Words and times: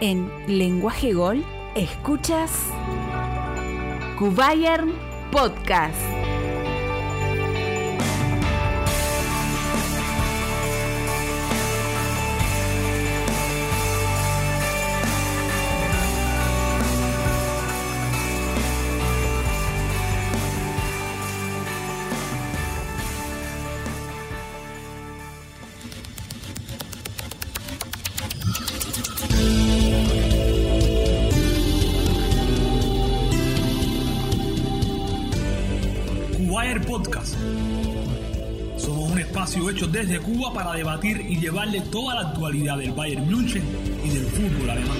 En 0.00 0.30
Lenguaje 0.46 1.12
Gol, 1.12 1.44
escuchas 1.74 2.52
Kubayern 4.16 4.92
Podcast. 5.32 6.27
Desde 39.92 40.20
Cuba 40.20 40.52
para 40.52 40.72
debatir 40.72 41.20
y 41.20 41.40
llevarle 41.40 41.80
toda 41.80 42.14
la 42.14 42.28
actualidad 42.28 42.78
del 42.78 42.92
Bayern 42.92 43.26
München 43.28 43.64
y 44.04 44.10
del 44.10 44.26
fútbol 44.26 44.70
alemán. 44.70 44.96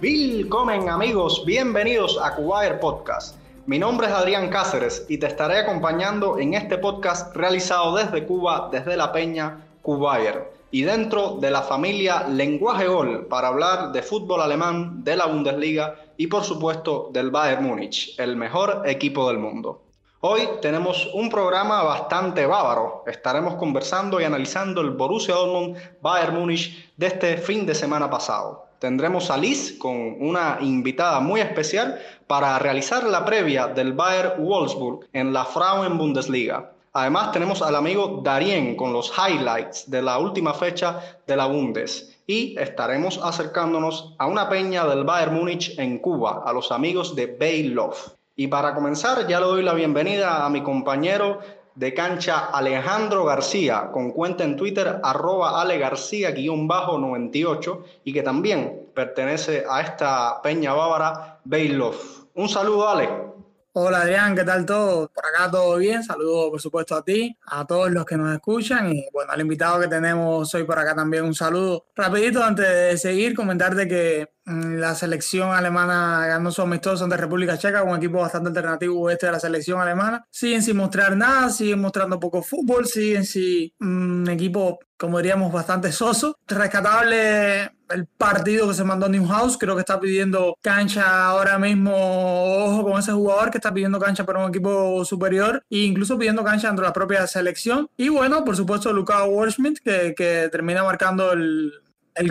Willkommen 0.00 0.88
amigos, 0.88 1.42
bienvenidos 1.44 2.18
a 2.22 2.34
Cubaer 2.36 2.78
Podcast. 2.78 3.35
Mi 3.66 3.80
nombre 3.80 4.06
es 4.06 4.12
Adrián 4.12 4.48
Cáceres 4.48 5.06
y 5.08 5.18
te 5.18 5.26
estaré 5.26 5.58
acompañando 5.58 6.38
en 6.38 6.54
este 6.54 6.78
podcast 6.78 7.34
realizado 7.34 7.96
desde 7.96 8.24
Cuba, 8.24 8.68
desde 8.70 8.96
la 8.96 9.10
peña 9.10 9.66
Cubayer 9.82 10.52
y 10.70 10.82
dentro 10.82 11.38
de 11.40 11.50
la 11.50 11.62
familia 11.62 12.28
Lenguaje 12.28 12.86
Gol 12.86 13.26
para 13.26 13.48
hablar 13.48 13.90
de 13.90 14.02
fútbol 14.02 14.40
alemán, 14.40 15.02
de 15.02 15.16
la 15.16 15.26
Bundesliga 15.26 15.96
y 16.16 16.28
por 16.28 16.44
supuesto 16.44 17.10
del 17.12 17.32
Bayern 17.32 17.64
Múnich, 17.64 18.14
el 18.20 18.36
mejor 18.36 18.82
equipo 18.84 19.26
del 19.26 19.38
mundo. 19.38 19.82
Hoy 20.20 20.42
tenemos 20.62 21.10
un 21.12 21.28
programa 21.28 21.82
bastante 21.82 22.46
bávaro. 22.46 23.02
Estaremos 23.08 23.56
conversando 23.56 24.20
y 24.20 24.24
analizando 24.24 24.80
el 24.80 24.90
Borussia 24.90 25.34
Dortmund 25.34 25.76
Bayern 26.00 26.36
Múnich 26.36 26.94
de 26.96 27.08
este 27.08 27.36
fin 27.36 27.66
de 27.66 27.74
semana 27.74 28.08
pasado 28.08 28.65
tendremos 28.78 29.30
a 29.30 29.36
Liz 29.36 29.78
con 29.78 30.16
una 30.20 30.58
invitada 30.60 31.20
muy 31.20 31.40
especial 31.40 31.98
para 32.26 32.58
realizar 32.58 33.04
la 33.04 33.24
previa 33.24 33.68
del 33.68 33.92
Bayer 33.92 34.36
Wolfsburg 34.38 35.06
en 35.12 35.32
la 35.32 35.44
Frauen 35.44 35.98
Bundesliga. 35.98 36.72
Además 36.92 37.32
tenemos 37.32 37.60
al 37.60 37.76
amigo 37.76 38.22
Darien 38.24 38.74
con 38.74 38.92
los 38.92 39.12
highlights 39.18 39.90
de 39.90 40.00
la 40.00 40.18
última 40.18 40.54
fecha 40.54 41.18
de 41.26 41.36
la 41.36 41.44
Bundes 41.44 42.18
y 42.26 42.58
estaremos 42.58 43.20
acercándonos 43.22 44.14
a 44.18 44.26
una 44.26 44.48
peña 44.48 44.86
del 44.86 45.04
Bayern 45.04 45.34
Múnich 45.34 45.78
en 45.78 45.98
Cuba, 45.98 46.42
a 46.44 46.52
los 46.52 46.72
amigos 46.72 47.14
de 47.14 47.26
Baylove. 47.26 47.96
Y 48.34 48.48
para 48.48 48.74
comenzar 48.74 49.26
ya 49.26 49.40
le 49.40 49.46
doy 49.46 49.62
la 49.62 49.74
bienvenida 49.74 50.44
a 50.44 50.48
mi 50.50 50.62
compañero 50.62 51.40
de 51.76 51.94
cancha 51.94 52.46
Alejandro 52.46 53.24
García, 53.24 53.90
con 53.92 54.10
cuenta 54.10 54.42
en 54.44 54.56
Twitter 54.56 54.98
arroba 55.02 55.60
Ale 55.60 55.78
García-98 55.78 57.82
y 58.04 58.12
que 58.12 58.22
también 58.22 58.88
pertenece 58.94 59.64
a 59.70 59.82
esta 59.82 60.40
peña 60.42 60.72
bávara 60.72 61.38
Baylov. 61.44 61.96
Un 62.34 62.48
saludo, 62.48 62.88
Ale. 62.88 63.35
Hola 63.78 64.00
Adrián, 64.00 64.34
¿qué 64.34 64.42
tal 64.42 64.64
todo? 64.64 65.12
Por 65.12 65.26
acá 65.26 65.50
todo 65.50 65.76
bien, 65.76 66.02
saludo 66.02 66.50
por 66.50 66.58
supuesto 66.62 66.96
a 66.96 67.04
ti, 67.04 67.36
a 67.44 67.66
todos 67.66 67.90
los 67.90 68.06
que 68.06 68.16
nos 68.16 68.32
escuchan 68.32 68.90
y 68.90 69.06
bueno, 69.12 69.30
al 69.32 69.42
invitado 69.42 69.78
que 69.80 69.86
tenemos 69.86 70.54
hoy 70.54 70.64
por 70.64 70.78
acá 70.78 70.94
también 70.94 71.24
un 71.26 71.34
saludo. 71.34 71.84
Rapidito 71.94 72.42
antes 72.42 72.66
de 72.66 72.96
seguir, 72.96 73.34
comentarte 73.34 73.86
que 73.86 74.30
mm, 74.46 74.76
la 74.76 74.94
selección 74.94 75.50
alemana 75.50 76.26
ganó 76.26 76.50
su 76.50 76.62
amistoso 76.62 77.04
ante 77.04 77.18
República 77.18 77.58
Checa, 77.58 77.82
un 77.82 77.98
equipo 77.98 78.20
bastante 78.20 78.48
alternativo 78.48 79.10
este 79.10 79.26
de 79.26 79.32
la 79.32 79.40
selección 79.40 79.78
alemana. 79.78 80.24
Siguen 80.30 80.62
sin 80.62 80.78
mostrar 80.78 81.14
nada, 81.14 81.50
siguen 81.50 81.80
mostrando 81.80 82.18
poco 82.18 82.40
fútbol, 82.42 82.86
siguen 82.86 83.26
sin 83.26 83.74
mm, 83.78 84.22
un 84.22 84.30
equipo, 84.30 84.78
como 84.96 85.18
diríamos, 85.18 85.52
bastante 85.52 85.92
soso. 85.92 86.38
Rescatable 86.46 87.75
el 87.90 88.06
partido 88.06 88.68
que 88.68 88.74
se 88.74 88.84
mandó 88.84 89.08
Newhouse, 89.08 89.56
creo 89.58 89.74
que 89.74 89.80
está 89.80 90.00
pidiendo 90.00 90.56
cancha 90.60 91.26
ahora 91.26 91.58
mismo, 91.58 91.92
ojo 91.94 92.82
con 92.84 92.98
ese 92.98 93.12
jugador 93.12 93.50
que 93.50 93.58
está 93.58 93.72
pidiendo 93.72 93.98
cancha 93.98 94.24
para 94.24 94.44
un 94.44 94.50
equipo 94.50 95.04
superior 95.04 95.62
e 95.70 95.78
incluso 95.78 96.18
pidiendo 96.18 96.44
cancha 96.44 96.68
dentro 96.68 96.84
de 96.84 96.88
la 96.88 96.92
propia 96.92 97.26
selección. 97.26 97.88
Y 97.96 98.08
bueno, 98.08 98.44
por 98.44 98.56
supuesto, 98.56 98.92
Luca 98.92 99.24
Waldschmidt, 99.24 99.78
que, 99.80 100.48
termina 100.50 100.82
marcando 100.82 101.32
el, 101.32 101.72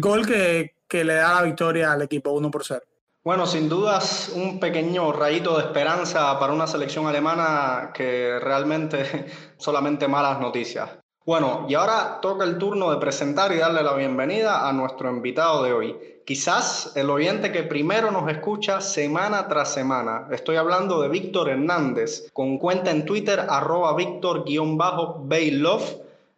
gol 0.02 0.26
que, 0.26 0.76
que 0.88 1.04
le 1.04 1.16
da 1.16 1.36
la 1.36 1.42
victoria 1.44 1.92
al 1.94 2.02
equipo 2.02 2.32
1 2.32 2.52
por 2.52 2.66
0. 2.66 2.82
Bueno, 3.24 3.48
sin 3.48 3.68
dudas 3.68 4.32
un 4.36 4.60
pequeño 4.60 5.12
rayito 5.12 5.58
de 5.58 5.64
esperanza 5.64 6.38
para 6.40 6.54
una 6.54 6.68
selección 6.68 7.08
alemana 7.08 7.92
que 7.92 8.38
realmente 8.40 9.26
solamente 9.58 10.08
malas 10.08 10.40
noticias. 10.40 10.92
Bueno, 11.26 11.66
y 11.68 11.74
ahora 11.74 12.20
toca 12.22 12.44
el 12.44 12.60
turno 12.60 12.92
de 12.92 12.98
presentar 12.98 13.52
y 13.52 13.58
darle 13.58 13.82
la 13.82 13.96
bienvenida 13.96 14.70
a 14.70 14.74
nuestro 14.74 15.10
invitado 15.10 15.64
de 15.64 15.74
hoy. 15.74 15.96
Quizás 16.24 16.96
el 16.96 17.10
oyente 17.10 17.52
que 17.52 17.64
primero 17.64 18.12
nos 18.12 18.30
escucha 18.30 18.80
semana 18.80 19.48
tras 19.48 19.74
semana. 19.74 20.28
Estoy 20.32 20.58
hablando 20.58 21.02
de 21.02 21.10
Víctor 21.10 21.50
Hernández, 21.50 22.30
con 22.32 22.60
cuenta 22.60 22.92
en 22.92 23.06
Twitter 23.06 23.40
arroba 23.50 23.96
Víctor-Bailov, 23.96 25.82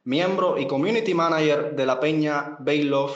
miembro 0.05 0.57
y 0.57 0.65
community 0.67 1.13
manager 1.13 1.75
de 1.75 1.85
la 1.85 1.99
peña 1.99 2.55
Bailov 2.59 3.11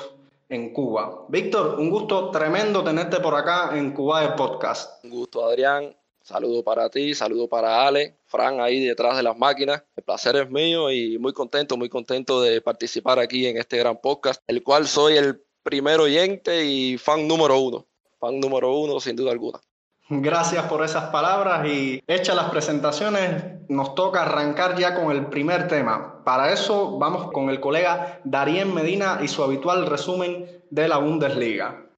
en 0.50 0.74
Cuba. 0.74 1.24
Víctor, 1.30 1.80
un 1.80 1.90
gusto 1.90 2.32
tremendo 2.32 2.84
tenerte 2.84 3.22
por 3.22 3.34
acá 3.34 3.78
en 3.78 3.94
Cuba 3.94 4.20
de 4.20 4.30
Podcast. 4.36 5.02
Un 5.06 5.12
gusto, 5.12 5.46
Adrián. 5.46 5.96
Saludo 6.24 6.64
para 6.64 6.90
ti, 6.90 7.16
saludo 7.16 7.48
para 7.50 7.88
Ale, 7.88 8.18
Fran 8.26 8.62
ahí 8.62 8.86
detrás 8.86 9.18
de 9.18 9.24
las 9.24 9.38
máquinas. 9.38 9.84
El 9.96 10.04
placer 10.04 10.36
es 10.36 10.50
mío 10.50 10.92
y 10.92 11.18
muy 11.18 11.34
contento, 11.34 11.78
muy 11.78 11.90
contento 11.90 12.42
de 12.42 12.62
participar 12.62 13.20
aquí 13.20 13.48
en 13.48 13.58
este 13.58 13.78
gran 13.78 13.98
podcast, 14.00 14.42
el 14.48 14.64
cual 14.64 14.88
soy 14.88 15.18
el 15.18 15.44
primer 15.64 16.00
oyente 16.00 16.66
y 16.66 16.98
fan 16.98 17.28
número 17.28 17.60
uno. 17.60 17.88
Fan 18.20 18.40
número 18.40 18.78
uno, 18.78 19.00
sin 19.00 19.16
duda 19.16 19.32
alguna. 19.32 19.60
Gracias 20.14 20.66
por 20.66 20.84
esas 20.84 21.06
palabras 21.06 21.66
y 21.66 22.04
hechas 22.06 22.36
las 22.36 22.50
presentaciones, 22.50 23.44
nos 23.70 23.96
toca 23.96 24.24
arrancar 24.24 24.78
ya 24.78 24.94
con 24.94 25.10
el 25.10 25.28
primer 25.28 25.70
tema. 25.70 26.22
Para 26.26 26.52
eso 26.52 26.98
vamos 27.00 27.32
con 27.32 27.50
el 27.50 27.62
colega 27.62 28.20
Darien 28.26 28.74
Medina 28.74 29.22
y 29.24 29.30
su 29.30 29.42
habitual 29.42 29.86
resumen 29.86 30.66
de 30.70 30.88
la 30.90 30.98
Bundesliga. 30.98 31.91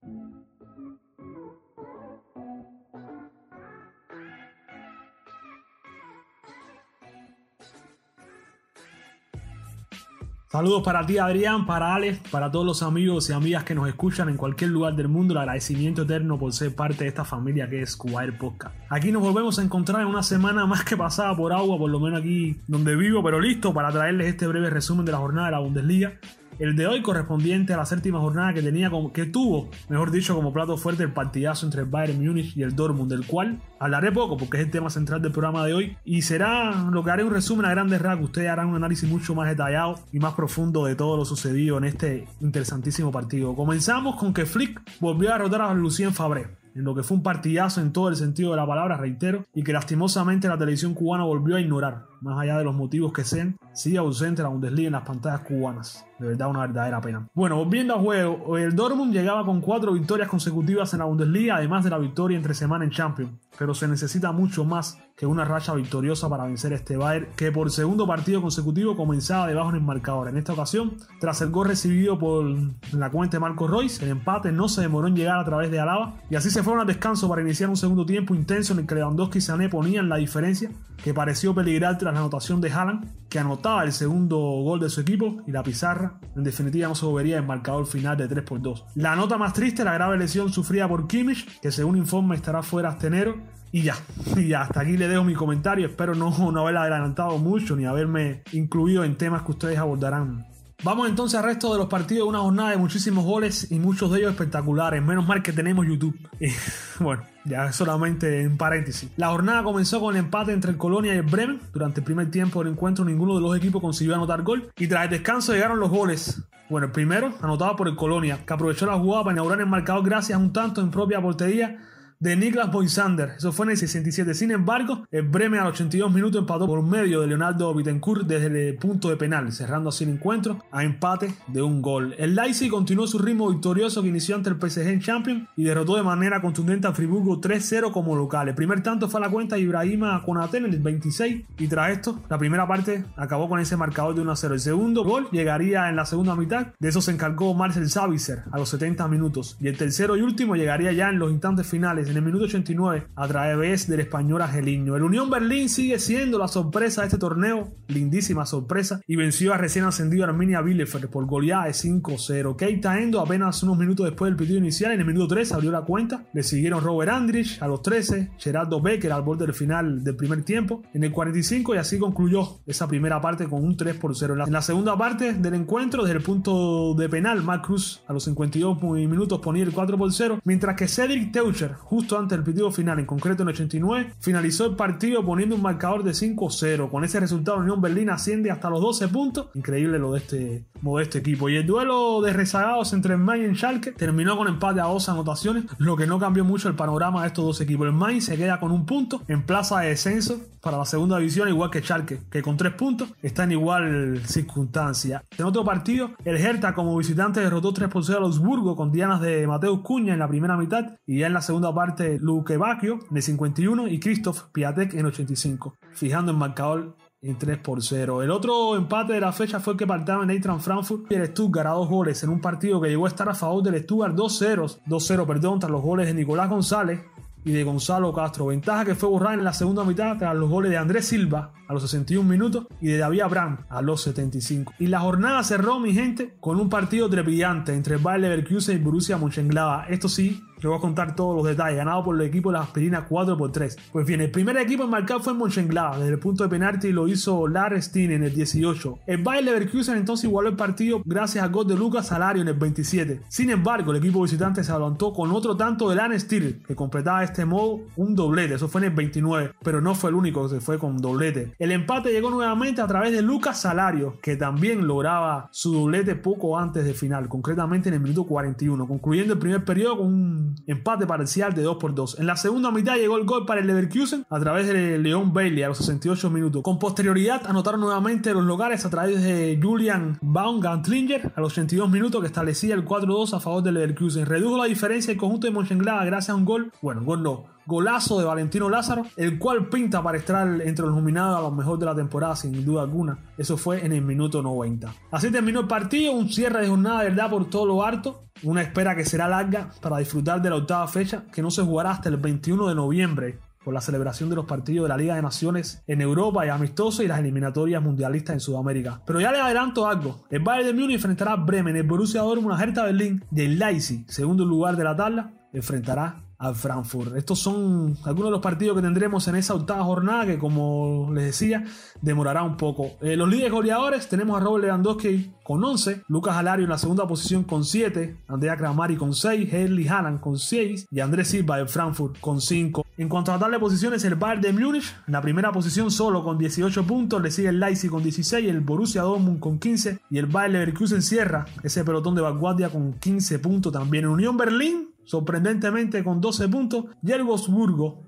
Saludos 10.53 10.83
para 10.83 11.03
ti, 11.03 11.17
Adrián, 11.17 11.65
para 11.65 11.95
Alex, 11.95 12.29
para 12.29 12.51
todos 12.51 12.63
los 12.63 12.83
amigos 12.83 13.27
y 13.27 13.33
amigas 13.33 13.63
que 13.63 13.73
nos 13.73 13.87
escuchan 13.87 14.29
en 14.29 14.37
cualquier 14.37 14.69
lugar 14.69 14.95
del 14.95 15.07
mundo. 15.07 15.33
El 15.33 15.39
agradecimiento 15.39 16.03
eterno 16.03 16.37
por 16.37 16.53
ser 16.53 16.75
parte 16.75 17.05
de 17.05 17.07
esta 17.07 17.25
familia 17.25 17.67
que 17.67 17.81
es 17.81 17.95
Cubair 17.95 18.37
Podcast. 18.37 18.75
Aquí 18.87 19.11
nos 19.11 19.23
volvemos 19.23 19.57
a 19.57 19.63
encontrar 19.63 20.03
en 20.03 20.09
una 20.09 20.21
semana 20.21 20.67
más 20.67 20.83
que 20.83 20.95
pasada 20.95 21.35
por 21.35 21.53
agua, 21.53 21.79
por 21.79 21.89
lo 21.89 21.99
menos 21.99 22.19
aquí 22.19 22.61
donde 22.67 22.95
vivo, 22.95 23.23
pero 23.23 23.41
listo 23.41 23.73
para 23.73 23.91
traerles 23.91 24.27
este 24.27 24.45
breve 24.45 24.69
resumen 24.69 25.07
de 25.07 25.13
la 25.13 25.17
jornada 25.17 25.47
de 25.47 25.51
la 25.53 25.59
Bundesliga. 25.59 26.19
El 26.59 26.75
de 26.75 26.87
hoy 26.87 27.01
correspondiente 27.01 27.73
a 27.73 27.77
la 27.77 27.85
séptima 27.85 28.19
jornada 28.19 28.53
que 28.53 28.61
tenía 28.61 28.91
que 29.13 29.25
tuvo, 29.25 29.69
mejor 29.89 30.11
dicho, 30.11 30.35
como 30.35 30.53
plato 30.53 30.77
fuerte 30.77 31.03
el 31.03 31.11
partidazo 31.11 31.65
entre 31.65 31.81
el 31.81 31.87
Bayern 31.87 32.23
Múnich 32.23 32.55
y 32.55 32.63
el 32.63 32.75
Dortmund, 32.75 33.11
del 33.11 33.25
cual 33.25 33.61
hablaré 33.79 34.11
poco 34.11 34.37
porque 34.37 34.57
es 34.57 34.63
el 34.63 34.71
tema 34.71 34.89
central 34.89 35.21
del 35.21 35.31
programa 35.31 35.65
de 35.65 35.73
hoy 35.73 35.97
y 36.05 36.21
será 36.21 36.89
lo 36.91 37.03
que 37.03 37.11
haré 37.11 37.23
un 37.23 37.33
resumen 37.33 37.65
a 37.65 37.71
grandes 37.71 38.01
rasgos. 38.01 38.25
Ustedes 38.25 38.49
harán 38.49 38.69
un 38.69 38.75
análisis 38.75 39.09
mucho 39.09 39.35
más 39.35 39.49
detallado 39.49 39.99
y 40.11 40.19
más 40.19 40.33
profundo 40.33 40.85
de 40.85 40.95
todo 40.95 41.17
lo 41.17 41.25
sucedido 41.25 41.77
en 41.77 41.85
este 41.85 42.27
interesantísimo 42.39 43.11
partido. 43.11 43.55
Comenzamos 43.55 44.15
con 44.15 44.33
que 44.33 44.45
Flick 44.45 44.81
volvió 44.99 45.29
a 45.29 45.33
derrotar 45.33 45.61
a 45.61 45.73
Lucien 45.73 46.13
Fabré 46.13 46.62
en 46.75 46.83
lo 46.83 46.95
que 46.95 47.03
fue 47.03 47.17
un 47.17 47.23
partidazo 47.23 47.81
en 47.81 47.93
todo 47.93 48.09
el 48.09 48.15
sentido 48.15 48.51
de 48.51 48.57
la 48.57 48.67
palabra, 48.67 48.97
reitero, 48.97 49.45
y 49.53 49.63
que 49.63 49.73
lastimosamente 49.73 50.47
la 50.47 50.57
televisión 50.57 50.93
cubana 50.93 51.23
volvió 51.23 51.55
a 51.55 51.61
ignorar, 51.61 52.05
más 52.21 52.39
allá 52.39 52.57
de 52.57 52.63
los 52.63 52.75
motivos 52.75 53.13
que 53.13 53.23
sean, 53.23 53.57
sigue 53.73 53.97
ausente 53.97 54.41
la 54.41 54.49
Bundesliga 54.49 54.87
en 54.87 54.93
las 54.93 55.03
pantallas 55.03 55.41
cubanas. 55.41 56.05
De 56.19 56.27
verdad, 56.27 56.49
una 56.49 56.61
verdadera 56.61 57.01
pena. 57.01 57.27
Bueno, 57.33 57.57
volviendo 57.57 57.95
al 57.95 58.01
juego, 58.01 58.57
el 58.57 58.75
Dortmund 58.75 59.13
llegaba 59.13 59.45
con 59.45 59.61
cuatro 59.61 59.93
victorias 59.93 60.29
consecutivas 60.29 60.93
en 60.93 60.99
la 60.99 61.05
Bundesliga, 61.05 61.57
además 61.57 61.83
de 61.83 61.89
la 61.89 61.97
victoria 61.97 62.37
entre 62.37 62.53
semana 62.53 62.85
en 62.85 62.91
Champions. 62.91 63.31
Pero 63.57 63.73
se 63.73 63.87
necesita 63.87 64.31
mucho 64.31 64.65
más 64.65 64.97
que 65.15 65.25
una 65.25 65.45
racha 65.45 65.73
victoriosa 65.73 66.27
para 66.27 66.45
vencer 66.45 66.73
a 66.73 66.75
este 66.75 66.97
Bayern 66.97 67.27
que 67.35 67.51
por 67.51 67.71
segundo 67.71 68.07
partido 68.07 68.41
consecutivo 68.41 68.97
comenzaba 68.97 69.47
debajo 69.47 69.69
en 69.69 69.75
el 69.75 69.81
marcador. 69.81 70.27
En 70.27 70.37
esta 70.37 70.53
ocasión, 70.53 70.97
tras 71.19 71.41
el 71.41 71.51
gol 71.51 71.67
recibido 71.67 72.17
por 72.17 72.45
la 72.91 73.11
cuenta 73.11 73.37
de 73.37 73.41
Marco 73.41 73.67
Royce, 73.67 74.03
el 74.03 74.11
empate 74.11 74.51
no 74.51 74.67
se 74.67 74.81
demoró 74.81 75.07
en 75.07 75.15
llegar 75.15 75.39
a 75.39 75.45
través 75.45 75.69
de 75.69 75.79
Alaba 75.79 76.15
y 76.29 76.35
así 76.35 76.49
se 76.49 76.63
fueron 76.63 76.81
al 76.81 76.87
descanso 76.87 77.29
para 77.29 77.41
iniciar 77.41 77.69
un 77.69 77.77
segundo 77.77 78.05
tiempo 78.05 78.33
intenso 78.33 78.73
en 78.73 78.79
el 78.79 78.87
que 78.87 78.95
Lewandowski 78.95 79.37
y 79.37 79.41
Sané 79.41 79.69
ponían 79.69 80.09
la 80.09 80.17
diferencia 80.17 80.71
que 81.03 81.13
pareció 81.13 81.53
peligrar 81.53 81.97
tras 81.97 82.13
la 82.13 82.19
anotación 82.19 82.61
de 82.61 82.71
Haaland, 82.71 83.07
que 83.29 83.39
anotaba 83.39 83.83
el 83.83 83.91
segundo 83.91 84.37
gol 84.37 84.79
de 84.79 84.89
su 84.89 85.01
equipo 85.01 85.37
y 85.45 85.51
la 85.51 85.63
pizarra 85.63 86.19
en 86.35 86.43
definitiva 86.43 86.87
no 86.87 86.95
se 86.95 87.05
volvería 87.05 87.37
el 87.37 87.45
marcador 87.45 87.85
final 87.85 88.17
de 88.17 88.27
3 88.27 88.43
por 88.43 88.61
2. 88.61 88.85
La 88.95 89.15
nota 89.15 89.37
más 89.37 89.53
triste, 89.53 89.83
la 89.83 89.93
grave 89.93 90.17
lesión 90.17 90.51
sufrida 90.51 90.87
por 90.87 91.07
Kimmich, 91.07 91.59
que 91.59 91.71
según 91.71 91.97
informe 91.97 92.35
estará 92.35 92.63
fuera 92.63 92.89
hasta 92.89 93.07
enero 93.07 93.35
y 93.71 93.81
ya, 93.81 93.95
y 94.37 94.47
ya, 94.47 94.61
hasta 94.61 94.81
aquí 94.81 94.95
le 94.95 95.07
dejo 95.07 95.23
mi 95.23 95.33
comentario. 95.33 95.87
Espero 95.87 96.15
no, 96.15 96.51
no 96.51 96.61
haber 96.61 96.77
adelantado 96.77 97.37
mucho 97.39 97.75
ni 97.75 97.85
haberme 97.85 98.43
incluido 98.53 99.03
en 99.03 99.17
temas 99.17 99.41
que 99.41 99.51
ustedes 99.51 99.77
abordarán. 99.77 100.45
Vamos 100.83 101.07
entonces 101.07 101.39
al 101.39 101.45
resto 101.45 101.71
de 101.71 101.79
los 101.79 101.87
partidos, 101.87 102.27
una 102.27 102.39
jornada 102.39 102.71
de 102.71 102.77
muchísimos 102.77 103.23
goles 103.23 103.71
y 103.71 103.79
muchos 103.79 104.11
de 104.11 104.19
ellos 104.19 104.31
espectaculares. 104.31 105.01
Menos 105.01 105.25
mal 105.25 105.41
que 105.41 105.53
tenemos 105.53 105.87
YouTube. 105.87 106.13
bueno, 106.99 107.23
ya 107.45 107.71
solamente 107.71 108.41
en 108.41 108.57
paréntesis. 108.57 109.09
La 109.15 109.29
jornada 109.29 109.63
comenzó 109.63 110.01
con 110.01 110.15
el 110.15 110.25
empate 110.25 110.51
entre 110.51 110.71
el 110.71 110.77
Colonia 110.77 111.15
y 111.15 111.19
el 111.19 111.23
Bremen. 111.23 111.61
Durante 111.71 112.01
el 112.01 112.03
primer 112.03 112.29
tiempo 112.31 112.61
del 112.61 112.73
encuentro 112.73 113.05
ninguno 113.05 113.35
de 113.35 113.41
los 113.41 113.55
equipos 113.55 113.81
consiguió 113.81 114.13
anotar 114.15 114.41
gol. 114.41 114.71
Y 114.77 114.87
tras 114.87 115.05
el 115.05 115.11
descanso 115.11 115.53
llegaron 115.53 115.79
los 115.79 115.89
goles. 115.89 116.43
Bueno, 116.69 116.87
el 116.87 116.91
primero 116.91 117.33
anotado 117.41 117.77
por 117.77 117.87
el 117.87 117.95
Colonia, 117.95 118.41
que 118.45 118.53
aprovechó 118.53 118.85
la 118.85 118.99
jugada 118.99 119.23
para 119.23 119.35
inaugurar 119.35 119.61
el 119.61 119.67
marcador 119.67 120.03
gracias 120.03 120.37
a 120.37 120.41
un 120.41 120.51
tanto 120.51 120.81
en 120.81 120.91
propia 120.91 121.21
portería 121.21 121.79
de 122.23 122.37
Niklas 122.37 122.71
Boysander. 122.71 123.33
Eso 123.35 123.51
fue 123.51 123.65
en 123.65 123.71
el 123.71 123.77
67. 123.77 124.33
Sin 124.33 124.49
embargo, 124.51 125.05
el 125.11 125.23
Bremen 125.23 125.59
al 125.59 125.67
82 125.67 126.09
minutos 126.09 126.39
empató 126.39 126.65
por 126.65 126.81
medio 126.81 127.19
de 127.19 127.27
Leonardo 127.27 127.73
Bittencourt 127.73 128.25
desde 128.25 128.69
el 128.69 128.77
punto 128.77 129.09
de 129.09 129.17
penal, 129.17 129.51
cerrando 129.51 129.89
así 129.89 130.05
el 130.05 130.11
encuentro 130.11 130.63
a 130.71 130.85
empate 130.85 131.35
de 131.47 131.61
un 131.61 131.81
gol. 131.81 132.15
El 132.17 132.33
Leipzig 132.33 132.71
continuó 132.71 133.07
su 133.07 133.19
ritmo 133.19 133.49
victorioso 133.49 134.01
que 134.01 134.07
inició 134.07 134.37
ante 134.37 134.49
el 134.49 134.55
PSG 134.55 134.87
en 134.87 135.01
Champions 135.01 135.49
y 135.57 135.65
derrotó 135.65 135.97
de 135.97 136.03
manera 136.03 136.39
contundente 136.39 136.87
a 136.87 136.93
Friburgo 136.93 137.41
3-0 137.41 137.91
como 137.91 138.15
local. 138.15 138.47
El 138.47 138.55
primer 138.55 138.81
tanto 138.81 139.09
fue 139.09 139.19
a 139.19 139.23
la 139.25 139.29
cuenta 139.29 139.57
de 139.57 139.63
Ibrahima 139.63 140.23
Konate 140.23 140.59
en 140.59 140.65
el 140.65 140.79
26 140.79 141.43
y 141.59 141.67
tras 141.67 141.91
esto, 141.91 142.21
la 142.29 142.37
primera 142.37 142.65
parte 142.65 143.03
acabó 143.17 143.49
con 143.49 143.59
ese 143.59 143.75
marcador 143.75 144.15
de 144.15 144.21
1-0. 144.21 144.53
El 144.53 144.59
segundo 144.61 145.03
gol 145.03 145.27
llegaría 145.33 145.89
en 145.89 145.97
la 145.97 146.05
segunda 146.05 146.37
mitad. 146.37 146.67
De 146.79 146.87
eso 146.87 147.01
se 147.01 147.11
encargó 147.11 147.53
Marcel 147.53 147.89
Savitzer 147.89 148.43
a 148.49 148.59
los 148.59 148.69
70 148.69 149.09
minutos. 149.09 149.57
Y 149.59 149.67
el 149.67 149.75
tercero 149.77 150.15
y 150.15 150.21
último 150.21 150.55
llegaría 150.55 150.93
ya 150.93 151.09
en 151.09 151.19
los 151.19 151.29
instantes 151.29 151.67
finales 151.67 152.12
en 152.13 152.17
el 152.17 152.23
minuto 152.25 152.45
89 152.45 153.07
a 153.15 153.27
través 153.27 153.87
del 153.87 154.01
español 154.01 154.43
Angeliño. 154.43 154.95
El 154.95 155.01
Unión 155.01 155.31
Berlín 155.31 155.67
sigue 155.67 155.97
siendo 155.97 156.37
la 156.37 156.47
sorpresa 156.47 157.01
de 157.01 157.07
este 157.07 157.17
torneo, 157.17 157.73
lindísima 157.87 158.45
sorpresa, 158.45 159.01
y 159.07 159.15
venció 159.15 159.51
a 159.51 159.57
recién 159.57 159.85
ascendido 159.85 160.23
Arminia 160.23 160.61
Bielefeld 160.61 161.09
por 161.09 161.25
goleada 161.25 161.65
de 161.65 161.71
5-0. 161.71 162.55
Keita 162.55 163.01
Endo 163.01 163.19
apenas 163.19 163.63
unos 163.63 163.79
minutos 163.79 164.05
después 164.05 164.29
del 164.29 164.37
partido 164.37 164.59
inicial, 164.59 164.91
en 164.91 164.99
el 164.99 165.07
minuto 165.07 165.27
3 165.27 165.53
abrió 165.53 165.71
la 165.71 165.81
cuenta, 165.81 166.25
le 166.33 166.43
siguieron 166.43 166.83
Robert 166.83 167.11
Andrich 167.11 167.59
a 167.61 167.67
los 167.67 167.81
13, 167.81 168.33
Gerardo 168.37 168.79
Becker 168.79 169.11
al 169.11 169.23
borde 169.23 169.47
del 169.47 169.55
final 169.55 170.03
del 170.03 170.15
primer 170.15 170.43
tiempo, 170.43 170.83
en 170.93 171.03
el 171.03 171.11
45 171.11 171.73
y 171.73 171.77
así 171.79 171.97
concluyó 171.97 172.59
esa 172.67 172.87
primera 172.87 173.19
parte 173.21 173.47
con 173.47 173.63
un 173.63 173.75
3 173.75 173.95
por 173.95 174.15
0. 174.15 174.35
En 174.45 174.53
la 174.53 174.61
segunda 174.61 174.95
parte 174.95 175.33
del 175.33 175.55
encuentro, 175.55 176.03
desde 176.03 176.17
el 176.17 176.23
punto 176.23 176.93
de 176.93 177.09
penal, 177.09 177.41
Mark 177.41 177.63
Cruz 177.63 178.03
a 178.07 178.13
los 178.13 178.23
52 178.25 178.83
minutos 178.83 179.39
ponía 179.39 179.63
el 179.63 179.71
4 179.71 179.97
por 179.97 180.13
0, 180.13 180.41
mientras 180.43 180.75
que 180.75 180.87
Cedric 180.87 181.31
Teucher, 181.31 181.73
justo 181.73 182.02
antes 182.11 182.37
del 182.37 182.43
partido 182.43 182.71
final, 182.71 182.99
en 182.99 183.05
concreto 183.05 183.43
en 183.43 183.49
89, 183.49 184.13
finalizó 184.19 184.65
el 184.65 184.75
partido 184.75 185.25
poniendo 185.25 185.55
un 185.55 185.61
marcador 185.61 186.03
de 186.03 186.11
5-0. 186.11 186.89
Con 186.89 187.03
ese 187.03 187.19
resultado, 187.19 187.57
Unión 187.57 187.81
Berlín 187.81 188.09
asciende 188.09 188.51
hasta 188.51 188.69
los 188.69 188.81
12 188.81 189.07
puntos. 189.07 189.47
Increíble 189.53 189.99
lo 189.99 190.13
de 190.13 190.19
este 190.19 190.65
modesto 190.81 191.17
equipo. 191.17 191.49
Y 191.49 191.55
el 191.55 191.65
duelo 191.65 192.21
de 192.21 192.33
rezagados 192.33 192.93
entre 192.93 193.13
el 193.13 193.19
Mainz 193.19 193.51
y 193.51 193.55
Schalke 193.55 193.93
terminó 193.93 194.37
con 194.37 194.47
empate 194.47 194.81
a 194.81 194.85
dos 194.85 195.07
anotaciones, 195.09 195.65
lo 195.77 195.95
que 195.95 196.05
no 196.05 196.19
cambió 196.19 196.43
mucho 196.43 196.67
el 196.67 196.75
panorama 196.75 197.21
de 197.21 197.27
estos 197.27 197.45
dos 197.45 197.61
equipos. 197.61 197.87
El 197.87 197.93
Mainz 197.93 198.25
se 198.25 198.37
queda 198.37 198.59
con 198.59 198.71
un 198.71 198.85
punto 198.85 199.21
en 199.27 199.43
plaza 199.43 199.79
de 199.79 199.89
descenso 199.89 200.39
para 200.61 200.77
la 200.77 200.85
segunda 200.85 201.17
división, 201.17 201.49
igual 201.49 201.69
que 201.69 201.81
Schalke, 201.81 202.21
que 202.29 202.41
con 202.41 202.57
tres 202.57 202.73
puntos 202.73 203.09
está 203.21 203.43
en 203.43 203.51
igual 203.51 204.21
circunstancia. 204.25 205.23
En 205.37 205.45
otro 205.45 205.63
partido, 205.65 206.11
el 206.23 206.37
Hertha 206.37 206.73
como 206.73 206.97
visitante 206.97 207.41
derrotó 207.41 207.73
3 207.73 207.89
por 207.89 208.05
0 208.05 208.19
a 208.19 208.23
Augsburgo 208.23 208.75
con 208.75 208.91
dianas 208.91 209.21
de 209.21 209.45
Mateus 209.45 209.81
Cuña 209.81 210.13
en 210.13 210.19
la 210.19 210.27
primera 210.27 210.57
mitad 210.57 210.93
y 211.05 211.19
ya 211.19 211.27
en 211.27 211.33
la 211.33 211.41
segunda 211.41 211.73
parte 211.73 211.92
Luque 212.19 212.57
Bacchio 212.57 212.99
en 213.09 213.17
el 213.17 213.23
51 213.23 213.87
y 213.87 213.99
Christoph 213.99 214.43
Piatek 214.51 214.93
en 214.93 215.05
85, 215.05 215.77
fijando 215.93 216.31
el 216.31 216.37
marcador 216.37 216.95
en 217.21 217.37
3 217.37 217.57
por 217.59 217.81
0. 217.81 218.21
El 218.21 218.31
otro 218.31 218.75
empate 218.75 219.13
de 219.13 219.21
la 219.21 219.31
fecha 219.31 219.59
fue 219.59 219.73
el 219.73 219.79
que 219.79 219.87
partaba 219.87 220.23
en 220.23 220.29
Eintracht 220.29 220.61
Frankfurt 220.61 221.11
y 221.11 221.15
el 221.15 221.27
Stuttgart 221.27 221.67
a 221.67 221.71
dos 221.71 221.89
goles 221.89 222.21
en 222.23 222.29
un 222.29 222.41
partido 222.41 222.81
que 222.81 222.89
llegó 222.89 223.05
a 223.05 223.09
estar 223.09 223.29
a 223.29 223.33
favor 223.33 223.63
del 223.63 223.81
Stuttgart 223.81 224.13
2-0, 224.13 224.81
2-0, 224.85 225.25
perdón, 225.25 225.59
tras 225.59 225.71
los 225.71 225.81
goles 225.81 226.07
de 226.07 226.13
Nicolás 226.13 226.49
González 226.49 226.99
y 227.45 227.51
de 227.51 227.63
Gonzalo 227.63 228.13
Castro. 228.13 228.47
Ventaja 228.47 228.85
que 228.85 228.95
fue 228.95 229.09
borrada 229.09 229.35
en 229.35 229.43
la 229.43 229.53
segunda 229.53 229.83
mitad 229.83 230.17
tras 230.17 230.35
los 230.35 230.49
goles 230.49 230.71
de 230.71 230.77
Andrés 230.77 231.07
Silva 231.07 231.53
a 231.67 231.73
los 231.73 231.83
61 231.83 232.27
minutos 232.27 232.67
y 232.81 232.87
de 232.87 232.97
David 232.97 233.21
Abraham 233.21 233.57
a 233.69 233.81
los 233.81 234.01
75. 234.01 234.73
Y 234.79 234.87
la 234.87 234.99
jornada 234.99 235.43
cerró, 235.43 235.79
mi 235.79 235.93
gente, 235.93 236.35
con 236.39 236.59
un 236.59 236.69
partido 236.69 237.09
trepidante 237.09 237.73
entre 237.73 237.97
Bayer 237.97 238.21
Leverkusen 238.21 238.77
y 238.77 238.83
Borussia 238.83 239.17
Mönchengladbach. 239.17 239.89
Esto 239.89 240.09
sí, 240.09 240.43
te 240.63 240.69
voy 240.69 240.77
a 240.77 240.81
contar 240.81 241.13
todos 241.13 241.35
los 241.35 241.45
detalles. 241.45 241.77
Ganado 241.77 242.05
por 242.05 242.15
el 242.15 242.25
equipo 242.25 242.49
de 242.49 242.57
las 242.57 242.67
aspirinas 242.67 243.03
4 243.09 243.37
por 243.37 243.51
3. 243.51 243.77
Pues 243.91 244.05
bien, 244.05 244.21
el 244.21 244.31
primer 244.31 244.55
equipo 244.55 244.85
en 244.85 244.91
marcar 244.91 245.19
fue 245.19 245.33
Mönchengladbach. 245.33 245.97
Desde 245.97 246.13
el 246.13 246.19
punto 246.19 246.45
de 246.45 246.49
penalti 246.49 246.93
lo 246.93 247.09
hizo 247.09 247.49
Lars 247.49 247.83
Steen 247.83 248.11
en 248.11 248.23
el 248.23 248.33
18. 248.33 248.99
El 249.05 249.21
Bayer 249.21 249.43
Leverkusen 249.43 249.97
entonces 249.97 250.23
igualó 250.23 250.47
el 250.47 250.55
partido 250.55 251.01
gracias 251.03 251.43
al 251.43 251.51
gol 251.51 251.67
de 251.67 251.75
Lucas 251.75 252.07
Salario 252.07 252.41
en 252.43 252.47
el 252.47 252.53
27. 252.53 253.23
Sin 253.27 253.49
embargo, 253.49 253.91
el 253.91 253.97
equipo 253.97 254.21
visitante 254.21 254.63
se 254.63 254.71
adelantó 254.71 255.11
con 255.11 255.31
otro 255.31 255.57
tanto 255.57 255.89
de 255.89 255.97
Lars 255.97 256.21
Steen 256.21 256.63
que 256.65 256.75
completaba 256.77 257.25
este 257.25 257.43
modo 257.43 257.81
un 257.97 258.15
doblete. 258.15 258.53
Eso 258.53 258.69
fue 258.69 258.79
en 258.79 258.85
el 258.85 258.93
29. 258.93 259.55
Pero 259.61 259.81
no 259.81 259.95
fue 259.95 260.11
el 260.11 260.15
único 260.15 260.43
que 260.43 260.55
se 260.55 260.61
fue 260.61 260.79
con 260.79 260.97
doblete. 260.97 261.55
El 261.59 261.73
empate 261.73 262.13
llegó 262.13 262.29
nuevamente 262.29 262.79
a 262.79 262.87
través 262.87 263.11
de 263.11 263.21
Lucas 263.21 263.59
Salario, 263.59 264.17
que 264.21 264.37
también 264.37 264.87
lograba 264.87 265.49
su 265.51 265.73
doblete 265.73 266.15
poco 266.15 266.57
antes 266.57 266.85
del 266.85 266.95
final, 266.95 267.27
concretamente 267.27 267.89
en 267.89 267.95
el 267.95 267.99
minuto 267.99 268.23
41, 268.23 268.87
concluyendo 268.87 269.33
el 269.33 269.39
primer 269.39 269.65
periodo 269.65 269.97
con 269.97 270.07
un 270.07 270.52
empate 270.67 271.05
parcial 271.05 271.53
de 271.53 271.63
2 271.63 271.77
por 271.77 271.95
2. 271.95 272.19
En 272.19 272.27
la 272.27 272.35
segunda 272.35 272.71
mitad 272.71 272.95
llegó 272.95 273.17
el 273.17 273.25
gol 273.25 273.45
para 273.45 273.61
el 273.61 273.67
Leverkusen 273.67 274.25
a 274.29 274.39
través 274.39 274.67
de 274.67 274.97
Leon 274.97 275.33
Bailey 275.33 275.63
a 275.63 275.69
los 275.69 275.77
68 275.77 276.29
minutos. 276.29 276.63
Con 276.63 276.79
posterioridad 276.79 277.41
anotaron 277.47 277.81
nuevamente 277.81 278.33
los 278.33 278.43
locales 278.43 278.85
a 278.85 278.89
través 278.89 279.21
de 279.21 279.59
Julian 279.61 280.17
Baumgartlinger 280.21 281.33
a 281.35 281.41
los 281.41 281.53
82 281.53 281.89
minutos 281.89 282.21
que 282.21 282.27
establecía 282.27 282.75
el 282.75 282.85
4-2 282.85 283.33
a 283.33 283.39
favor 283.39 283.63
del 283.63 283.75
Leverkusen. 283.75 284.25
Redujo 284.25 284.57
la 284.57 284.65
diferencia 284.65 285.11
el 285.11 285.17
conjunto 285.17 285.47
de 285.47 285.53
Mönchengladbach 285.53 286.05
gracias 286.05 286.29
a 286.31 286.35
un 286.35 286.45
gol, 286.45 286.71
bueno, 286.81 287.03
gol 287.03 287.23
no, 287.23 287.45
golazo 287.65 288.19
de 288.19 288.25
Valentino 288.25 288.69
Lázaro, 288.69 289.05
el 289.15 289.39
cual 289.39 289.69
pinta 289.69 290.01
para 290.01 290.17
estar 290.17 290.61
entre 290.61 290.85
los 290.85 290.95
nominados 290.95 291.37
a 291.37 291.41
los 291.41 291.53
mejores 291.53 291.79
de 291.79 291.85
la 291.85 291.95
temporada, 291.95 292.35
sin 292.35 292.65
duda 292.65 292.81
alguna. 292.81 293.17
Eso 293.37 293.57
fue 293.57 293.85
en 293.85 293.91
el 293.93 294.01
minuto 294.01 294.41
90. 294.41 294.93
Así 295.11 295.31
terminó 295.31 295.61
el 295.61 295.67
partido, 295.67 296.13
un 296.13 296.29
cierre 296.29 296.61
de 296.61 296.67
jornada 296.67 297.03
de 297.03 297.09
verdad 297.09 297.29
por 297.29 297.49
todo 297.49 297.65
lo 297.65 297.83
harto. 297.83 298.21
Una 298.43 298.61
espera 298.61 298.95
que 298.95 299.05
será 299.05 299.27
larga 299.27 299.69
para 299.81 299.97
disfrutar 299.97 300.41
de 300.41 300.49
la 300.49 300.57
octava 300.57 300.87
fecha, 300.87 301.23
que 301.31 301.41
no 301.41 301.49
se 301.49 301.61
jugará 301.61 301.91
hasta 301.91 302.09
el 302.09 302.17
21 302.17 302.67
de 302.67 302.75
noviembre 302.75 303.39
por 303.63 303.73
la 303.73 303.81
celebración 303.81 304.29
de 304.29 304.35
los 304.35 304.45
partidos 304.45 304.85
de 304.85 304.89
la 304.89 304.97
Liga 304.97 305.15
de 305.15 305.21
Naciones 305.21 305.81
en 305.87 306.01
Europa 306.01 306.45
y 306.45 306.49
amistoso 306.49 307.01
y 307.03 307.07
las 307.07 307.19
eliminatorias 307.19 307.81
mundialistas 307.81 308.33
en 308.33 308.39
Sudamérica. 308.39 309.01
Pero 309.05 309.21
ya 309.21 309.31
les 309.31 309.41
adelanto 309.41 309.87
algo, 309.87 310.25
el 310.29 310.41
Bayern 310.41 310.67
de 310.67 310.81
Múnich 310.81 310.95
enfrentará 310.95 311.33
a 311.33 311.35
Bremen, 311.37 311.75
el 311.75 311.83
Borussia 311.83 312.21
Dortmund, 312.21 312.59
a 312.59 312.61
Hertha 312.61 312.83
Berlín 312.83 313.23
y 313.31 313.41
el 313.41 313.57
Leipzig, 313.57 314.05
segundo 314.09 314.45
lugar 314.45 314.75
de 314.75 314.83
la 314.83 314.95
tabla, 314.95 315.31
enfrentará 315.53 316.23
al 316.43 316.55
Frankfurt. 316.55 317.15
Estos 317.15 317.39
son 317.39 317.97
algunos 318.03 318.27
de 318.27 318.31
los 318.31 318.41
partidos 318.41 318.75
que 318.75 318.81
tendremos 318.81 319.25
en 319.29 319.35
esa 319.35 319.55
octava 319.55 319.81
jornada 319.83 320.25
que 320.25 320.37
como 320.37 321.09
les 321.13 321.25
decía 321.25 321.63
demorará 322.01 322.43
un 322.43 322.57
poco. 322.57 322.91
Eh, 323.01 323.15
los 323.15 323.29
líderes 323.29 323.53
goleadores 323.53 324.09
tenemos 324.09 324.35
a 324.35 324.43
Robert 324.43 324.65
Lewandowski 324.65 325.31
con 325.41 325.63
11, 325.63 326.03
Lucas 326.09 326.35
Alario 326.35 326.65
en 326.65 326.69
la 326.69 326.77
segunda 326.77 327.07
posición 327.07 327.45
con 327.45 327.63
7, 327.63 328.17
Andrea 328.27 328.57
Kramari 328.57 328.97
con 328.97 329.13
6, 329.13 329.53
Herli 329.53 329.87
Haaland 329.87 330.19
con 330.19 330.37
6 330.37 330.87
y 330.91 330.99
Andrés 330.99 331.29
Silva 331.29 331.57
de 331.57 331.65
Frankfurt 331.65 332.19
con 332.19 332.41
5. 332.41 332.85
En 332.97 333.09
cuanto 333.09 333.31
a 333.31 333.37
la 333.37 333.49
de 333.49 333.59
posiciones, 333.59 334.03
el 334.03 334.15
Bayern 334.15 334.41
de 334.41 334.53
Múnich 334.53 334.93
en 335.07 335.13
la 335.13 335.21
primera 335.21 335.51
posición 335.51 335.91
solo 335.91 336.23
con 336.23 336.37
18 336.37 336.85
puntos, 336.85 337.21
le 337.21 337.31
sigue 337.31 337.49
el 337.49 337.59
Leipzig 337.59 337.89
con 337.89 338.03
16, 338.03 338.49
el 338.49 338.59
Borussia 338.59 339.01
Dortmund 339.01 339.39
con 339.39 339.59
15 339.59 339.99
y 340.09 340.17
el 340.17 340.25
Bayern 340.25 340.53
Leverkusen 340.53 341.01
cierra 341.01 341.45
ese 341.63 341.85
pelotón 341.85 342.15
de 342.15 342.21
vanguardia 342.21 342.69
con 342.69 342.93
15 342.93 343.39
puntos 343.39 343.71
también. 343.71 344.03
En 344.03 344.11
Unión 344.11 344.35
Berlín 344.35 344.92
sorprendentemente 345.05 346.03
con 346.03 346.21
12 346.21 346.47
puntos, 346.49 346.85
y 347.01 347.11
el 347.11 347.23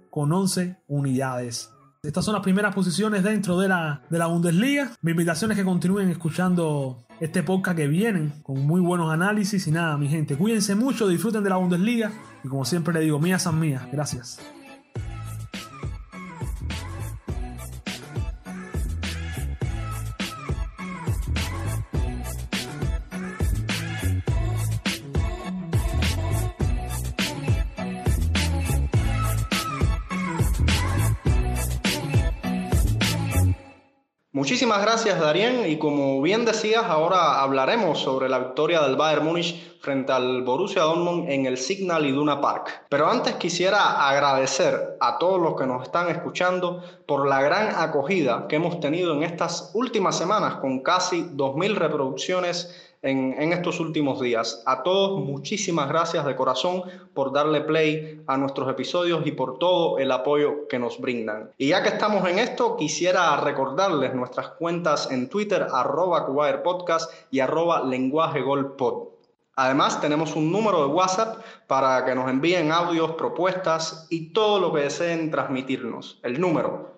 con 0.10 0.32
11 0.32 0.78
unidades. 0.88 1.72
Estas 2.04 2.24
son 2.24 2.36
las 2.36 2.44
primeras 2.44 2.74
posiciones 2.76 3.24
dentro 3.24 3.60
de 3.60 3.68
la, 3.68 4.04
de 4.10 4.20
la 4.20 4.28
Bundesliga. 4.28 4.92
Mi 5.02 5.12
invitación 5.12 5.52
es 5.52 5.58
que 5.58 5.64
continúen 5.64 6.10
escuchando 6.10 7.06
este 7.20 7.42
podcast 7.42 7.78
que 7.78 7.88
vienen 7.88 8.34
con 8.44 8.66
muy 8.66 8.80
buenos 8.80 9.12
análisis 9.12 9.66
y 9.68 9.72
nada, 9.72 9.98
mi 9.98 10.08
gente, 10.08 10.36
cuídense 10.38 10.76
mucho, 10.76 11.08
disfruten 11.08 11.44
de 11.44 11.50
la 11.50 11.58
Bundesliga 11.58 12.12
y 12.44 12.48
como 12.48 12.66
siempre 12.66 12.94
le 12.94 13.00
digo, 13.02 13.20
mías 13.20 13.44
son 13.44 13.60
mías. 13.60 13.84
Gracias. 13.92 14.40
Muchísimas 34.36 34.82
gracias, 34.82 35.18
Darien. 35.18 35.66
Y 35.66 35.78
como 35.78 36.22
bien 36.22 36.44
decías, 36.44 36.84
ahora 36.84 37.42
hablaremos 37.42 38.00
sobre 38.00 38.28
la 38.28 38.38
victoria 38.38 38.82
del 38.82 38.98
Bayern 38.98 39.24
Múnich 39.24 39.80
frente 39.80 40.12
al 40.12 40.42
Borussia 40.42 40.82
Dortmund 40.82 41.30
en 41.30 41.46
el 41.46 41.58
Signal 41.58 42.06
Iduna 42.06 42.42
Park. 42.42 42.88
Pero 42.90 43.10
antes 43.10 43.36
quisiera 43.36 44.10
agradecer 44.10 44.98
a 45.00 45.18
todos 45.20 45.42
los 45.42 45.56
que 45.56 45.66
nos 45.66 45.84
están 45.84 46.10
escuchando 46.10 46.84
por 47.06 47.30
la 47.30 47.42
gran 47.42 47.76
acogida 47.78 48.46
que 48.50 48.58
hemos 48.58 48.82
tenido 48.82 49.14
en 49.14 49.24
estas 49.24 49.72
últimas 49.74 50.18
semanas 50.18 50.56
con 50.56 50.82
casi 50.82 51.24
2.000 51.24 51.76
reproducciones 51.76 52.94
en, 53.06 53.54
estos 53.54 53.80
últimos 53.80 54.20
días. 54.20 54.62
A 54.66 54.84
todos, 54.84 55.24
muchísimas 55.24 55.88
gracias 55.88 56.26
de 56.26 56.36
corazón 56.36 56.84
por 57.14 57.32
darle 57.32 57.62
play 57.62 58.22
a 58.26 58.36
nuestros 58.38 58.68
episodios 58.70 59.26
y 59.26 59.32
por 59.32 59.60
todo 59.60 60.00
el 60.00 60.12
apoyo 60.12 60.68
que 60.68 60.80
nos 60.80 61.00
brindan. 61.00 61.52
Y 61.58 61.70
ya 61.70 61.84
que 61.84 61.90
estamos 61.90 62.28
en 62.28 62.40
esto, 62.40 62.76
quisiera 62.76 63.38
recordarles 63.38 64.16
nuestras 64.16 64.50
cuentas 64.50 65.12
en 65.12 65.30
Twitter, 65.30 65.68
arroba 65.72 66.26
Podcast 66.64 67.12
y 67.30 67.40
arroba 67.40 67.84
lenguaje 67.84 68.44
Además, 69.58 70.02
tenemos 70.02 70.36
un 70.36 70.52
número 70.52 70.80
de 70.80 70.94
WhatsApp 70.94 71.38
para 71.68 72.04
que 72.06 72.16
nos 72.16 72.30
envíen 72.30 72.72
audios, 72.72 73.12
propuestas 73.12 74.08
y 74.10 74.34
todo 74.34 74.60
lo 74.60 74.74
que 74.74 74.82
deseen 74.82 75.32
transmitirnos. 75.32 76.20
El 76.24 76.42
número 76.42 76.96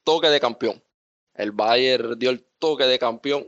toque 0.04 0.28
de 0.28 0.40
campeón. 0.40 0.84
El 1.34 1.52
Bayern 1.52 2.20
dio 2.20 2.30
el 2.30 2.46
toque 2.60 2.84
de 2.84 3.00
campeón 3.00 3.48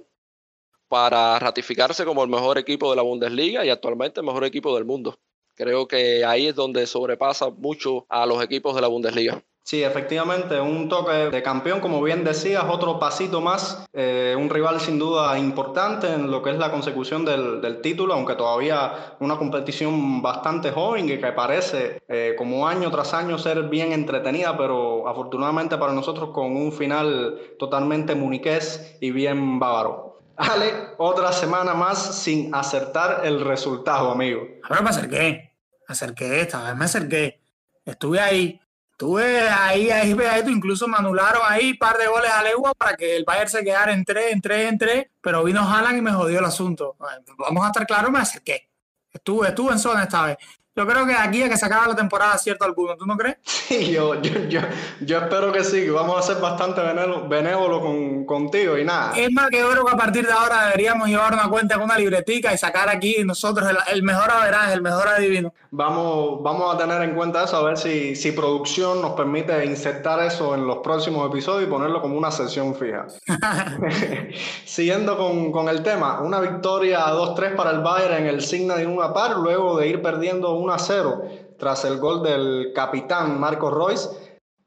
para 0.94 1.40
ratificarse 1.40 2.06
como 2.06 2.22
el 2.22 2.30
mejor 2.30 2.60
equipo 2.60 2.92
de 2.92 2.96
la 2.96 3.02
Bundesliga 3.02 3.66
y 3.66 3.72
actualmente 3.72 4.20
el 4.20 4.28
mejor 4.28 4.44
equipo 4.44 4.76
del 4.76 4.86
mundo. 4.86 5.18
Creo 5.56 5.88
que 5.88 6.24
ahí 6.24 6.46
es 6.46 6.54
donde 6.54 6.86
sobrepasa 6.86 7.50
mucho 7.50 8.06
a 8.10 8.28
los 8.28 8.44
equipos 8.44 8.76
de 8.76 8.82
la 8.82 8.90
Bundesliga. 8.90 9.44
Sí, 9.64 9.82
efectivamente, 9.82 10.60
un 10.60 10.90
toque 10.90 11.32
de 11.32 11.42
campeón, 11.42 11.80
como 11.80 12.00
bien 12.04 12.24
decías, 12.24 12.66
otro 12.70 13.00
pasito 13.00 13.42
más, 13.42 13.88
eh, 13.92 14.36
un 14.38 14.52
rival 14.52 14.80
sin 14.80 15.00
duda 15.00 15.40
importante 15.40 16.14
en 16.14 16.30
lo 16.30 16.44
que 16.44 16.52
es 16.52 16.58
la 16.58 16.70
consecución 16.70 17.26
del, 17.26 17.82
título, 17.82 18.14
aunque 18.14 18.36
todavía 18.36 19.16
una 19.20 19.38
competición 19.38 20.22
bastante 20.22 20.70
joven 20.70 21.10
y 21.10 21.18
que 21.18 21.32
parece 21.32 22.04
eh, 22.08 22.36
como 22.38 22.68
año 22.68 22.92
tras 22.92 23.16
año 23.16 23.40
ser 23.40 23.64
bien 23.64 23.94
entretenida, 23.94 24.56
pero 24.56 25.08
afortunadamente 25.08 25.76
para 25.80 25.92
nosotros 25.92 26.30
con 26.30 26.56
un 26.56 26.72
final 26.72 27.40
totalmente 27.58 28.14
muniqués 28.14 28.96
y 29.02 29.10
bien 29.10 29.58
bávaro. 29.58 30.13
Ale, 30.36 30.96
otra 30.98 31.32
semana 31.32 31.74
más 31.74 32.24
sin 32.24 32.54
acertar 32.54 33.22
el 33.24 33.44
resultado, 33.44 34.12
amigo. 34.12 34.48
Ahora 34.64 34.82
me 34.82 34.90
acerqué, 34.90 35.54
me 35.88 35.94
acerqué, 35.94 36.42
esta 36.42 36.64
vez 36.64 36.76
me 36.76 36.86
acerqué. 36.86 37.40
Estuve 37.86 38.20
ahí, 38.20 38.60
estuve 38.92 39.48
ahí, 39.50 39.92
ahí 39.92 40.16
pegadito, 40.16 40.50
incluso 40.50 40.88
me 40.88 40.98
anularon 40.98 41.42
ahí 41.46 41.72
un 41.72 41.78
par 41.78 41.98
de 41.98 42.08
goles 42.08 42.32
a 42.32 42.42
legua 42.42 42.74
para 42.74 42.96
que 42.96 43.16
el 43.16 43.26
Bayern 43.26 43.50
se 43.50 43.64
quedara 43.64 43.94
en 43.94 44.04
tres, 44.04 44.32
en 44.32 44.42
tres, 44.42 44.70
en 44.70 44.78
tres, 44.78 45.08
pero 45.22 45.44
vino 45.44 45.62
Haaland 45.62 45.98
y 45.98 46.02
me 46.02 46.12
jodió 46.12 46.40
el 46.40 46.46
asunto. 46.46 46.96
Vamos 47.38 47.64
a 47.64 47.68
estar 47.68 47.86
claros, 47.86 48.12
me 48.12 48.20
acerqué. 48.20 48.70
Estuve, 49.12 49.50
estuve 49.50 49.74
en 49.74 49.80
zona 49.80 50.04
esta 50.04 50.26
vez. 50.26 50.38
Yo 50.76 50.88
creo 50.88 51.06
que 51.06 51.14
aquí 51.14 51.44
a 51.44 51.50
que 51.50 51.58
se 51.58 51.68
acabe 51.68 51.90
la 51.90 51.96
temporada 51.96 52.36
cierto 52.40 52.66
alguno, 52.66 52.96
¿tú 52.98 53.06
no 53.06 53.16
crees? 53.16 53.38
Sí, 53.64 53.92
yo, 53.92 54.22
yo, 54.22 54.40
yo, 54.50 54.60
yo 55.02 55.18
espero 55.20 55.52
que 55.52 55.64
sí, 55.64 55.86
que 55.86 55.92
vamos 55.92 56.20
a 56.20 56.22
ser 56.22 56.42
bastante 56.42 56.82
benévolos 56.82 57.82
con, 57.82 58.26
contigo 58.26 58.78
y 58.78 58.84
nada. 58.84 59.14
Es 59.16 59.32
más 59.32 59.50
que 59.50 59.58
creo 59.58 59.86
que 59.86 59.92
a 59.92 59.98
partir 59.98 60.28
de 60.28 60.34
ahora 60.34 60.66
deberíamos 60.66 61.08
llevar 61.08 61.34
una 61.34 61.48
cuenta 61.48 61.76
con 61.76 61.86
una 61.86 61.98
libretica 61.98 62.54
y 62.54 62.58
sacar 62.58 62.90
aquí 62.90 63.24
nosotros 63.24 63.68
el, 63.70 63.78
el 63.92 64.04
mejor 64.04 64.30
averaje, 64.30 64.74
el 64.74 64.82
mejor 64.82 65.08
adivino. 65.08 65.54
Vamos, 65.76 66.44
vamos 66.44 66.76
a 66.76 66.78
tener 66.78 67.02
en 67.02 67.16
cuenta 67.16 67.46
eso, 67.46 67.58
a 67.58 67.64
ver 67.64 67.78
si, 67.78 68.16
si 68.16 68.32
producción 68.32 69.02
nos 69.02 69.14
permite 69.14 69.66
insertar 69.66 70.24
eso 70.24 70.54
en 70.54 70.68
los 70.68 70.78
próximos 70.84 71.28
episodios 71.28 71.68
y 71.68 71.72
ponerlo 71.72 72.00
como 72.00 72.16
una 72.16 72.30
sesión 72.30 72.76
fija. 72.76 73.08
Siguiendo 74.66 75.18
con, 75.18 75.52
con, 75.52 75.70
el 75.70 75.82
tema, 75.82 76.22
una 76.22 76.40
victoria 76.42 77.08
2-3 77.08 77.56
para 77.56 77.72
el 77.72 77.80
Bayern 77.80 78.14
en 78.18 78.28
el 78.28 78.44
Signa 78.44 78.76
de 78.76 78.86
una 78.86 79.16
par, 79.16 79.38
luego 79.38 79.80
de 79.80 79.88
ir 79.88 80.04
perdiendo 80.04 80.54
1 80.64 80.80
0 80.80 81.22
tras 81.60 81.86
el 81.86 81.98
gol 81.98 82.24
del 82.24 82.72
capitán 82.74 83.40
Marcos 83.40 83.74
Royce. 83.74 84.10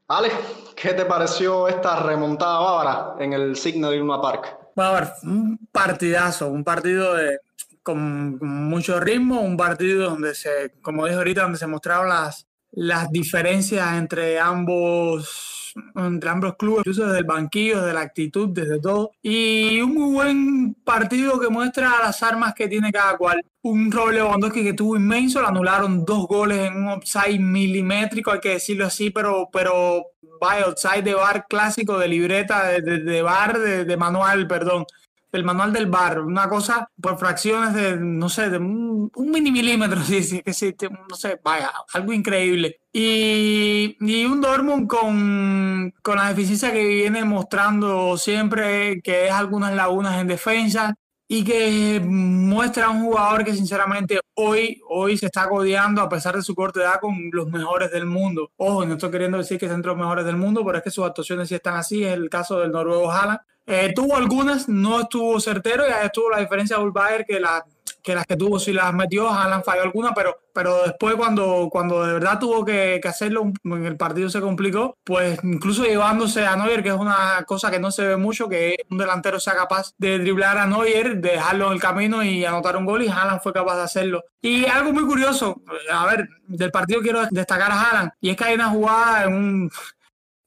Alex, 0.07 0.35
¿qué 0.75 0.93
te 0.93 1.05
pareció 1.05 1.67
esta 1.67 1.99
remontada 1.99 2.59
bávara 2.59 3.15
en 3.19 3.33
el 3.33 3.55
signo 3.55 3.89
de 3.89 3.97
Luna 3.97 4.21
Park? 4.21 4.57
Bávara, 4.75 5.13
un 5.23 5.57
partidazo, 5.71 6.47
un 6.47 6.63
partido 6.63 7.15
de, 7.15 7.39
con 7.83 8.37
mucho 8.39 8.99
ritmo, 8.99 9.41
un 9.41 9.57
partido 9.57 10.11
donde 10.11 10.35
se, 10.35 10.75
como 10.81 11.05
dije 11.05 11.17
ahorita, 11.17 11.41
donde 11.41 11.57
se 11.57 11.67
mostraron 11.67 12.09
las, 12.09 12.47
las 12.71 13.09
diferencias 13.11 13.97
entre 13.97 14.39
ambos 14.39 15.56
entre 15.95 16.29
ambos 16.29 16.55
clubes, 16.55 16.79
incluso 16.79 17.05
desde 17.05 17.19
el 17.19 17.25
banquillo, 17.25 17.81
desde 17.81 17.93
la 17.93 18.01
actitud, 18.01 18.49
desde 18.49 18.79
todo. 18.79 19.11
Y 19.21 19.79
un 19.81 19.93
muy 19.93 20.13
buen 20.13 20.73
partido 20.75 21.39
que 21.39 21.49
muestra 21.49 21.91
las 22.03 22.21
armas 22.23 22.53
que 22.53 22.67
tiene 22.67 22.91
cada 22.91 23.17
cual. 23.17 23.43
Un 23.61 23.91
Roble 23.91 24.17
Lewandowski 24.17 24.63
que 24.63 24.73
tuvo 24.73 24.95
inmenso, 24.95 25.41
le 25.41 25.47
anularon 25.47 26.05
dos 26.05 26.27
goles 26.27 26.69
en 26.69 26.77
un 26.77 26.87
offside 26.89 27.39
milimétrico, 27.39 28.31
hay 28.31 28.39
que 28.39 28.49
decirlo 28.49 28.85
así, 28.85 29.09
pero, 29.09 29.49
pero 29.51 30.05
vaya, 30.39 30.67
offside 30.67 31.03
de 31.03 31.13
bar 31.13 31.45
clásico, 31.49 31.97
de 31.97 32.07
libreta, 32.07 32.67
de, 32.67 32.81
de, 32.81 33.21
bar, 33.21 33.59
de, 33.59 33.85
de 33.85 33.97
manual, 33.97 34.47
perdón 34.47 34.85
el 35.31 35.43
manual 35.43 35.73
del 35.73 35.87
bar, 35.87 36.21
una 36.21 36.47
cosa 36.49 36.89
por 37.01 37.17
fracciones 37.17 37.73
de, 37.73 37.97
no 37.97 38.29
sé, 38.29 38.49
de 38.49 38.57
un, 38.57 39.11
mini 39.15 39.51
milímetro, 39.51 40.01
sí, 40.03 40.41
que 40.41 40.53
sí, 40.53 40.75
no 41.09 41.15
sé, 41.15 41.39
vaya, 41.43 41.71
algo 41.93 42.13
increíble. 42.13 42.79
Y, 42.93 43.97
y 43.99 44.25
un 44.25 44.41
Dortmund 44.41 44.87
con, 44.87 45.93
con 46.01 46.17
la 46.17 46.29
deficiencia 46.29 46.71
que 46.71 46.83
viene 46.85 47.23
mostrando 47.23 48.17
siempre, 48.17 49.01
que 49.01 49.27
es 49.27 49.31
algunas 49.31 49.73
lagunas 49.73 50.19
en 50.19 50.27
defensa, 50.27 50.95
y 51.27 51.43
que 51.43 51.99
muestra 51.99 52.85
a 52.85 52.89
un 52.89 53.03
jugador 53.03 53.43
que 53.43 53.53
sinceramente 53.53 54.19
hoy, 54.35 54.81
hoy 54.87 55.17
se 55.17 55.25
está 55.25 55.47
codeando 55.49 56.01
a 56.01 56.07
pesar 56.07 56.35
de 56.35 56.41
su 56.41 56.55
corta 56.55 56.79
edad 56.79 56.99
con 57.01 57.29
los 57.31 57.47
mejores 57.49 57.91
del 57.91 58.05
mundo. 58.05 58.51
Ojo, 58.55 58.85
no 58.85 58.93
estoy 58.93 59.11
queriendo 59.11 59.37
decir 59.37 59.59
que 59.59 59.65
entre 59.65 59.89
los 59.91 59.97
mejores 59.97 60.25
del 60.25 60.37
mundo, 60.37 60.63
pero 60.65 60.77
es 60.77 60.83
que 60.83 60.91
sus 60.91 61.05
actuaciones 61.05 61.49
sí 61.49 61.55
están 61.55 61.75
así, 61.75 62.03
es 62.03 62.13
el 62.13 62.29
caso 62.29 62.59
del 62.59 62.71
noruego 62.71 63.11
Haaland. 63.11 63.39
Eh, 63.67 63.91
tuvo 63.93 64.15
algunas, 64.15 64.69
no 64.69 65.01
estuvo 65.01 65.39
certero 65.41 65.85
y 65.87 65.91
ahí 65.91 66.05
estuvo 66.05 66.29
la 66.29 66.39
diferencia 66.39 66.77
de 66.77 66.83
Ulbaer 66.83 67.25
que 67.25 67.39
la 67.39 67.63
que 68.07 68.15
las 68.15 68.25
que 68.25 68.37
tuvo 68.37 68.57
sí 68.57 68.71
las 68.71 68.93
metió, 68.93 69.29
Haaland 69.29 69.65
falló 69.65 69.81
alguna, 69.81 70.13
pero, 70.13 70.37
pero 70.53 70.83
después 70.85 71.15
cuando, 71.15 71.67
cuando 71.69 72.05
de 72.05 72.13
verdad 72.13 72.39
tuvo 72.39 72.63
que, 72.63 73.01
hacerlo, 73.03 73.51
en 73.65 73.85
el 73.85 73.97
partido 73.97 74.29
se 74.29 74.39
complicó, 74.39 74.97
pues 75.03 75.37
incluso 75.43 75.83
llevándose 75.83 76.45
a 76.45 76.55
Neuer, 76.55 76.81
que 76.81 76.89
es 76.89 76.95
una 76.95 77.43
cosa 77.45 77.69
que 77.69 77.81
no 77.81 77.91
se 77.91 78.07
ve 78.07 78.15
mucho, 78.15 78.47
que 78.47 78.77
un 78.89 78.97
delantero 78.97 79.41
sea 79.41 79.55
capaz 79.55 79.91
de 79.97 80.19
driblar 80.19 80.57
a 80.57 80.65
Neuer, 80.65 81.17
dejarlo 81.19 81.67
en 81.67 81.73
el 81.73 81.81
camino 81.81 82.23
y 82.23 82.45
anotar 82.45 82.77
un 82.77 82.85
gol, 82.85 83.03
y 83.03 83.09
Haaland 83.09 83.41
fue 83.41 83.51
capaz 83.51 83.75
de 83.75 83.83
hacerlo. 83.83 84.23
Y 84.41 84.65
algo 84.65 84.93
muy 84.93 85.03
curioso, 85.03 85.61
a 85.91 86.05
ver, 86.05 86.29
del 86.47 86.71
partido 86.71 87.01
quiero 87.01 87.27
destacar 87.29 87.71
a 87.71 87.81
Haaland, 87.81 88.11
y 88.21 88.29
es 88.29 88.37
que 88.37 88.45
hay 88.45 88.55
una 88.55 88.69
jugada 88.69 89.25
en 89.25 89.33
un 89.33 89.71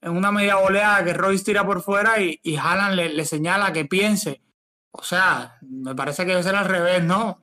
en 0.03 0.17
una 0.17 0.33
media 0.33 0.59
oleada 0.59 1.05
que 1.05 1.15
Royce 1.15 1.45
tira 1.45 1.65
por 1.65 1.83
fuera 1.83 2.21
y, 2.21 2.41
y 2.43 2.57
Haaland 2.57 2.95
le, 2.95 3.09
le 3.11 3.25
señala 3.25 3.73
que 3.73 3.85
piense 3.85 4.43
O 4.93 5.03
sea, 5.03 5.59
me 5.63 5.95
parece 5.95 6.25
que 6.25 6.31
debe 6.31 6.43
ser 6.43 6.57
al 6.57 6.67
revés, 6.67 7.03
¿no? 7.05 7.41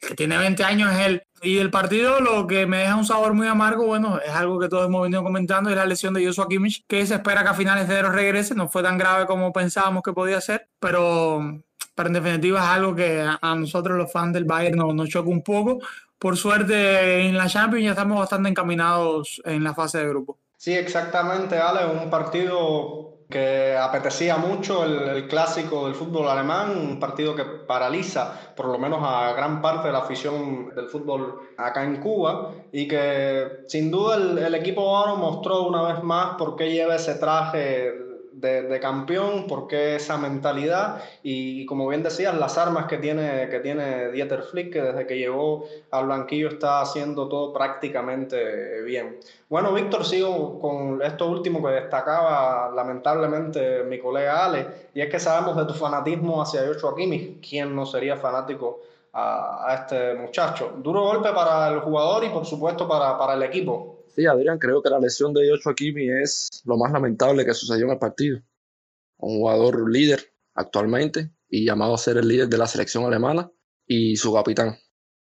El 0.00 0.08
que 0.08 0.14
tiene 0.14 0.38
20 0.38 0.64
años 0.64 0.92
es 0.92 1.06
él. 1.06 1.22
Y 1.42 1.58
el 1.58 1.70
partido 1.70 2.20
lo 2.20 2.46
que 2.46 2.66
me 2.66 2.78
deja 2.78 2.96
un 2.96 3.04
sabor 3.04 3.34
muy 3.34 3.46
amargo, 3.46 3.86
bueno, 3.86 4.18
es 4.20 4.30
algo 4.30 4.58
que 4.58 4.68
todos 4.68 4.86
hemos 4.86 5.02
venido 5.02 5.22
comentando, 5.22 5.70
es 5.70 5.76
la 5.76 5.84
lesión 5.86 6.14
de 6.14 6.24
Joshua 6.24 6.48
Kimmich, 6.48 6.84
que 6.86 7.04
se 7.06 7.14
espera 7.16 7.42
que 7.42 7.50
a 7.50 7.54
finales 7.54 7.86
de 7.86 7.94
enero 7.94 8.10
regrese. 8.10 8.54
No 8.54 8.68
fue 8.68 8.82
tan 8.82 8.96
grave 8.98 9.26
como 9.26 9.52
pensábamos 9.52 10.02
que 10.02 10.12
podía 10.12 10.40
ser, 10.40 10.70
pero, 10.80 11.62
pero 11.94 12.08
en 12.08 12.14
definitiva 12.14 12.60
es 12.60 12.66
algo 12.66 12.94
que 12.94 13.20
a, 13.20 13.54
nosotros 13.56 13.98
los 13.98 14.12
fans 14.12 14.32
del 14.32 14.44
Bayern 14.44 14.78
nos, 14.78 14.94
nos 14.94 15.08
choca 15.08 15.28
un 15.28 15.42
poco. 15.42 15.80
Por 16.18 16.36
suerte 16.36 17.26
en 17.26 17.36
la 17.36 17.48
Champions 17.48 17.84
ya 17.84 17.90
estamos 17.90 18.18
bastante 18.18 18.48
encaminados 18.48 19.42
en 19.44 19.62
la 19.64 19.74
fase 19.74 19.98
de 19.98 20.08
grupo. 20.08 20.38
Sí, 20.64 20.72
exactamente, 20.72 21.58
Ale, 21.58 21.84
un 21.84 22.08
partido 22.08 23.18
que 23.28 23.76
apetecía 23.76 24.38
mucho 24.38 24.82
el, 24.84 25.28
clásico 25.28 25.84
del 25.84 25.94
fútbol 25.94 26.26
alemán, 26.26 26.70
un 26.70 26.98
partido 26.98 27.34
que 27.34 27.44
paraliza 27.44 28.32
por 28.56 28.68
lo 28.68 28.78
menos 28.78 29.00
a 29.02 29.34
gran 29.34 29.60
parte 29.60 29.88
de 29.88 29.92
la 29.92 29.98
afición 29.98 30.74
del 30.74 30.88
fútbol 30.88 31.50
acá 31.58 31.84
en 31.84 32.00
Cuba 32.00 32.52
y 32.72 32.88
que 32.88 33.64
sin 33.68 33.90
duda 33.90 34.16
el, 34.16 34.38
el 34.38 34.54
equipo 34.54 34.96
ahora 34.96 35.16
mostró 35.16 35.64
una 35.64 35.82
vez 35.82 36.02
más 36.02 36.36
por 36.38 36.56
qué 36.56 36.72
lleva 36.72 36.94
ese 36.94 37.16
traje 37.16 38.13
de, 38.40 38.80
campeón, 38.80 39.46
por 39.46 39.66
qué 39.66 39.96
esa 39.96 40.16
mentalidad 40.16 41.02
y, 41.22 41.64
como 41.66 41.86
bien 41.88 42.02
decías, 42.02 42.34
las 42.34 42.58
armas 42.58 42.86
que 42.86 42.98
tiene, 42.98 43.48
que 43.48 43.60
tiene 43.60 44.10
Dieter 44.10 44.42
Flick, 44.42 44.72
que 44.72 44.82
desde 44.82 45.06
que 45.06 45.16
llegó 45.16 45.64
al 45.90 46.06
blanquillo 46.06 46.48
está 46.48 46.80
haciendo 46.80 47.28
todo 47.28 47.52
prácticamente 47.52 48.82
bien. 48.82 49.18
Bueno, 49.48 49.72
Víctor, 49.72 50.04
sigo 50.04 50.58
con 50.60 51.00
esto 51.02 51.28
último 51.28 51.64
que 51.64 51.72
destacaba 51.72 52.70
lamentablemente 52.74 53.84
mi 53.84 53.98
colega 53.98 54.44
Ale, 54.44 54.66
y 54.94 55.00
es 55.00 55.08
que 55.08 55.20
sabemos 55.20 55.56
de 55.56 55.64
tu 55.64 55.74
fanatismo 55.74 56.42
hacia 56.42 56.66
Joshua 56.66 56.94
Kimmich, 56.96 57.40
¿quién 57.46 57.74
no 57.74 57.86
sería 57.86 58.16
fanático? 58.16 58.80
A, 59.16 59.78
este 59.80 60.14
muchacho. 60.14 60.72
Duro 60.78 61.02
golpe 61.02 61.30
para 61.30 61.68
el 61.68 61.78
jugador 61.78 62.24
y 62.24 62.30
por 62.30 62.44
supuesto 62.44 62.88
para, 62.88 63.16
para 63.16 63.34
el 63.34 63.44
equipo. 63.44 63.93
Sí, 64.14 64.26
Adrián, 64.26 64.58
creo 64.58 64.80
que 64.80 64.90
la 64.90 65.00
lesión 65.00 65.32
de 65.34 65.50
Joshua 65.50 65.74
Kimi 65.74 66.08
es 66.08 66.62
lo 66.64 66.76
más 66.76 66.92
lamentable 66.92 67.44
que 67.44 67.52
sucedió 67.52 67.86
en 67.86 67.92
el 67.92 67.98
partido. 67.98 68.38
Un 69.18 69.38
jugador 69.38 69.90
líder 69.90 70.32
actualmente 70.54 71.32
y 71.48 71.64
llamado 71.64 71.94
a 71.94 71.98
ser 71.98 72.18
el 72.18 72.28
líder 72.28 72.48
de 72.48 72.58
la 72.58 72.68
selección 72.68 73.04
alemana 73.04 73.50
y 73.86 74.16
su 74.16 74.32
capitán. 74.32 74.78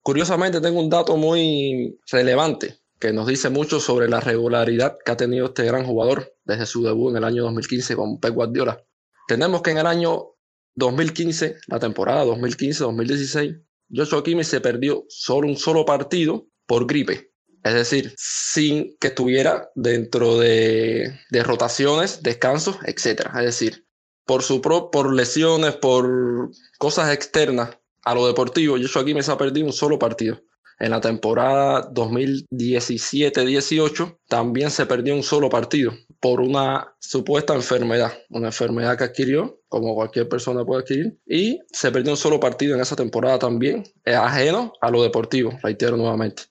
Curiosamente, 0.01 0.59
tengo 0.59 0.81
un 0.81 0.89
dato 0.89 1.15
muy 1.15 1.97
relevante 2.11 2.79
que 2.99 3.13
nos 3.13 3.25
dice 3.25 3.49
mucho 3.49 3.79
sobre 3.79 4.09
la 4.09 4.19
regularidad 4.19 4.97
que 5.03 5.11
ha 5.13 5.17
tenido 5.17 5.45
este 5.47 5.63
gran 5.63 5.85
jugador 5.85 6.35
desde 6.43 6.65
su 6.65 6.83
debut 6.83 7.11
en 7.11 7.17
el 7.17 7.23
año 7.23 7.43
2015 7.43 7.95
con 7.95 8.19
Pep 8.19 8.33
Guardiola. 8.33 8.83
Tenemos 9.29 9.61
que 9.61 9.71
en 9.71 9.77
el 9.77 9.87
año 9.87 10.35
2015, 10.75 11.55
la 11.67 11.79
temporada 11.79 12.25
2015-2016, 12.25 13.63
Joshua 13.93 14.23
Kimi 14.23 14.43
se 14.43 14.59
perdió 14.59 15.05
solo 15.07 15.47
un 15.47 15.55
solo 15.55 15.85
partido 15.85 16.47
por 16.65 16.85
gripe 16.85 17.32
es 17.63 17.73
decir, 17.73 18.13
sin 18.17 18.95
que 18.99 19.07
estuviera 19.07 19.69
dentro 19.75 20.37
de, 20.37 21.17
rotaciones, 21.43 22.21
descansos, 22.21 22.77
etc. 22.85 23.29
Es 23.37 23.45
decir, 23.45 23.87
por, 24.25 24.43
su 24.43 24.61
pro, 24.61 24.91
por 24.91 25.13
lesiones, 25.13 25.75
por 25.75 26.49
cosas 26.77 27.13
externas 27.13 27.77
a 28.03 28.13
lo 28.13 28.27
deportivo, 28.27 28.77
yo 28.77 28.87
aquí 28.99 29.13
me 29.13 29.21
ha 29.21 29.37
perdido 29.37 29.65
un 29.65 29.73
solo 29.73 29.97
partido. 29.97 30.41
En 30.79 30.89
la 30.89 30.99
temporada 30.99 31.89
2017-18 31.93 34.17
también 34.27 34.69
se 34.69 34.85
perdió 34.85 35.15
un 35.15 35.23
solo 35.23 35.47
partido 35.49 35.93
por 36.19 36.41
una 36.41 36.93
supuesta 36.99 37.53
enfermedad, 37.53 38.11
una 38.29 38.47
enfermedad 38.47 38.97
que 38.97 39.05
adquirió, 39.05 39.61
como 39.67 39.95
cualquier 39.95 40.27
persona 40.27 40.65
puede 40.65 40.81
adquirir, 40.81 41.17
y 41.25 41.59
se 41.71 41.91
perdió 41.91 42.11
un 42.11 42.17
solo 42.17 42.39
partido 42.39 42.75
en 42.75 42.81
esa 42.81 42.95
temporada 42.95 43.39
también, 43.39 43.83
ajeno 44.05 44.73
a 44.81 44.89
lo 44.89 45.03
deportivo, 45.03 45.57
reitero 45.61 45.95
nuevamente. 45.95 46.43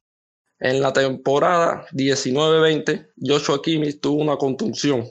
En 0.65 0.81
la 0.81 0.93
temporada 0.93 1.89
19-20, 1.91 3.09
Joshua 3.21 3.61
Kimmich 3.61 4.01
tuvo 4.01 4.23
una 4.23 4.37
contunción. 4.37 5.05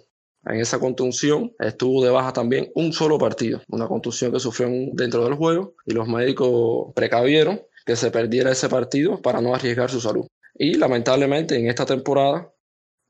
En 0.45 0.61
esa 0.61 0.79
contunción 0.79 1.53
estuvo 1.59 2.01
de 2.05 2.09
baja 2.09 2.31
también 2.31 2.71
un 2.73 2.93
solo 2.93 3.17
partido, 3.17 3.61
una 3.67 3.85
contunción 3.89 4.31
que 4.31 4.39
sufrió 4.39 4.69
dentro 4.93 5.25
del 5.25 5.33
juego 5.33 5.75
y 5.85 5.93
los 5.93 6.07
médicos 6.07 6.93
precavieron 6.95 7.61
que 7.85 7.97
se 7.97 8.11
perdiera 8.11 8.49
ese 8.49 8.69
partido 8.69 9.21
para 9.21 9.41
no 9.41 9.53
arriesgar 9.53 9.89
su 9.89 9.99
salud. 9.99 10.25
Y 10.53 10.75
lamentablemente 10.75 11.57
en 11.57 11.67
esta 11.67 11.85
temporada, 11.85 12.53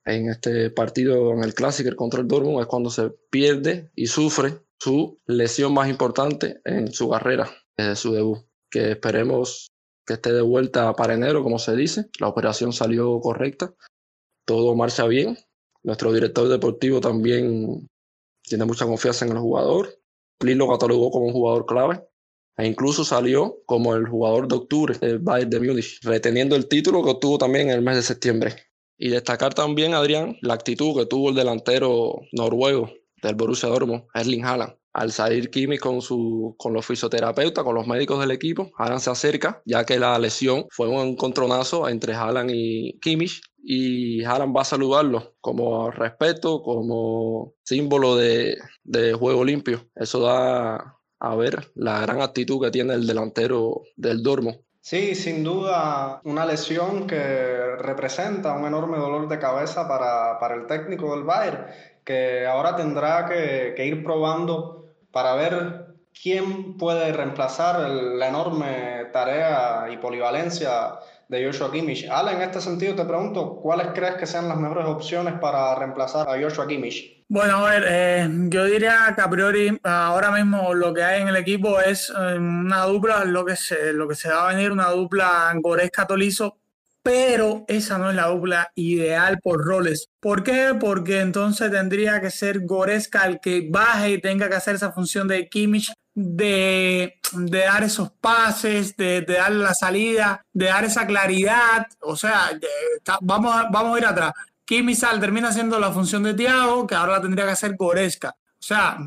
en 0.04 0.30
este 0.30 0.72
partido 0.72 1.34
en 1.34 1.44
el 1.44 1.54
Clásico 1.54 1.96
contra 1.96 2.22
el 2.22 2.28
Dortmund, 2.28 2.60
es 2.60 2.66
cuando 2.66 2.90
se 2.90 3.12
pierde 3.30 3.92
y 3.94 4.08
sufre 4.08 4.64
su 4.80 5.16
lesión 5.28 5.76
más 5.76 5.90
importante 5.90 6.60
en 6.66 6.92
su 6.92 7.08
carrera 7.08 7.52
desde 7.78 7.96
su 7.96 8.14
debut, 8.14 8.40
que 8.72 8.94
esperemos 8.94 9.71
esté 10.14 10.34
de 10.34 10.42
vuelta 10.42 10.94
para 10.94 11.14
enero, 11.14 11.44
como 11.44 11.60
se 11.60 11.76
dice. 11.76 12.10
La 12.20 12.28
operación 12.28 12.74
salió 12.74 13.20
correcta, 13.20 13.74
todo 14.46 14.76
marcha 14.76 15.08
bien. 15.08 15.38
Nuestro 15.84 16.14
director 16.14 16.48
deportivo 16.48 17.02
también 17.02 17.90
tiene 18.44 18.66
mucha 18.66 18.86
confianza 18.86 19.26
en 19.26 19.32
el 19.32 19.40
jugador. 19.40 19.98
Pli 20.40 20.56
lo 20.56 20.70
catalogó 20.70 21.12
como 21.12 21.28
un 21.28 21.34
jugador 21.34 21.66
clave 21.66 22.04
e 22.58 22.68
incluso 22.68 23.06
salió 23.06 23.58
como 23.66 23.96
el 23.96 24.08
jugador 24.08 24.48
de 24.48 24.56
octubre 24.56 24.98
del 24.98 25.20
Bayern 25.20 25.50
de 25.50 25.60
Múnich, 25.60 26.00
reteniendo 26.04 26.56
el 26.56 26.68
título 26.68 27.04
que 27.04 27.12
obtuvo 27.12 27.38
también 27.38 27.70
en 27.70 27.76
el 27.76 27.82
mes 27.82 27.96
de 27.96 28.04
septiembre. 28.04 28.56
Y 28.98 29.10
destacar 29.10 29.54
también, 29.54 29.94
Adrián, 29.94 30.38
la 30.42 30.54
actitud 30.54 30.96
que 30.96 31.06
tuvo 31.06 31.30
el 31.30 31.36
delantero 31.36 32.22
noruego 32.34 32.92
del 33.24 33.36
Borussia 33.36 33.70
Dortmund, 33.70 34.04
Erling 34.14 34.46
Haaland 34.46 34.81
al 34.94 35.12
salir 35.12 35.50
Kimi 35.50 35.78
con, 35.78 36.02
su, 36.02 36.56
con 36.58 36.74
los 36.74 36.86
fisioterapeutas, 36.86 37.64
con 37.64 37.76
los 37.76 37.88
médicos 37.88 38.20
del 38.20 38.32
equipo, 38.32 38.72
Haaland 38.78 39.00
se 39.00 39.10
acerca, 39.10 39.62
ya 39.66 39.86
que 39.86 40.00
la 40.00 40.18
lesión 40.20 40.66
fue 40.70 40.88
un 40.88 41.08
encontronazo 41.08 41.88
entre 41.88 42.14
Haaland 42.14 42.52
y 42.54 43.00
Kimmich, 43.00 43.42
y 43.64 44.24
Haaland 44.24 44.56
va 44.56 44.62
a 44.62 44.66
saludarlo 44.66 45.36
como 45.40 45.92
respeto, 45.92 46.62
como 46.64 47.54
símbolo 47.64 48.16
de, 48.16 48.58
de 48.84 49.14
juego 49.14 49.46
limpio. 49.46 49.86
Eso 49.96 50.20
da 50.22 50.98
a 51.20 51.36
ver 51.36 51.72
la 51.76 52.02
gran 52.02 52.22
actitud 52.22 52.60
que 52.62 52.72
tiene 52.72 52.96
el 52.96 53.06
delantero 53.06 53.84
del 53.96 54.24
Dormo. 54.24 54.62
Sí, 54.82 55.14
sin 55.14 55.44
duda 55.44 56.22
una 56.24 56.44
lesión 56.44 57.06
que 57.06 57.76
representa 57.78 58.54
un 58.54 58.66
enorme 58.66 58.98
dolor 58.98 59.28
de 59.28 59.38
cabeza 59.38 59.88
para, 59.88 60.40
para 60.40 60.56
el 60.56 60.66
técnico 60.66 61.16
del 61.16 61.24
Bayern, 61.24 61.68
que 62.04 62.48
ahora 62.48 62.76
tendrá 62.76 63.28
que, 63.28 63.76
que 63.78 63.86
ir 63.86 64.04
probando 64.04 64.81
para 65.12 65.36
ver 65.36 65.86
quién 66.22 66.78
puede 66.78 67.12
reemplazar 67.12 67.80
la 67.90 68.28
enorme 68.28 69.08
tarea 69.12 69.88
y 69.92 69.98
polivalencia 69.98 70.96
de 71.28 71.46
Joshua 71.46 71.72
Kimmich. 71.72 72.08
Ale, 72.10 72.34
en 72.34 72.42
este 72.42 72.60
sentido 72.60 72.94
te 72.94 73.06
pregunto, 73.06 73.56
¿cuáles 73.56 73.88
crees 73.94 74.16
que 74.16 74.26
sean 74.26 74.50
las 74.50 74.58
mejores 74.58 74.86
opciones 74.86 75.36
para 75.40 75.74
reemplazar 75.76 76.28
a 76.28 76.42
Joshua 76.42 76.68
Kimmich? 76.68 77.24
Bueno, 77.30 77.66
a 77.66 77.70
ver, 77.70 77.86
eh, 77.88 78.28
yo 78.50 78.66
diría 78.66 79.14
que 79.16 79.22
a 79.22 79.30
priori 79.30 79.80
ahora 79.84 80.32
mismo 80.32 80.74
lo 80.74 80.94
que 80.94 81.02
hay 81.02 81.22
en 81.22 81.30
el 81.30 81.38
equipo 81.38 81.80
es 81.80 82.10
eh, 82.10 82.38
una 82.38 82.84
dupla, 82.84 83.24
lo 83.24 83.46
que 83.46 83.56
se, 83.56 83.94
lo 83.94 84.10
que 84.10 84.16
se 84.16 84.30
va 84.30 84.50
a 84.50 84.54
venir, 84.54 84.74
una 84.74 84.90
dupla 84.90 85.54
Goresca-Tolizo 85.56 86.58
pero 87.04 87.66
esa 87.68 87.98
no 87.98 88.10
es 88.10 88.16
la 88.16 88.28
dupla 88.28 88.72
ideal 88.76 89.40
por 89.42 89.64
roles. 89.64 90.10
¿Por 90.20 90.44
qué? 90.44 90.76
Porque 90.80 91.20
entonces 91.22 91.72
tendría 91.72 92.22
que 92.22 92.30
ser 92.30 92.66
Goreska 92.66 93.26
el 93.26 93.40
que 93.40 93.68
baje 93.70 94.12
y 94.12 94.22
tenga 94.22 94.50
que 94.50 94.56
hacer 94.56 94.76
esa 94.76 94.92
función 94.92 95.28
de 95.28 95.48
Kimmich 95.50 95.92
de, 96.14 97.20
dar 97.34 97.84
esos 97.84 98.12
pases, 98.12 98.96
de, 98.98 99.22
de 99.22 99.34
dar 99.34 99.52
la 99.52 99.74
salida, 99.74 100.46
de 100.54 100.66
dar 100.66 100.84
esa 100.84 101.08
claridad. 101.08 101.88
O 102.02 102.16
sea, 102.16 102.52
vamos, 103.22 103.56
a, 103.56 103.70
vamos 103.72 103.96
a 103.96 104.00
ir 104.00 104.06
atrás. 104.06 104.34
Kimmich 104.66 105.00
termina 105.20 105.50
haciendo 105.50 105.80
la 105.80 105.92
función 105.92 106.24
de 106.24 106.34
Thiago, 106.34 106.86
que 106.86 106.96
ahora 106.96 107.14
la 107.14 107.22
tendría 107.22 107.46
que 107.46 107.52
hacer 107.52 107.76
Goreska. 107.76 108.30
O 108.30 108.64
sea, 108.64 108.98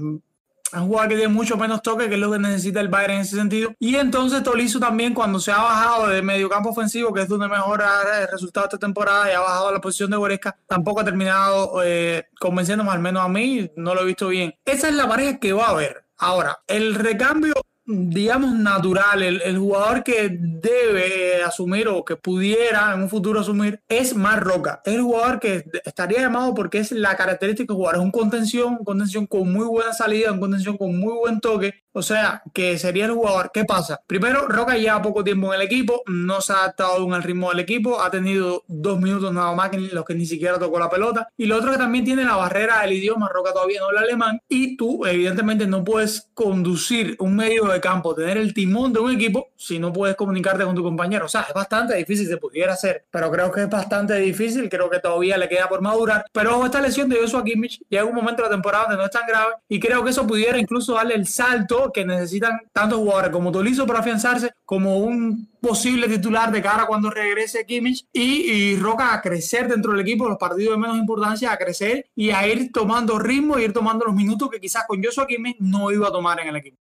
es 0.74 0.80
un 0.80 0.88
jugador 0.88 1.08
que 1.08 1.16
tiene 1.16 1.32
mucho 1.32 1.56
menos 1.56 1.82
toque, 1.82 2.08
que 2.08 2.14
es 2.14 2.20
lo 2.20 2.32
que 2.32 2.38
necesita 2.38 2.80
el 2.80 2.88
Bayern 2.88 3.14
en 3.14 3.20
ese 3.20 3.36
sentido. 3.36 3.72
Y 3.78 3.94
entonces 3.94 4.42
Tolizo 4.42 4.80
también, 4.80 5.14
cuando 5.14 5.38
se 5.38 5.52
ha 5.52 5.58
bajado 5.58 6.08
de 6.08 6.20
medio 6.20 6.48
campo 6.48 6.70
ofensivo, 6.70 7.12
que 7.12 7.22
es 7.22 7.28
donde 7.28 7.48
mejora 7.48 8.22
el 8.22 8.28
resultado 8.28 8.66
esta 8.66 8.78
temporada, 8.78 9.30
y 9.30 9.34
ha 9.34 9.40
bajado 9.40 9.72
la 9.72 9.80
posición 9.80 10.10
de 10.10 10.16
Goresca, 10.16 10.56
tampoco 10.66 11.00
ha 11.00 11.04
terminado 11.04 11.80
eh, 11.84 12.24
convenciéndome, 12.40 12.90
al 12.90 12.98
menos 12.98 13.22
a 13.22 13.28
mí, 13.28 13.70
no 13.76 13.94
lo 13.94 14.02
he 14.02 14.06
visto 14.06 14.28
bien. 14.28 14.54
Esa 14.64 14.88
es 14.88 14.94
la 14.94 15.08
pareja 15.08 15.38
que 15.38 15.52
va 15.52 15.66
a 15.66 15.70
haber. 15.70 16.04
Ahora, 16.16 16.58
el 16.66 16.94
recambio 16.94 17.54
digamos, 17.86 18.54
natural, 18.54 19.22
el, 19.22 19.58
jugador 19.58 20.02
que 20.02 20.30
debe 20.30 21.42
asumir 21.42 21.88
o 21.88 22.04
que 22.04 22.16
pudiera 22.16 22.94
en 22.94 23.02
un 23.02 23.08
futuro 23.08 23.40
asumir 23.40 23.80
es 23.88 24.14
más 24.16 24.40
Roca. 24.40 24.80
Es 24.84 24.94
el 24.94 25.02
jugador 25.02 25.40
que 25.40 25.64
estaría 25.84 26.20
llamado 26.20 26.54
porque 26.54 26.78
es 26.78 26.92
la 26.92 27.16
característica 27.16 27.72
de 27.72 27.76
jugar. 27.76 27.96
Es 27.96 28.00
un 28.00 28.10
contención, 28.10 28.76
un 28.78 28.84
contención 28.84 29.26
con 29.26 29.52
muy 29.52 29.66
buena 29.66 29.92
salida, 29.92 30.32
un 30.32 30.40
contención 30.40 30.76
con 30.76 30.98
muy 30.98 31.14
buen 31.14 31.40
toque. 31.40 31.84
O 31.96 32.02
sea, 32.02 32.42
que 32.52 32.76
sería 32.76 33.04
el 33.04 33.12
jugador. 33.12 33.52
¿Qué 33.54 33.64
pasa? 33.64 34.00
Primero, 34.06 34.48
Roca 34.48 34.76
lleva 34.76 35.00
poco 35.00 35.22
tiempo 35.22 35.54
en 35.54 35.60
el 35.60 35.66
equipo, 35.66 36.02
no 36.06 36.40
se 36.40 36.52
ha 36.52 36.56
adaptado 36.56 36.94
aún 36.94 37.14
al 37.14 37.22
ritmo 37.22 37.50
del 37.50 37.60
equipo, 37.60 38.02
ha 38.02 38.10
tenido 38.10 38.64
dos 38.66 39.00
minutos 39.00 39.32
nada 39.32 39.54
más 39.54 39.70
que 39.70 39.78
los 39.78 40.04
que 40.04 40.16
ni 40.16 40.26
siquiera 40.26 40.58
tocó 40.58 40.80
la 40.80 40.90
pelota. 40.90 41.28
Y 41.36 41.46
lo 41.46 41.56
otro 41.56 41.70
que 41.70 41.78
también 41.78 42.04
tiene 42.04 42.24
la 42.24 42.34
barrera 42.34 42.80
del 42.80 42.94
idioma, 42.94 43.30
Roca 43.32 43.52
todavía 43.52 43.78
no 43.78 43.86
habla 43.86 44.00
alemán, 44.00 44.40
y 44.48 44.76
tú 44.76 45.06
evidentemente 45.06 45.68
no 45.68 45.84
puedes 45.84 46.30
conducir 46.34 47.14
un 47.20 47.36
medio 47.36 47.66
de 47.66 47.73
campo, 47.80 48.14
tener 48.14 48.38
el 48.38 48.54
timón 48.54 48.92
de 48.92 49.00
un 49.00 49.12
equipo 49.12 49.48
si 49.56 49.78
no 49.78 49.92
puedes 49.92 50.16
comunicarte 50.16 50.64
con 50.64 50.74
tu 50.74 50.82
compañero. 50.82 51.26
O 51.26 51.28
sea, 51.28 51.42
es 51.42 51.54
bastante 51.54 51.94
difícil, 51.96 52.26
se 52.26 52.36
pudiera 52.36 52.74
hacer, 52.74 53.04
pero 53.10 53.30
creo 53.30 53.50
que 53.50 53.62
es 53.62 53.70
bastante 53.70 54.14
difícil, 54.16 54.68
creo 54.68 54.90
que 54.90 55.00
todavía 55.00 55.36
le 55.36 55.48
queda 55.48 55.68
por 55.68 55.80
madurar. 55.80 56.24
Pero 56.32 56.64
esta 56.64 56.80
lesión 56.80 57.08
de 57.08 57.16
Joshua 57.16 57.44
Kimmich 57.44 57.80
llega 57.88 58.04
un 58.04 58.14
momento 58.14 58.42
de 58.42 58.48
la 58.48 58.54
temporada 58.54 58.84
donde 58.84 58.98
no 58.98 59.04
es 59.04 59.10
tan 59.10 59.26
grave 59.26 59.54
y 59.68 59.80
creo 59.80 60.04
que 60.04 60.10
eso 60.10 60.26
pudiera 60.26 60.58
incluso 60.58 60.94
darle 60.94 61.14
el 61.14 61.26
salto 61.26 61.90
que 61.92 62.04
necesitan 62.04 62.60
tantos 62.72 62.98
jugadores 62.98 63.30
como 63.30 63.52
Tolizo 63.52 63.86
para 63.86 64.00
afianzarse, 64.00 64.52
como 64.64 64.98
un 64.98 65.48
posible 65.64 66.08
titular 66.08 66.52
de 66.52 66.60
cara 66.60 66.86
cuando 66.86 67.10
regrese 67.10 67.64
Kimmich 67.64 68.06
y, 68.12 68.22
y, 68.22 68.76
Roca 68.76 69.14
a 69.14 69.22
crecer 69.22 69.66
dentro 69.66 69.92
del 69.92 70.02
equipo, 70.02 70.28
los 70.28 70.36
partidos 70.36 70.74
de 70.74 70.80
menos 70.80 70.98
importancia, 70.98 71.50
a 71.50 71.56
crecer 71.56 72.06
y 72.14 72.30
a 72.30 72.46
ir 72.46 72.70
tomando 72.70 73.18
ritmo, 73.18 73.58
y 73.58 73.64
ir 73.64 73.72
tomando 73.72 74.04
los 74.04 74.14
minutos 74.14 74.50
que 74.50 74.60
quizás 74.60 74.84
con 74.86 75.02
Joshua 75.02 75.26
Kimmich 75.26 75.56
no 75.60 75.90
iba 75.90 76.08
a 76.08 76.12
tomar 76.12 76.38
en 76.40 76.48
el 76.48 76.56
equipo. 76.56 76.83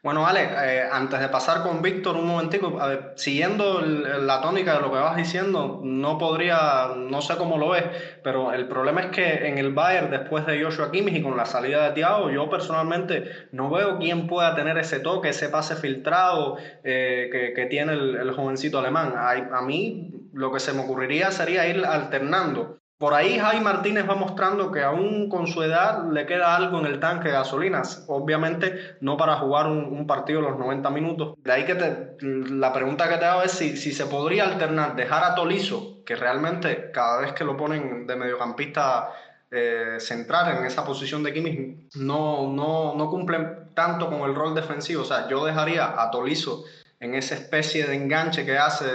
Bueno, 0.00 0.28
Ale, 0.28 0.44
eh, 0.44 0.88
antes 0.92 1.18
de 1.18 1.28
pasar 1.28 1.64
con 1.64 1.82
Víctor 1.82 2.16
un 2.16 2.28
momentico, 2.28 2.78
siguiendo 3.16 3.80
la 3.80 4.40
tónica 4.40 4.74
de 4.74 4.80
lo 4.80 4.92
que 4.92 4.98
vas 4.98 5.16
diciendo, 5.16 5.80
no 5.82 6.18
podría, 6.18 6.92
no 6.96 7.20
sé 7.20 7.36
cómo 7.36 7.58
lo 7.58 7.70
ves, 7.70 7.84
pero 8.22 8.52
el 8.52 8.68
problema 8.68 9.00
es 9.00 9.06
que 9.08 9.48
en 9.48 9.58
el 9.58 9.74
Bayern, 9.74 10.10
después 10.12 10.46
de 10.46 10.62
Joshua 10.62 10.92
Kimmich 10.92 11.16
y 11.16 11.22
con 11.22 11.36
la 11.36 11.46
salida 11.46 11.88
de 11.88 11.94
Thiago, 11.94 12.30
yo 12.30 12.48
personalmente 12.48 13.48
no 13.50 13.70
veo 13.70 13.98
quién 13.98 14.28
pueda 14.28 14.54
tener 14.54 14.78
ese 14.78 15.00
toque, 15.00 15.30
ese 15.30 15.48
pase 15.48 15.74
filtrado 15.74 16.58
eh, 16.84 17.52
que, 17.56 17.66
tiene 17.66 17.94
el, 17.94 18.30
jovencito 18.30 18.78
alemán. 18.78 19.14
a 19.16 19.62
mí 19.62 20.12
lo 20.32 20.52
que 20.52 20.60
se 20.60 20.72
me 20.74 20.82
ocurriría 20.82 21.32
sería 21.32 21.66
ir 21.66 21.84
alternando 21.84 22.78
por 22.98 23.14
ahí 23.14 23.38
Javi 23.38 23.60
Martínez 23.60 24.08
va 24.08 24.16
mostrando 24.16 24.72
que 24.72 24.82
aún 24.82 25.28
con 25.28 25.46
su 25.46 25.62
edad 25.62 26.10
le 26.10 26.26
queda 26.26 26.56
algo 26.56 26.80
en 26.80 26.86
el 26.86 26.98
tanque 26.98 27.28
de 27.28 27.34
gasolinas. 27.34 28.04
Obviamente 28.08 28.96
no 29.00 29.16
para 29.16 29.36
jugar 29.36 29.66
un, 29.66 30.06
partido 30.08 30.40
los 30.40 30.58
90 30.58 30.90
minutos. 30.90 31.34
De 31.38 31.52
ahí 31.52 31.64
que 31.64 32.16
la 32.20 32.72
pregunta 32.72 33.08
que 33.08 33.18
te 33.18 33.24
hago 33.24 33.42
es 33.42 33.52
si, 33.52 33.76
si 33.76 33.92
se 33.92 34.06
podría 34.06 34.44
alternar, 34.44 34.96
dejar 34.96 35.22
a 35.22 35.36
Tolizo, 35.36 36.04
que 36.04 36.16
realmente 36.16 36.90
cada 36.90 37.20
vez 37.20 37.32
que 37.34 37.44
lo 37.44 37.56
ponen 37.56 38.06
de 38.06 38.16
mediocampista 38.16 39.10
eh, 39.50 39.98
central 40.00 40.58
en 40.58 40.64
esa 40.64 40.84
posición 40.84 41.22
de 41.22 41.32
Kimmich, 41.32 41.94
no, 41.94 42.52
no, 42.52 42.94
no 42.96 43.10
cumple 43.10 43.38
tanto 43.74 44.10
con 44.10 44.28
el 44.28 44.34
rol 44.34 44.56
defensivo. 44.56 45.02
O 45.02 45.04
sea, 45.04 45.28
yo 45.28 45.44
dejaría 45.44 46.02
a 46.02 46.10
Tolizo 46.10 46.64
en 46.98 47.14
esa 47.14 47.36
especie 47.36 47.86
de 47.86 47.94
enganche 47.94 48.44
que 48.44 48.58
hace, 48.58 48.86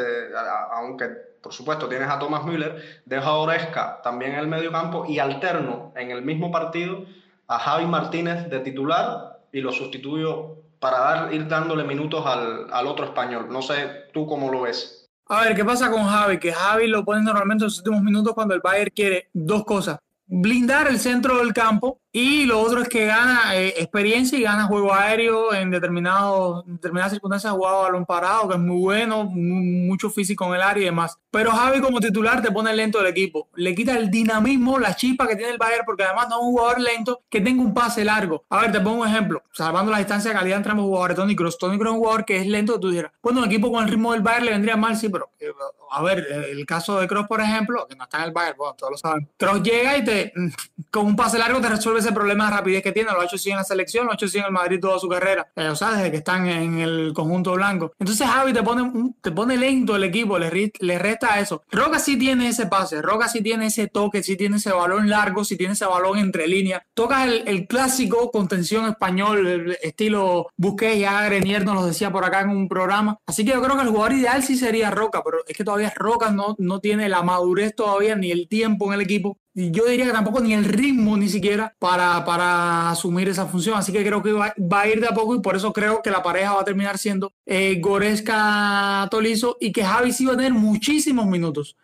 aunque 0.72 1.33
por 1.44 1.54
supuesto, 1.54 1.90
tienes 1.90 2.10
a 2.10 2.18
Thomas 2.18 2.46
Müller, 2.46 3.02
deja 3.06 3.28
a 3.28 3.34
Oresca 3.34 4.00
también 4.02 4.32
en 4.32 4.40
el 4.40 4.48
medio 4.48 4.72
campo 4.72 5.06
y 5.06 5.20
alterno 5.20 5.92
en 5.96 6.10
el 6.10 6.22
mismo 6.22 6.52
partido 6.52 7.06
a 7.48 7.60
Javi 7.60 7.86
Martínez 7.86 8.50
de 8.50 8.62
titular 8.62 9.42
y 9.52 9.60
lo 9.60 9.74
sustituyo 9.74 10.56
para 10.80 11.00
dar, 11.00 11.34
ir 11.34 11.48
dándole 11.50 11.84
minutos 11.84 12.26
al, 12.26 12.68
al 12.72 12.88
otro 12.88 13.06
español. 13.06 13.48
No 13.50 13.62
sé 13.62 14.06
tú 14.14 14.26
cómo 14.26 14.50
lo 14.50 14.62
ves. 14.62 15.10
A 15.28 15.42
ver, 15.42 15.56
¿qué 15.56 15.66
pasa 15.66 15.92
con 15.92 16.06
Javi? 16.06 16.40
Que 16.40 16.54
Javi 16.54 16.88
lo 16.88 17.04
pone 17.04 17.22
normalmente 17.22 17.66
en 17.66 17.68
los 17.68 17.78
últimos 17.78 18.02
minutos 18.02 18.34
cuando 18.34 18.54
el 18.54 18.62
Bayern 18.62 18.92
quiere 18.96 19.30
dos 19.34 19.66
cosas. 19.66 20.00
Blindar 20.26 20.88
el 20.88 20.98
centro 20.98 21.38
del 21.40 21.54
campo 21.54 22.00
y 22.16 22.46
lo 22.46 22.62
otro 22.62 22.80
es 22.84 22.90
que 22.90 23.08
gana 23.08 23.56
eh, 23.56 23.74
experiencia 23.78 24.38
y 24.38 24.44
gana 24.44 24.66
juego 24.66 24.94
aéreo 24.94 25.52
en 25.52 25.72
determinados, 25.72 26.64
determinadas 26.68 27.12
circunstancias, 27.12 27.52
ha 27.52 27.56
jugado 27.56 27.82
balón 27.82 28.06
parado, 28.06 28.48
que 28.50 28.54
es 28.54 28.60
muy 28.60 28.80
bueno, 28.80 29.24
mucho 29.24 30.12
físico 30.12 30.46
en 30.46 30.54
el 30.54 30.62
área 30.62 30.84
y 30.84 30.86
demás. 30.86 31.18
Pero 31.32 31.50
Javi 31.50 31.82
como 31.82 32.00
titular 32.00 32.40
te 32.44 32.52
pone 32.52 32.72
lento 32.76 33.02
el 33.02 33.08
equipo, 33.08 33.50
le 33.56 33.74
quita 33.74 33.98
el 33.98 34.12
dinamismo, 34.12 34.78
la 34.78 34.96
chispa 34.96 35.28
que 35.28 35.36
tiene 35.36 35.54
el 35.54 35.58
Bayern, 35.58 35.86
porque 35.88 36.04
además 36.04 36.28
no 36.30 36.36
es 36.36 36.42
un 36.44 36.52
jugador 36.52 36.82
lento 36.82 37.24
que 37.32 37.42
tenga 37.42 37.64
un 37.64 37.74
pase 37.74 38.06
largo. 38.06 38.46
A 38.48 38.62
ver, 38.62 38.72
te 38.72 38.80
pongo 38.80 39.02
un 39.02 39.08
ejemplo, 39.08 39.42
salvando 39.52 39.92
la 39.92 39.98
distancia 39.98 40.30
de 40.30 40.38
calidad 40.38 40.58
entre 40.58 40.74
ambos 40.74 40.86
jugadores, 40.86 41.18
Tony 41.18 41.36
Kroos. 41.36 41.58
Tony 41.58 41.80
Kroos 41.80 41.94
es 41.94 41.96
un 41.96 42.04
jugador 42.04 42.26
que 42.26 42.38
es 42.38 42.46
lento, 42.46 42.80
tú 42.80 42.92
dijeras, 42.92 43.12
bueno, 43.24 43.40
un 43.40 43.48
equipo 43.48 43.72
con 43.72 43.84
el 43.84 43.90
ritmo 43.90 44.14
del 44.14 44.22
Bayern 44.22 44.46
le 44.46 44.52
vendría 44.52 44.78
mal, 44.78 44.96
sí, 44.96 45.10
pero 45.10 45.32
eh, 45.40 45.48
a 45.90 46.04
ver, 46.04 46.28
el 46.52 46.64
caso 46.68 47.00
de 47.00 47.08
Kroos, 47.08 47.26
por 47.26 47.42
ejemplo, 47.42 47.88
que 47.88 47.96
no 47.96 48.04
está 48.04 48.20
en 48.20 48.26
el 48.26 48.32
Bayern, 48.32 48.56
bueno, 48.56 48.76
todos 48.76 48.92
lo 48.92 48.98
saben. 48.98 49.28
Kroos 49.36 49.64
llega 49.64 49.98
y 49.98 50.04
te, 50.04 50.32
con 50.92 51.08
un 51.08 51.16
pase 51.16 51.40
largo 51.40 51.60
te 51.60 51.70
resuelve 51.70 52.03
ese 52.04 52.14
problema 52.14 52.46
de 52.50 52.58
rapidez 52.58 52.84
que 52.84 52.92
tiene, 52.92 53.12
lo 53.12 53.22
ha 53.22 53.26
hecho 53.26 53.38
sí 53.38 53.52
en 53.52 53.58
la 53.58 53.64
selección, 53.64 54.06
lo 54.06 54.12
ha 54.12 54.16
hecho 54.16 54.28
sí 54.28 54.38
en 54.38 54.46
el 54.46 54.52
Madrid 54.52 54.80
toda 54.80 55.00
su 55.00 55.08
carrera, 55.08 55.48
eh, 55.56 55.68
o 55.68 55.76
sea, 55.76 55.92
desde 55.92 56.12
que 56.12 56.18
están 56.18 56.48
en 56.48 56.80
el 56.80 57.14
conjunto 57.14 57.54
blanco. 57.54 57.94
Entonces 58.00 58.28
Javi 58.28 58.54
te 58.54 58.64
pone, 58.64 59.14
te 59.22 59.32
pone 59.32 59.58
lento 59.58 59.96
el 59.96 60.04
equipo, 60.04 60.38
le, 60.38 60.72
le 60.80 61.00
resta 61.00 61.40
eso. 61.40 61.64
Roca 61.72 62.00
sí 62.00 62.18
tiene 62.18 62.50
ese 62.50 62.68
pase, 62.68 63.02
Roca 63.02 63.28
sí 63.28 63.42
tiene 63.42 63.68
ese 63.68 63.88
toque, 63.88 64.24
sí 64.24 64.36
tiene 64.38 64.58
ese 64.58 64.72
balón 64.72 65.10
largo, 65.10 65.44
sí 65.44 65.58
tiene 65.58 65.74
ese 65.74 65.86
balón 65.86 66.18
entre 66.18 66.48
líneas. 66.48 66.82
Toca 66.94 67.24
el, 67.26 67.44
el 67.48 67.68
clásico 67.68 68.32
contención 68.32 68.86
español, 68.88 69.48
el 69.48 69.78
estilo 69.82 70.48
Busquets 70.58 70.98
y 70.98 71.06
Agrenier 71.06 71.66
nos 71.66 71.76
lo 71.76 71.86
decía 71.86 72.12
por 72.12 72.26
acá 72.26 72.42
en 72.42 72.50
un 72.50 72.68
programa. 72.68 73.18
Así 73.26 73.46
que 73.46 73.52
yo 73.52 73.62
creo 73.62 73.76
que 73.76 73.84
el 73.84 73.90
jugador 73.90 74.14
ideal 74.14 74.44
sí 74.44 74.58
sería 74.58 74.92
Roca, 74.92 75.22
pero 75.24 75.40
es 75.48 75.56
que 75.56 75.64
todavía 75.64 75.94
Roca 75.96 76.32
no, 76.32 76.56
no 76.58 76.80
tiene 76.80 77.10
la 77.10 77.24
madurez 77.24 77.76
todavía 77.76 78.16
ni 78.16 78.32
el 78.32 78.48
tiempo 78.48 78.88
en 78.88 78.94
el 78.94 79.02
equipo 79.02 79.38
yo 79.56 79.86
diría 79.86 80.06
que 80.06 80.12
tampoco 80.12 80.40
ni 80.40 80.54
el 80.54 80.66
ritmo 80.66 81.16
ni 81.16 81.30
siquiera 81.30 81.76
para, 81.78 82.26
para 82.26 82.90
asumir 82.90 83.30
esa 83.30 83.46
función. 83.46 83.78
Así 83.78 83.92
que 83.92 84.04
creo 84.04 84.24
que 84.24 84.34
va, 84.34 84.54
a 84.72 84.88
ir 84.88 85.00
de 85.00 85.08
a 85.08 85.14
poco 85.14 85.36
y 85.36 85.42
por 85.42 85.56
eso 85.56 85.72
creo 85.72 86.02
que 86.02 86.10
la 86.12 86.24
pareja 86.24 86.54
va 86.54 86.62
a 86.62 86.66
terminar 86.66 86.98
siendo 86.98 87.32
eh, 87.46 87.80
Goresca 87.80 89.08
Tolizo 89.12 89.58
y 89.60 89.72
que 89.72 89.84
Javi 89.84 90.12
sí 90.12 90.26
va 90.26 90.34
a 90.34 90.38
tener 90.38 90.54
muchísimos 90.54 91.28
minutos. 91.28 91.78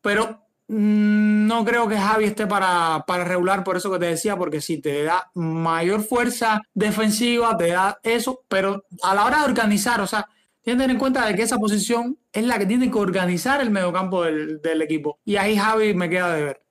Pero 0.00 0.42
mm, 0.66 1.46
no 1.46 1.64
creo 1.64 1.88
que 1.88 1.96
Javi 1.96 2.24
esté 2.24 2.46
para, 2.46 3.04
para 3.06 3.24
regular 3.24 3.62
por 3.62 3.76
eso 3.76 3.92
que 3.92 4.00
te 4.00 4.06
decía, 4.06 4.36
porque 4.36 4.60
si 4.60 4.80
te 4.80 5.04
da 5.04 5.30
mayor 5.34 6.02
fuerza 6.02 6.60
defensiva, 6.74 7.56
te 7.56 7.68
da 7.68 7.98
eso, 8.02 8.44
pero 8.48 8.84
a 9.02 9.14
la 9.14 9.24
hora 9.24 9.38
de 9.38 9.44
organizar, 9.44 10.00
o 10.00 10.06
sea, 10.08 10.26
tienen 10.62 10.78
que 10.78 10.82
tener 10.82 10.94
en 10.94 10.98
cuenta 10.98 11.26
de 11.26 11.34
que 11.36 11.42
esa 11.42 11.58
posición 11.58 12.18
es 12.32 12.44
la 12.44 12.58
que 12.58 12.66
tiene 12.66 12.90
que 12.90 12.98
organizar 12.98 13.60
el 13.60 13.70
mediocampo 13.70 14.24
del, 14.24 14.60
del 14.60 14.82
equipo. 14.82 15.20
Y 15.24 15.36
ahí 15.36 15.56
Javi 15.56 15.94
me 15.94 16.08
queda 16.10 16.34
de 16.34 16.42
ver. 16.44 16.62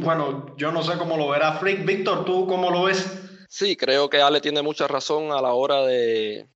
Bueno, 0.00 0.54
yo 0.56 0.72
no 0.72 0.82
sé 0.82 0.98
cómo 0.98 1.16
lo 1.16 1.28
verá 1.28 1.58
Frick. 1.58 1.84
Víctor, 1.84 2.24
¿tú 2.24 2.46
cómo 2.46 2.70
lo 2.70 2.84
ves? 2.84 3.06
Sí, 3.48 3.76
creo 3.76 4.10
que 4.10 4.20
Ale 4.20 4.40
tiene 4.40 4.62
mucha 4.62 4.86
razón 4.86 5.32
a 5.32 5.40
la 5.40 5.52
hora 5.54 5.82
de, 5.82 6.48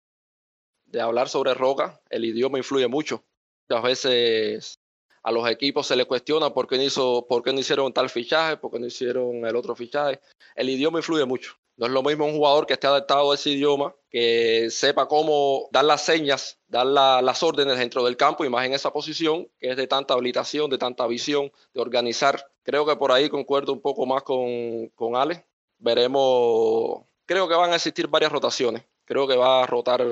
de 0.87 1.01
hablar 1.01 1.29
sobre 1.29 1.55
Roca. 1.55 2.01
El 2.11 2.25
idioma 2.25 2.59
influye 2.59 2.89
mucho. 2.89 3.25
Muchas 3.69 3.85
veces 3.85 4.81
a 5.23 5.31
los 5.31 5.49
equipos 5.49 5.87
se 5.87 5.97
les 5.97 6.07
cuestiona 6.07 6.51
por 6.51 6.67
qué, 6.67 6.77
no 6.77 6.83
hizo, 6.83 7.27
por 7.29 7.43
qué 7.43 7.53
no 7.53 7.61
hicieron 7.61 7.93
tal 7.93 8.09
fichaje, 8.09 8.57
por 8.57 8.71
qué 8.71 8.79
no 8.79 8.87
hicieron 8.87 9.45
el 9.45 9.57
otro 9.57 9.75
fichaje. 9.75 10.21
El 10.55 10.71
idioma 10.71 10.99
influye 10.99 11.25
mucho. 11.25 11.60
No 11.81 11.87
es 11.87 11.93
lo 11.93 12.03
mismo 12.03 12.27
un 12.27 12.33
jugador 12.33 12.67
que 12.67 12.75
esté 12.75 12.89
adaptado 12.89 13.33
a 13.33 13.35
ese 13.35 13.49
idioma, 13.49 13.95
que 14.11 14.69
sepa 14.69 15.09
cómo 15.09 15.67
dar 15.73 15.87
las 15.87 16.05
señas, 16.05 16.59
dar 16.69 16.85
las 16.85 17.43
órdenes 17.43 17.79
dentro 17.79 18.05
del 18.05 18.19
campo 18.19 18.45
y 18.45 18.51
más 18.51 18.67
en 18.67 18.75
esa 18.75 18.93
posición, 18.93 19.49
que 19.59 19.71
es 19.71 19.79
de 19.79 19.87
tanta 19.87 20.13
habilitación, 20.13 20.69
de 20.69 20.77
tanta 20.77 21.07
visión, 21.07 21.51
de 21.73 21.81
organizar. 21.81 22.45
Creo 22.65 22.85
que 22.85 22.97
por 22.97 23.13
ahí 23.13 23.31
concuerdo 23.31 23.73
un 23.73 23.81
poco 23.81 24.05
más 24.05 24.25
con, 24.25 24.89
con 24.95 25.17
Ale. 25.17 25.47
Veremos, 25.79 27.01
creo 27.25 27.49
que 27.49 27.55
van 27.55 27.73
a 27.73 27.77
existir 27.77 28.09
varias 28.09 28.31
rotaciones. 28.31 28.83
Creo 29.07 29.27
que 29.27 29.37
va 29.37 29.63
a 29.63 29.67
rotar 29.67 30.05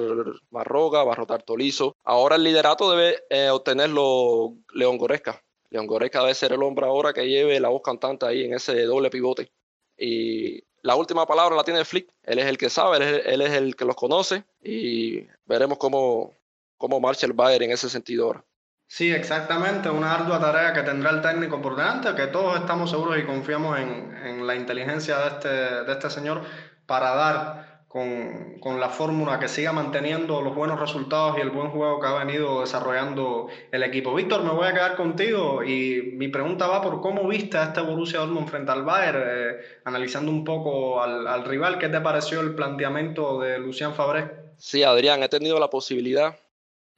Marroga, 0.49 1.05
va 1.05 1.13
a 1.13 1.17
rotar 1.17 1.43
Tolizo. 1.43 1.95
Ahora 2.03 2.37
el 2.37 2.45
liderato 2.45 2.91
debe 2.91 3.25
eh, 3.29 3.51
obtenerlo 3.51 4.55
León 4.73 4.97
Goresca. 4.97 5.45
León 5.69 5.87
Goresca 5.87 6.21
debe 6.21 6.35
ser 6.35 6.55
el 6.55 6.63
hombre 6.63 6.87
ahora 6.87 7.13
que 7.13 7.29
lleve 7.29 7.61
la 7.61 7.69
voz 7.69 7.83
cantante 7.83 8.25
ahí 8.25 8.45
en 8.45 8.55
ese 8.55 8.85
doble 8.85 9.11
pivote. 9.11 9.53
Y 9.99 10.65
la 10.83 10.95
última 10.95 11.27
palabra 11.27 11.57
la 11.57 11.65
tiene 11.65 11.85
Flick. 11.85 12.09
Él 12.23 12.39
es 12.39 12.47
el 12.47 12.57
que 12.57 12.71
sabe, 12.71 12.97
él 12.97 13.41
es, 13.41 13.53
el 13.53 13.77
que 13.77 13.85
los 13.85 13.97
conoce 13.97 14.45
y 14.63 15.27
veremos 15.45 15.79
cómo, 15.79 16.35
cómo 16.77 17.01
marcha 17.01 17.27
el 17.27 17.33
Bayern 17.33 17.65
en 17.65 17.73
ese 17.73 17.91
sentido 17.91 18.27
ahora. 18.27 18.45
Sí, 18.87 19.13
exactamente, 19.13 19.91
una 19.91 20.15
ardua 20.15 20.41
tarea 20.41 20.73
que 20.73 20.83
tendrá 20.83 21.11
el 21.11 21.21
técnico 21.21 21.61
por 21.61 21.77
delante, 21.77 22.15
que 22.15 22.29
todos 22.29 22.59
estamos 22.59 22.89
seguros 22.89 23.19
y 23.19 23.27
confiamos 23.27 23.79
en, 23.79 24.17
en 24.17 24.47
la 24.47 24.55
inteligencia 24.55 25.19
de 25.19 25.29
este, 25.29 25.49
de 25.49 25.93
este 25.93 26.09
señor 26.09 26.43
para 26.87 27.15
dar 27.15 27.78
con, 27.89 28.59
con, 28.61 28.79
la 28.79 28.91
fórmula 28.91 29.41
que 29.41 29.49
siga 29.49 29.73
manteniendo 29.73 30.43
los 30.43 30.55
buenos 30.55 30.79
resultados 30.79 31.39
y 31.39 31.41
el 31.41 31.51
buen 31.51 31.71
juego 31.71 31.99
que 32.01 32.07
ha 32.07 32.23
venido 32.23 32.61
desarrollando 32.61 33.49
el 33.73 33.83
equipo. 33.83 34.15
Víctor, 34.15 34.45
me 34.45 34.51
voy 34.51 34.67
a 34.67 34.75
quedar 34.75 34.95
contigo 34.95 35.65
y 35.65 36.13
mi 36.15 36.29
pregunta 36.29 36.67
va 36.67 36.83
por 36.83 37.01
cómo 37.01 37.27
viste 37.27 37.57
a 37.57 37.65
este 37.65 37.81
Borussia 37.81 38.21
Dortmund 38.21 38.49
frente 38.49 38.71
al 38.73 38.83
Bayern, 38.85 39.23
eh, 39.25 39.57
analizando 39.85 40.31
un 40.31 40.45
poco 40.45 41.03
al, 41.03 41.27
al, 41.27 41.45
rival. 41.45 41.79
¿Qué 41.79 41.89
te 41.89 42.01
pareció 42.01 42.43
el 42.43 42.55
planteamiento 42.55 43.41
de 43.41 43.59
Lucian 43.59 43.95
Fabré? 43.95 44.31
Sí, 44.59 44.83
Adrián, 44.83 45.23
he 45.23 45.29
tenido 45.31 45.59
la 45.59 45.71
posibilidad 45.71 46.37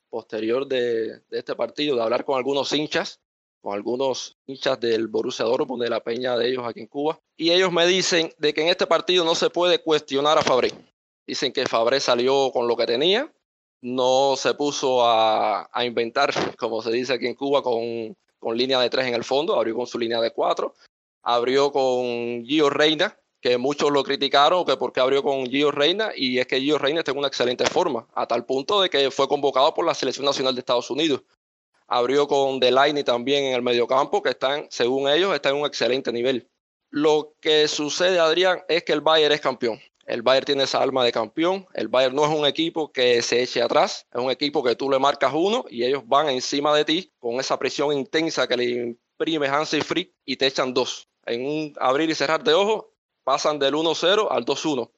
posterior 0.08 0.66
de, 0.66 1.20
de 1.20 1.38
este 1.38 1.54
partido 1.54 1.94
de 1.94 2.02
hablar 2.02 2.24
con 2.24 2.36
algunos 2.36 2.72
hinchas 2.72 3.19
con 3.60 3.74
algunos 3.74 4.36
hinchas 4.46 4.80
del 4.80 5.08
Borussia 5.08 5.44
Dortmund, 5.44 5.82
de 5.82 5.90
la 5.90 6.00
peña 6.00 6.36
de 6.36 6.48
ellos 6.48 6.64
aquí 6.66 6.80
en 6.80 6.86
Cuba, 6.86 7.18
y 7.36 7.50
ellos 7.50 7.72
me 7.72 7.86
dicen 7.86 8.32
de 8.38 8.54
que 8.54 8.62
en 8.62 8.68
este 8.68 8.86
partido 8.86 9.24
no 9.24 9.34
se 9.34 9.50
puede 9.50 9.80
cuestionar 9.80 10.38
a 10.38 10.42
Fabré. 10.42 10.72
Dicen 11.26 11.52
que 11.52 11.66
Fabré 11.66 12.00
salió 12.00 12.50
con 12.52 12.66
lo 12.66 12.76
que 12.76 12.86
tenía, 12.86 13.30
no 13.82 14.34
se 14.36 14.54
puso 14.54 15.04
a, 15.04 15.68
a 15.72 15.84
inventar, 15.84 16.32
como 16.56 16.82
se 16.82 16.90
dice 16.90 17.14
aquí 17.14 17.26
en 17.26 17.34
Cuba, 17.34 17.62
con, 17.62 18.16
con, 18.38 18.56
línea 18.56 18.80
de 18.80 18.90
tres 18.90 19.06
en 19.06 19.14
el 19.14 19.24
fondo, 19.24 19.54
abrió 19.54 19.74
con 19.74 19.86
su 19.86 19.98
línea 19.98 20.20
de 20.20 20.32
cuatro, 20.32 20.74
abrió 21.22 21.70
con 21.72 22.44
Gio 22.44 22.70
Reina, 22.70 23.16
que 23.40 23.56
muchos 23.56 23.90
lo 23.90 24.02
criticaron, 24.02 24.64
que 24.64 24.76
porque 24.76 25.00
abrió 25.00 25.22
con 25.22 25.46
Gio 25.46 25.70
Reina, 25.70 26.10
y 26.14 26.38
es 26.38 26.46
que 26.46 26.60
Gio 26.60 26.78
Reina 26.78 27.00
está 27.00 27.12
una 27.12 27.28
excelente 27.28 27.64
forma, 27.66 28.06
a 28.14 28.26
tal 28.26 28.44
punto 28.44 28.82
de 28.82 28.90
que 28.90 29.10
fue 29.10 29.28
convocado 29.28 29.72
por 29.72 29.86
la 29.86 29.94
Selección 29.94 30.26
Nacional 30.26 30.54
de 30.54 30.60
Estados 30.60 30.90
Unidos. 30.90 31.22
Abrió 31.92 32.28
con 32.28 32.60
Delaney 32.60 33.02
también 33.02 33.46
en 33.46 33.54
el 33.54 33.62
mediocampo, 33.62 34.22
que 34.22 34.30
están, 34.30 34.68
según 34.70 35.08
ellos, 35.08 35.34
está 35.34 35.48
en 35.48 35.56
un 35.56 35.66
excelente 35.66 36.12
nivel. 36.12 36.48
Lo 36.88 37.34
que 37.40 37.66
sucede, 37.66 38.20
Adrián, 38.20 38.62
es 38.68 38.84
que 38.84 38.92
el 38.92 39.00
Bayern 39.00 39.34
es 39.34 39.40
campeón. 39.40 39.80
El 40.06 40.22
Bayern 40.22 40.46
tiene 40.46 40.62
esa 40.62 40.80
alma 40.80 41.04
de 41.04 41.10
campeón. 41.10 41.66
El 41.74 41.88
Bayern 41.88 42.14
no 42.14 42.24
es 42.24 42.30
un 42.30 42.46
equipo 42.46 42.92
que 42.92 43.20
se 43.22 43.42
eche 43.42 43.60
atrás, 43.60 44.06
es 44.14 44.20
un 44.20 44.30
equipo 44.30 44.62
que 44.62 44.76
tú 44.76 44.88
le 44.88 45.00
marcas 45.00 45.32
uno 45.34 45.64
y 45.68 45.84
ellos 45.84 46.04
van 46.06 46.28
encima 46.28 46.74
de 46.76 46.84
ti 46.84 47.12
con 47.18 47.40
esa 47.40 47.58
presión 47.58 47.92
intensa 47.92 48.46
que 48.46 48.56
le 48.56 48.64
imprime 48.64 49.48
Hansi 49.48 49.80
Frick 49.80 50.12
y 50.24 50.36
te 50.36 50.46
echan 50.46 50.72
dos. 50.72 51.08
En 51.26 51.44
un 51.44 51.74
abrir 51.80 52.08
y 52.08 52.14
cerrar 52.14 52.44
de 52.44 52.54
ojos, 52.54 52.86
pasan 53.24 53.58
del 53.58 53.74
1-0 53.74 54.28
al 54.30 54.44
2-1. 54.44 54.90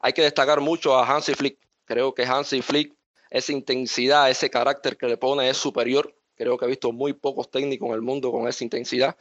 Hay 0.00 0.14
que 0.14 0.22
destacar 0.22 0.60
mucho 0.60 0.94
a 0.94 1.06
Hansi 1.06 1.34
Flick. 1.34 1.58
Creo 1.84 2.14
que 2.14 2.24
Hansi 2.24 2.62
Flick, 2.62 2.94
esa 3.28 3.52
intensidad, 3.52 4.30
ese 4.30 4.48
carácter 4.48 4.96
que 4.96 5.06
le 5.06 5.18
pone 5.18 5.50
es 5.50 5.58
superior. 5.58 6.14
Creo 6.40 6.56
que 6.56 6.64
he 6.64 6.68
visto 6.68 6.90
muy 6.90 7.12
pocos 7.12 7.50
técnicos 7.50 7.88
en 7.88 7.94
el 7.94 8.00
mundo 8.00 8.32
con 8.32 8.48
esa 8.48 8.64
intensidad. 8.64 9.14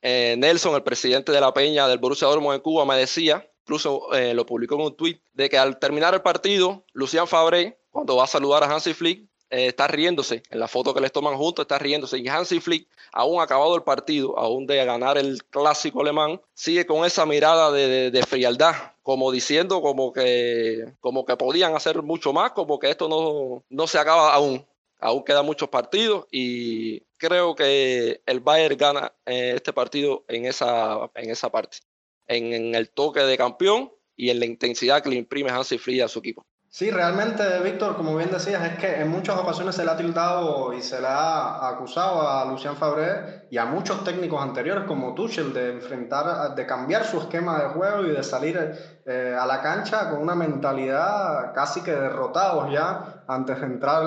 Eh, 0.00 0.34
Nelson, 0.38 0.74
el 0.74 0.82
presidente 0.82 1.30
de 1.30 1.38
la 1.38 1.52
Peña 1.52 1.86
del 1.86 1.98
Borussia 1.98 2.26
Dortmund 2.26 2.54
en 2.54 2.62
Cuba, 2.62 2.86
me 2.86 2.96
decía 2.96 3.46
incluso 3.64 4.14
eh, 4.14 4.34
lo 4.34 4.44
publicó 4.44 4.74
en 4.76 4.82
un 4.82 4.96
tweet, 4.96 5.20
de 5.32 5.48
que 5.48 5.58
al 5.58 5.78
terminar 5.78 6.14
el 6.14 6.22
partido, 6.22 6.84
Lucian 6.92 7.26
Fabré, 7.26 7.78
cuando 7.90 8.16
va 8.16 8.24
a 8.24 8.26
saludar 8.26 8.62
a 8.62 8.66
Hansi 8.66 8.92
Flick, 8.92 9.26
eh, 9.50 9.68
está 9.68 9.86
riéndose, 9.86 10.42
en 10.50 10.58
la 10.58 10.68
foto 10.68 10.92
que 10.92 11.00
les 11.00 11.12
toman 11.12 11.36
juntos 11.36 11.64
está 11.64 11.78
riéndose, 11.78 12.18
y 12.18 12.28
Hansi 12.28 12.60
Flick, 12.60 12.88
aún 13.12 13.40
acabado 13.40 13.74
el 13.76 13.82
partido, 13.82 14.38
aún 14.38 14.66
de 14.66 14.84
ganar 14.84 15.16
el 15.16 15.44
clásico 15.44 16.02
alemán, 16.02 16.40
sigue 16.52 16.84
con 16.86 17.06
esa 17.06 17.24
mirada 17.24 17.72
de, 17.72 18.24
frialdad, 18.26 18.74
como 19.02 19.32
diciendo 19.32 19.80
como 19.80 20.12
que, 20.12 20.92
como 21.00 21.24
que 21.24 21.36
podían 21.36 21.74
hacer 21.74 22.02
mucho 22.02 22.32
más, 22.32 22.52
como 22.52 22.78
que 22.78 22.90
esto 22.90 23.08
no, 23.08 23.64
no 23.70 23.86
se 23.86 23.98
acaba 23.98 24.34
aún, 24.34 24.66
aún 25.04 25.22
quedan 25.22 25.44
muchos 25.44 25.68
partidos 25.68 26.26
y 26.30 27.00
creo 27.18 27.54
que 27.54 28.22
el 28.24 28.40
Bayern 28.40 28.78
gana 28.78 29.14
eh, 29.26 29.52
este 29.54 29.74
partido 29.74 30.24
en 30.28 30.46
esa, 30.46 31.10
en 31.14 31.30
esa 31.30 31.52
parte 31.52 31.78
en, 32.26 32.74
el 32.74 32.90
toque 32.90 33.20
de 33.20 33.36
campeón 33.36 33.92
y 34.16 34.30
en 34.30 34.40
la 34.40 34.46
intensidad 34.46 35.02
que 35.02 35.10
le 35.10 35.16
imprime 35.16 35.50
Hansi 35.50 35.76
Flick 35.76 36.00
a 36.02 36.08
su 36.08 36.20
equipo. 36.20 36.46
Sí, 36.76 36.90
realmente, 36.90 37.44
Víctor, 37.62 37.94
como 37.94 38.16
bien 38.16 38.32
decías, 38.32 38.60
es 38.64 38.76
que 38.80 39.00
en 39.00 39.08
muchas 39.08 39.38
ocasiones 39.38 39.76
se 39.76 39.84
le 39.84 39.92
ha 39.92 39.96
tildado 39.96 40.72
y 40.72 40.82
se 40.82 41.00
le 41.00 41.06
ha 41.06 41.68
acusado 41.68 42.28
a 42.28 42.44
Lucien 42.46 42.74
Fabré 42.74 43.46
y 43.48 43.58
a 43.58 43.64
muchos 43.64 44.02
técnicos 44.02 44.42
anteriores 44.42 44.82
como 44.82 45.14
Tuchel 45.14 45.52
de 45.52 45.70
enfrentar, 45.70 46.52
de 46.56 46.66
cambiar 46.66 47.04
su 47.04 47.20
esquema 47.20 47.62
de 47.62 47.68
juego 47.68 48.02
y 48.04 48.10
de 48.10 48.24
salir 48.24 48.58
eh, 49.06 49.36
a 49.38 49.46
la 49.46 49.62
cancha 49.62 50.10
con 50.10 50.20
una 50.20 50.34
mentalidad 50.34 51.54
casi 51.54 51.80
que 51.80 51.92
derrotados 51.92 52.72
ya 52.72 53.22
antes 53.28 53.60
de 53.60 53.66
entrar 53.66 54.02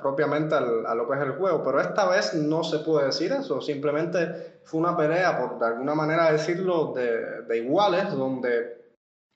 propiamente 0.00 0.54
a 0.54 0.94
lo 0.94 1.08
que 1.08 1.16
es 1.16 1.22
el 1.24 1.32
juego. 1.32 1.64
Pero 1.64 1.80
esta 1.80 2.08
vez 2.08 2.32
no 2.32 2.62
se 2.62 2.78
puede 2.78 3.06
decir 3.06 3.32
eso, 3.32 3.60
simplemente 3.60 4.60
fue 4.62 4.78
una 4.78 4.96
pelea, 4.96 5.36
por 5.36 5.58
de 5.58 5.66
alguna 5.66 5.96
manera 5.96 6.30
decirlo, 6.30 6.92
de, 6.94 7.42
de 7.42 7.58
iguales, 7.58 8.12
donde 8.12 8.77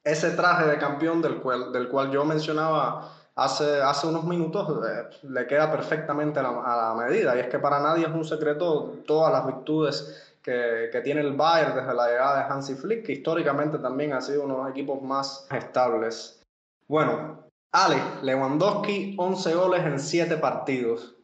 ese 0.05 0.31
traje 0.31 0.67
de 0.67 0.79
campeón 0.79 1.23
del 1.23 1.41
cual, 1.41 2.11
yo 2.11 2.25
mencionaba 2.25 3.13
hace, 3.35 3.81
hace 3.83 4.07
unos 4.07 4.25
minutos 4.25 4.87
eh, 4.87 5.27
le 5.29 5.47
queda 5.47 5.71
perfectamente 5.71 6.41
a 6.41 6.43
la, 6.43 6.95
medida. 6.99 7.37
Y 7.37 7.41
es 7.41 7.49
que 7.49 7.59
para 7.59 7.81
nadie 7.81 8.07
es 8.07 8.13
un 8.13 8.25
secreto 8.25 8.97
todas 9.07 9.33
las 9.33 9.47
virtudes 9.47 10.37
que, 10.43 10.89
que, 10.91 11.01
tiene 11.03 11.21
el 11.21 11.35
Bayern 11.35 11.77
desde 11.77 11.95
la 11.95 12.09
llegada 12.09 12.39
de 12.39 12.53
Hansi 12.53 12.75
Flick, 12.75 13.07
que 13.07 13.13
históricamente 13.13 13.79
también 13.79 14.13
ha 14.13 14.21
sido 14.21 14.45
uno 14.45 14.57
de 14.57 14.63
los 14.63 14.71
equipos 14.71 15.01
más 15.03 15.47
estables. 15.51 16.43
Bueno, 16.89 17.43
Ale, 17.73 17.97
Lewandowski, 18.23 19.15
11 19.17 19.55
goles 19.55 19.85
en 19.85 19.99
7 19.99 20.37
partidos. 20.37 21.15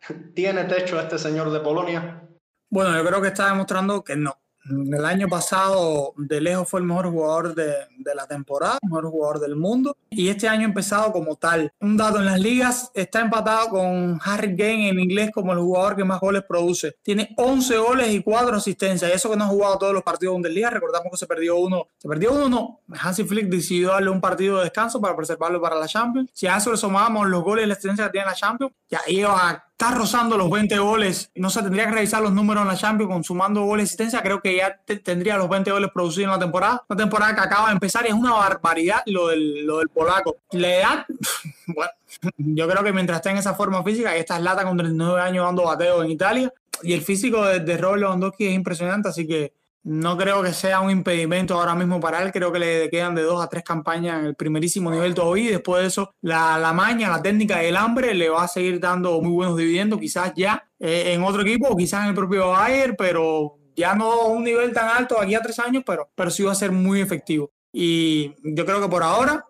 ¿Tiene 0.34 0.64
techo 0.64 0.98
este 0.98 1.18
señor 1.18 1.50
de 1.50 1.60
Polonia? 1.60 2.26
Bueno, 2.70 2.96
yo 2.96 3.04
creo 3.06 3.22
que 3.22 3.28
está 3.28 3.48
demostrando 3.48 4.02
que 4.02 4.16
no. 4.16 4.36
El 4.70 5.04
año 5.04 5.28
pasado 5.28 6.14
de 6.16 6.40
lejos 6.40 6.68
fue 6.68 6.80
el 6.80 6.86
mejor 6.86 7.10
jugador 7.10 7.54
de, 7.54 7.72
de, 7.98 8.14
la 8.14 8.26
temporada, 8.26 8.78
el 8.82 8.88
mejor 8.88 9.10
jugador 9.10 9.40
del 9.40 9.56
mundo. 9.56 9.96
Y 10.10 10.28
este 10.28 10.48
año 10.48 10.62
ha 10.62 10.64
empezado 10.64 11.12
como 11.12 11.36
tal. 11.36 11.72
Un 11.80 11.96
dato 11.96 12.18
en 12.18 12.24
las 12.24 12.40
ligas, 12.40 12.90
está 12.94 13.20
empatado 13.20 13.68
con 13.68 14.18
Harry 14.24 14.56
Kane 14.56 14.88
en 14.88 15.00
inglés 15.00 15.30
como 15.34 15.52
el 15.52 15.58
jugador 15.58 15.96
que 15.96 16.04
más 16.04 16.20
goles 16.20 16.44
produce. 16.48 16.96
Tiene 17.02 17.34
11 17.36 17.76
goles 17.78 18.12
y 18.12 18.22
4 18.22 18.56
asistencias. 18.56 19.10
Y 19.10 19.14
eso 19.14 19.30
que 19.30 19.36
no 19.36 19.44
ha 19.44 19.48
jugado 19.48 19.78
todos 19.78 19.92
los 19.92 20.02
partidos 20.02 20.32
de 20.32 20.36
Bundesliga. 20.36 20.70
Recordamos 20.70 21.10
que 21.10 21.18
se 21.18 21.26
perdió 21.26 21.56
uno. 21.56 21.88
¿Se 21.98 22.08
perdió 22.08 22.32
uno? 22.32 22.48
No. 22.48 22.80
Hansi 23.00 23.24
Flick 23.24 23.48
decidió 23.48 23.88
darle 23.88 24.10
un 24.10 24.20
partido 24.20 24.58
de 24.58 24.64
descanso 24.64 25.00
para 25.00 25.16
preservarlo 25.16 25.60
para 25.60 25.76
la 25.76 25.86
Champions. 25.86 26.30
Si 26.32 26.46
a 26.46 26.56
eso 26.56 26.70
le 26.70 26.76
sumamos 26.76 27.26
los 27.28 27.42
goles 27.42 27.64
y 27.64 27.68
la 27.68 27.74
asistencia 27.74 28.06
que 28.06 28.12
tiene 28.12 28.26
la 28.26 28.34
Champions, 28.34 28.72
ya 28.88 29.00
iba 29.08 29.64
está 29.78 29.90
rozando 29.90 30.38
los 30.38 30.48
20 30.50 30.78
goles. 30.78 31.30
No 31.34 31.50
se 31.50 31.62
tendría 31.62 31.86
que 31.86 31.92
revisar 31.92 32.22
los 32.22 32.32
números 32.32 32.62
en 32.62 32.68
la 32.68 32.76
Champions 32.76 33.12
consumando 33.12 33.62
goles 33.62 33.84
y 33.84 33.86
asistencia. 33.86 34.22
Creo 34.22 34.40
que 34.40 34.56
ya 34.56 34.80
tendría 35.02 35.36
los 35.36 35.48
20 35.48 35.70
goles 35.72 35.90
producidos 35.92 36.26
en 36.26 36.30
la 36.30 36.38
temporada. 36.38 36.84
Una 36.88 36.96
temporada 36.96 37.34
que 37.34 37.40
acaba 37.40 37.66
de 37.68 37.72
empezar 37.72 38.04
y 38.04 38.08
es 38.08 38.14
una 38.14 38.32
barbaridad 38.32 39.02
lo 39.06 39.28
del, 39.28 39.66
lo 39.66 39.78
del 39.78 39.88
polaco. 39.88 40.36
La 40.52 40.76
edad, 40.76 41.06
bueno, 41.66 41.90
yo 42.36 42.68
creo 42.68 42.84
que 42.84 42.92
mientras 42.92 43.16
esté 43.16 43.30
en 43.30 43.38
esa 43.38 43.54
forma 43.54 43.82
física, 43.82 44.16
y 44.16 44.20
esta 44.20 44.36
es 44.36 44.42
lata 44.42 44.64
con 44.64 44.76
39 44.76 45.20
años 45.20 45.44
dando 45.44 45.64
bateo 45.64 46.04
en 46.04 46.10
Italia, 46.10 46.52
y 46.82 46.92
el 46.92 47.02
físico 47.02 47.44
de, 47.44 47.60
de 47.60 47.76
Robert 47.76 48.00
Lewandowski 48.00 48.46
es 48.46 48.54
impresionante, 48.54 49.08
así 49.08 49.26
que 49.26 49.52
no 49.84 50.16
creo 50.16 50.42
que 50.42 50.54
sea 50.54 50.80
un 50.80 50.90
impedimento 50.90 51.54
ahora 51.54 51.74
mismo 51.74 52.00
para 52.00 52.22
él. 52.22 52.32
Creo 52.32 52.50
que 52.50 52.58
le 52.58 52.90
quedan 52.90 53.14
de 53.14 53.22
dos 53.22 53.44
a 53.44 53.48
tres 53.48 53.62
campañas 53.62 54.18
en 54.18 54.26
el 54.26 54.34
primerísimo 54.34 54.90
nivel 54.90 55.14
todavía. 55.14 55.44
Y 55.44 55.52
después 55.52 55.82
de 55.82 55.88
eso, 55.88 56.14
la, 56.22 56.58
la 56.58 56.72
maña, 56.72 57.10
la 57.10 57.22
técnica 57.22 57.62
y 57.62 57.66
el 57.66 57.76
hambre 57.76 58.14
le 58.14 58.30
va 58.30 58.44
a 58.44 58.48
seguir 58.48 58.80
dando 58.80 59.20
muy 59.20 59.32
buenos 59.32 59.58
dividendos. 59.58 60.00
Quizás 60.00 60.32
ya 60.34 60.66
eh, 60.78 61.12
en 61.12 61.22
otro 61.22 61.42
equipo 61.42 61.76
quizás 61.76 62.04
en 62.04 62.08
el 62.08 62.14
propio 62.14 62.48
Bayern, 62.48 62.94
pero 62.96 63.58
ya 63.76 63.94
no 63.94 64.28
un 64.28 64.44
nivel 64.44 64.72
tan 64.72 64.88
alto 64.88 65.20
aquí 65.20 65.34
a 65.34 65.42
tres 65.42 65.58
años, 65.58 65.82
pero, 65.86 66.08
pero 66.14 66.30
sí 66.30 66.42
va 66.42 66.52
a 66.52 66.56
ser 66.56 66.72
muy 66.72 67.02
efectivo. 67.02 67.52
Y 67.70 68.34
yo 68.42 68.64
creo 68.64 68.80
que 68.80 68.88
por 68.88 69.02
ahora 69.02 69.44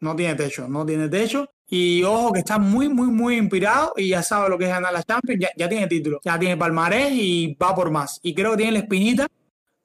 no 0.00 0.14
tiene 0.14 0.34
techo, 0.34 0.68
no 0.68 0.84
tiene 0.84 1.08
techo. 1.08 1.48
Y 1.70 2.02
ojo 2.02 2.32
que 2.32 2.40
está 2.40 2.58
muy, 2.58 2.88
muy, 2.88 3.08
muy 3.08 3.36
inspirado 3.36 3.92
y 3.96 4.08
ya 4.08 4.22
sabe 4.22 4.48
lo 4.48 4.58
que 4.58 4.64
es 4.64 4.70
ganar 4.70 4.92
la 4.92 5.02
Champions, 5.02 5.40
ya, 5.40 5.48
ya 5.56 5.68
tiene 5.68 5.86
título, 5.86 6.18
ya 6.24 6.38
tiene 6.38 6.56
palmarés 6.56 7.12
y 7.12 7.56
va 7.62 7.74
por 7.74 7.90
más. 7.90 8.20
Y 8.22 8.34
creo 8.34 8.52
que 8.52 8.58
tiene 8.58 8.72
la 8.72 8.78
espinita 8.80 9.26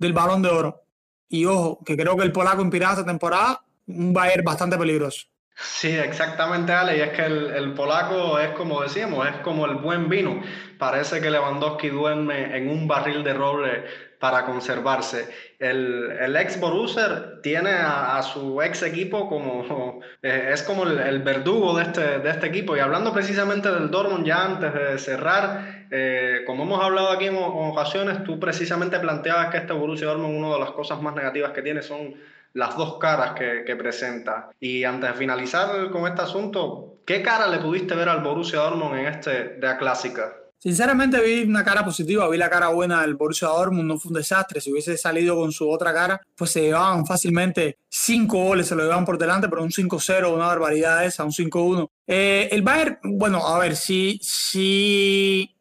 del 0.04 0.14
balón 0.14 0.42
de 0.42 0.50
oro. 0.50 0.84
Y 1.30 1.46
ojo, 1.46 1.80
que 1.84 1.98
creo 1.98 2.16
que 2.16 2.24
el 2.24 2.32
polaco 2.32 2.62
inspirado 2.62 2.94
esta 2.94 3.06
temporada 3.06 3.64
va 3.88 4.24
a 4.24 4.34
ir 4.34 4.44
bastante 4.44 4.78
peligroso. 4.78 5.28
Sí, 5.56 5.90
exactamente, 5.90 6.72
Ale. 6.72 6.98
Y 6.98 7.02
es 7.02 7.10
que 7.12 7.26
el, 7.26 7.48
el, 7.52 7.74
polaco 7.74 8.40
es 8.40 8.50
como 8.52 8.82
decíamos, 8.82 9.28
es 9.28 9.36
como 9.38 9.66
el 9.66 9.76
buen 9.76 10.10
vino. 10.10 10.42
Parece 10.80 11.22
que 11.22 11.30
Lewandowski 11.30 11.90
duerme 11.90 12.58
en 12.58 12.70
un 12.70 12.88
barril 12.88 13.24
de 13.24 13.34
roble 13.34 13.84
para 14.20 14.46
conservarse. 14.46 15.30
El, 15.60 16.12
el 16.20 16.36
ex 16.38 16.60
Borussia 16.60 17.42
tiene 17.42 17.72
a, 17.72 18.22
su 18.24 18.62
ex 18.62 18.82
equipo 18.84 19.28
como 19.28 20.00
eh, 20.22 20.50
es 20.54 20.64
como 20.64 20.84
el, 20.86 20.98
el, 21.00 21.22
verdugo 21.22 21.78
de 21.78 21.84
este, 21.84 22.20
de 22.20 22.30
este 22.30 22.48
equipo. 22.48 22.76
Y 22.76 22.80
hablando 22.80 23.14
precisamente 23.14 23.70
del 23.70 23.92
Dortmund, 23.92 24.26
ya 24.26 24.46
antes 24.46 24.74
de 24.74 24.98
cerrar, 24.98 25.83
eh, 25.96 26.42
como 26.46 26.64
hemos 26.64 26.84
hablado 26.84 27.12
aquí 27.12 27.26
en, 27.26 27.36
en, 27.36 27.44
ocasiones, 27.44 28.24
tú 28.24 28.40
precisamente 28.40 29.00
planteabas 29.00 29.52
que 29.52 29.58
este 29.58 29.74
Borussia 29.74 30.08
Dortmund, 30.08 30.38
una 30.38 30.54
de 30.56 30.60
las 30.60 30.72
cosas 30.72 31.00
más 31.02 31.14
negativas 31.14 31.52
que 31.52 31.62
tiene 31.62 31.84
son 31.84 32.16
las 32.54 32.76
dos 32.76 32.98
caras 32.98 33.34
que, 33.34 33.64
que, 33.64 33.76
presenta. 33.76 34.50
Y 34.60 34.84
antes 34.84 35.12
de 35.12 35.16
finalizar 35.16 35.92
con 35.92 36.08
este 36.08 36.24
asunto, 36.24 36.98
¿qué 37.06 37.22
cara 37.22 37.48
le 37.48 37.60
pudiste 37.60 37.94
ver 37.94 38.10
al 38.10 38.24
Borussia 38.24 38.60
Dortmund 38.60 38.98
en 38.98 39.06
este 39.06 39.32
de 39.60 39.68
la 39.68 39.78
clásica? 39.78 40.34
Sinceramente 40.64 41.20
vi 41.20 41.44
una 41.44 41.62
cara 41.62 41.84
positiva, 41.84 42.30
vi 42.30 42.38
la 42.38 42.50
cara 42.50 42.70
buena 42.70 43.02
del 43.02 43.16
Borussia 43.16 43.50
Dortmund, 43.50 43.86
no 43.86 44.00
fue 44.00 44.12
un 44.12 44.16
desastre. 44.16 44.62
Si 44.62 44.72
hubiese 44.72 44.96
salido 44.96 45.36
con 45.36 45.52
su 45.52 45.70
otra 45.70 45.94
cara, 45.94 46.22
pues 46.38 46.52
se 46.52 46.62
llevaban 46.62 47.06
fácilmente 47.06 47.80
cinco 47.90 48.42
goles, 48.42 48.68
se 48.68 48.76
lo 48.76 48.84
llevaban 48.84 49.04
por 49.04 49.18
delante, 49.18 49.50
pero 49.50 49.62
un 49.62 49.72
5-0, 49.72 50.34
una 50.34 50.48
barbaridad 50.48 51.04
esa, 51.04 51.26
un 51.26 51.32
5-1. 51.32 51.90
Eh, 52.08 52.48
el 52.50 52.62
Bayern, 52.62 52.98
bueno, 53.04 53.46
a 53.46 53.60
ver, 53.60 53.76
si, 53.76 54.18
si, 54.24 55.54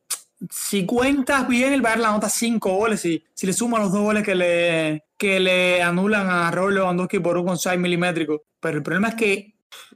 si 0.51 0.87
cuentas 0.87 1.47
bien, 1.49 1.73
el 1.73 1.83
Bayern 1.83 2.03
la 2.03 2.11
nota 2.13 2.29
cinco 2.29 2.75
goles, 2.75 3.01
si, 3.01 3.25
si 3.35 3.47
le 3.47 3.53
suman 3.53 3.83
los 3.83 3.93
dos 3.93 4.03
goles 4.03 4.23
que 4.23 4.35
le, 4.35 5.05
que 5.17 5.41
le 5.41 5.83
anulan 5.83 6.29
a 6.29 6.51
Robert 6.51 6.75
Lewandowski 6.75 7.21
por 7.21 7.37
un 7.37 7.49
onside 7.49 7.79
milimétrico. 7.79 8.45
Pero 8.61 8.79
el 8.79 8.83
problema 8.83 9.09
es 9.09 9.15
que 9.15 9.52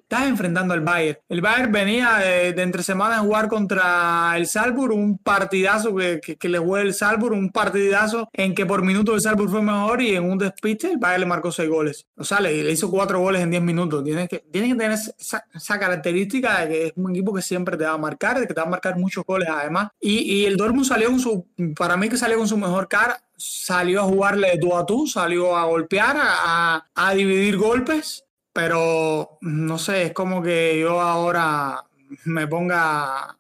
estás 0.09 0.29
enfrentando 0.29 0.73
al 0.73 0.83
Bayern. 0.83 1.19
El 1.29 1.41
Bayern 1.41 1.73
venía 1.73 2.19
de, 2.19 2.49
entre 2.63 2.85
semanas 2.85 3.19
a 3.19 3.23
jugar 3.23 3.49
contra 3.49 4.35
el 4.37 4.47
Salzburg, 4.47 4.95
un 4.95 5.19
partidazo 5.19 5.95
que, 5.97 6.21
que, 6.21 6.49
le 6.49 6.59
jugó 6.59 6.79
el 6.79 6.95
Salzburg, 6.95 7.33
un 7.33 7.51
partidazo 7.51 8.29
en 8.33 8.55
que 8.55 8.65
por 8.65 8.85
minuto 8.85 9.15
el 9.15 9.21
Salzburg 9.21 9.51
fue 9.51 9.63
mejor 9.63 10.01
y 10.01 10.15
en 10.15 10.31
un 10.31 10.39
despiste 10.39 10.93
el 10.93 10.99
Bayern 10.99 11.23
le 11.23 11.27
marcó 11.27 11.51
seis 11.51 11.69
goles. 11.69 12.07
O 12.17 12.23
sea, 12.23 12.39
le, 12.39 12.71
hizo 12.71 12.89
cuatro 12.89 13.19
goles 13.19 13.43
en 13.43 13.51
diez 13.51 13.63
minutos. 13.63 14.05
Tienes 14.05 14.29
que, 14.29 14.39
tienes 14.39 14.73
que 14.73 14.79
tener 14.79 14.93
esa, 14.93 15.45
esa, 15.53 15.79
característica 15.79 16.61
de 16.61 16.69
que 16.69 16.87
es 16.87 16.93
un 16.95 17.11
equipo 17.11 17.35
que 17.35 17.43
siempre 17.43 17.77
te 17.77 17.85
va 17.85 17.93
a 17.93 17.99
marcar, 17.99 18.39
de 18.39 18.47
que 18.47 18.55
te 18.55 18.61
va 18.61 18.67
a 18.69 18.71
marcar 18.71 18.97
muchos 18.97 19.25
goles 19.25 19.49
además. 19.51 19.89
Y, 20.01 20.19
y 20.19 20.47
el 20.47 20.57
Dortmund 20.57 20.87
salió 20.87 21.11
con 21.11 21.19
su, 21.19 21.47
para 21.77 21.97
mí 21.97 22.09
que 22.09 22.17
salió 22.17 22.39
con 22.39 22.47
su 22.47 22.57
mejor 22.57 22.87
cara, 22.87 23.21
salió 23.37 24.03
a 24.03 24.05
jugarle 24.05 24.53
de 24.53 24.59
tú 24.59 24.77
a 24.77 24.87
tú, 24.87 25.09
salió 25.09 25.57
a 25.57 25.65
golpear, 25.65 26.17
a, 26.17 26.87
a 26.95 27.15
dividir 27.15 27.57
golpes 27.57 28.26
pero 28.57 29.37
no 29.43 29.77
sé, 29.77 30.05
es 30.05 30.13
como 30.15 30.43
que 30.43 30.81
yo 30.81 30.99
ahora 30.99 31.85
me 32.25 32.47
ponga 32.47 33.37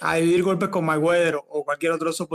a 0.00 0.14
dividir 0.14 0.44
golpes 0.44 0.68
con 0.68 0.84
Mayweather 0.84 1.40
o 1.48 1.64
cualquier 1.64 1.90
otro 1.90 2.06
de 2.06 2.12
esos. 2.12 2.28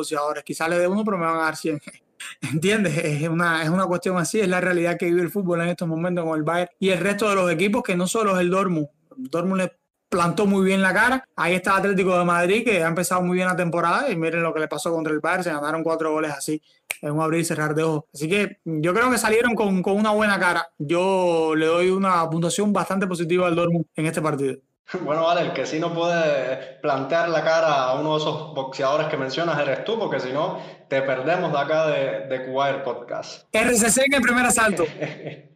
Quizás 0.44 0.68
le 0.70 0.78
dé 0.78 0.86
uno, 0.86 1.06
pero 1.06 1.18
me 1.18 1.26
van 1.26 1.38
a 1.38 1.44
dar 1.44 1.56
100. 1.56 1.80
¿Entiendes? 2.52 2.98
Es 2.98 3.30
una, 3.30 3.64
es 3.64 3.70
una 3.70 3.86
cuestión 3.86 4.18
así, 4.18 4.42
es 4.42 4.50
la 4.50 4.60
realidad 4.60 4.98
que 4.98 5.06
vive 5.06 5.22
el 5.22 5.30
fútbol 5.30 5.62
en 5.62 5.70
estos 5.70 5.88
momentos 5.88 6.26
con 6.26 6.38
el 6.38 6.44
Bayern 6.44 6.70
y 6.78 6.90
el 6.90 7.00
resto 7.00 7.30
de 7.30 7.36
los 7.36 7.50
equipos, 7.50 7.84
que 7.84 7.96
no 7.96 8.06
solo 8.06 8.36
es 8.36 8.42
el 8.42 8.50
Dortmund. 8.50 8.90
Dortmund 9.16 9.62
le 9.62 9.80
plantó 10.10 10.46
muy 10.46 10.66
bien 10.66 10.82
la 10.82 10.94
cara. 10.94 11.24
Ahí 11.36 11.54
está 11.54 11.78
Atlético 11.78 12.18
de 12.18 12.26
Madrid, 12.26 12.66
que 12.66 12.84
ha 12.84 12.88
empezado 12.88 13.22
muy 13.22 13.36
bien 13.36 13.48
la 13.48 13.56
temporada 13.56 14.10
y 14.10 14.16
miren 14.16 14.44
lo 14.44 14.54
que 14.54 14.60
le 14.60 14.68
pasó 14.68 14.92
contra 14.92 15.14
el 15.14 15.20
Bayern, 15.20 15.44
se 15.44 15.54
ganaron 15.54 15.84
cuatro 15.84 16.12
goles 16.12 16.32
así 16.32 16.62
en 17.02 17.12
un 17.12 17.22
abrir 17.22 17.42
y 17.42 17.46
cerrar 17.46 17.74
de 17.76 17.84
ojos. 17.84 18.06
Así 18.14 18.28
que 18.28 18.58
yo 18.66 18.94
creo 18.94 19.10
que 19.10 19.18
salieron 19.18 19.56
con, 19.56 19.82
con 19.82 19.96
una 19.96 20.12
buena 20.12 20.40
cara. 20.40 20.68
Yo 20.78 21.54
le 21.56 21.68
doy 21.68 21.90
una 21.90 22.30
puntuación 22.30 22.74
bastante 22.74 23.08
positiva 23.08 23.48
al 23.48 23.56
Dortmund 23.56 23.86
en 23.96 24.06
este 24.06 24.22
partido. 24.22 24.58
Bueno, 25.02 25.24
vale, 25.24 25.42
el 25.42 25.54
que 25.54 25.68
sí 25.68 25.80
no 25.80 25.94
puede 25.94 26.80
plantear 26.82 27.30
la 27.30 27.44
cara 27.44 27.84
a 27.84 27.94
uno 28.00 28.16
de 28.16 28.22
esos 28.22 28.56
boxeadores 28.56 29.06
que 29.06 29.18
mencionas 29.18 29.60
eres 29.60 29.84
tú, 29.84 30.00
porque 30.00 30.20
si 30.20 30.34
no, 30.34 30.60
te 30.88 31.04
perdemos 31.04 31.52
de 31.52 31.60
acá 31.60 31.88
de, 31.88 32.28
de 32.28 32.46
Cuba 32.46 32.84
Podcast. 32.84 33.44
RCC 33.54 34.08
en 34.08 34.14
el 34.16 34.22
primer 34.24 34.48
asalto. 34.48 34.86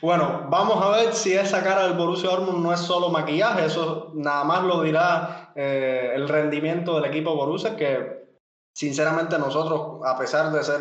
bueno, 0.00 0.46
vamos 0.50 0.84
a 0.84 0.90
ver 0.90 1.14
si 1.14 1.32
esa 1.32 1.62
cara 1.62 1.84
del 1.84 1.96
Borussia 1.96 2.30
Dortmund 2.30 2.62
no 2.62 2.72
es 2.72 2.80
solo 2.80 3.08
maquillaje, 3.08 3.64
eso 3.66 4.12
nada 4.14 4.44
más 4.44 4.64
lo 4.64 4.82
dirá 4.82 5.52
eh, 5.54 6.12
el 6.14 6.28
rendimiento 6.28 6.96
del 6.96 7.06
equipo 7.06 7.34
Borussia, 7.34 7.76
que 7.76 8.24
sinceramente 8.72 9.38
nosotros, 9.38 10.00
a 10.04 10.18
pesar 10.18 10.52
de 10.52 10.62
ser 10.62 10.80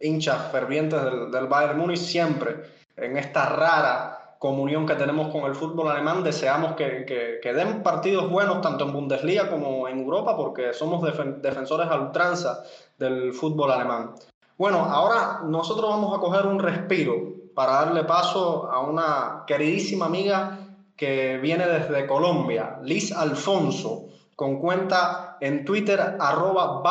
hinchas 0.00 0.50
fervientes 0.52 1.00
del, 1.02 1.46
Bayern 1.46 1.78
Múnich, 1.78 1.98
siempre 1.98 2.56
en 2.96 3.16
esta 3.16 3.46
rara 3.46 4.36
comunión 4.38 4.86
que 4.86 4.94
tenemos 4.94 5.32
con 5.32 5.44
el 5.44 5.54
fútbol 5.54 5.88
alemán, 5.88 6.22
deseamos 6.22 6.74
que, 6.76 7.40
den 7.42 7.82
partidos 7.82 8.30
buenos 8.30 8.60
tanto 8.60 8.84
en 8.84 8.92
Bundesliga 8.92 9.50
como 9.50 9.88
en 9.88 10.00
Europa, 10.00 10.36
porque 10.36 10.72
somos 10.72 11.02
defensores 11.42 11.88
a 11.88 12.00
ultranza 12.00 12.62
del 12.98 13.32
fútbol 13.32 13.72
alemán. 13.72 14.14
Bueno, 14.56 14.84
ahora 14.84 15.40
nosotros 15.44 15.88
vamos 15.88 16.16
a 16.16 16.20
coger 16.20 16.46
un 16.46 16.58
respiro 16.58 17.37
para 17.58 17.72
darle 17.72 18.04
paso 18.04 18.70
a 18.70 18.78
una 18.78 19.42
queridísima 19.44 20.06
amiga 20.06 20.60
que 20.96 21.38
viene 21.38 21.66
desde 21.66 22.06
Colombia, 22.06 22.78
Liz 22.84 23.10
Alfonso 23.10 24.04
con 24.36 24.60
cuenta 24.60 25.38
en 25.40 25.64
Twitter 25.64 26.14
arroba 26.20 26.84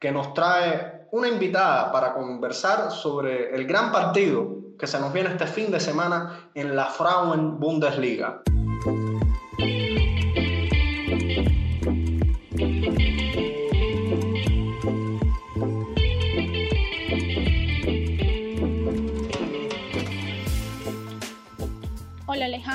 que 0.00 0.10
nos 0.10 0.34
trae 0.34 1.06
una 1.12 1.28
invitada 1.28 1.92
para 1.92 2.14
conversar 2.14 2.90
sobre 2.90 3.54
el 3.54 3.64
gran 3.64 3.92
partido 3.92 4.56
que 4.76 4.88
se 4.88 4.98
nos 4.98 5.12
viene 5.12 5.28
este 5.28 5.46
fin 5.46 5.70
de 5.70 5.78
semana 5.78 6.50
en 6.52 6.74
la 6.74 6.86
Frauen 6.86 7.60
Bundesliga. 7.60 8.42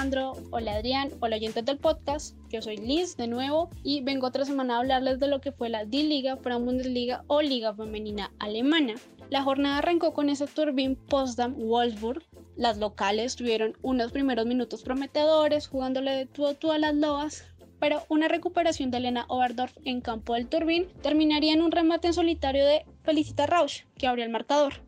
Alejandro, 0.01 0.33
hola 0.49 0.73
Adrián, 0.73 1.11
hola 1.19 1.35
oyentes 1.35 1.63
del 1.63 1.77
podcast. 1.77 2.35
Yo 2.49 2.59
soy 2.63 2.77
Liz 2.77 3.17
de 3.17 3.27
nuevo 3.27 3.69
y 3.83 4.01
vengo 4.01 4.25
otra 4.25 4.45
semana 4.45 4.73
a 4.73 4.79
hablarles 4.79 5.19
de 5.19 5.27
lo 5.27 5.41
que 5.41 5.51
fue 5.51 5.69
la 5.69 5.85
D-Liga, 5.85 6.37
Bundesliga 6.37 7.23
o 7.27 7.43
Liga 7.43 7.71
Femenina 7.75 8.33
Alemana. 8.39 8.95
La 9.29 9.43
jornada 9.43 9.77
arrancó 9.77 10.11
con 10.11 10.29
ese 10.31 10.47
turbín 10.47 10.95
Potsdam 10.95 11.53
Wolfsburg. 11.55 12.23
Las 12.55 12.79
locales 12.79 13.35
tuvieron 13.35 13.77
unos 13.83 14.11
primeros 14.11 14.47
minutos 14.47 14.81
prometedores 14.81 15.67
jugándole 15.67 16.13
de 16.13 16.25
tú 16.25 16.47
a 16.47 16.55
tú 16.55 16.71
a 16.71 16.79
las 16.79 16.95
lobas, 16.95 17.45
pero 17.79 18.01
una 18.09 18.27
recuperación 18.27 18.89
de 18.89 18.97
Elena 18.97 19.25
Oberdorf 19.27 19.77
en 19.85 20.01
campo 20.01 20.33
del 20.33 20.47
Turbín 20.47 20.87
terminaría 21.03 21.53
en 21.53 21.61
un 21.61 21.71
remate 21.71 22.07
en 22.07 22.13
solitario 22.15 22.65
de 22.65 22.85
Felicita 23.03 23.45
Rausch, 23.45 23.83
que 23.99 24.07
abrió 24.07 24.25
el 24.25 24.31
marcador. 24.31 24.81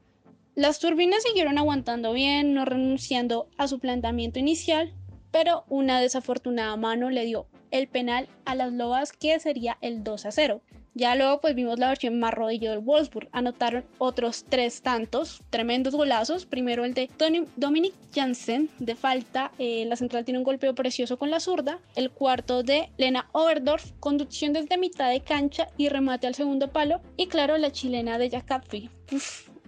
Las 0.55 0.79
turbinas 0.79 1.23
siguieron 1.23 1.57
aguantando 1.57 2.13
bien, 2.13 2.53
no 2.53 2.65
renunciando 2.65 3.47
a 3.57 3.67
su 3.67 3.79
planteamiento 3.79 4.37
inicial, 4.37 4.93
pero 5.33 5.65
una 5.67 5.99
desafortunada 5.99 6.77
mano 6.77 7.09
le 7.09 7.25
dio 7.25 7.47
el 7.71 7.87
penal 7.87 8.29
a 8.45 8.53
las 8.53 8.71
lobas 8.71 9.11
que 9.11 9.39
sería 9.39 9.79
el 9.81 10.03
2 10.03 10.27
a 10.27 10.31
0. 10.31 10.61
Ya 10.93 11.15
luego 11.15 11.41
pues 11.41 11.55
vimos 11.55 11.79
la 11.79 11.87
versión 11.87 12.19
más 12.19 12.35
rodillo 12.35 12.69
del 12.69 12.81
Wolfsburg. 12.81 13.27
Anotaron 13.31 13.83
otros 13.97 14.45
tres 14.47 14.83
tantos, 14.83 15.41
tremendos 15.49 15.95
golazos. 15.95 16.45
Primero 16.45 16.85
el 16.85 16.93
de 16.93 17.09
Dominic 17.55 17.95
Janssen 18.13 18.69
de 18.77 18.93
falta. 18.93 19.51
Eh, 19.57 19.85
la 19.87 19.95
central 19.95 20.23
tiene 20.23 20.37
un 20.37 20.43
golpeo 20.43 20.75
precioso 20.75 21.17
con 21.17 21.31
la 21.31 21.39
zurda. 21.39 21.79
El 21.95 22.11
cuarto 22.11 22.61
de 22.61 22.91
Lena 22.97 23.27
Oberdorf, 23.31 23.91
conducción 23.99 24.53
desde 24.53 24.77
mitad 24.77 25.09
de 25.09 25.21
cancha 25.21 25.67
y 25.77 25.89
remate 25.89 26.27
al 26.27 26.35
segundo 26.35 26.71
palo. 26.71 27.01
Y 27.17 27.25
claro, 27.25 27.57
la 27.57 27.71
chilena 27.71 28.19
de 28.19 28.29
Jacapfi 28.29 28.91